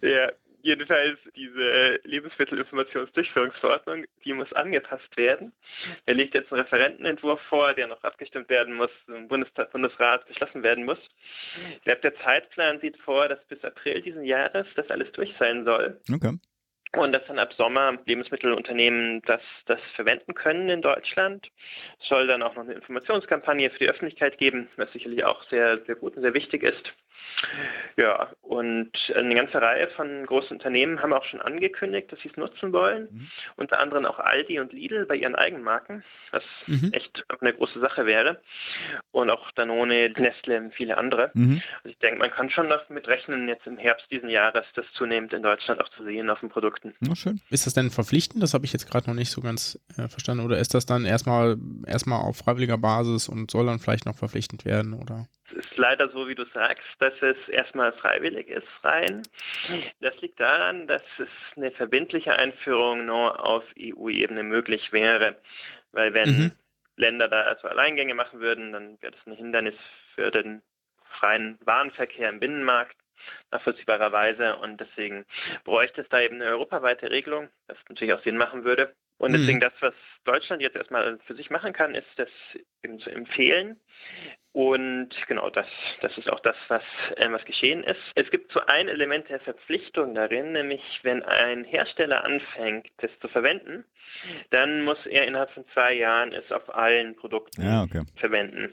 Ja, 0.00 0.30
Jedenfalls 0.64 1.18
diese 1.36 2.00
Lebensmittelinformationsdurchführungsverordnung, 2.04 4.06
die 4.24 4.32
muss 4.32 4.50
angepasst 4.54 5.14
werden. 5.14 5.52
Er 6.06 6.14
legt 6.14 6.34
jetzt 6.34 6.50
einen 6.50 6.62
Referentenentwurf 6.62 7.38
vor, 7.50 7.74
der 7.74 7.86
noch 7.86 8.02
abgestimmt 8.02 8.48
werden 8.48 8.72
muss, 8.72 8.88
im 9.06 9.28
Bundestag, 9.28 9.70
Bundesrat 9.72 10.26
beschlossen 10.26 10.62
werden 10.62 10.86
muss. 10.86 10.96
Ich 11.76 11.82
glaube, 11.82 12.00
der 12.00 12.16
Zeitplan 12.16 12.80
sieht 12.80 12.96
vor, 13.02 13.28
dass 13.28 13.44
bis 13.44 13.62
April 13.62 14.00
diesen 14.00 14.24
Jahres 14.24 14.66
das 14.74 14.88
alles 14.88 15.12
durch 15.12 15.34
sein 15.38 15.66
soll. 15.66 16.00
Okay. 16.10 16.38
Und 16.96 17.12
dass 17.12 17.26
dann 17.26 17.38
ab 17.38 17.52
Sommer 17.52 17.98
Lebensmittelunternehmen 18.06 19.20
das, 19.26 19.42
das 19.66 19.80
verwenden 19.96 20.32
können 20.32 20.70
in 20.70 20.80
Deutschland. 20.80 21.46
Es 22.00 22.08
soll 22.08 22.26
dann 22.26 22.42
auch 22.42 22.54
noch 22.54 22.62
eine 22.62 22.72
Informationskampagne 22.72 23.68
für 23.68 23.80
die 23.80 23.90
Öffentlichkeit 23.90 24.38
geben, 24.38 24.70
was 24.76 24.90
sicherlich 24.94 25.26
auch 25.26 25.42
sehr, 25.50 25.84
sehr 25.84 25.96
gut 25.96 26.16
und 26.16 26.22
sehr 26.22 26.32
wichtig 26.32 26.62
ist. 26.62 26.94
Ja, 27.96 28.28
und 28.42 28.90
eine 29.14 29.34
ganze 29.34 29.60
Reihe 29.60 29.88
von 29.88 30.26
großen 30.26 30.56
Unternehmen 30.56 31.00
haben 31.00 31.12
auch 31.12 31.24
schon 31.24 31.40
angekündigt, 31.40 32.10
dass 32.10 32.20
sie 32.20 32.28
es 32.28 32.36
nutzen 32.36 32.72
wollen. 32.72 33.08
Mhm. 33.10 33.28
Unter 33.56 33.78
anderem 33.78 34.04
auch 34.04 34.18
Aldi 34.18 34.58
und 34.60 34.72
Lidl 34.72 35.06
bei 35.06 35.16
ihren 35.16 35.34
Eigenmarken, 35.34 36.02
was 36.32 36.42
mhm. 36.66 36.90
echt 36.92 37.24
eine 37.40 37.54
große 37.54 37.80
Sache 37.80 38.06
wäre. 38.06 38.40
Und 39.12 39.30
auch 39.30 39.50
Danone, 39.52 40.10
Nestle 40.10 40.58
und 40.58 40.74
viele 40.74 40.98
andere. 40.98 41.30
Mhm. 41.34 41.62
Also 41.76 41.88
ich 41.90 41.98
denke, 41.98 42.18
man 42.18 42.30
kann 42.30 42.50
schon 42.50 42.68
damit 42.68 43.06
rechnen, 43.06 43.48
jetzt 43.48 43.66
im 43.66 43.78
Herbst 43.78 44.10
diesen 44.10 44.28
Jahres 44.28 44.64
das 44.74 44.86
zunehmend 44.94 45.32
in 45.32 45.42
Deutschland 45.42 45.80
auch 45.80 45.88
zu 45.90 46.04
sehen 46.04 46.30
auf 46.30 46.40
den 46.40 46.48
Produkten. 46.48 46.94
Na 47.00 47.14
schön. 47.14 47.40
Ist 47.50 47.66
das 47.66 47.74
denn 47.74 47.90
verpflichtend? 47.90 48.42
Das 48.42 48.54
habe 48.54 48.64
ich 48.64 48.72
jetzt 48.72 48.90
gerade 48.90 49.08
noch 49.08 49.14
nicht 49.14 49.30
so 49.30 49.40
ganz 49.40 49.78
äh, 49.96 50.08
verstanden. 50.08 50.44
Oder 50.44 50.58
ist 50.58 50.74
das 50.74 50.86
dann 50.86 51.04
erstmal 51.04 51.56
erstmal 51.86 52.20
auf 52.20 52.38
freiwilliger 52.38 52.78
Basis 52.78 53.28
und 53.28 53.50
soll 53.50 53.66
dann 53.66 53.78
vielleicht 53.78 54.06
noch 54.06 54.16
verpflichtend 54.16 54.64
werden? 54.64 54.94
Oder? 54.94 55.28
Ist 55.54 55.76
leider 55.76 56.08
so, 56.10 56.28
wie 56.28 56.34
du 56.34 56.44
sagst, 56.46 56.86
dass 56.98 57.14
es 57.20 57.36
erstmal 57.48 57.92
freiwillig 57.92 58.48
ist, 58.48 58.68
rein. 58.82 59.22
Das 60.00 60.18
liegt 60.20 60.40
daran, 60.40 60.86
dass 60.86 61.02
es 61.18 61.28
eine 61.56 61.70
verbindliche 61.70 62.36
Einführung 62.36 63.06
nur 63.06 63.44
auf 63.44 63.64
EU-Ebene 63.78 64.42
möglich 64.42 64.92
wäre. 64.92 65.36
Weil 65.92 66.14
wenn 66.14 66.28
mhm. 66.28 66.52
Länder 66.96 67.28
da 67.28 67.42
also 67.42 67.68
Alleingänge 67.68 68.14
machen 68.14 68.40
würden, 68.40 68.72
dann 68.72 69.00
wäre 69.00 69.12
das 69.12 69.26
ein 69.26 69.36
Hindernis 69.36 69.74
für 70.14 70.30
den 70.30 70.62
freien 71.18 71.58
Warenverkehr 71.64 72.28
im 72.28 72.40
Binnenmarkt 72.40 72.96
nachvollziehbarerweise 73.50 74.56
und 74.56 74.78
deswegen 74.78 75.24
bräuchte 75.64 76.02
es 76.02 76.08
da 76.08 76.20
eben 76.20 76.36
eine 76.36 76.50
europaweite 76.50 77.10
Regelung, 77.10 77.48
das 77.68 77.78
natürlich 77.88 78.12
auch 78.14 78.22
Sinn 78.22 78.36
machen 78.36 78.64
würde. 78.64 78.94
Und 79.18 79.30
mhm. 79.30 79.36
deswegen 79.36 79.60
das, 79.60 79.72
was 79.80 79.94
Deutschland 80.24 80.62
jetzt 80.62 80.76
erstmal 80.76 81.18
für 81.26 81.34
sich 81.34 81.50
machen 81.50 81.72
kann, 81.72 81.94
ist 81.94 82.08
das 82.16 82.28
eben 82.82 82.98
zu 82.98 83.10
empfehlen. 83.10 83.80
Und 84.52 85.10
genau 85.26 85.50
das, 85.50 85.66
das 86.00 86.16
ist 86.16 86.30
auch 86.30 86.38
das, 86.40 86.54
was, 86.68 86.82
äh, 87.16 87.28
was 87.30 87.44
geschehen 87.44 87.82
ist. 87.82 88.00
Es 88.14 88.30
gibt 88.30 88.52
so 88.52 88.60
ein 88.66 88.86
Element 88.86 89.28
der 89.28 89.40
Verpflichtung 89.40 90.14
darin, 90.14 90.52
nämlich 90.52 90.80
wenn 91.02 91.24
ein 91.24 91.64
Hersteller 91.64 92.24
anfängt, 92.24 92.86
das 92.98 93.10
zu 93.20 93.26
verwenden, 93.28 93.84
dann 94.50 94.84
muss 94.84 94.98
er 95.06 95.26
innerhalb 95.26 95.50
von 95.50 95.64
zwei 95.72 95.94
Jahren 95.94 96.32
es 96.32 96.52
auf 96.52 96.72
allen 96.72 97.16
Produkten 97.16 97.62
ja, 97.62 97.82
okay. 97.82 98.02
verwenden. 98.14 98.72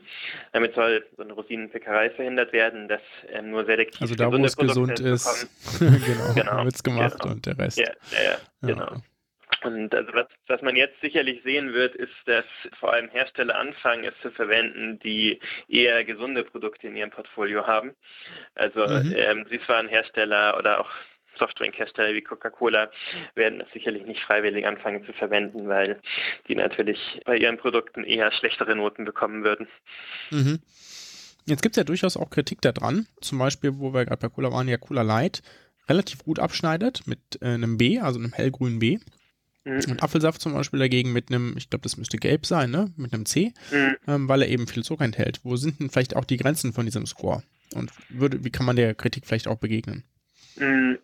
Damit 0.53 0.75
soll 0.75 1.03
so 1.17 1.23
eine 1.23 1.33
Rosinenpickerei 1.33 2.11
verhindert 2.11 2.53
werden, 2.53 2.87
dass 2.87 3.01
ähm, 3.29 3.49
nur 3.49 3.65
selektiv 3.65 4.01
Also 4.01 4.13
da, 4.13 4.31
wo 4.31 4.37
es 4.45 4.55
gesund 4.55 4.99
ist, 4.99 5.49
genau, 5.79 6.33
genau. 6.35 6.63
wird 6.63 6.75
es 6.75 6.83
gemacht 6.83 7.19
genau. 7.19 7.33
und 7.33 7.45
der 7.47 7.57
Rest. 7.57 7.79
Ja, 7.79 7.91
ja, 8.11 8.31
ja. 8.31 8.37
genau. 8.61 9.01
Und 9.63 9.93
also 9.93 10.11
was, 10.13 10.27
was 10.47 10.61
man 10.61 10.75
jetzt 10.75 10.99
sicherlich 11.01 11.41
sehen 11.43 11.73
wird, 11.73 11.95
ist, 11.95 12.13
dass 12.25 12.45
vor 12.79 12.93
allem 12.93 13.09
Hersteller 13.09 13.57
anfangen, 13.57 14.03
es 14.03 14.13
zu 14.21 14.31
verwenden, 14.31 14.99
die 14.99 15.39
eher 15.67 16.03
gesunde 16.03 16.43
Produkte 16.43 16.87
in 16.87 16.95
ihrem 16.95 17.11
Portfolio 17.11 17.67
haben. 17.67 17.95
Also 18.55 18.87
mhm. 18.87 19.13
ähm, 19.15 19.45
Süßwarenhersteller 19.49 20.57
oder 20.57 20.81
auch 20.81 20.89
Softdrinkhersteller 21.37 22.13
wie 22.13 22.21
Coca-Cola 22.21 22.91
werden 23.35 23.59
das 23.59 23.67
sicherlich 23.73 24.05
nicht 24.05 24.21
freiwillig 24.21 24.65
anfangen 24.65 25.05
zu 25.05 25.13
verwenden, 25.13 25.67
weil 25.67 26.01
die 26.47 26.55
natürlich 26.55 26.99
bei 27.25 27.37
ihren 27.37 27.57
Produkten 27.57 28.03
eher 28.03 28.31
schlechtere 28.31 28.75
Noten 28.75 29.05
bekommen 29.05 29.43
würden. 29.43 29.67
Mhm. 30.29 30.59
Jetzt 31.45 31.61
gibt 31.61 31.73
es 31.75 31.77
ja 31.77 31.83
durchaus 31.83 32.17
auch 32.17 32.29
Kritik 32.29 32.61
daran, 32.61 33.07
zum 33.21 33.39
Beispiel, 33.39 33.71
wo 33.79 33.93
wir 33.93 34.05
gerade 34.05 34.21
bei 34.21 34.29
Cola 34.29 34.51
waren, 34.51 34.67
ja 34.67 34.77
Cola 34.77 35.01
Light 35.01 35.41
relativ 35.89 36.23
gut 36.23 36.39
abschneidet 36.39 37.07
mit 37.07 37.19
äh, 37.41 37.45
einem 37.45 37.77
B, 37.77 37.99
also 37.99 38.19
einem 38.19 38.33
hellgrünen 38.33 38.79
B. 38.79 38.99
Mhm. 39.63 39.81
Und 39.89 40.03
Apfelsaft 40.03 40.41
zum 40.41 40.53
Beispiel 40.53 40.79
dagegen 40.79 41.13
mit 41.13 41.29
einem, 41.29 41.55
ich 41.57 41.69
glaube, 41.69 41.83
das 41.83 41.97
müsste 41.97 42.17
gelb 42.17 42.45
sein, 42.45 42.71
ne? 42.71 42.91
Mit 42.97 43.13
einem 43.13 43.25
C, 43.25 43.53
mhm. 43.71 43.97
ähm, 44.07 44.29
weil 44.29 44.41
er 44.41 44.49
eben 44.49 44.67
viel 44.67 44.83
Zucker 44.83 45.05
enthält. 45.05 45.41
Wo 45.43 45.55
sind 45.55 45.79
denn 45.79 45.89
vielleicht 45.89 46.15
auch 46.15 46.25
die 46.25 46.37
Grenzen 46.37 46.73
von 46.73 46.85
diesem 46.85 47.05
Score? 47.05 47.43
Und 47.75 47.91
würde, 48.09 48.43
wie 48.43 48.49
kann 48.49 48.65
man 48.65 48.75
der 48.75 48.95
Kritik 48.95 49.25
vielleicht 49.25 49.47
auch 49.47 49.59
begegnen? 49.59 50.03
Mhm. 50.57 50.97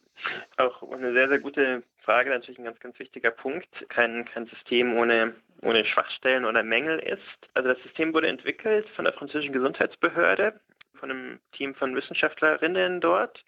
Auch 0.57 0.81
eine 0.91 1.13
sehr, 1.13 1.29
sehr 1.29 1.39
gute 1.39 1.83
Frage, 2.03 2.31
natürlich 2.31 2.57
ein 2.57 2.65
ganz, 2.65 2.79
ganz 2.79 2.97
wichtiger 2.99 3.31
Punkt. 3.31 3.67
Kein, 3.89 4.25
kein 4.25 4.47
System 4.47 4.97
ohne, 4.97 5.35
ohne 5.61 5.85
Schwachstellen 5.85 6.45
oder 6.45 6.63
Mängel 6.63 6.99
ist. 6.99 7.21
Also 7.53 7.69
das 7.69 7.81
System 7.83 8.13
wurde 8.13 8.27
entwickelt 8.27 8.87
von 8.95 9.05
der 9.05 9.13
französischen 9.13 9.53
Gesundheitsbehörde 9.53 10.59
von 10.97 11.11
einem 11.11 11.39
Team 11.53 11.75
von 11.75 11.95
Wissenschaftlerinnen 11.95 13.01
dort 13.01 13.43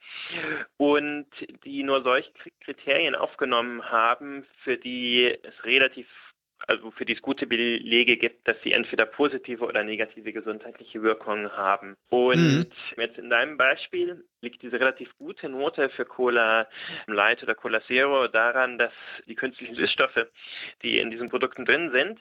und 0.78 1.28
die 1.66 1.84
nur 1.84 2.04
solche 2.04 2.32
Kriterien 2.64 3.16
aufgenommen 3.16 3.84
haben, 3.89 4.45
für 4.64 4.78
die 4.78 5.38
es 5.43 5.66
relativ 5.66 6.08
also 6.68 6.91
für 6.91 7.06
die 7.06 7.14
es 7.14 7.22
gute 7.22 7.47
Belege 7.47 8.18
gibt, 8.18 8.47
dass 8.47 8.58
sie 8.64 8.74
entweder 8.74 9.06
positive 9.06 9.64
oder 9.64 9.84
negative 9.84 10.34
gesundheitliche 10.34 11.02
Wirkungen 11.02 11.52
haben. 11.56 11.95
Und 12.10 12.38
mhm. 12.38 12.72
jetzt 12.97 13.18
in 13.18 13.30
deinem 13.30 13.58
Beispiel 13.58 14.26
liegt 14.41 14.62
diese 14.62 14.80
relativ 14.80 15.16
gute 15.18 15.50
Note 15.50 15.89
für 15.89 16.06
Cola 16.06 16.68
Light 17.08 17.41
oder 17.43 17.56
Cola 17.56 17.82
Zero 17.84 18.28
daran, 18.28 18.78
dass 18.78 18.93
die 19.26 19.36
künstlichen 19.36 19.76
Süßstoffe, 19.76 20.28
die 20.84 21.00
in 21.00 21.12
diesen 21.12 21.30
Produkten 21.30 21.66
drin 21.66 21.91
sind, 21.91 22.20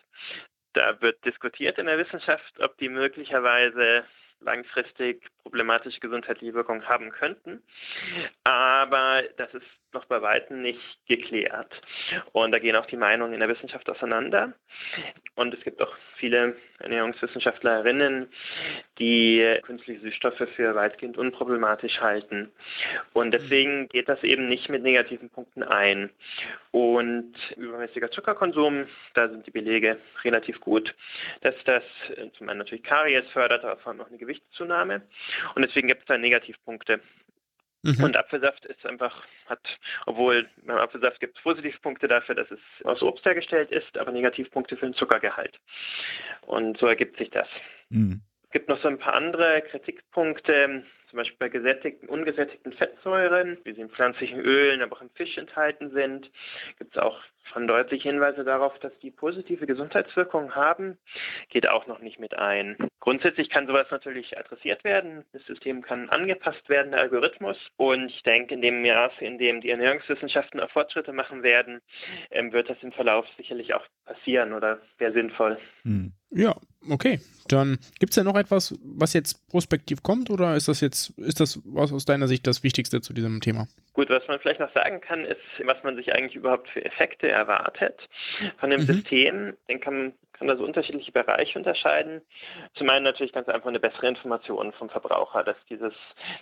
da 0.72 1.00
wird 1.00 1.24
diskutiert 1.24 1.78
in 1.78 1.86
der 1.86 1.98
Wissenschaft, 1.98 2.60
ob 2.60 2.76
die 2.78 2.88
möglicherweise 2.88 4.04
langfristig 4.40 5.22
problematische 5.48 6.00
gesundheitliche 6.00 6.52
Wirkungen 6.52 6.86
haben 6.86 7.10
könnten. 7.10 7.62
Aber 8.44 9.22
das 9.38 9.52
ist 9.54 9.66
noch 9.92 10.04
bei 10.04 10.20
weitem 10.20 10.60
nicht 10.60 10.80
geklärt. 11.06 11.80
Und 12.32 12.52
da 12.52 12.58
gehen 12.58 12.76
auch 12.76 12.84
die 12.84 12.98
Meinungen 12.98 13.32
in 13.32 13.40
der 13.40 13.48
Wissenschaft 13.48 13.88
auseinander. 13.88 14.52
Und 15.34 15.54
es 15.54 15.64
gibt 15.64 15.80
auch 15.80 15.94
viele 16.16 16.56
Ernährungswissenschaftlerinnen, 16.80 18.28
die 18.98 19.58
künstliche 19.62 20.00
Süßstoffe 20.00 20.46
für 20.54 20.74
weitgehend 20.74 21.16
unproblematisch 21.16 22.00
halten. 22.00 22.52
Und 23.14 23.30
deswegen 23.32 23.88
geht 23.88 24.10
das 24.10 24.22
eben 24.22 24.48
nicht 24.48 24.68
mit 24.68 24.82
negativen 24.82 25.30
Punkten 25.30 25.62
ein. 25.62 26.10
Und 26.70 27.32
übermäßiger 27.56 28.10
Zuckerkonsum, 28.10 28.86
da 29.14 29.28
sind 29.28 29.46
die 29.46 29.50
Belege 29.50 29.98
relativ 30.22 30.60
gut, 30.60 30.94
dass 31.40 31.54
das 31.64 31.82
zum 32.36 32.48
einen 32.48 32.58
natürlich 32.58 32.84
Karies 32.84 33.28
fördert, 33.32 33.64
aber 33.64 33.78
vor 33.78 33.92
allem 33.92 34.02
auch 34.02 34.08
eine 34.08 34.18
Gewichtszunahme. 34.18 35.02
Und 35.54 35.62
deswegen 35.62 35.88
gibt 35.88 36.02
es 36.02 36.06
da 36.06 36.18
Negativpunkte. 36.18 37.00
Mhm. 37.82 38.04
Und 38.04 38.16
Apfelsaft 38.16 38.64
ist 38.66 38.84
einfach, 38.84 39.24
hat, 39.46 39.60
obwohl 40.06 40.48
beim 40.64 40.78
Apfelsaft 40.78 41.20
gibt 41.20 41.36
es 41.36 41.42
Positivpunkte 41.42 42.08
dafür, 42.08 42.34
dass 42.34 42.50
es 42.50 42.60
aus 42.84 43.02
Obst 43.02 43.24
hergestellt 43.24 43.70
ist, 43.70 43.96
aber 43.96 44.10
Negativpunkte 44.10 44.76
für 44.76 44.86
den 44.86 44.94
Zuckergehalt. 44.94 45.58
Und 46.42 46.78
so 46.78 46.86
ergibt 46.86 47.18
sich 47.18 47.30
das. 47.30 47.48
Mhm. 47.90 48.20
Es 48.44 48.50
gibt 48.50 48.68
noch 48.68 48.80
so 48.80 48.88
ein 48.88 48.98
paar 48.98 49.14
andere 49.14 49.62
Kritikpunkte 49.62 50.84
zum 51.10 51.16
Beispiel 51.16 51.36
bei 51.38 51.48
gesättigten, 51.48 52.08
ungesättigten 52.08 52.72
Fettsäuren, 52.72 53.58
wie 53.64 53.72
sie 53.72 53.80
in 53.80 53.90
pflanzlichen 53.90 54.40
Ölen, 54.40 54.82
aber 54.82 54.96
auch 54.96 55.02
im 55.02 55.10
Fisch 55.10 55.38
enthalten 55.38 55.90
sind, 55.90 56.30
gibt 56.78 56.96
es 56.96 57.02
auch 57.02 57.18
schon 57.52 57.66
deutliche 57.66 58.08
Hinweise 58.08 58.44
darauf, 58.44 58.78
dass 58.78 58.92
die 59.00 59.10
positive 59.10 59.66
Gesundheitswirkungen 59.66 60.54
haben, 60.54 60.98
geht 61.48 61.68
auch 61.68 61.86
noch 61.86 62.00
nicht 62.00 62.18
mit 62.18 62.38
ein. 62.38 62.76
Grundsätzlich 63.00 63.48
kann 63.50 63.66
sowas 63.66 63.86
natürlich 63.90 64.38
adressiert 64.38 64.84
werden. 64.84 65.24
Das 65.32 65.44
System 65.46 65.82
kann 65.82 66.08
angepasst 66.08 66.68
werden, 66.68 66.92
der 66.92 67.00
Algorithmus. 67.00 67.56
Und 67.76 68.10
ich 68.10 68.22
denke, 68.22 68.54
in 68.54 68.62
dem 68.62 68.82
Maße, 68.82 69.24
in 69.24 69.38
dem 69.38 69.60
die 69.60 69.70
Ernährungswissenschaften 69.70 70.60
auch 70.60 70.70
Fortschritte 70.70 71.12
machen 71.12 71.42
werden, 71.42 71.80
ähm, 72.30 72.52
wird 72.52 72.68
das 72.68 72.78
im 72.82 72.92
Verlauf 72.92 73.26
sicherlich 73.36 73.74
auch 73.74 73.84
passieren 74.04 74.52
oder 74.52 74.80
wäre 74.98 75.12
sinnvoll. 75.12 75.58
Hm. 75.82 76.12
Ja, 76.30 76.54
okay. 76.90 77.20
Dann 77.48 77.78
gibt 77.98 78.10
es 78.10 78.16
ja 78.16 78.24
noch 78.24 78.36
etwas, 78.36 78.78
was 78.82 79.14
jetzt 79.14 79.48
prospektiv 79.48 80.02
kommt 80.02 80.28
oder 80.28 80.54
ist 80.54 80.68
das 80.68 80.82
jetzt, 80.82 81.18
ist 81.18 81.40
das 81.40 81.60
was 81.64 81.92
aus 81.92 82.04
deiner 82.04 82.28
Sicht 82.28 82.46
das 82.46 82.62
Wichtigste 82.62 83.00
zu 83.00 83.14
diesem 83.14 83.40
Thema? 83.40 83.66
Gut, 83.94 84.10
was 84.10 84.28
man 84.28 84.38
vielleicht 84.38 84.60
noch 84.60 84.72
sagen 84.74 85.00
kann, 85.00 85.24
ist, 85.24 85.40
was 85.64 85.82
man 85.82 85.96
sich 85.96 86.14
eigentlich 86.14 86.36
überhaupt 86.36 86.68
für 86.68 86.84
Effekte 86.84 87.26
erwartet 87.38 88.08
von 88.58 88.70
dem 88.70 88.80
mhm. 88.80 88.86
System. 88.86 89.56
Den 89.68 89.80
kann 89.80 90.12
kann 90.38 90.48
da 90.48 90.56
so 90.56 90.64
unterschiedliche 90.64 91.12
Bereiche 91.12 91.58
unterscheiden. 91.58 92.22
Zum 92.74 92.88
einen 92.88 93.04
natürlich 93.04 93.32
ganz 93.32 93.48
einfach 93.48 93.68
eine 93.68 93.80
bessere 93.80 94.06
Information 94.06 94.72
vom 94.72 94.88
Verbraucher, 94.88 95.42
dass 95.42 95.56
dieses, 95.68 95.92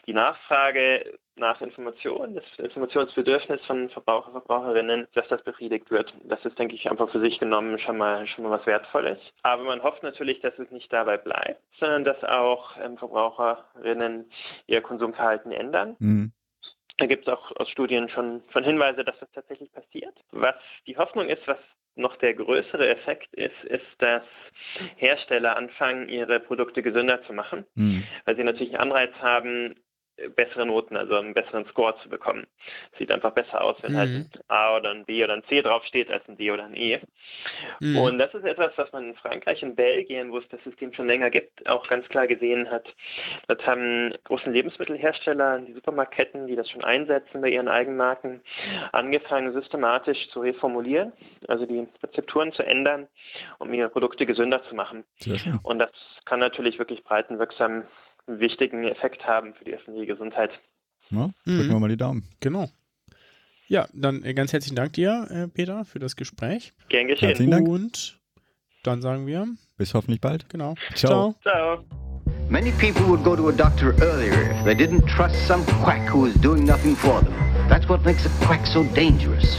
die 0.07 0.13
Nachfrage 0.13 1.19
nach 1.37 1.61
Informationen, 1.61 2.35
das 2.35 2.45
Informationsbedürfnis 2.59 3.61
von 3.67 3.91
Verbraucher, 3.91 4.33
Verbraucherinnen, 4.33 5.07
dass 5.15 5.29
das 5.29 5.43
befriedigt 5.43 5.91
wird. 5.91 6.13
Das 6.25 6.45
ist, 6.45 6.59
denke 6.59 6.75
ich, 6.75 6.91
einfach 6.91 7.11
für 7.11 7.21
sich 7.21 7.39
genommen 7.39 7.79
schon 7.79 7.97
mal, 7.97 8.27
schon 8.27 8.45
mal 8.45 8.59
was 8.59 8.67
Wertvolles. 8.67 9.19
Aber 9.43 9.65
man 9.65 9.83
hofft 9.83 10.03
natürlich, 10.03 10.41
dass 10.41 10.59
es 10.59 10.71
nicht 10.71 10.93
dabei 10.93 11.17
bleibt, 11.17 11.61
sondern 11.79 12.05
dass 12.05 12.23
auch 12.25 12.77
ähm, 12.83 12.97
Verbraucherinnen 12.99 14.31
ihr 14.67 14.81
Konsumverhalten 14.83 15.53
ändern. 15.53 15.97
Mhm. 15.99 16.33
Da 16.99 17.07
gibt 17.07 17.27
es 17.27 17.33
auch 17.33 17.55
aus 17.57 17.69
Studien 17.69 18.09
schon, 18.09 18.43
schon 18.53 18.65
Hinweise, 18.65 19.05
dass 19.05 19.19
das 19.19 19.31
tatsächlich 19.33 19.73
passiert. 19.73 20.15
Was 20.31 20.55
die 20.87 20.97
Hoffnung 20.97 21.29
ist, 21.29 21.47
was 21.47 21.59
noch 21.95 22.17
der 22.17 22.35
größere 22.35 22.89
Effekt 22.89 23.33
ist, 23.35 23.65
ist, 23.65 23.87
dass 23.99 24.23
Hersteller 24.97 25.57
anfangen, 25.57 26.09
ihre 26.09 26.41
Produkte 26.41 26.83
gesünder 26.83 27.23
zu 27.25 27.33
machen, 27.33 27.67
mhm. 27.75 28.05
weil 28.25 28.37
sie 28.37 28.45
natürlich 28.45 28.75
einen 28.75 28.91
Anreiz 28.91 29.13
haben, 29.21 29.75
bessere 30.35 30.67
Noten, 30.67 30.97
also 30.97 31.17
einen 31.17 31.35
besseren 31.35 31.67
Score 31.67 31.95
zu 32.03 32.09
bekommen. 32.09 32.47
Sieht 32.99 33.11
einfach 33.11 33.33
besser 33.33 33.63
aus, 33.63 33.77
wenn 33.83 33.97
halt 33.97 34.11
mhm. 34.11 34.15
halt 34.15 34.37
ein 34.37 34.43
A 34.49 34.77
oder 34.77 34.91
ein 34.91 35.05
B 35.05 35.23
oder 35.23 35.35
ein 35.35 35.45
C 35.45 35.61
draufsteht, 35.61 36.11
als 36.11 36.27
ein 36.29 36.37
D 36.37 36.51
oder 36.51 36.65
ein 36.65 36.75
E. 36.75 37.01
Mhm. 37.81 37.99
Und 37.99 38.19
das 38.19 38.33
ist 38.35 38.45
etwas, 38.45 38.73
was 38.77 38.91
man 38.93 39.11
in 39.11 39.15
Frankreich 39.15 39.63
und 39.63 39.77
Belgien, 39.77 40.33
wo 40.33 40.39
es 40.39 40.49
das 40.49 40.63
System 40.65 40.93
schon 40.95 41.07
länger 41.07 41.31
gibt, 41.31 41.69
auch 41.69 41.87
ganz 41.89 42.09
klar 42.09 42.27
gesehen 42.27 42.71
hat. 42.71 42.87
Dort 43.49 43.67
haben 43.67 44.15
großen 44.25 44.53
Lebensmittelhersteller, 44.53 45.61
die 45.61 45.75
Supermarktketten, 45.75 46.47
die 46.47 46.57
das 46.57 46.71
schon 46.71 46.85
einsetzen 46.85 47.41
bei 47.43 47.51
ihren 47.51 47.69
Eigenmarken, 47.69 48.41
angefangen, 48.93 49.53
systematisch 49.53 50.29
zu 50.31 50.41
reformulieren, 50.41 51.13
also 51.49 51.67
die 51.67 51.87
Rezepturen 52.03 52.53
zu 52.53 52.63
ändern, 52.63 53.07
um 53.59 53.73
ihre 53.73 53.91
Produkte 53.91 54.25
gesünder 54.25 54.63
zu 54.65 54.75
machen. 54.75 55.05
Und 55.63 55.79
das 55.79 55.91
kann 56.25 56.41
natürlich 56.41 56.79
wirklich 56.79 57.05
breitenwirksam 57.05 57.85
einen 58.27 58.41
wichtigen 58.41 58.85
Effekt 58.85 59.27
haben 59.27 59.55
für 59.55 59.65
die 59.65 59.75
öffentliche 59.75 60.07
Gesundheit. 60.07 60.51
Ja, 61.11 61.31
drücken 61.45 61.67
mhm. 61.67 61.73
wir 61.73 61.81
mal 61.81 61.89
die 61.89 61.97
Daumen. 61.97 62.25
Genau. 62.41 62.69
Ja, 63.69 63.89
dann 63.93 64.25
äh, 64.25 64.35
ganz 64.35 64.53
herzlichen 64.53 64.77
Dank 64.77 64.93
dir, 64.93 65.27
äh, 65.31 65.49
Peter, 65.49 65.85
für 65.85 65.99
das 65.99 66.17
Gespräch. 66.17 66.73
Gern 66.89 67.09
geschehen. 67.09 67.29
Herzlichen 67.29 67.51
Dank. 67.51 67.69
Und 67.69 68.19
dann 68.85 69.03
sagen 69.03 69.27
wir 69.27 69.47
bis 69.77 69.95
hoffentlich 69.95 70.21
bald. 70.21 70.49
Genau. 70.49 70.75
Ciao. 70.95 71.35
Ciao. 71.43 71.85
Many 72.49 72.71
people 72.73 73.05
would 73.07 73.25
go 73.25 73.35
to 73.35 73.49
a 73.49 73.53
doctor 73.53 73.93
earlier 74.01 74.53
if 74.53 74.65
they 74.65 74.75
didn't 74.75 75.05
trust 75.09 75.35
some 75.49 75.65
quack 75.83 76.09
who 76.09 76.27
is 76.27 76.35
doing 76.35 76.65
nothing 76.65 76.95
for 76.95 77.21
them. 77.21 77.35
That's 77.69 77.89
what 77.89 78.05
makes 78.05 78.25
a 78.25 78.47
quack 78.47 78.65
so 78.67 78.85
dangerous. 78.95 79.57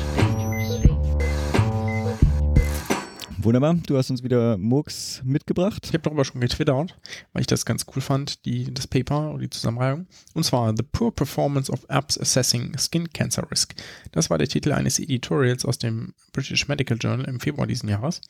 Wunderbar, 3.39 3.75
du 3.75 3.97
hast 3.97 4.09
uns 4.09 4.23
wieder 4.23 4.57
Murks 4.57 5.21
mitgebracht. 5.23 5.85
Ich 5.85 5.93
habe 5.93 6.01
darüber 6.01 6.25
schon 6.25 6.41
getwittert, 6.41 6.97
weil 7.33 7.41
ich 7.41 7.47
das 7.47 7.65
ganz 7.65 7.85
cool 7.95 8.01
fand, 8.01 8.45
die, 8.45 8.73
das 8.73 8.87
Paper 8.87 9.29
und 9.29 9.41
die 9.41 9.49
Zusammenreihung. 9.49 10.07
Und 10.33 10.43
zwar 10.43 10.75
The 10.75 10.83
Poor 10.83 11.13
Performance 11.13 11.71
of 11.71 11.85
Apps 11.87 12.19
Assessing 12.19 12.75
Skin 12.79 13.13
Cancer 13.13 13.49
Risk. 13.51 13.75
Das 14.11 14.31
war 14.31 14.39
der 14.39 14.47
Titel 14.47 14.71
eines 14.71 14.97
Editorials 14.97 15.65
aus 15.65 15.77
dem 15.77 16.15
British 16.33 16.67
Medical 16.67 16.97
Journal 16.97 17.27
im 17.27 17.39
Februar 17.39 17.67
diesen 17.67 17.89
Jahres. 17.89 18.21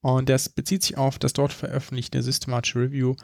Und 0.00 0.28
das 0.28 0.48
bezieht 0.48 0.84
sich 0.84 0.96
auf 0.96 1.18
das 1.18 1.32
dort 1.32 1.52
veröffentlichte 1.52 2.22
systematische 2.22 2.78
Review 2.78 3.16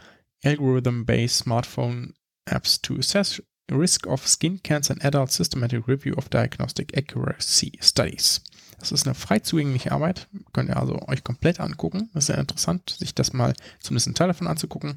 Algorithm-Based 0.43 1.39
Smartphone 1.39 2.15
Apps 2.47 2.83
to 2.83 2.97
Assess 2.97 3.41
Risk 3.71 4.09
of 4.09 4.27
Skin 4.27 4.61
Cancer 4.63 4.95
in 4.95 5.03
Adult 5.03 5.31
Systematic 5.31 5.87
Review 5.87 6.15
of 6.17 6.29
Diagnostic 6.29 6.97
Accuracy 6.97 7.79
Studies. 7.81 8.41
Das 8.79 8.93
ist 8.93 9.07
eine 9.07 9.14
frei 9.14 9.39
zugängliche 9.39 9.93
Arbeit. 9.93 10.29
Könnt 10.53 10.68
ihr 10.68 10.77
also 10.77 11.01
euch 11.09 11.24
komplett 11.24 11.61
angucken. 11.61 12.11
Das 12.12 12.24
ist 12.24 12.27
sehr 12.27 12.39
interessant, 12.39 12.91
sich 12.91 13.14
das 13.14 13.33
mal 13.33 13.55
zumindest 13.81 14.09
einen 14.09 14.14
Teil 14.14 14.29
davon 14.29 14.47
anzugucken. 14.47 14.97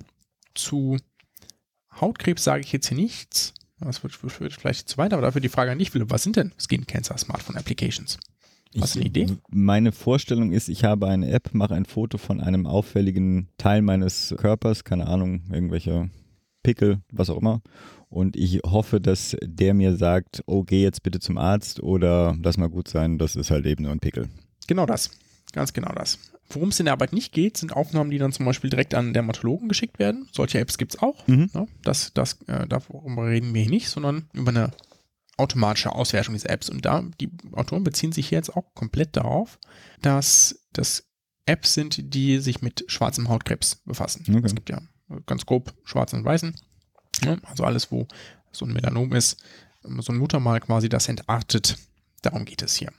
Zu 0.53 0.97
Hautkrebs 1.99 2.43
sage 2.43 2.61
ich 2.61 2.71
jetzt 2.71 2.87
hier 2.87 2.97
nichts. 2.97 3.53
Das 3.79 4.03
wird, 4.03 4.21
wird 4.41 4.53
vielleicht 4.53 4.89
zu 4.89 4.97
weit, 4.97 5.13
aber 5.13 5.21
dafür 5.21 5.41
die 5.41 5.49
Frage 5.49 5.71
an 5.71 5.79
dich, 5.79 5.91
Philipp. 5.91 6.09
Was 6.09 6.23
sind 6.23 6.35
denn 6.35 6.53
Skin 6.57 6.85
Cancer 6.85 7.17
Smartphone 7.17 7.55
Applications? 7.55 8.19
Was 8.75 8.95
eine 8.95 9.05
Idee? 9.05 9.27
Meine 9.49 9.91
Vorstellung 9.91 10.51
ist, 10.51 10.69
ich 10.69 10.83
habe 10.83 11.07
eine 11.07 11.31
App, 11.31 11.53
mache 11.53 11.73
ein 11.73 11.85
Foto 11.85 12.17
von 12.17 12.39
einem 12.41 12.67
auffälligen 12.67 13.49
Teil 13.57 13.81
meines 13.81 14.35
Körpers, 14.37 14.83
keine 14.83 15.07
Ahnung, 15.07 15.43
irgendwelche 15.51 16.09
Pickel, 16.61 17.01
was 17.11 17.29
auch 17.29 17.37
immer. 17.37 17.61
Und 18.09 18.35
ich 18.35 18.59
hoffe, 18.65 18.99
dass 18.99 19.37
der 19.41 19.73
mir 19.73 19.95
sagt, 19.95 20.41
oh, 20.47 20.63
geh 20.63 20.81
jetzt 20.81 21.03
bitte 21.03 21.19
zum 21.19 21.37
Arzt 21.37 21.81
oder 21.81 22.35
lass 22.41 22.57
mal 22.57 22.69
gut 22.69 22.87
sein, 22.87 23.19
das 23.19 23.35
ist 23.35 23.51
halt 23.51 23.65
eben 23.65 23.83
nur 23.83 23.91
ein 23.91 23.99
Pickel. 23.99 24.29
Genau 24.67 24.85
das. 24.85 25.11
Ganz 25.53 25.73
genau 25.73 25.91
das. 25.93 26.17
Worum 26.49 26.69
es 26.69 26.79
in 26.79 26.85
der 26.85 26.93
Arbeit 26.93 27.13
nicht 27.13 27.31
geht, 27.31 27.57
sind 27.57 27.73
Aufnahmen, 27.73 28.09
die 28.09 28.17
dann 28.17 28.31
zum 28.31 28.45
Beispiel 28.45 28.71
direkt 28.71 28.95
an 28.95 29.13
Dermatologen 29.13 29.69
geschickt 29.69 29.99
werden. 29.99 30.27
Solche 30.31 30.59
Apps 30.59 30.79
gibt 30.79 30.95
es 30.95 31.01
auch. 31.01 31.27
Mhm. 31.27 31.49
Ja, 31.53 31.67
das, 31.83 32.11
das, 32.13 32.41
äh, 32.47 32.67
darüber 32.67 33.27
reden 33.27 33.53
wir 33.53 33.61
hier 33.61 33.69
nicht, 33.69 33.89
sondern 33.89 34.27
über 34.33 34.49
eine 34.49 34.71
automatische 35.37 35.91
Auswertung 35.91 36.33
dieser 36.33 36.49
Apps. 36.49 36.69
Und 36.69 36.85
da, 36.85 37.03
die 37.19 37.29
Autoren 37.53 37.83
beziehen 37.83 38.11
sich 38.11 38.31
jetzt 38.31 38.55
auch 38.55 38.73
komplett 38.73 39.15
darauf, 39.15 39.59
dass 40.01 40.67
das 40.73 41.07
Apps 41.45 41.75
sind, 41.75 42.13
die 42.13 42.39
sich 42.39 42.61
mit 42.61 42.83
schwarzem 42.87 43.29
Hautkrebs 43.29 43.77
befassen. 43.85 44.25
Okay. 44.27 44.41
Es 44.43 44.55
gibt 44.55 44.69
ja 44.69 44.81
ganz 45.25 45.45
grob 45.45 45.73
schwarzen 45.83 46.19
und 46.19 46.25
weißen. 46.25 46.55
Ja, 47.23 47.37
also 47.43 47.63
alles, 47.63 47.91
wo 47.91 48.07
so 48.51 48.65
ein 48.65 48.73
Melanom 48.73 49.13
ist, 49.13 49.41
so 49.83 50.11
ein 50.11 50.17
Muttermal 50.17 50.59
quasi, 50.59 50.89
das 50.89 51.07
entartet. 51.07 51.77
Darum 52.21 52.45
geht 52.45 52.61
es 52.61 52.75
hier. 52.75 52.91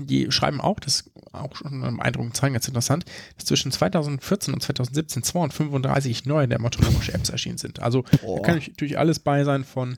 Die 0.00 0.30
schreiben 0.30 0.60
auch, 0.60 0.80
das 0.80 1.00
ist 1.00 1.10
auch 1.32 1.56
schon 1.56 1.82
im 1.82 2.00
Eindruck 2.00 2.36
zeigen, 2.36 2.54
ganz 2.54 2.68
interessant, 2.68 3.04
dass 3.36 3.46
zwischen 3.46 3.72
2014 3.72 4.52
und 4.52 4.62
2017 4.62 5.22
235 5.22 6.26
neue 6.26 6.48
dermatologische 6.48 7.14
Apps 7.14 7.30
erschienen 7.30 7.58
sind. 7.58 7.80
Also 7.80 8.02
da 8.02 8.40
kann 8.42 8.56
natürlich 8.56 8.98
alles 8.98 9.18
bei 9.18 9.44
sein 9.44 9.64
von 9.64 9.96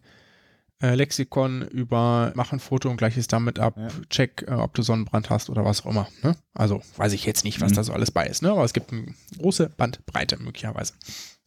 äh, 0.81 0.95
Lexikon 0.95 1.63
über 1.63 2.33
mach 2.35 2.53
ein 2.53 2.61
Foto 2.61 2.89
und 2.89 2.97
gleiches 2.97 3.27
damit 3.27 3.59
ab, 3.59 3.75
ja. 3.77 3.89
check, 4.09 4.45
äh, 4.49 4.53
ob 4.53 4.75
du 4.75 4.83
Sonnenbrand 4.83 5.29
hast 5.29 5.51
oder 5.51 5.65
was 5.65 5.85
auch 5.85 5.91
immer. 5.91 6.09
Ne? 6.23 6.37
Also 6.55 6.83
weiß 6.97 7.13
ich 7.13 7.27
jetzt 7.27 7.45
nicht, 7.45 7.61
was 7.61 7.73
mhm. 7.73 7.77
da 7.77 7.85
so 7.85 7.93
alles 7.93 8.11
bei 8.11 8.27
ist, 8.27 8.43
ne? 8.43 8.51
aber 8.51 8.65
es 8.65 8.73
gibt 8.73 8.93
eine 8.93 9.07
große 9.39 9.71
Bandbreite 9.77 10.39
möglicherweise. 10.39 10.95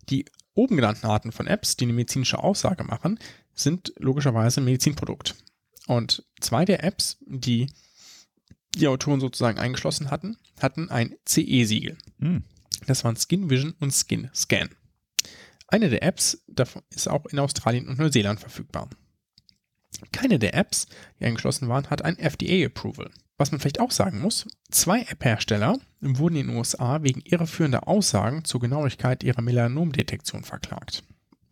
Die 0.10 0.26
oben 0.54 0.76
genannten 0.76 1.06
Arten 1.06 1.32
von 1.32 1.48
Apps, 1.48 1.78
die 1.78 1.86
eine 1.86 1.94
medizinische 1.94 2.40
Aussage 2.40 2.84
machen, 2.84 3.20
sind 3.54 3.94
logischerweise 3.98 4.62
ein 4.62 4.66
Medizinprodukt. 4.66 5.36
Und 5.88 6.26
zwei 6.40 6.66
der 6.66 6.84
Apps, 6.84 7.18
die 7.26 7.68
die 8.76 8.88
Autoren 8.88 9.20
sozusagen 9.20 9.60
eingeschlossen 9.60 10.10
hatten, 10.10 10.38
hatten 10.60 10.90
ein 10.90 11.16
CE-Siegel. 11.26 11.98
Mhm. 12.18 12.44
Das 12.88 13.04
waren 13.04 13.16
Skin 13.16 13.50
Vision 13.50 13.76
und 13.80 13.92
Skin 13.94 14.30
Scan. 14.34 14.70
Eine 15.68 15.90
der 15.90 16.04
Apps 16.04 16.44
davon 16.48 16.84
ist 16.90 17.08
auch 17.08 17.26
in 17.28 17.40
Australien 17.40 17.88
und 17.88 18.00
Neuseeland 18.00 18.40
verfügbar. 18.40 18.90
Keine 20.12 20.40
der 20.40 20.54
Apps, 20.54 20.88
die 21.20 21.26
angeschlossen 21.26 21.70
waren, 21.70 21.90
hat 21.90 22.04
ein 22.04 22.18
FDA-Approval. 22.18 23.12
Was 23.44 23.52
man 23.52 23.60
vielleicht 23.60 23.82
auch 23.82 23.92
sagen 23.92 24.22
muss, 24.22 24.48
zwei 24.72 25.02
App-Hersteller 25.02 25.78
wurden 26.00 26.38
in 26.38 26.48
den 26.48 26.56
USA 26.56 27.04
wegen 27.04 27.20
irreführender 27.26 27.90
Aussagen 27.90 28.46
zur 28.46 28.62
Genauigkeit 28.62 29.22
ihrer 29.22 29.42
Melanomdetektion 29.42 30.46
verklagt. 30.46 31.04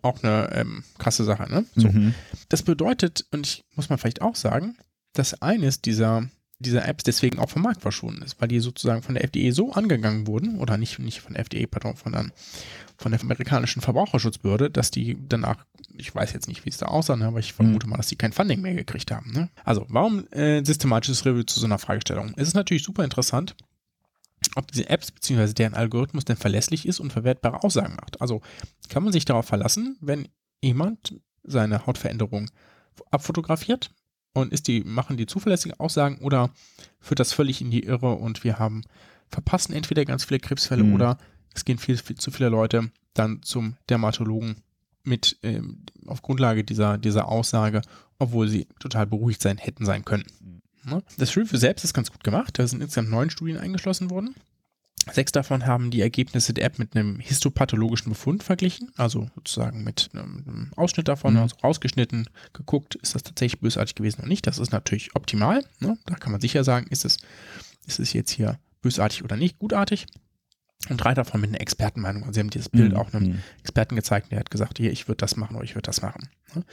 Auch 0.02 0.24
eine 0.24 0.50
ähm, 0.54 0.86
krasse 1.00 1.26
Sache, 1.26 1.52
ne? 1.52 1.66
So. 1.76 1.90
Mhm. 1.90 2.14
Das 2.48 2.64
bedeutet, 2.64 3.26
und 3.32 3.46
ich 3.46 3.66
muss 3.76 3.90
man 3.90 4.00
vielleicht 4.00 4.22
auch 4.22 4.38
sagen, 4.38 4.78
dass 5.12 5.42
eines 5.42 5.82
dieser 5.82 6.30
dieser 6.60 6.88
Apps 6.88 7.04
deswegen 7.04 7.40
auch 7.40 7.50
vom 7.50 7.64
Markt 7.64 7.82
verschwunden 7.82 8.22
ist, 8.22 8.40
weil 8.40 8.48
die 8.48 8.60
sozusagen 8.62 9.02
von 9.02 9.16
der 9.16 9.26
FDA 9.26 9.52
so 9.52 9.74
angegangen 9.74 10.28
wurden, 10.28 10.60
oder 10.60 10.78
nicht, 10.78 10.98
nicht 11.00 11.20
von 11.20 11.34
der 11.34 11.42
FDA, 11.42 11.66
pardon, 11.70 11.98
von, 11.98 12.14
dann, 12.14 12.32
von 13.02 13.12
der 13.12 13.22
amerikanischen 13.22 13.82
Verbraucherschutzbehörde, 13.82 14.70
dass 14.70 14.92
die 14.92 15.18
danach, 15.28 15.66
ich 15.98 16.14
weiß 16.14 16.34
jetzt 16.34 16.48
nicht, 16.48 16.66
wie 16.66 16.70
es 16.70 16.78
da 16.78 16.88
aussah, 16.88 17.16
ne, 17.16 17.26
aber 17.26 17.40
ich 17.40 17.54
vermute 17.54 17.88
mal, 17.88 17.98
dass 17.98 18.08
die 18.08 18.16
kein 18.16 18.32
Funding 18.32 18.62
mehr 18.62 18.76
gekriegt 18.76 19.12
haben. 19.12 19.32
Ne? 19.32 19.50
Also, 19.64 19.86
warum 19.90 20.28
äh, 20.32 20.64
systematisches 20.64 21.26
Review 21.26 21.44
zu 21.44 21.60
so 21.60 21.66
einer 21.66 21.80
Fragestellung? 21.80 22.34
Es 22.38 22.48
ist 22.48 22.54
natürlich 22.54 22.84
super 22.84 23.04
interessant, 23.04 23.56
ob 24.56 24.72
diese 24.72 24.90
Apps 24.90 25.12
bzw. 25.12 25.54
deren 25.54 25.74
Algorithmus 25.74 26.26
denn 26.26 26.38
verlässlich 26.38 26.88
ist 26.88 27.00
und 27.00 27.12
verwertbare 27.12 27.64
Aussagen 27.64 27.96
macht. 27.96 28.22
Also 28.22 28.42
kann 28.90 29.04
man 29.04 29.14
sich 29.14 29.26
darauf 29.26 29.46
verlassen, 29.46 29.98
wenn 30.02 30.28
jemand 30.62 31.16
seine 31.44 31.86
Hautveränderung 31.86 32.50
abfotografiert 33.10 33.92
und 34.34 34.54
ist 34.54 34.68
die, 34.68 34.84
machen 34.84 35.18
die 35.18 35.26
zuverlässige 35.26 35.80
Aussagen 35.80 36.20
oder 36.20 36.52
führt 37.00 37.20
das 37.20 37.34
völlig 37.34 37.62
in 37.62 37.72
die 37.72 37.84
Irre 37.84 38.14
und 38.14 38.44
wir 38.44 38.60
haben, 38.60 38.84
verpassen 39.30 39.74
entweder 39.74 40.06
ganz 40.06 40.26
viele 40.26 40.40
Krebsfälle 40.40 40.84
mhm. 40.84 40.94
oder 40.94 41.18
es 41.54 41.66
gehen 41.66 41.78
viel, 41.78 41.98
viel 41.98 42.18
zu 42.18 42.32
viele 42.32 42.50
Leute 42.50 42.92
dann 43.14 43.42
zum 43.44 43.76
Dermatologen 43.90 44.58
mit 45.04 45.38
ähm, 45.44 45.84
auf 46.06 46.22
Grundlage 46.22 46.64
dieser, 46.64 46.98
dieser 46.98 47.28
Aussage, 47.28 47.82
obwohl 48.20 48.48
sie 48.48 48.68
total 48.80 49.08
beruhigt 49.08 49.42
sein 49.42 49.58
hätten 49.58 49.86
sein 49.86 50.06
können. 50.06 50.26
Mhm. 50.40 51.02
Das 51.18 51.36
Review 51.38 51.58
selbst 51.58 51.84
ist 51.84 51.94
ganz 51.94 52.12
gut 52.12 52.24
gemacht. 52.24 52.58
Da 52.58 52.68
sind 52.68 52.82
insgesamt 52.82 53.10
neun 53.10 53.30
Studien 53.30 53.58
eingeschlossen 53.58 54.10
worden. 54.10 54.36
Sechs 55.12 55.32
davon 55.32 55.66
haben 55.66 55.90
die 55.90 56.02
Ergebnisse 56.02 56.54
der 56.54 56.66
App 56.66 56.78
mit 56.78 56.96
einem 56.96 57.20
histopathologischen 57.20 58.12
Befund 58.12 58.44
verglichen, 58.44 58.92
also 58.98 59.30
sozusagen 59.36 59.84
mit 59.84 60.12
einem 60.14 60.72
Ausschnitt 60.76 61.08
davon, 61.08 61.34
mhm. 61.34 61.40
also 61.40 61.56
rausgeschnitten, 61.64 62.30
geguckt, 62.54 62.96
ist 62.96 63.16
das 63.16 63.24
tatsächlich 63.24 63.62
bösartig 63.62 63.96
gewesen 63.96 64.20
oder 64.20 64.28
nicht. 64.28 64.46
Das 64.46 64.60
ist 64.60 64.72
natürlich 64.72 65.16
optimal. 65.16 65.66
Ne? 65.80 65.98
Da 66.06 66.16
kann 66.16 66.32
man 66.32 66.42
sicher 66.42 66.64
sagen, 66.64 66.86
ist 66.90 67.06
es, 67.06 67.18
ist 67.88 68.00
es 68.00 68.14
jetzt 68.14 68.32
hier 68.32 68.60
bösartig 68.82 69.24
oder 69.24 69.38
nicht, 69.38 69.58
gutartig. 69.58 70.06
Und 70.90 70.98
drei 70.98 71.14
davon 71.14 71.42
mit 71.42 71.52
einer 71.52 71.62
Expertenmeinung. 71.62 72.24
Also 72.24 72.34
sie 72.34 72.40
haben 72.40 72.50
dieses 72.50 72.70
Bild 72.70 72.92
mhm. 72.92 72.98
auch 72.98 73.14
einem 73.14 73.28
mhm. 73.28 73.44
Experten 73.60 73.96
gezeigt, 73.96 74.32
der 74.32 74.40
hat 74.40 74.52
gesagt, 74.52 74.78
hier, 74.78 74.92
ich 74.92 75.08
würde 75.08 75.18
das 75.18 75.38
machen 75.38 75.56
oder 75.56 75.64
ich 75.64 75.76
würde 75.76 75.86
das 75.86 76.02
machen. 76.02 76.30
Ne? 76.56 76.64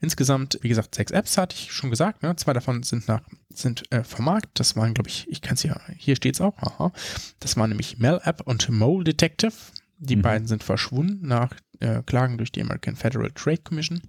Insgesamt, 0.00 0.58
wie 0.62 0.68
gesagt, 0.68 0.94
sechs 0.94 1.12
Apps 1.12 1.38
hatte 1.38 1.54
ich 1.54 1.72
schon 1.72 1.90
gesagt. 1.90 2.22
Ne? 2.22 2.34
Zwei 2.36 2.52
davon 2.52 2.82
sind 2.82 3.06
nach 3.06 3.22
sind 3.50 3.84
äh, 3.92 4.02
vom 4.02 4.24
Markt. 4.24 4.48
Das 4.58 4.74
waren, 4.74 4.94
glaube 4.94 5.08
ich, 5.08 5.28
ich 5.28 5.42
kann 5.42 5.54
es 5.54 5.62
ja, 5.62 5.80
hier 5.96 6.16
steht 6.16 6.34
es 6.34 6.40
auch. 6.40 6.56
Aha. 6.58 6.92
Das 7.38 7.56
waren 7.56 7.68
nämlich 7.68 7.98
Mel 7.98 8.20
App 8.24 8.40
und 8.44 8.68
Mole 8.68 9.04
Detective. 9.04 9.52
Die 9.98 10.16
mhm. 10.16 10.22
beiden 10.22 10.48
sind 10.48 10.64
verschwunden 10.64 11.28
nach 11.28 11.54
äh, 11.78 12.02
Klagen 12.02 12.38
durch 12.38 12.50
die 12.50 12.62
American 12.62 12.96
Federal 12.96 13.30
Trade 13.30 13.58
Commission. 13.58 14.02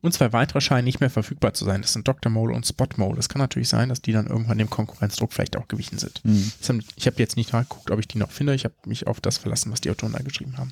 Und 0.00 0.12
zwei 0.12 0.32
weitere 0.32 0.60
scheinen 0.60 0.84
nicht 0.84 1.00
mehr 1.00 1.10
verfügbar 1.10 1.54
zu 1.54 1.64
sein. 1.64 1.82
Das 1.82 1.92
sind 1.92 2.06
Dr. 2.06 2.30
Mole 2.30 2.54
und 2.54 2.66
Spot 2.66 2.88
Mole. 2.96 3.18
Es 3.18 3.28
kann 3.28 3.40
natürlich 3.40 3.68
sein, 3.68 3.88
dass 3.88 4.02
die 4.02 4.12
dann 4.12 4.26
irgendwann 4.26 4.58
dem 4.58 4.70
Konkurrenzdruck 4.70 5.32
vielleicht 5.32 5.56
auch 5.56 5.68
gewichen 5.68 5.98
sind. 5.98 6.24
Mhm. 6.24 6.52
Ich 6.96 7.06
habe 7.06 7.16
jetzt 7.18 7.36
nicht 7.36 7.52
nachgeguckt, 7.52 7.90
ob 7.90 7.98
ich 8.00 8.08
die 8.08 8.18
noch 8.18 8.30
finde. 8.30 8.54
Ich 8.54 8.64
habe 8.64 8.74
mich 8.86 9.06
auf 9.06 9.20
das 9.20 9.38
verlassen, 9.38 9.72
was 9.72 9.80
die 9.80 9.90
Autoren 9.90 10.12
da 10.12 10.22
geschrieben 10.22 10.58
haben. 10.58 10.70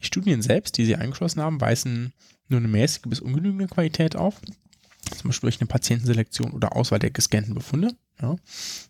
Die 0.00 0.04
Studien 0.04 0.42
selbst, 0.42 0.76
die 0.76 0.84
sie 0.84 0.96
eingeschlossen 0.96 1.40
haben, 1.40 1.60
weisen 1.60 2.12
nur 2.48 2.58
eine 2.58 2.68
mäßige 2.68 3.02
bis 3.02 3.20
ungenügende 3.20 3.68
Qualität 3.68 4.16
auf. 4.16 4.40
Zum 5.16 5.28
Beispiel 5.28 5.48
durch 5.48 5.60
eine 5.60 5.68
Patientenselektion 5.68 6.52
oder 6.52 6.76
Auswahl 6.76 6.98
der 6.98 7.10
gescannten 7.10 7.54
Befunde. 7.54 7.90
Ja. 8.20 8.36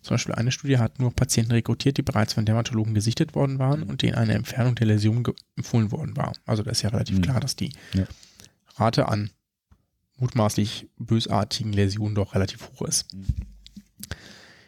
Zum 0.01 0.13
Beispiel 0.13 0.35
eine 0.35 0.51
Studie 0.51 0.77
hat 0.77 0.99
nur 0.99 1.13
Patienten 1.13 1.51
rekrutiert, 1.51 1.97
die 1.97 2.03
bereits 2.03 2.33
von 2.33 2.45
Dermatologen 2.45 2.93
gesichtet 2.93 3.35
worden 3.35 3.59
waren 3.59 3.83
und 3.83 4.01
denen 4.01 4.15
eine 4.15 4.33
Entfernung 4.33 4.75
der 4.75 4.87
Läsion 4.87 5.23
empfohlen 5.57 5.91
worden 5.91 6.15
war. 6.15 6.33
Also 6.45 6.63
da 6.63 6.71
ist 6.71 6.83
ja 6.83 6.89
relativ 6.89 7.17
mhm. 7.17 7.21
klar, 7.21 7.39
dass 7.39 7.55
die 7.55 7.71
ja. 7.93 8.05
Rate 8.75 9.07
an 9.07 9.31
mutmaßlich 10.17 10.87
bösartigen 10.97 11.73
Läsionen 11.73 12.15
doch 12.15 12.35
relativ 12.35 12.69
hoch 12.69 12.83
ist. 12.83 13.13
Mhm. 13.13 13.25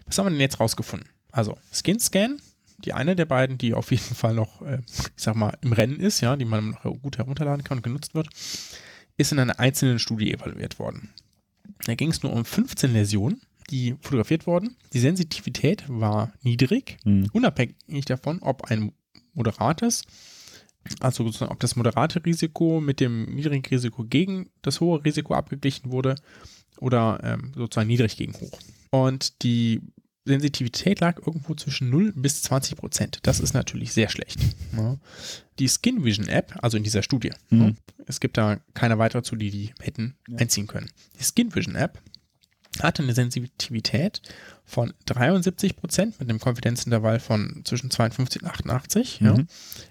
Was 0.05 0.17
haben 0.17 0.25
wir 0.25 0.31
denn 0.31 0.39
jetzt 0.39 0.59
rausgefunden? 0.59 1.09
Also 1.31 1.57
Skin 1.71 1.99
Scan 1.99 2.37
die 2.79 2.93
eine 2.93 3.15
der 3.15 3.25
beiden, 3.25 3.57
die 3.57 3.73
auf 3.73 3.91
jeden 3.91 4.15
Fall 4.15 4.33
noch, 4.33 4.61
äh, 4.61 4.79
ich 4.87 5.23
sag 5.23 5.35
mal, 5.35 5.57
im 5.61 5.73
Rennen 5.73 5.99
ist, 5.99 6.21
ja, 6.21 6.35
die 6.35 6.45
man 6.45 6.71
noch 6.71 6.83
gut 7.01 7.17
herunterladen 7.17 7.63
kann 7.63 7.79
und 7.79 7.83
genutzt 7.83 8.13
wird, 8.13 8.29
ist 9.17 9.31
in 9.31 9.39
einer 9.39 9.59
einzelnen 9.59 9.99
Studie 9.99 10.31
evaluiert 10.31 10.79
worden. 10.79 11.09
Da 11.85 11.95
ging 11.95 12.11
es 12.11 12.21
nur 12.23 12.33
um 12.33 12.45
15 12.45 12.93
Läsionen, 12.93 13.41
die 13.69 13.95
fotografiert 14.01 14.47
wurden. 14.47 14.75
Die 14.93 14.99
Sensitivität 14.99 15.83
war 15.87 16.33
niedrig, 16.41 16.97
mhm. 17.03 17.29
unabhängig 17.33 18.05
davon, 18.05 18.39
ob 18.41 18.65
ein 18.65 18.91
moderates 19.33 20.03
Also 20.99 21.23
sozusagen, 21.23 21.51
ob 21.51 21.59
das 21.59 21.75
moderate 21.75 22.23
Risiko 22.25 22.81
mit 22.81 22.99
dem 22.99 23.25
niedrigen 23.35 23.65
Risiko 23.65 24.03
gegen 24.03 24.49
das 24.61 24.81
hohe 24.81 25.03
Risiko 25.03 25.33
abgeglichen 25.33 25.91
wurde 25.91 26.15
oder 26.79 27.19
ähm, 27.23 27.51
sozusagen 27.55 27.87
niedrig 27.87 28.17
gegen 28.17 28.33
hoch. 28.33 28.59
Und 28.91 29.43
die 29.43 29.81
Sensitivität 30.27 30.99
lag 30.99 31.17
irgendwo 31.25 31.55
zwischen 31.55 31.89
0 31.89 32.13
bis 32.15 32.41
20 32.43 32.77
Prozent. 32.77 33.19
Das 33.23 33.39
ist 33.39 33.53
natürlich 33.53 33.93
sehr 33.93 34.09
schlecht. 34.09 34.39
Ja. 34.75 34.97
Die 35.59 35.69
Skin 35.69 36.03
Vision 36.03 36.27
App, 36.27 36.53
also 36.61 36.77
in 36.77 36.83
dieser 36.83 37.01
Studie, 37.01 37.31
mhm. 37.49 37.61
ja, 37.61 37.71
es 38.05 38.19
gibt 38.19 38.37
da 38.37 38.59
keine 38.73 38.99
weitere 38.99 39.23
zu, 39.23 39.35
die 39.35 39.49
die 39.49 39.73
hätten 39.79 40.15
ja. 40.27 40.37
einziehen 40.37 40.67
können. 40.67 40.89
Die 41.19 41.23
Skin 41.23 41.55
Vision 41.55 41.75
App 41.75 41.99
hatte 42.83 43.03
eine 43.03 43.13
Sensitivität 43.13 44.21
von 44.65 44.93
73 45.05 45.75
Prozent 45.75 46.19
mit 46.19 46.29
einem 46.29 46.39
Konfidenzintervall 46.39 47.19
von 47.19 47.61
zwischen 47.63 47.89
52 47.89 48.43
und 48.43 48.49
88 48.49 49.21
mhm. 49.21 49.27
ja, 49.27 49.37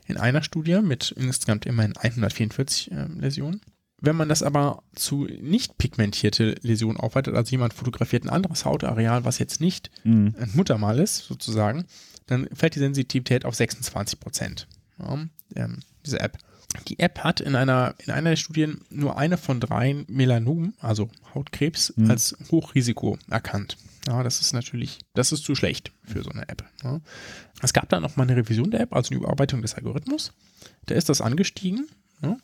in 0.06 0.16
einer 0.16 0.42
Studie 0.42 0.80
mit 0.82 1.12
insgesamt 1.12 1.66
immerhin 1.66 1.96
144 1.96 2.92
äh, 2.92 3.06
Läsionen. 3.18 3.60
Wenn 3.98 4.16
man 4.16 4.28
das 4.28 4.42
aber 4.42 4.82
zu 4.94 5.24
nicht 5.24 5.78
pigmentierte 5.78 6.56
Läsionen 6.60 6.98
aufweitet, 6.98 7.34
also 7.34 7.50
jemand 7.50 7.72
fotografiert 7.72 8.24
ein 8.24 8.30
anderes 8.30 8.66
Hautareal, 8.66 9.24
was 9.24 9.38
jetzt 9.38 9.60
nicht 9.60 9.90
mhm. 10.04 10.34
ein 10.38 10.50
Muttermal 10.52 10.98
ist, 10.98 11.24
sozusagen, 11.24 11.86
dann 12.26 12.48
fällt 12.52 12.74
die 12.74 12.80
Sensitivität 12.80 13.46
auf 13.46 13.54
26 13.54 14.20
Prozent. 14.20 14.68
Ja, 14.98 15.26
ähm, 15.54 15.80
diese 16.04 16.20
App. 16.20 16.38
Die 16.88 16.98
App 16.98 17.20
hat 17.20 17.40
in 17.40 17.54
einer, 17.54 17.94
in 18.04 18.12
einer 18.12 18.30
der 18.30 18.36
Studien 18.36 18.80
nur 18.90 19.16
eine 19.16 19.38
von 19.38 19.60
drei 19.60 20.04
Melanomen, 20.08 20.74
also 20.80 21.08
Hautkrebs, 21.34 21.94
mhm. 21.96 22.10
als 22.10 22.36
Hochrisiko 22.50 23.18
erkannt. 23.30 23.76
Ja, 24.06 24.22
das 24.22 24.40
ist 24.40 24.52
natürlich, 24.52 24.98
das 25.14 25.32
ist 25.32 25.44
zu 25.44 25.54
schlecht 25.54 25.90
für 26.04 26.22
so 26.22 26.30
eine 26.30 26.48
App. 26.48 26.64
Ja. 26.84 27.00
Es 27.62 27.72
gab 27.72 27.88
dann 27.88 28.02
noch 28.02 28.16
mal 28.16 28.24
eine 28.24 28.36
Revision 28.36 28.70
der 28.70 28.80
App, 28.80 28.92
also 28.94 29.10
eine 29.10 29.18
Überarbeitung 29.18 29.62
des 29.62 29.74
Algorithmus. 29.74 30.32
Da 30.86 30.94
ist 30.94 31.08
das 31.08 31.20
angestiegen. 31.20 31.88
Ja 32.22 32.36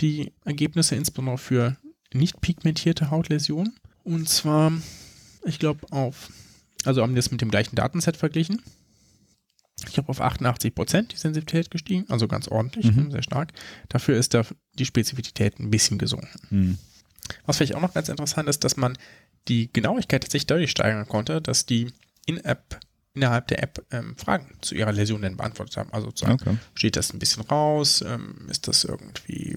die 0.00 0.32
Ergebnisse, 0.44 0.96
insbesondere 0.96 1.38
für 1.38 1.76
nicht 2.12 2.40
pigmentierte 2.40 3.10
Hautläsionen. 3.10 3.74
Und 4.04 4.28
zwar, 4.28 4.72
ich 5.44 5.58
glaube, 5.58 5.90
auf, 5.90 6.30
also 6.84 7.02
haben 7.02 7.12
wir 7.14 7.22
das 7.22 7.30
mit 7.30 7.40
dem 7.40 7.50
gleichen 7.50 7.76
Datenset 7.76 8.16
verglichen. 8.16 8.62
Ich 9.88 9.98
habe 9.98 10.08
auf 10.08 10.20
88 10.20 10.74
Prozent 10.74 11.12
die 11.12 11.16
Sensitivität 11.16 11.70
gestiegen, 11.70 12.06
also 12.08 12.28
ganz 12.28 12.48
ordentlich, 12.48 12.90
mhm. 12.90 13.10
sehr 13.10 13.22
stark. 13.22 13.52
Dafür 13.88 14.16
ist 14.16 14.32
da 14.32 14.42
die 14.74 14.86
Spezifität 14.86 15.58
ein 15.58 15.70
bisschen 15.70 15.98
gesunken. 15.98 16.38
Mhm. 16.50 16.78
Was 17.44 17.58
vielleicht 17.58 17.74
auch 17.74 17.80
noch 17.80 17.94
ganz 17.94 18.08
interessant 18.08 18.48
ist, 18.48 18.64
dass 18.64 18.76
man 18.76 18.96
die 19.48 19.72
Genauigkeit 19.72 20.22
tatsächlich 20.22 20.46
deutlich 20.46 20.70
steigern 20.70 21.06
konnte, 21.06 21.42
dass 21.42 21.66
die 21.66 21.92
In-App 22.26 22.80
innerhalb 23.16 23.48
der 23.48 23.62
App 23.62 23.84
ähm, 23.90 24.14
Fragen 24.16 24.46
zu 24.60 24.74
ihrer 24.74 24.92
Läsion 24.92 25.22
denn 25.22 25.38
beantwortet 25.38 25.76
haben. 25.78 25.92
Also 25.92 26.10
sagen, 26.14 26.34
okay. 26.34 26.56
steht 26.74 26.96
das 26.96 27.12
ein 27.12 27.18
bisschen 27.18 27.42
raus, 27.44 28.04
ähm, 28.06 28.46
ist 28.50 28.68
das 28.68 28.84
irgendwie 28.84 29.56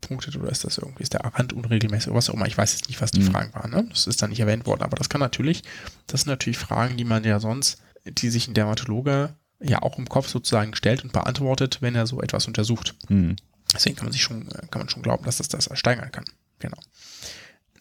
punktet 0.00 0.36
oder 0.36 0.50
ist 0.50 0.64
das 0.64 0.78
irgendwie, 0.78 1.02
ist 1.02 1.12
der 1.12 1.20
Rand 1.20 1.52
unregelmäßig 1.52 2.08
oder 2.08 2.16
was 2.16 2.30
auch 2.30 2.34
immer. 2.34 2.46
Ich 2.46 2.56
weiß 2.56 2.72
jetzt 2.72 2.88
nicht, 2.88 3.02
was 3.02 3.10
die 3.10 3.20
mhm. 3.20 3.30
Fragen 3.30 3.54
waren. 3.54 3.70
Ne? 3.70 3.86
Das 3.90 4.06
ist 4.06 4.22
dann 4.22 4.30
nicht 4.30 4.40
erwähnt 4.40 4.66
worden, 4.66 4.82
aber 4.82 4.96
das 4.96 5.10
kann 5.10 5.20
natürlich, 5.20 5.62
das 6.06 6.22
sind 6.22 6.30
natürlich 6.30 6.58
Fragen, 6.58 6.96
die 6.96 7.04
man 7.04 7.24
ja 7.24 7.40
sonst, 7.40 7.82
die 8.06 8.30
sich 8.30 8.48
ein 8.48 8.54
Dermatologe 8.54 9.34
ja 9.60 9.82
auch 9.82 9.98
im 9.98 10.08
Kopf 10.08 10.28
sozusagen 10.28 10.74
stellt 10.74 11.04
und 11.04 11.12
beantwortet, 11.12 11.78
wenn 11.80 11.94
er 11.94 12.06
so 12.06 12.20
etwas 12.20 12.46
untersucht. 12.46 12.94
Mhm. 13.08 13.36
Deswegen 13.72 13.96
kann 13.96 14.06
man 14.06 14.12
sich 14.12 14.22
schon, 14.22 14.48
kann 14.48 14.80
man 14.80 14.88
schon 14.88 15.02
glauben, 15.02 15.24
dass 15.24 15.38
das 15.38 15.48
das 15.48 15.68
steigern 15.74 16.12
kann. 16.12 16.24
Genau. 16.58 16.78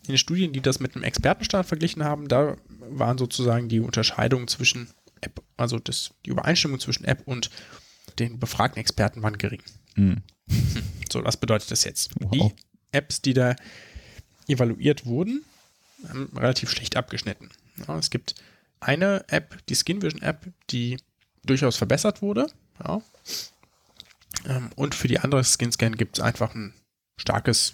In 0.03 0.13
den 0.13 0.17
Studien, 0.17 0.53
die 0.53 0.61
das 0.61 0.79
mit 0.79 0.95
einem 0.95 1.03
Expertenstaat 1.03 1.65
verglichen 1.65 2.03
haben, 2.03 2.27
da 2.27 2.57
waren 2.79 3.17
sozusagen 3.17 3.69
die 3.69 3.79
Unterscheidungen 3.79 4.47
zwischen 4.47 4.89
App, 5.21 5.41
also 5.55 5.79
das, 5.79 6.11
die 6.25 6.31
Übereinstimmung 6.31 6.79
zwischen 6.79 7.05
App 7.05 7.21
und 7.25 7.49
den 8.19 8.39
befragten 8.39 8.79
Experten 8.79 9.21
waren 9.21 9.37
gering. 9.37 9.63
Mhm. 9.95 10.21
So, 11.11 11.23
was 11.23 11.37
bedeutet 11.37 11.69
das 11.69 11.83
jetzt? 11.83 12.09
Wow. 12.19 12.31
Die 12.31 12.55
Apps, 12.91 13.21
die 13.21 13.35
da 13.35 13.55
evaluiert 14.47 15.05
wurden, 15.05 15.45
haben 16.09 16.31
relativ 16.35 16.71
schlecht 16.71 16.97
abgeschnitten. 16.97 17.51
Ja, 17.87 17.99
es 17.99 18.09
gibt 18.09 18.33
eine 18.79 19.23
App, 19.27 19.57
die 19.67 19.75
Skin 19.75 20.01
Vision 20.01 20.23
App, 20.23 20.47
die 20.71 20.97
durchaus 21.45 21.77
verbessert 21.77 22.21
wurde. 22.21 22.47
Ja. 22.83 23.01
Ähm, 24.45 24.69
und 24.75 24.95
für 24.95 25.07
die 25.07 25.19
andere 25.19 25.43
Skin 25.43 25.71
Scan 25.71 25.95
gibt 25.95 26.17
es 26.17 26.23
einfach 26.23 26.55
ein 26.55 26.73
starkes 27.17 27.73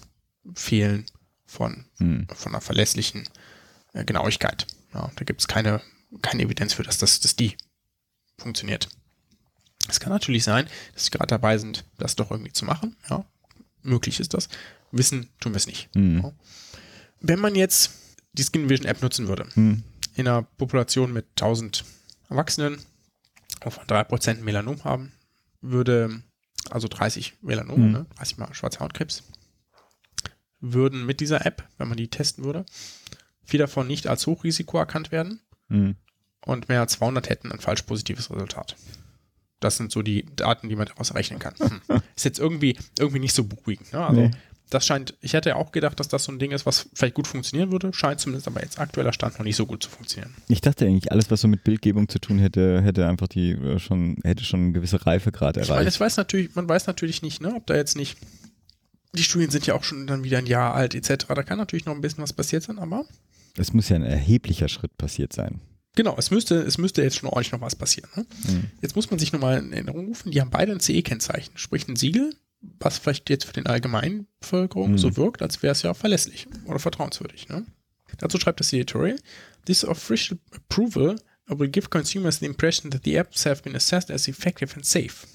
Fehlen 0.56 1.06
von, 1.46 1.86
hm. 1.98 2.28
von 2.34 2.54
einer 2.54 2.62
verlässlichen 2.62 3.28
äh, 3.94 4.04
Genauigkeit. 4.06 4.68
Ja, 4.94 5.12
da 5.16 5.26
gibt 5.26 5.41
es 5.41 5.48
keine 5.48 5.82
keine 6.22 6.44
Evidenz 6.44 6.74
für, 6.74 6.84
dass 6.84 6.98
das 6.98 7.20
dass 7.20 7.36
die 7.36 7.56
funktioniert. 8.38 8.90
Es 9.88 10.00
kann 10.00 10.12
natürlich 10.12 10.44
sein, 10.44 10.68
dass 10.94 11.06
sie 11.06 11.12
gerade 11.12 11.28
dabei 11.28 11.58
sind, 11.58 11.86
das 11.98 12.16
doch 12.16 12.32
irgendwie 12.32 12.54
zu 12.54 12.66
machen. 12.66 12.96
Ja, 13.10 13.26
möglich 13.82 14.20
ist 14.20 14.34
das. 14.34 14.50
Wissen 14.91 15.30
tun 15.40 15.54
wir 15.54 15.58
es 15.58 15.68
nicht. 15.68 15.90
Mhm. 15.96 16.22
Ja. 16.24 16.32
Wenn 17.22 17.40
man 17.40 17.56
jetzt 17.56 17.91
die 18.34 18.44
Skin 18.44 18.70
Vision 18.70 18.88
App 18.88 19.02
nutzen 19.02 19.28
würde, 19.28 19.48
mhm. 19.56 19.84
in 20.16 20.28
einer 20.28 20.44
Population 20.44 21.12
mit 21.12 21.26
1000 21.36 21.84
Erwachsenen, 22.30 22.80
wovon 23.61 23.86
3% 23.86 24.41
Melanom 24.41 24.84
haben, 24.84 25.11
würde, 25.61 26.22
also 26.69 26.88
30 26.88 27.41
Melanome, 27.41 27.86
mhm. 27.86 27.91
ne, 27.91 28.06
30 28.18 28.38
mal 28.38 28.53
schwarzer 28.53 28.81
Hautkrebs, 28.81 29.23
würden 30.60 31.06
mit 31.06 31.19
dieser 31.19 31.45
App, 31.45 31.68
wenn 31.77 31.88
man 31.88 31.98
die 31.98 32.10
testen 32.10 32.44
würde, 32.44 32.65
vier 33.44 33.60
davon 33.60 33.88
nicht 33.88 34.07
als 34.07 34.27
Hochrisiko 34.27 34.77
erkannt 34.77 35.11
werden 35.11 35.41
Mhm. 35.69 35.95
Und 36.45 36.69
mehr 36.69 36.81
als 36.81 36.94
200 36.94 37.30
hätten 37.30 37.52
ein 37.52 37.60
falsch 37.60 37.84
positives 37.84 38.31
Resultat. 38.31 38.76
Das 39.60 39.77
sind 39.77 39.91
so 39.91 40.02
die 40.02 40.26
Daten, 40.36 40.69
die 40.69 40.76
man 40.76 40.88
daraus 40.88 41.11
errechnen 41.11 41.40
kann. 41.40 41.53
Hm. 41.60 42.02
Ist 42.15 42.23
jetzt 42.23 42.40
irgendwie, 42.40 42.77
irgendwie 42.98 43.19
nicht 43.19 43.36
so 43.36 43.44
beruhigend. 43.44 43.91
Ne? 43.91 44.06
Also, 44.06 44.22
nee. 44.22 44.31
Das 44.70 44.86
scheint, 44.86 45.16
ich 45.22 45.34
hätte 45.34 45.50
ja 45.50 45.56
auch 45.56 45.72
gedacht, 45.72 46.00
dass 46.00 46.08
das 46.08 46.24
so 46.24 46.32
ein 46.32 46.40
Ding 46.40 46.52
ist, 46.52 46.66
was 46.66 46.90
vielleicht 46.94 47.16
gut 47.16 47.28
funktionieren 47.28 47.72
würde, 47.72 47.91
scheint 47.94 48.20
zumindest 48.20 48.48
aber 48.48 48.62
jetzt 48.62 48.80
aktueller 48.80 49.14
Stand 49.14 49.40
noch 49.40 49.46
nicht 49.46 49.56
so 49.56 49.66
gut 49.66 49.84
zu 49.84 49.90
funktionieren. 49.90 50.36
Ich 50.48 50.62
dachte 50.62 50.86
eigentlich, 50.86 51.12
alles, 51.12 51.32
was 51.32 51.41
so 51.41 51.48
mit 51.48 51.64
Bildgebung 51.64 52.08
zu 52.08 52.20
tun 52.20 52.38
hätte, 52.40 52.82
hätte 52.82 53.08
einfach 53.08 53.28
die 53.28 53.52
äh, 53.52 53.80
schon, 53.80 54.18
hätte 54.24 54.44
schon 54.44 54.62
eine 54.62 54.72
gewisse 54.74 55.06
Reifegrad 55.06 55.58
erreicht. 55.58 55.72
Ich 55.72 56.00
meine, 56.00 56.00
weiß 56.00 56.18
natürlich, 56.18 56.56
man 56.56 56.70
weiß 56.70 56.88
natürlich 56.88 57.22
nicht, 57.22 57.41
ne, 57.41 57.56
ob 57.56 57.66
da 57.66 57.76
jetzt 57.76 57.96
nicht, 57.96 58.18
die 59.14 59.24
Studien 59.24 59.50
sind 59.50 59.66
ja 59.66 59.74
auch 59.74 59.84
schon 59.84 60.06
dann 60.06 60.24
wieder 60.24 60.38
ein 60.38 60.46
Jahr 60.46 60.76
alt, 60.76 60.94
etc. 60.94 61.26
Da 61.28 61.44
kann 61.44 61.58
natürlich 61.58 61.86
noch 61.86 61.96
ein 61.96 62.02
bisschen 62.02 62.22
was 62.22 62.34
passiert 62.34 62.64
sein, 62.64 62.78
aber 62.78 63.06
es 63.58 63.74
muss 63.74 63.90
ja 63.90 63.96
ein 63.96 64.04
erheblicher 64.04 64.70
Schritt 64.70 64.98
passiert 64.98 65.34
sein. 65.34 65.62
Genau, 65.96 66.16
es 66.18 66.30
müsste, 66.30 66.56
es 66.56 66.78
müsste 66.78 67.02
jetzt 67.02 67.18
schon 67.18 67.28
ordentlich 67.28 67.52
noch 67.52 67.62
was 67.62 67.76
passieren. 67.76 68.10
Ne? 68.16 68.26
Mhm. 68.48 68.72
Jetzt 68.82 68.96
muss 68.96 69.10
man 69.10 69.20
sich 69.20 69.34
nochmal 69.34 69.58
in 69.58 69.74
Erinnerung 69.74 70.08
rufen, 70.08 70.32
die 70.32 70.40
haben 70.40 70.52
beide 70.52 70.72
ein 70.72 70.80
CE-Kennzeichen, 70.80 71.58
sprich 71.58 71.88
ein 71.88 71.96
Siegel, 71.96 72.36
was 72.61 72.98
vielleicht 72.98 73.30
jetzt 73.30 73.45
für 73.45 73.53
den 73.53 73.68
allgemeinen 73.68 74.27
Bevölkerung 74.40 74.91
mhm. 74.91 74.98
so 74.98 75.15
wirkt, 75.15 75.41
als 75.41 75.64
wäre 75.64 75.72
es 75.72 75.81
ja 75.81 75.91
auch 75.91 75.98
verlässlich 75.98 76.48
oder 76.65 76.80
vertrauenswürdig. 76.80 77.48
Ne? 77.49 77.65
Dazu 78.18 78.40
schreibt 78.40 78.60
das 78.60 78.73
Editorial, 78.73 79.18
this 79.65 79.86
official 79.86 80.40
approval 80.56 81.15
will 81.48 81.69
give 81.69 81.90
consumers 81.90 82.40
the 82.40 82.45
impression 82.45 82.91
that 82.91 83.03
the 83.06 83.15
apps 83.15 83.45
have 83.45 83.64
been 83.64 83.76
assessed 83.76 84.11
as 84.11 84.27
effective 84.27 84.76
and 84.76 84.86
safe. 84.86 85.26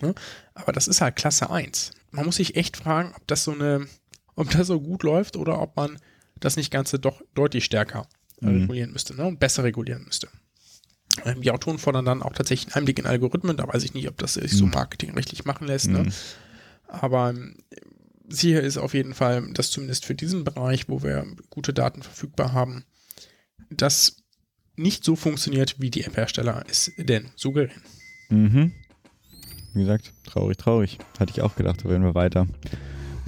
Ne? 0.00 0.14
Aber 0.54 0.72
das 0.72 0.88
ist 0.88 1.00
halt 1.00 1.16
Klasse 1.16 1.50
1. 1.50 1.92
Man 2.10 2.24
muss 2.24 2.36
sich 2.36 2.56
echt 2.56 2.76
fragen, 2.76 3.12
ob 3.16 3.26
das 3.26 3.44
so 3.44 3.52
eine, 3.52 3.86
ob 4.36 4.50
das 4.50 4.68
so 4.68 4.80
gut 4.80 5.02
läuft 5.02 5.36
oder 5.36 5.60
ob 5.60 5.76
man 5.76 5.98
das 6.38 6.56
nicht 6.56 6.70
Ganze 6.70 6.98
doch 6.98 7.20
deutlich 7.34 7.64
stärker 7.64 8.08
mhm. 8.40 8.62
regulieren 8.62 8.92
müsste 8.92 9.14
ne? 9.14 9.26
und 9.26 9.40
besser 9.40 9.64
regulieren 9.64 10.04
müsste. 10.04 10.28
Ähm, 11.24 11.42
die 11.42 11.50
Autoren 11.50 11.78
fordern 11.78 12.04
dann 12.04 12.22
auch 12.22 12.32
tatsächlich 12.32 12.68
einen 12.68 12.82
Einblick 12.82 12.98
in 12.98 13.06
Algorithmen. 13.06 13.56
Da 13.56 13.68
weiß 13.68 13.82
ich 13.82 13.94
nicht, 13.94 14.08
ob 14.08 14.16
das 14.18 14.34
sich 14.34 14.52
so 14.52 14.64
mhm. 14.64 14.72
marketingrechtlich 14.72 15.44
machen 15.44 15.66
lässt. 15.66 15.88
Ne? 15.88 16.04
Mhm. 16.04 16.12
Aber 16.90 17.30
ähm, 17.30 17.56
sicher 18.28 18.60
ist 18.60 18.76
auf 18.76 18.94
jeden 18.94 19.14
Fall, 19.14 19.52
dass 19.52 19.70
zumindest 19.70 20.04
für 20.04 20.14
diesen 20.14 20.44
Bereich, 20.44 20.88
wo 20.88 21.02
wir 21.02 21.26
gute 21.50 21.72
Daten 21.72 22.02
verfügbar 22.02 22.52
haben, 22.52 22.84
das 23.70 24.16
nicht 24.76 25.04
so 25.04 25.16
funktioniert, 25.16 25.76
wie 25.78 25.90
die 25.90 26.04
App-Hersteller 26.04 26.64
es 26.68 26.92
denn 26.96 27.30
suggerieren. 27.36 27.82
Mhm. 28.30 28.72
Wie 29.74 29.80
gesagt, 29.80 30.12
traurig, 30.24 30.56
traurig. 30.56 30.98
Hatte 31.18 31.32
ich 31.32 31.42
auch 31.42 31.54
gedacht, 31.54 31.84
da 31.84 31.88
werden 31.88 32.02
wir 32.02 32.14
weiter. 32.14 32.46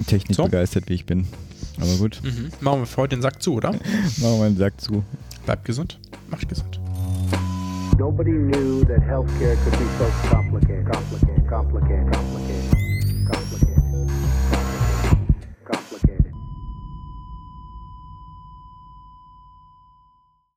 Technik 0.07 0.35
so. 0.35 0.45
begeistert, 0.45 0.89
wie 0.89 0.93
ich 0.93 1.05
bin. 1.05 1.27
Aber 1.79 1.95
gut. 1.95 2.19
Mhm. 2.23 2.49
Machen 2.59 2.81
wir 2.81 2.85
für 2.85 2.97
heute 2.97 3.15
den 3.15 3.21
Sack 3.21 3.41
zu, 3.41 3.53
oder? 3.53 3.71
Machen 4.17 4.39
wir 4.39 4.49
den 4.49 4.57
Sack 4.57 4.81
zu. 4.81 5.03
Bleibt 5.45 5.65
gesund. 5.65 5.99
Macht 6.29 6.49
gesund. 6.49 6.79
Nobody 7.97 8.31
knew 8.31 8.83
that 8.85 9.01
healthcare 9.01 9.55
could 9.63 9.77
be 9.77 9.85
so 9.99 10.05
complicated, 10.29 10.85
complicated, 10.91 11.47
complicated, 11.47 11.47
complicated, 11.47 12.13
complicated. 12.13 12.32